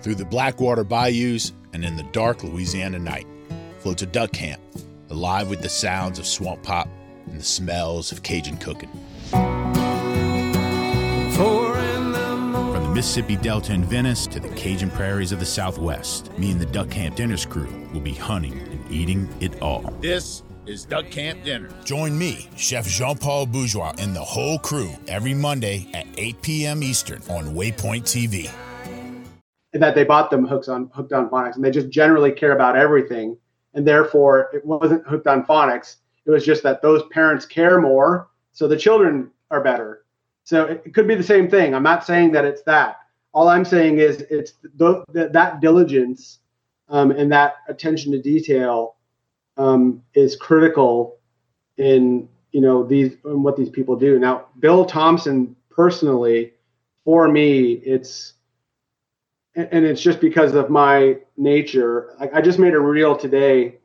Through 0.03 0.16
the 0.16 0.27
Blackwater 0.27 0.85
bayous 0.85 1.55
and 1.73 1.82
in 1.82 1.97
the 1.97 2.03
dark 2.12 2.44
Louisiana 2.44 2.99
night 2.99 3.27
floats 3.78 4.03
a 4.03 4.07
duck 4.07 4.32
camp, 4.32 4.61
alive 5.09 5.49
with 5.49 5.62
the 5.62 5.69
sounds 5.70 6.19
of 6.19 6.27
swamp 6.27 6.62
pop 6.62 6.89
and 7.27 7.40
the 7.40 7.44
smells 7.44 8.12
of 8.12 8.23
Cajun 8.23 8.59
cooking. 8.59 8.90
From 9.31 9.73
the 12.82 12.90
Mississippi 12.94 13.36
Delta 13.36 13.73
in 13.73 13.85
Venice 13.85 14.27
to 14.27 14.40
the 14.40 14.51
Cajun 14.51 14.90
prairies 14.90 15.32
of 15.32 15.40
the 15.40 15.47
Southwest, 15.47 16.36
me 16.36 16.51
and 16.53 16.61
the 16.61 16.66
Duck 16.66 16.90
Camp 16.90 17.16
Dinner 17.16 17.39
crew 17.39 17.89
will 17.94 18.01
be 18.01 18.12
hunting 18.12 18.61
and 18.61 18.93
eating 18.93 19.27
it 19.40 19.62
all. 19.62 19.90
This 20.03 20.43
is 20.66 20.84
Duck 20.84 21.10
Camp 21.10 21.43
Dinner. 21.43 21.70
Join 21.84 22.16
me, 22.16 22.48
Chef 22.56 22.86
Jean 22.86 23.16
Paul 23.16 23.47
Bourgeois, 23.47 23.93
and 23.98 24.14
the 24.14 24.20
whole 24.20 24.59
crew 24.59 24.90
every 25.09 25.34
Monday 25.34 25.89
at 25.94 26.06
8 26.16 26.43
p.m. 26.43 26.82
Eastern 26.82 27.20
on 27.28 27.55
Waypoint 27.55 28.02
TV. 28.02 28.51
And 29.72 29.82
that 29.82 29.94
they 29.94 30.05
bought 30.05 30.30
them 30.30 30.47
hooks 30.47 30.68
on 30.68 30.90
hooked 30.94 31.12
on 31.12 31.30
phonics, 31.30 31.56
and 31.56 31.64
they 31.64 31.70
just 31.70 31.89
generally 31.89 32.30
care 32.30 32.52
about 32.52 32.76
everything, 32.76 33.36
and 33.74 33.86
therefore 33.86 34.51
it 34.52 34.64
wasn't 34.64 35.06
hooked 35.06 35.26
on 35.26 35.44
phonics. 35.44 35.97
It 36.26 36.30
was 36.30 36.44
just 36.44 36.62
that 36.62 36.82
those 36.82 37.02
parents 37.10 37.47
care 37.47 37.80
more, 37.80 38.28
so 38.52 38.68
the 38.68 38.76
children 38.76 39.30
are 39.51 39.62
better. 39.62 40.05
So 40.44 40.66
it 40.66 40.93
could 40.94 41.09
be 41.09 41.14
the 41.14 41.22
same 41.22 41.48
thing. 41.48 41.74
I'm 41.74 41.82
not 41.82 42.05
saying 42.05 42.32
that 42.32 42.44
it's 42.44 42.62
that. 42.62 42.98
All 43.32 43.48
I'm 43.48 43.64
saying 43.64 43.98
is 43.98 44.20
it's 44.28 44.52
the, 44.76 45.05
the, 45.12 45.28
that 45.28 45.60
diligence 45.60 46.40
um, 46.89 47.10
and 47.12 47.32
that 47.32 47.56
attention 47.68 48.12
to 48.12 48.20
detail 48.20 48.97
um, 49.56 50.02
is 50.14 50.36
critical 50.36 51.18
in 51.76 52.28
you 52.52 52.60
know 52.60 52.84
these 52.84 53.14
in 53.24 53.42
what 53.42 53.56
these 53.56 53.70
people 53.70 53.96
do. 53.96 54.18
Now, 54.18 54.46
Bill 54.58 54.84
Thompson 54.84 55.56
personally, 55.70 56.52
for 57.04 57.28
me, 57.28 57.72
it's 57.72 58.34
and 59.54 59.84
it's 59.84 60.00
just 60.00 60.20
because 60.20 60.54
of 60.54 60.70
my 60.70 61.18
nature. 61.36 62.14
I, 62.20 62.38
I 62.38 62.40
just 62.40 62.58
made 62.58 62.74
a 62.74 62.80
reel 62.80 63.16
today. 63.16 63.78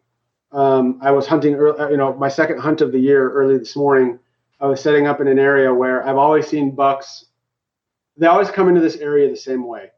Um, 0.52 1.00
I 1.02 1.12
was 1.12 1.28
hunting, 1.28 1.56
early, 1.56 1.92
you 1.92 1.98
know, 1.98 2.14
my 2.14 2.30
second 2.30 2.60
hunt 2.60 2.80
of 2.80 2.94
the 2.94 3.00
year 3.00 3.30
early 3.32 3.58
this 3.58 3.76
morning. 3.76 4.20
I 4.62 4.66
was 4.68 4.82
setting 4.82 5.06
up 5.06 5.20
in 5.20 5.28
an 5.28 5.40
area 5.40 5.74
where 5.74 6.08
I've 6.08 6.18
always 6.18 6.48
seen 6.48 6.72
bucks. 6.74 7.26
They 8.16 8.28
always 8.28 8.50
come 8.50 8.70
into 8.70 8.82
this 8.82 8.96
area 8.98 9.30
the 9.30 9.36
same 9.36 9.68
way, 9.68 9.92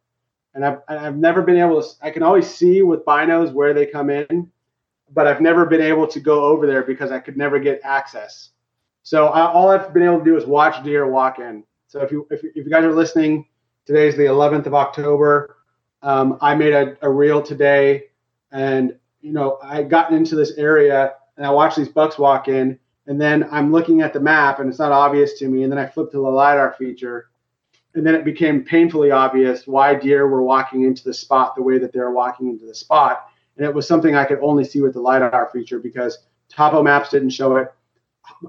and 0.53 0.65
I've 0.65 0.79
I've 0.87 1.17
never 1.17 1.41
been 1.41 1.57
able 1.57 1.81
to. 1.81 1.87
I 2.01 2.11
can 2.11 2.23
always 2.23 2.53
see 2.53 2.81
with 2.81 3.05
binos 3.05 3.53
where 3.53 3.73
they 3.73 3.85
come 3.85 4.09
in, 4.09 4.51
but 5.13 5.27
I've 5.27 5.41
never 5.41 5.65
been 5.65 5.81
able 5.81 6.07
to 6.07 6.19
go 6.19 6.43
over 6.43 6.67
there 6.67 6.83
because 6.83 7.11
I 7.11 7.19
could 7.19 7.37
never 7.37 7.59
get 7.59 7.81
access. 7.83 8.49
So 9.03 9.27
I, 9.27 9.51
all 9.51 9.69
I've 9.69 9.93
been 9.93 10.03
able 10.03 10.19
to 10.19 10.25
do 10.25 10.37
is 10.37 10.45
watch 10.45 10.83
deer 10.83 11.07
walk 11.07 11.39
in. 11.39 11.63
So 11.87 12.01
if 12.01 12.11
you 12.11 12.27
if, 12.29 12.43
if 12.43 12.55
you 12.55 12.69
guys 12.69 12.83
are 12.83 12.93
listening, 12.93 13.47
today's 13.85 14.15
the 14.15 14.23
11th 14.23 14.67
of 14.67 14.75
October. 14.75 15.57
Um, 16.01 16.37
I 16.41 16.55
made 16.55 16.73
a, 16.73 16.95
a 17.01 17.09
reel 17.09 17.41
today, 17.41 18.05
and 18.51 18.95
you 19.21 19.31
know 19.31 19.57
I 19.63 19.75
had 19.77 19.89
gotten 19.89 20.15
into 20.15 20.35
this 20.35 20.51
area 20.51 21.15
and 21.37 21.45
I 21.45 21.49
watched 21.49 21.77
these 21.77 21.89
bucks 21.89 22.19
walk 22.19 22.47
in, 22.47 22.77
and 23.07 23.19
then 23.19 23.47
I'm 23.49 23.71
looking 23.71 24.01
at 24.01 24.13
the 24.13 24.19
map 24.19 24.59
and 24.59 24.69
it's 24.69 24.77
not 24.77 24.91
obvious 24.91 25.39
to 25.39 25.47
me, 25.47 25.63
and 25.63 25.71
then 25.71 25.79
I 25.79 25.87
flipped 25.87 26.11
to 26.11 26.17
the 26.17 26.29
lidar 26.29 26.75
feature, 26.77 27.29
and 27.95 28.05
then 28.05 28.13
it 28.13 28.25
became 28.25 28.63
painfully 28.63 29.09
obvious 29.09 29.65
why 29.65 29.95
deer 29.95 30.27
were 30.27 30.43
walking 30.43 30.83
into 30.83 31.03
the 31.03 31.13
spot 31.13 31.55
the 31.55 31.63
way 31.63 31.79
that 31.79 31.93
they're 31.93 32.11
walking 32.11 32.49
into 32.49 32.65
the 32.65 32.75
spot, 32.75 33.28
and 33.59 33.67
it 33.67 33.75
was 33.75 33.85
something 33.85 34.15
I 34.15 34.23
could 34.23 34.39
only 34.41 34.63
see 34.63 34.81
with 34.81 34.93
the 34.93 35.01
lidar 35.01 35.49
feature 35.51 35.79
because 35.79 36.19
topo 36.47 36.81
maps 36.81 37.09
didn't 37.09 37.31
show 37.31 37.57
it. 37.57 37.67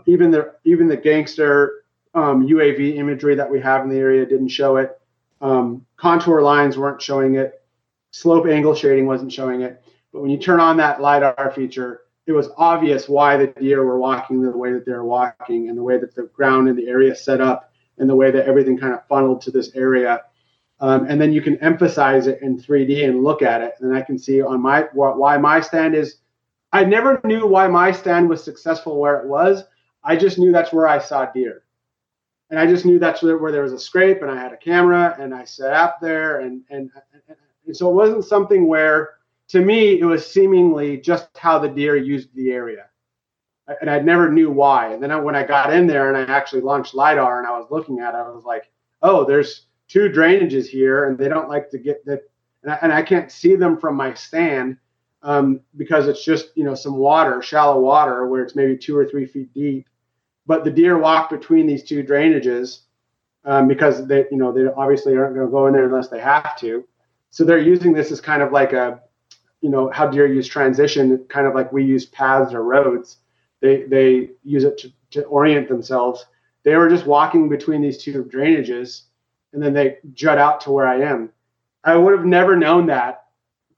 Even 0.07 0.31
the 0.31 0.55
even 0.65 0.87
the 0.87 0.97
gangster 0.97 1.83
um, 2.15 2.47
UAV 2.47 2.97
imagery 2.97 3.35
that 3.35 3.51
we 3.51 3.61
have 3.61 3.83
in 3.83 3.89
the 3.89 3.97
area 3.97 4.25
didn't 4.25 4.49
show 4.49 4.77
it. 4.77 5.01
Um, 5.41 5.85
contour 5.97 6.43
lines 6.43 6.79
weren't 6.79 7.03
showing 7.03 7.35
it. 7.35 7.61
Slope 8.13 8.47
angle 8.47 8.75
shading 8.75 9.07
wasn't 9.07 9.33
showing 9.33 9.63
it. 9.63 9.83
But 10.13 10.23
when 10.23 10.31
you 10.31 10.39
turn 10.39 10.61
on 10.61 10.77
that 10.77 11.01
LiDAR 11.01 11.53
feature, 11.55 12.03
it 12.27 12.33
was 12.33 12.49
obvious 12.57 13.09
why 13.09 13.37
the 13.37 13.49
deer 13.49 13.85
were 13.85 13.99
walking 13.99 14.43
the 14.43 14.57
way 14.57 14.73
that 14.73 14.87
they're 14.87 15.05
walking 15.05 15.69
and 15.69 15.77
the 15.77 15.83
way 15.83 15.99
that 15.99 16.15
the 16.15 16.25
ground 16.25 16.69
in 16.69 16.77
the 16.77 16.87
area 16.87 17.15
set 17.15 17.41
up 17.41 17.73
and 17.99 18.09
the 18.09 18.15
way 18.15 18.31
that 18.31 18.47
everything 18.47 18.79
kind 18.79 18.95
of 18.95 19.07
funneled 19.09 19.41
to 19.43 19.51
this 19.51 19.75
area. 19.75 20.23
Um, 20.81 21.07
and 21.09 21.21
then 21.21 21.33
you 21.33 21.43
can 21.43 21.59
emphasize 21.59 22.27
it 22.27 22.41
in 22.41 22.59
3D 22.59 23.07
and 23.07 23.23
look 23.23 23.43
at 23.43 23.61
it. 23.61 23.75
And 23.81 23.95
I 23.95 24.01
can 24.01 24.19
see 24.19 24.41
on 24.41 24.61
my 24.63 24.89
why 24.93 25.37
my 25.37 25.61
stand 25.61 25.95
is. 25.95 26.17
I 26.73 26.85
never 26.85 27.21
knew 27.25 27.47
why 27.47 27.67
my 27.67 27.91
stand 27.91 28.29
was 28.29 28.45
successful 28.45 28.99
where 28.99 29.21
it 29.21 29.27
was. 29.27 29.65
I 30.05 30.17
just 30.17 30.39
knew 30.39 30.53
that's 30.53 30.73
where 30.73 30.87
I 30.87 30.99
saw 31.01 31.27
deer 31.27 31.65
and 32.51 32.59
I 32.59 32.67
just 32.67 32.85
knew 32.85 32.99
that's 32.99 33.23
where, 33.23 33.39
where, 33.39 33.53
there 33.53 33.63
was 33.63 33.73
a 33.73 33.79
scrape, 33.79 34.23
and 34.23 34.31
I 34.31 34.37
had 34.37 34.53
a 34.53 34.57
camera, 34.57 35.17
and 35.19 35.33
I 35.33 35.45
set 35.45 35.73
up 35.73 36.01
there, 36.01 36.41
and, 36.41 36.63
and 36.69 36.91
and 37.65 37.77
so 37.77 37.89
it 37.89 37.95
wasn't 37.95 38.25
something 38.25 38.67
where, 38.67 39.11
to 39.49 39.61
me, 39.61 40.01
it 40.01 40.05
was 40.05 40.27
seemingly 40.27 40.97
just 40.97 41.29
how 41.37 41.59
the 41.59 41.69
deer 41.69 41.97
used 41.97 42.35
the 42.35 42.51
area, 42.51 42.87
and 43.81 43.89
I 43.89 44.01
never 44.01 44.31
knew 44.31 44.51
why. 44.51 44.93
And 44.93 45.03
then 45.03 45.13
I, 45.13 45.17
when 45.17 45.37
I 45.37 45.45
got 45.45 45.73
in 45.73 45.87
there 45.87 46.13
and 46.13 46.17
I 46.17 46.35
actually 46.35 46.63
launched 46.63 46.95
lidar 46.95 47.39
and 47.39 47.47
I 47.47 47.57
was 47.57 47.71
looking 47.71 48.01
at 48.01 48.15
it, 48.15 48.19
I 48.19 48.29
was 48.31 48.45
like, 48.45 48.71
oh, 49.03 49.25
there's 49.25 49.67
two 49.91 50.09
drainages 50.09 50.67
here, 50.67 51.09
and 51.09 51.19
they 51.19 51.29
don't 51.29 51.49
like 51.49 51.69
to 51.71 51.79
get 51.79 52.05
that, 52.07 52.23
and 52.63 52.73
I, 52.73 52.79
and 52.83 52.93
I 52.93 53.03
can't 53.03 53.31
see 53.31 53.57
them 53.57 53.79
from 53.79 53.97
my 53.97 54.15
stand. 54.15 54.79
Um, 55.23 55.61
because 55.77 56.09
it's 56.09 56.25
just 56.25 56.49
you 56.55 56.65
know 56.65 56.75
some 56.75 56.97
water, 56.97 57.43
shallow 57.43 57.79
water, 57.79 58.27
where 58.27 58.43
it's 58.43 58.57
maybe 58.57 58.79
two 58.79 58.97
or 58.97 59.05
three 59.05 59.27
feet 59.27 59.53
deep, 59.53 59.87
but 60.47 60.65
the 60.65 60.71
deer 60.71 60.97
walk 60.97 61.29
between 61.29 61.67
these 61.67 61.85
two 61.85 62.03
drainages 62.03 62.81
um, 63.45 63.69
because 63.69 64.07
they, 64.07 64.27
you 64.31 64.37
know, 64.37 64.53
they 64.53 64.67
obviously 64.67 65.17
aren't 65.17 65.35
going 65.35 65.47
to 65.47 65.51
go 65.51 65.67
in 65.67 65.73
there 65.73 65.87
unless 65.87 66.09
they 66.09 66.21
have 66.21 66.57
to. 66.59 66.85
So 67.31 67.45
they're 67.45 67.59
using 67.59 67.93
this 67.93 68.11
as 68.11 68.21
kind 68.21 68.43
of 68.43 68.53
like 68.53 68.73
a, 68.73 69.01
you 69.61 69.71
know, 69.71 69.91
how 69.91 70.09
deer 70.09 70.27
use 70.27 70.49
transition, 70.49 71.25
kind 71.29 71.47
of 71.47 71.55
like 71.55 71.73
we 71.73 71.85
use 71.85 72.07
paths 72.07 72.55
or 72.55 72.63
roads. 72.63 73.19
They 73.61 73.85
they 73.85 74.31
use 74.43 74.65
it 74.65 74.79
to, 74.79 74.93
to 75.13 75.25
orient 75.25 75.69
themselves. 75.69 76.25
They 76.63 76.77
were 76.77 76.89
just 76.89 77.07
walking 77.07 77.49
between 77.49 77.83
these 77.83 78.03
two 78.03 78.25
drainages, 78.25 79.03
and 79.53 79.63
then 79.63 79.73
they 79.73 79.99
jut 80.13 80.39
out 80.39 80.61
to 80.63 80.71
where 80.71 80.87
I 80.87 81.01
am. 81.01 81.31
I 81.85 81.97
would 81.97 82.17
have 82.17 82.27
never 82.27 82.57
known 82.57 82.87
that 82.87 83.25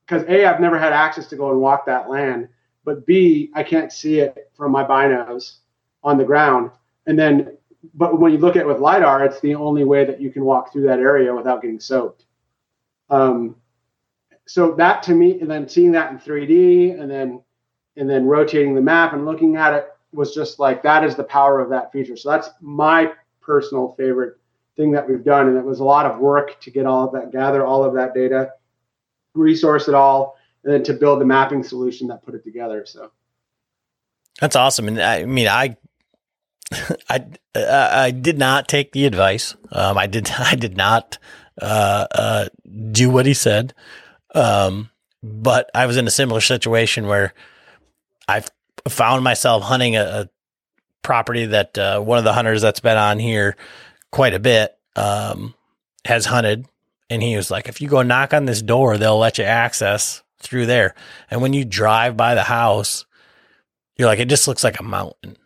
because 0.07 0.27
a 0.29 0.45
I've 0.45 0.61
never 0.61 0.79
had 0.79 0.93
access 0.93 1.27
to 1.29 1.37
go 1.37 1.51
and 1.51 1.61
walk 1.61 1.87
that 1.87 2.11
land, 2.11 2.49
but 2.85 3.07
b 3.07 3.51
I 3.55 3.63
can't 3.63 3.93
see 3.93 4.21
it 4.21 4.51
from 4.55 4.73
my 4.73 4.85
binos 4.85 5.59
on 6.03 6.19
the 6.19 6.25
ground. 6.25 6.71
And 7.07 7.19
then, 7.19 7.57
but 7.95 8.19
when 8.19 8.33
you 8.33 8.39
look 8.39 8.57
at 8.57 8.63
it 8.63 8.67
with 8.67 8.79
LiDAR, 8.79 9.25
it's 9.25 9.41
the 9.41 9.55
only 9.55 9.85
way 9.85 10.05
that 10.05 10.21
you 10.21 10.31
can 10.31 10.45
walk 10.45 10.73
through 10.73 10.85
that 10.85 10.99
area 10.99 11.35
without 11.35 11.63
getting 11.63 11.81
soaked. 11.81 12.25
Um, 13.11 13.57
so 14.47 14.73
that 14.73 15.03
to 15.05 15.15
me, 15.15 15.41
and 15.41 15.51
then 15.51 15.69
seeing 15.69 15.93
that 15.93 16.11
in 16.11 16.19
3D 16.19 17.01
and 17.01 17.11
then, 17.11 17.43
and 17.97 18.09
then 18.09 18.27
rotating 18.27 18.75
the 18.75 18.81
map 18.81 19.13
and 19.13 19.25
looking 19.25 19.57
at 19.57 19.75
it 19.75 19.89
was 20.13 20.35
just 20.35 20.59
like, 20.59 20.83
that 20.83 21.05
is 21.05 21.15
the 21.15 21.25
power 21.25 21.61
of 21.61 21.71
that 21.71 21.93
feature. 21.93 22.17
So 22.17 22.31
that's 22.31 22.51
my 22.61 23.13
personal 23.41 23.95
favorite 23.97 24.39
thing 24.77 24.93
that 24.93 25.09
we've 25.09 25.25
done. 25.25 25.49
And 25.49 25.57
it 25.57 25.65
was 25.65 25.81
a 25.81 25.85
lot 25.85 26.07
of 26.07 26.19
work 26.19 26.61
to 26.63 26.71
get 26.71 26.87
all 26.87 27.07
of 27.07 27.13
that, 27.13 27.33
gather 27.33 27.65
all 27.65 27.85
of 27.85 27.95
that 27.95 28.15
data, 28.15 28.53
resource 29.35 29.89
it 29.89 29.95
all, 29.95 30.37
and 30.65 30.73
then 30.73 30.83
to 30.85 30.93
build 30.93 31.21
the 31.21 31.25
mapping 31.25 31.63
solution 31.63 32.09
that 32.09 32.23
put 32.23 32.35
it 32.35 32.45
together. 32.45 32.85
So 32.87 33.11
that's 34.41 34.57
awesome. 34.57 34.89
And 34.89 35.01
I 35.01 35.25
mean, 35.25 35.49
I 35.49 35.77
I 37.09 37.25
uh, 37.55 37.91
I 37.93 38.11
did 38.11 38.39
not 38.39 38.69
take 38.69 38.93
the 38.93 39.05
advice. 39.05 39.55
Um, 39.71 39.99
I 39.99 40.07
did 40.07 40.31
I 40.39 40.55
did 40.55 40.77
not 40.77 41.19
uh, 41.61 42.07
uh, 42.13 42.49
do 42.91 43.11
what 43.11 43.27
he 43.27 43.35
said. 43.35 43.75
Um, 44.35 44.91
but 45.23 45.71
I 45.75 45.87
was 45.87 45.97
in 45.97 46.07
a 46.07 46.11
similar 46.11 46.41
situation 46.41 47.07
where 47.07 47.35
I 48.27 48.43
found 48.89 49.23
myself 49.23 49.63
hunting 49.63 49.95
a, 49.97 50.03
a 50.03 50.29
property 51.03 51.47
that 51.47 51.77
uh, 51.77 52.01
one 52.01 52.19
of 52.19 52.25
the 52.25 52.33
hunters 52.33 52.63
that's 52.63 52.81
been 52.81 52.97
on 52.97 53.19
here 53.19 53.57
quite 54.13 54.35
a 54.35 54.39
bit 54.39 54.79
um, 54.95 55.55
has 56.05 56.27
hunted, 56.27 56.67
and 57.11 57.23
he 57.23 57.37
was 57.37 57.51
like, 57.51 57.69
"If 57.69 57.81
you 57.81 57.89
go 57.89 58.03
knock 58.03 58.33
on 58.33 58.45
this 58.45 58.63
door, 58.63 58.97
they'll 58.97 59.19
let 59.19 59.39
you 59.39 59.45
access 59.45 60.23
through 60.39 60.67
there." 60.67 60.95
And 61.31 61.43
when 61.43 61.53
you 61.53 61.65
drive 61.65 62.17
by 62.17 62.37
the 62.37 62.45
house, 62.45 63.05
you're 63.97 64.09
like, 64.09 64.21
it 64.21 64.29
just 64.29 64.47
looks 64.47 64.63
like 64.63 64.79
a 64.79 64.85
mountain 64.85 65.37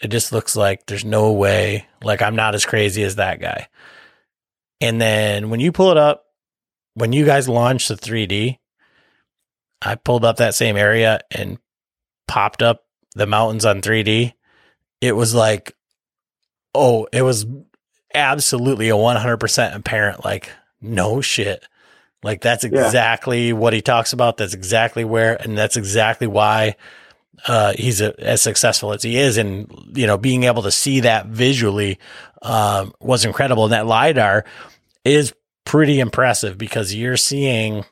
it 0.00 0.08
just 0.08 0.32
looks 0.32 0.56
like 0.56 0.86
there's 0.86 1.04
no 1.04 1.32
way, 1.32 1.86
like 2.02 2.22
I'm 2.22 2.36
not 2.36 2.54
as 2.54 2.66
crazy 2.66 3.02
as 3.02 3.16
that 3.16 3.40
guy. 3.40 3.68
And 4.80 5.00
then 5.00 5.48
when 5.50 5.60
you 5.60 5.72
pull 5.72 5.90
it 5.90 5.96
up, 5.96 6.26
when 6.94 7.12
you 7.12 7.24
guys 7.24 7.48
launched 7.48 7.88
the 7.88 7.96
3D, 7.96 8.58
I 9.82 9.94
pulled 9.94 10.24
up 10.24 10.36
that 10.36 10.54
same 10.54 10.76
area 10.76 11.20
and 11.30 11.58
popped 12.28 12.62
up 12.62 12.84
the 13.14 13.26
mountains 13.26 13.64
on 13.64 13.80
3D. 13.80 14.32
It 15.00 15.12
was 15.12 15.34
like, 15.34 15.74
oh, 16.74 17.06
it 17.12 17.22
was 17.22 17.46
absolutely 18.16 18.88
a 18.88 18.94
100% 18.94 19.74
apparent, 19.74 20.24
like, 20.24 20.50
no 20.80 21.20
shit. 21.20 21.64
Like, 22.22 22.40
that's 22.40 22.64
exactly 22.64 23.48
yeah. 23.48 23.52
what 23.52 23.72
he 23.72 23.82
talks 23.82 24.12
about. 24.12 24.38
That's 24.38 24.54
exactly 24.54 25.04
where, 25.04 25.40
and 25.40 25.56
that's 25.56 25.76
exactly 25.76 26.26
why 26.26 26.76
uh, 27.46 27.74
he's 27.74 28.00
a, 28.00 28.18
as 28.20 28.40
successful 28.40 28.92
as 28.92 29.02
he 29.02 29.18
is, 29.18 29.36
and 29.36 29.70
you 29.94 30.06
know, 30.06 30.16
being 30.18 30.44
able 30.44 30.62
to 30.62 30.70
see 30.70 31.00
that 31.00 31.26
visually 31.26 31.98
um, 32.42 32.92
was 33.00 33.24
incredible. 33.24 33.64
And 33.64 33.72
that 33.72 33.86
lidar 33.86 34.44
is 35.04 35.34
pretty 35.64 36.00
impressive 36.00 36.56
because 36.56 36.94
you're 36.94 37.16
seeing 37.16 37.84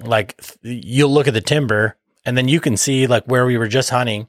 like 0.00 0.40
you'll 0.62 1.10
look 1.12 1.28
at 1.28 1.34
the 1.34 1.40
timber, 1.40 1.96
and 2.24 2.36
then 2.36 2.48
you 2.48 2.60
can 2.60 2.76
see 2.76 3.06
like 3.06 3.24
where 3.26 3.46
we 3.46 3.58
were 3.58 3.68
just 3.68 3.90
hunting. 3.90 4.28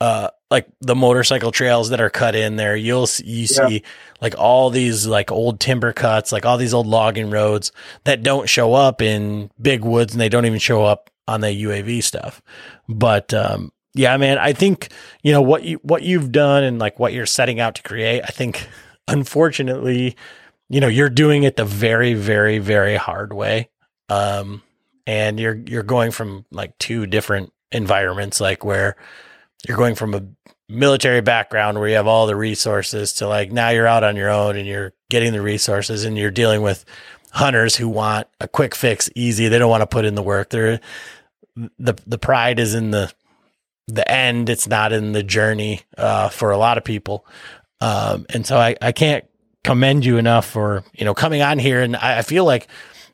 Uh, 0.00 0.30
like 0.50 0.66
the 0.80 0.96
motorcycle 0.96 1.52
trails 1.52 1.90
that 1.90 2.00
are 2.00 2.10
cut 2.10 2.34
in 2.34 2.56
there. 2.56 2.74
You'll 2.74 3.08
you 3.24 3.46
see 3.46 3.68
yeah. 3.68 3.78
like 4.20 4.34
all 4.36 4.70
these 4.70 5.06
like 5.06 5.30
old 5.30 5.60
timber 5.60 5.92
cuts, 5.92 6.32
like 6.32 6.44
all 6.44 6.58
these 6.58 6.74
old 6.74 6.86
logging 6.86 7.30
roads 7.30 7.70
that 8.04 8.22
don't 8.22 8.48
show 8.48 8.74
up 8.74 9.00
in 9.00 9.50
big 9.60 9.84
woods 9.84 10.12
and 10.12 10.20
they 10.20 10.28
don't 10.28 10.46
even 10.46 10.58
show 10.58 10.84
up 10.84 11.10
on 11.28 11.40
the 11.40 11.48
UAV 11.48 12.02
stuff. 12.02 12.42
But 12.88 13.32
um, 13.32 13.72
yeah, 13.94 14.16
man, 14.16 14.38
I 14.38 14.52
think 14.52 14.92
you 15.22 15.32
know 15.32 15.42
what 15.42 15.62
you 15.62 15.78
what 15.82 16.02
you've 16.02 16.32
done 16.32 16.64
and 16.64 16.78
like 16.78 16.98
what 16.98 17.12
you're 17.12 17.26
setting 17.26 17.60
out 17.60 17.76
to 17.76 17.82
create. 17.82 18.22
I 18.22 18.28
think 18.32 18.68
unfortunately, 19.06 20.16
you 20.68 20.80
know, 20.80 20.88
you're 20.88 21.10
doing 21.10 21.44
it 21.44 21.56
the 21.56 21.64
very 21.64 22.14
very 22.14 22.58
very 22.58 22.96
hard 22.96 23.32
way. 23.32 23.70
Um, 24.08 24.62
and 25.06 25.38
you're 25.38 25.54
you're 25.54 25.84
going 25.84 26.10
from 26.10 26.44
like 26.50 26.76
two 26.78 27.06
different 27.06 27.52
environments 27.70 28.40
like 28.40 28.64
where 28.64 28.96
you're 29.66 29.76
going 29.76 29.94
from 29.94 30.14
a 30.14 30.22
military 30.68 31.20
background 31.20 31.78
where 31.78 31.88
you 31.88 31.96
have 31.96 32.06
all 32.06 32.26
the 32.26 32.36
resources 32.36 33.14
to 33.14 33.26
like 33.26 33.50
now 33.50 33.70
you're 33.70 33.86
out 33.86 34.04
on 34.04 34.16
your 34.16 34.30
own 34.30 34.56
and 34.56 34.66
you're 34.66 34.92
getting 35.10 35.32
the 35.32 35.42
resources 35.42 36.04
and 36.04 36.16
you're 36.16 36.30
dealing 36.30 36.62
with 36.62 36.84
hunters 37.32 37.76
who 37.76 37.88
want 37.88 38.26
a 38.40 38.48
quick 38.48 38.74
fix 38.74 39.10
easy. 39.14 39.48
They 39.48 39.58
don't 39.58 39.70
want 39.70 39.82
to 39.82 39.86
put 39.86 40.04
in 40.04 40.14
the 40.14 40.22
work. 40.22 40.50
They're 40.50 40.80
the 41.78 41.94
the 42.06 42.18
pride 42.18 42.58
is 42.58 42.74
in 42.74 42.90
the 42.90 43.12
the 43.88 44.08
end. 44.10 44.48
It's 44.48 44.68
not 44.68 44.92
in 44.92 45.12
the 45.12 45.22
journey 45.22 45.82
uh, 45.98 46.28
for 46.28 46.50
a 46.50 46.58
lot 46.58 46.78
of 46.78 46.84
people. 46.84 47.26
Um, 47.80 48.26
and 48.30 48.46
so 48.46 48.56
I, 48.58 48.76
I 48.80 48.92
can't 48.92 49.24
commend 49.64 50.04
you 50.04 50.16
enough 50.16 50.46
for 50.46 50.84
you 50.94 51.04
know 51.04 51.14
coming 51.14 51.42
on 51.42 51.58
here. 51.58 51.82
And 51.82 51.96
I, 51.96 52.18
I 52.18 52.22
feel 52.22 52.44
like 52.44 52.68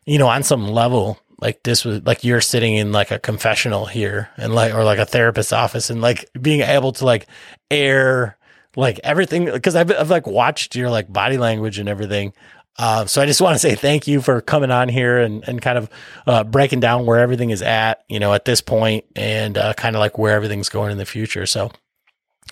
you 0.04 0.18
know 0.18 0.28
on 0.28 0.42
some 0.42 0.68
level 0.68 1.18
like 1.40 1.62
this 1.62 1.84
was 1.84 2.02
like 2.04 2.24
you're 2.24 2.40
sitting 2.40 2.74
in 2.74 2.92
like 2.92 3.10
a 3.10 3.18
confessional 3.18 3.86
here 3.86 4.30
and 4.36 4.54
like 4.54 4.74
or 4.74 4.84
like 4.84 4.98
a 4.98 5.06
therapist's 5.06 5.52
office 5.52 5.90
and 5.90 6.00
like 6.00 6.28
being 6.40 6.60
able 6.60 6.92
to 6.92 7.04
like 7.04 7.26
air 7.70 8.36
like 8.76 9.00
everything 9.04 9.46
because 9.46 9.76
I've, 9.76 9.90
I've 9.90 10.10
like 10.10 10.26
watched 10.26 10.74
your 10.76 10.90
like 10.90 11.12
body 11.12 11.38
language 11.38 11.78
and 11.78 11.88
everything 11.88 12.32
uh, 12.78 13.06
so 13.06 13.22
I 13.22 13.26
just 13.26 13.40
want 13.40 13.54
to 13.54 13.58
say 13.58 13.74
thank 13.74 14.06
you 14.06 14.20
for 14.20 14.40
coming 14.40 14.70
on 14.70 14.88
here 14.88 15.18
and, 15.18 15.46
and 15.48 15.62
kind 15.62 15.78
of 15.78 15.90
uh, 16.26 16.44
breaking 16.44 16.80
down 16.80 17.06
where 17.06 17.20
everything 17.20 17.50
is 17.50 17.62
at, 17.62 18.04
you 18.08 18.20
know, 18.20 18.34
at 18.34 18.44
this 18.44 18.60
point 18.60 19.06
and 19.14 19.56
uh, 19.56 19.72
kind 19.74 19.96
of 19.96 20.00
like 20.00 20.18
where 20.18 20.34
everything's 20.34 20.68
going 20.68 20.92
in 20.92 20.98
the 20.98 21.06
future. 21.06 21.46
So, 21.46 21.70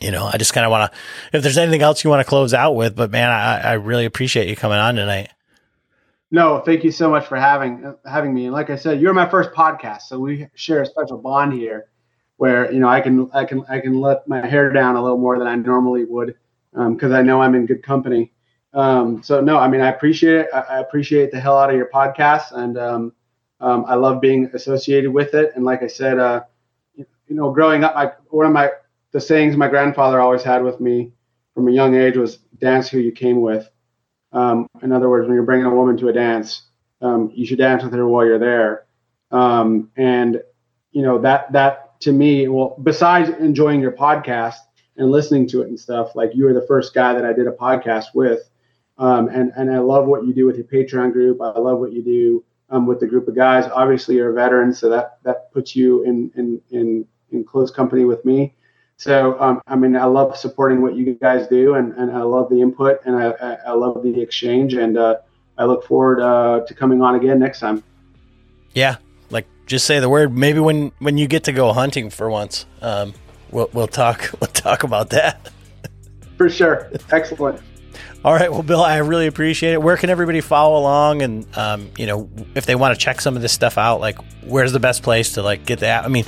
you 0.01 0.11
know, 0.11 0.25
I 0.25 0.39
just 0.39 0.55
kind 0.55 0.65
of 0.65 0.71
want 0.71 0.91
to, 0.91 0.99
if 1.37 1.43
there's 1.43 1.59
anything 1.59 1.83
else 1.83 2.03
you 2.03 2.11
want 2.11 2.21
to 2.21 2.29
close 2.29 2.55
out 2.55 2.73
with, 2.73 2.97
but 2.97 3.11
man, 3.11 3.31
I, 3.31 3.61
I 3.61 3.73
really 3.75 4.07
appreciate 4.07 4.49
you 4.49 4.57
coming 4.57 4.79
on 4.79 4.95
tonight. 4.95 5.29
No, 6.35 6.59
thank 6.59 6.83
you 6.83 6.91
so 6.91 7.09
much 7.09 7.27
for 7.29 7.37
having 7.37 7.95
having 8.05 8.35
me. 8.35 8.47
And 8.47 8.53
like 8.53 8.69
I 8.69 8.75
said, 8.75 9.01
you're 9.01 9.15
my 9.15 9.29
first 9.29 9.53
podcast, 9.53 10.03
so 10.03 10.19
we 10.19 10.49
share 10.57 10.83
a 10.83 10.87
special 10.87 11.17
bond 11.17 11.53
here, 11.53 11.87
where 12.39 12.73
you 12.73 12.81
know 12.81 12.89
I 12.89 13.01
can 13.01 13.31
I 13.33 13.45
can 13.45 13.65
I 13.69 13.79
can 13.79 14.01
let 14.01 14.27
my 14.27 14.45
hair 14.45 14.73
down 14.73 14.97
a 14.97 15.01
little 15.01 15.17
more 15.17 15.39
than 15.39 15.47
I 15.47 15.55
normally 15.55 16.05
would, 16.05 16.35
because 16.73 17.13
um, 17.13 17.15
I 17.15 17.23
know 17.23 17.41
I'm 17.41 17.55
in 17.55 17.67
good 17.67 17.85
company. 17.85 18.33
Um, 18.73 19.23
so 19.23 19.41
no, 19.41 19.59
I 19.59 19.69
mean 19.69 19.81
I 19.81 19.91
appreciate 19.91 20.41
it. 20.41 20.49
I, 20.53 20.59
I, 20.59 20.79
appreciate 20.81 21.31
the 21.31 21.39
hell 21.39 21.57
out 21.57 21.71
of 21.71 21.77
your 21.77 21.89
podcast, 21.95 22.51
and 22.51 22.77
um, 22.79 23.13
um 23.61 23.85
I 23.87 23.95
love 23.95 24.21
being 24.21 24.51
associated 24.55 25.13
with 25.13 25.35
it. 25.35 25.53
And 25.55 25.65
like 25.65 25.85
I 25.85 25.87
said, 25.87 26.19
uh, 26.19 26.43
you 26.97 27.07
know, 27.29 27.53
growing 27.53 27.85
up, 27.85 27.95
I, 27.95 28.11
one 28.31 28.47
of 28.47 28.53
my 28.53 28.71
the 29.13 29.21
sayings 29.21 29.57
my 29.57 29.69
grandfather 29.69 30.21
always 30.21 30.43
had 30.43 30.65
with 30.65 30.81
me 30.81 31.13
from 31.55 31.69
a 31.69 31.71
young 31.71 31.95
age 31.95 32.17
was 32.17 32.39
"dance 32.59 32.89
who 32.89 32.99
you 32.99 33.13
came 33.13 33.41
with." 33.41 33.71
Um, 34.35 34.67
in 34.83 34.93
other 34.93 35.09
words, 35.09 35.27
when 35.27 35.35
you're 35.35 35.45
bringing 35.45 35.67
a 35.67 35.75
woman 35.75 35.97
to 35.99 36.09
a 36.09 36.13
dance, 36.13 36.63
um, 37.01 37.31
you 37.35 37.47
should 37.47 37.59
dance 37.59 37.85
with 37.85 37.95
her 37.95 38.07
while 38.07 38.27
you're 38.27 38.39
there. 38.39 38.87
Um, 39.31 39.91
and 39.97 40.43
you 40.91 41.03
know 41.03 41.19
that 41.21 41.53
that 41.53 42.01
to 42.01 42.13
me, 42.13 42.49
well, 42.49 42.77
besides 42.83 43.31
enjoying 43.31 43.81
your 43.81 43.93
podcast 43.93 44.57
and 44.97 45.11
listening 45.11 45.49
to 45.49 45.63
it 45.63 45.69
and 45.69 45.79
stuff, 45.79 46.15
like 46.15 46.35
you 46.35 46.45
were 46.45 46.53
the 46.53 46.67
first 46.67 46.95
guy 46.95 47.15
that 47.15 47.25
I 47.25 47.33
did 47.33 47.47
a 47.47 47.53
podcast 47.53 48.07
with, 48.15 48.51
um, 48.99 49.29
and 49.29 49.53
and 49.57 49.73
I 49.73 49.79
love 49.79 50.07
what 50.07 50.27
you 50.27 50.35
do 50.35 50.47
with 50.47 50.57
your 50.57 50.67
Patreon 50.67 51.13
group. 51.13 51.41
I 51.41 51.59
love 51.59 51.79
what 51.79 51.93
you 51.93 52.03
do 52.03 52.45
um, 52.71 52.87
with 52.87 53.01
the 53.01 53.07
group 53.07 53.29
of 53.29 53.35
guys. 53.35 53.67
Obviously, 53.73 54.17
you're 54.17 54.31
a 54.31 54.35
veteran, 54.35 54.75
so 54.75 54.89
that 54.91 55.19
that 55.23 55.53
puts 55.53 55.77
you 55.77 56.03
in 56.03 56.31
in 56.37 56.61
in 56.71 57.07
in 57.31 57.45
close 57.45 57.71
company 57.71 58.05
with 58.05 58.25
me. 58.25 58.55
So, 58.97 59.39
um, 59.41 59.61
I 59.67 59.77
mean, 59.77 59.97
I 59.97 60.05
love 60.05 60.37
supporting 60.37 60.81
what 60.81 60.95
you 60.95 61.15
guys 61.15 61.49
do, 61.49 61.75
and, 61.75 61.93
and 61.95 62.13
I 62.13 62.23
love 62.23 62.49
the 62.49 62.61
input, 62.61 63.01
and 63.05 63.17
I, 63.17 63.59
I 63.67 63.73
love 63.73 64.03
the 64.03 64.21
exchange, 64.21 64.75
and 64.75 64.97
uh, 64.97 65.17
I 65.59 65.65
look 65.65 65.85
forward 65.85 66.21
uh, 66.21 66.61
to 66.67 66.75
coming 66.75 67.03
on 67.03 67.15
again 67.15 67.39
next 67.39 67.61
time. 67.61 67.83
Yeah, 68.73 68.97
like 69.31 69.47
just 69.67 69.87
say 69.87 70.01
the 70.01 70.09
word. 70.09 70.37
Maybe 70.37 70.61
when 70.61 70.93
when 70.99 71.19
you 71.19 71.27
get 71.27 71.45
to 71.45 71.53
go 71.53 71.73
hunting 71.73 72.11
for 72.11 72.31
once, 72.31 72.67
um, 72.83 73.15
we'll 73.51 73.71
we'll 73.73 73.89
talk 73.89 74.31
we'll 74.41 74.49
talk 74.49 74.83
about 74.83 75.11
that. 75.11 75.51
For 76.37 76.49
sure. 76.49 76.91
Excellent. 77.13 77.61
All 78.25 78.33
right, 78.33 78.51
well, 78.51 78.63
Bill, 78.63 78.83
I 78.83 78.97
really 78.99 79.27
appreciate 79.27 79.75
it. 79.75 79.83
Where 79.83 79.99
can 79.99 80.09
everybody 80.09 80.41
follow 80.41 80.81
along, 80.81 81.21
and 81.21 81.47
um, 81.57 81.91
you 81.99 82.07
know, 82.07 82.31
if 82.55 82.65
they 82.65 82.75
want 82.75 82.99
to 82.99 83.01
check 83.01 83.21
some 83.21 83.37
of 83.37 83.43
this 83.43 83.53
stuff 83.53 83.77
out, 83.77 84.01
like 84.01 84.19
where's 84.43 84.73
the 84.73 84.81
best 84.81 85.03
place 85.03 85.35
to 85.35 85.43
like 85.43 85.67
get 85.67 85.81
that? 85.81 86.05
I 86.05 86.09
mean, 86.09 86.25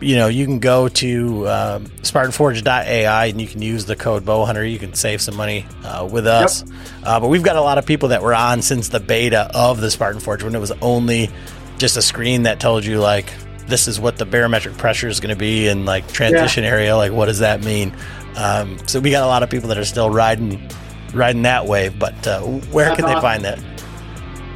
you 0.00 0.16
know, 0.16 0.28
you 0.28 0.44
can 0.44 0.58
go 0.58 0.88
to 0.88 1.48
um, 1.48 1.86
SpartanForge.ai 2.02 3.26
and 3.26 3.40
you 3.40 3.46
can 3.46 3.62
use 3.62 3.84
the 3.84 3.96
code 3.96 4.24
Bowhunter. 4.24 4.70
You 4.70 4.78
can 4.78 4.94
save 4.94 5.20
some 5.20 5.36
money 5.36 5.66
uh, 5.84 6.08
with 6.10 6.26
us. 6.26 6.62
Yep. 6.62 6.76
Uh, 7.04 7.20
but 7.20 7.28
we've 7.28 7.42
got 7.42 7.56
a 7.56 7.60
lot 7.60 7.78
of 7.78 7.86
people 7.86 8.10
that 8.10 8.22
were 8.22 8.34
on 8.34 8.62
since 8.62 8.88
the 8.88 9.00
beta 9.00 9.50
of 9.54 9.80
the 9.80 9.90
Spartan 9.90 10.20
Forge 10.20 10.42
when 10.42 10.54
it 10.54 10.60
was 10.60 10.72
only 10.82 11.30
just 11.78 11.96
a 11.96 12.02
screen 12.02 12.44
that 12.44 12.60
told 12.60 12.84
you 12.84 13.00
like 13.00 13.32
this 13.66 13.86
is 13.86 14.00
what 14.00 14.16
the 14.16 14.24
barometric 14.24 14.76
pressure 14.78 15.08
is 15.08 15.20
going 15.20 15.34
to 15.34 15.38
be 15.38 15.68
and 15.68 15.84
like 15.84 16.10
transition 16.12 16.64
yeah. 16.64 16.70
area. 16.70 16.96
Like, 16.96 17.12
what 17.12 17.26
does 17.26 17.40
that 17.40 17.64
mean? 17.64 17.94
Um, 18.36 18.78
so 18.86 19.00
we 19.00 19.10
got 19.10 19.24
a 19.24 19.26
lot 19.26 19.42
of 19.42 19.50
people 19.50 19.68
that 19.68 19.78
are 19.78 19.84
still 19.84 20.10
riding 20.10 20.70
riding 21.14 21.42
that 21.42 21.66
wave. 21.66 21.98
But 21.98 22.26
uh, 22.26 22.42
where 22.42 22.94
can 22.94 23.04
they 23.04 23.20
find 23.20 23.44
that? 23.44 23.58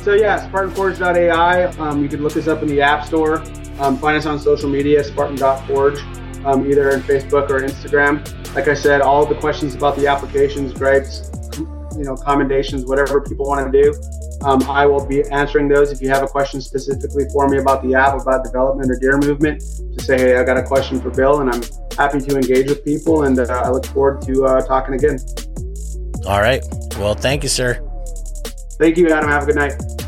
So 0.03 0.15
yeah, 0.15 0.49
SpartanForge.ai. 0.51 1.65
Um, 1.65 2.03
you 2.03 2.09
can 2.09 2.23
look 2.23 2.37
us 2.37 2.49
up 2.49 2.63
in 2.63 2.69
the 2.69 2.81
App 2.81 3.07
Store. 3.07 3.43
Um, 3.83 3.99
find 3.99 4.17
us 4.17 4.27
on 4.27 4.39
social 4.39 4.71
media, 4.71 5.03
Spartan.forge, 5.03 6.01
um, 6.45 6.71
either 6.71 6.91
in 6.91 7.01
Facebook 7.01 7.51
or 7.51 7.61
Instagram. 7.61 8.23
Like 8.55 8.69
I 8.69 8.75
said, 8.75 9.01
all 9.01 9.27
the 9.27 9.35
questions 9.35 9.75
about 9.75 9.97
the 9.97 10.07
applications, 10.07 10.73
gripes, 10.73 11.29
you 11.97 12.05
know, 12.05 12.15
commendations, 12.15 12.87
whatever 12.87 13.21
people 13.21 13.47
want 13.47 13.73
to 13.73 13.83
do, 13.83 13.93
um, 14.45 14.63
I 14.71 14.87
will 14.87 15.05
be 15.05 15.23
answering 15.31 15.67
those. 15.67 15.91
If 15.91 16.01
you 16.01 16.09
have 16.11 16.23
a 16.23 16.29
question 16.29 16.61
specifically 16.61 17.25
for 17.33 17.49
me 17.49 17.59
about 17.59 17.83
the 17.83 17.95
app, 17.95 18.21
about 18.21 18.45
development 18.45 18.89
or 18.89 18.99
deer 19.01 19.19
movement, 19.19 19.61
just 19.61 20.07
say, 20.07 20.17
hey, 20.17 20.37
I 20.37 20.45
got 20.45 20.57
a 20.57 20.63
question 20.63 21.01
for 21.01 21.11
Bill, 21.11 21.41
and 21.41 21.51
I'm 21.51 21.63
happy 21.99 22.21
to 22.21 22.37
engage 22.37 22.69
with 22.69 22.85
people. 22.85 23.25
And 23.25 23.37
uh, 23.39 23.47
I 23.47 23.71
look 23.71 23.87
forward 23.87 24.23
to 24.23 24.45
uh, 24.45 24.61
talking 24.63 24.95
again. 24.95 25.19
All 26.25 26.41
right. 26.41 26.63
Well, 26.99 27.15
thank 27.15 27.43
you, 27.43 27.49
sir. 27.49 27.81
Thank 28.79 28.97
you, 28.97 29.11
Adam. 29.11 29.29
Have 29.29 29.43
a 29.43 29.47
good 29.47 29.57
night. 29.57 30.02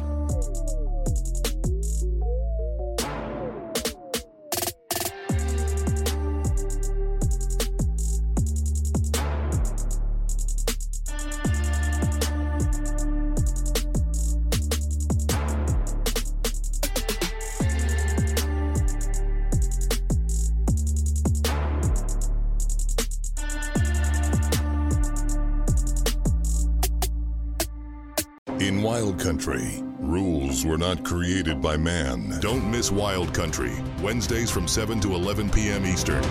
Not 30.94 31.04
created 31.04 31.60
by 31.60 31.76
man. 31.76 32.38
Don't 32.40 32.70
miss 32.70 32.90
Wild 32.90 33.32
Country, 33.34 33.72
Wednesdays 34.02 34.50
from 34.50 34.68
7 34.68 35.00
to 35.00 35.14
11 35.14 35.50
p.m. 35.50 35.84
Eastern. 35.86 36.22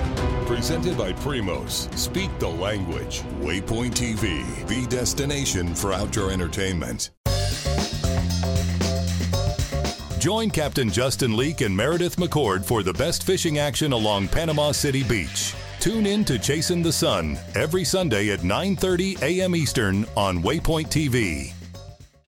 Presented 0.45 0.97
by 0.97 1.11
Primos. 1.13 1.93
Speak 1.97 2.29
the 2.39 2.47
language. 2.47 3.21
Waypoint 3.41 3.93
TV, 3.93 4.67
the 4.67 4.87
destination 4.87 5.73
for 5.75 5.93
outdoor 5.93 6.31
entertainment. 6.31 7.11
Join 10.19 10.49
Captain 10.49 10.89
Justin 10.89 11.35
Leake 11.35 11.61
and 11.61 11.75
Meredith 11.75 12.15
McCord 12.15 12.63
for 12.63 12.81
the 12.81 12.93
best 12.93 13.23
fishing 13.23 13.59
action 13.59 13.91
along 13.91 14.29
Panama 14.29 14.71
City 14.71 15.03
Beach. 15.03 15.53
Tune 15.81 16.05
in 16.05 16.23
to 16.23 16.39
Chasing 16.39 16.81
the 16.81 16.93
Sun 16.93 17.37
every 17.55 17.83
Sunday 17.83 18.29
at 18.29 18.39
9:30 18.39 19.21
a.m. 19.21 19.53
Eastern 19.53 20.05
on 20.15 20.41
Waypoint 20.41 20.87
TV. 20.87 21.53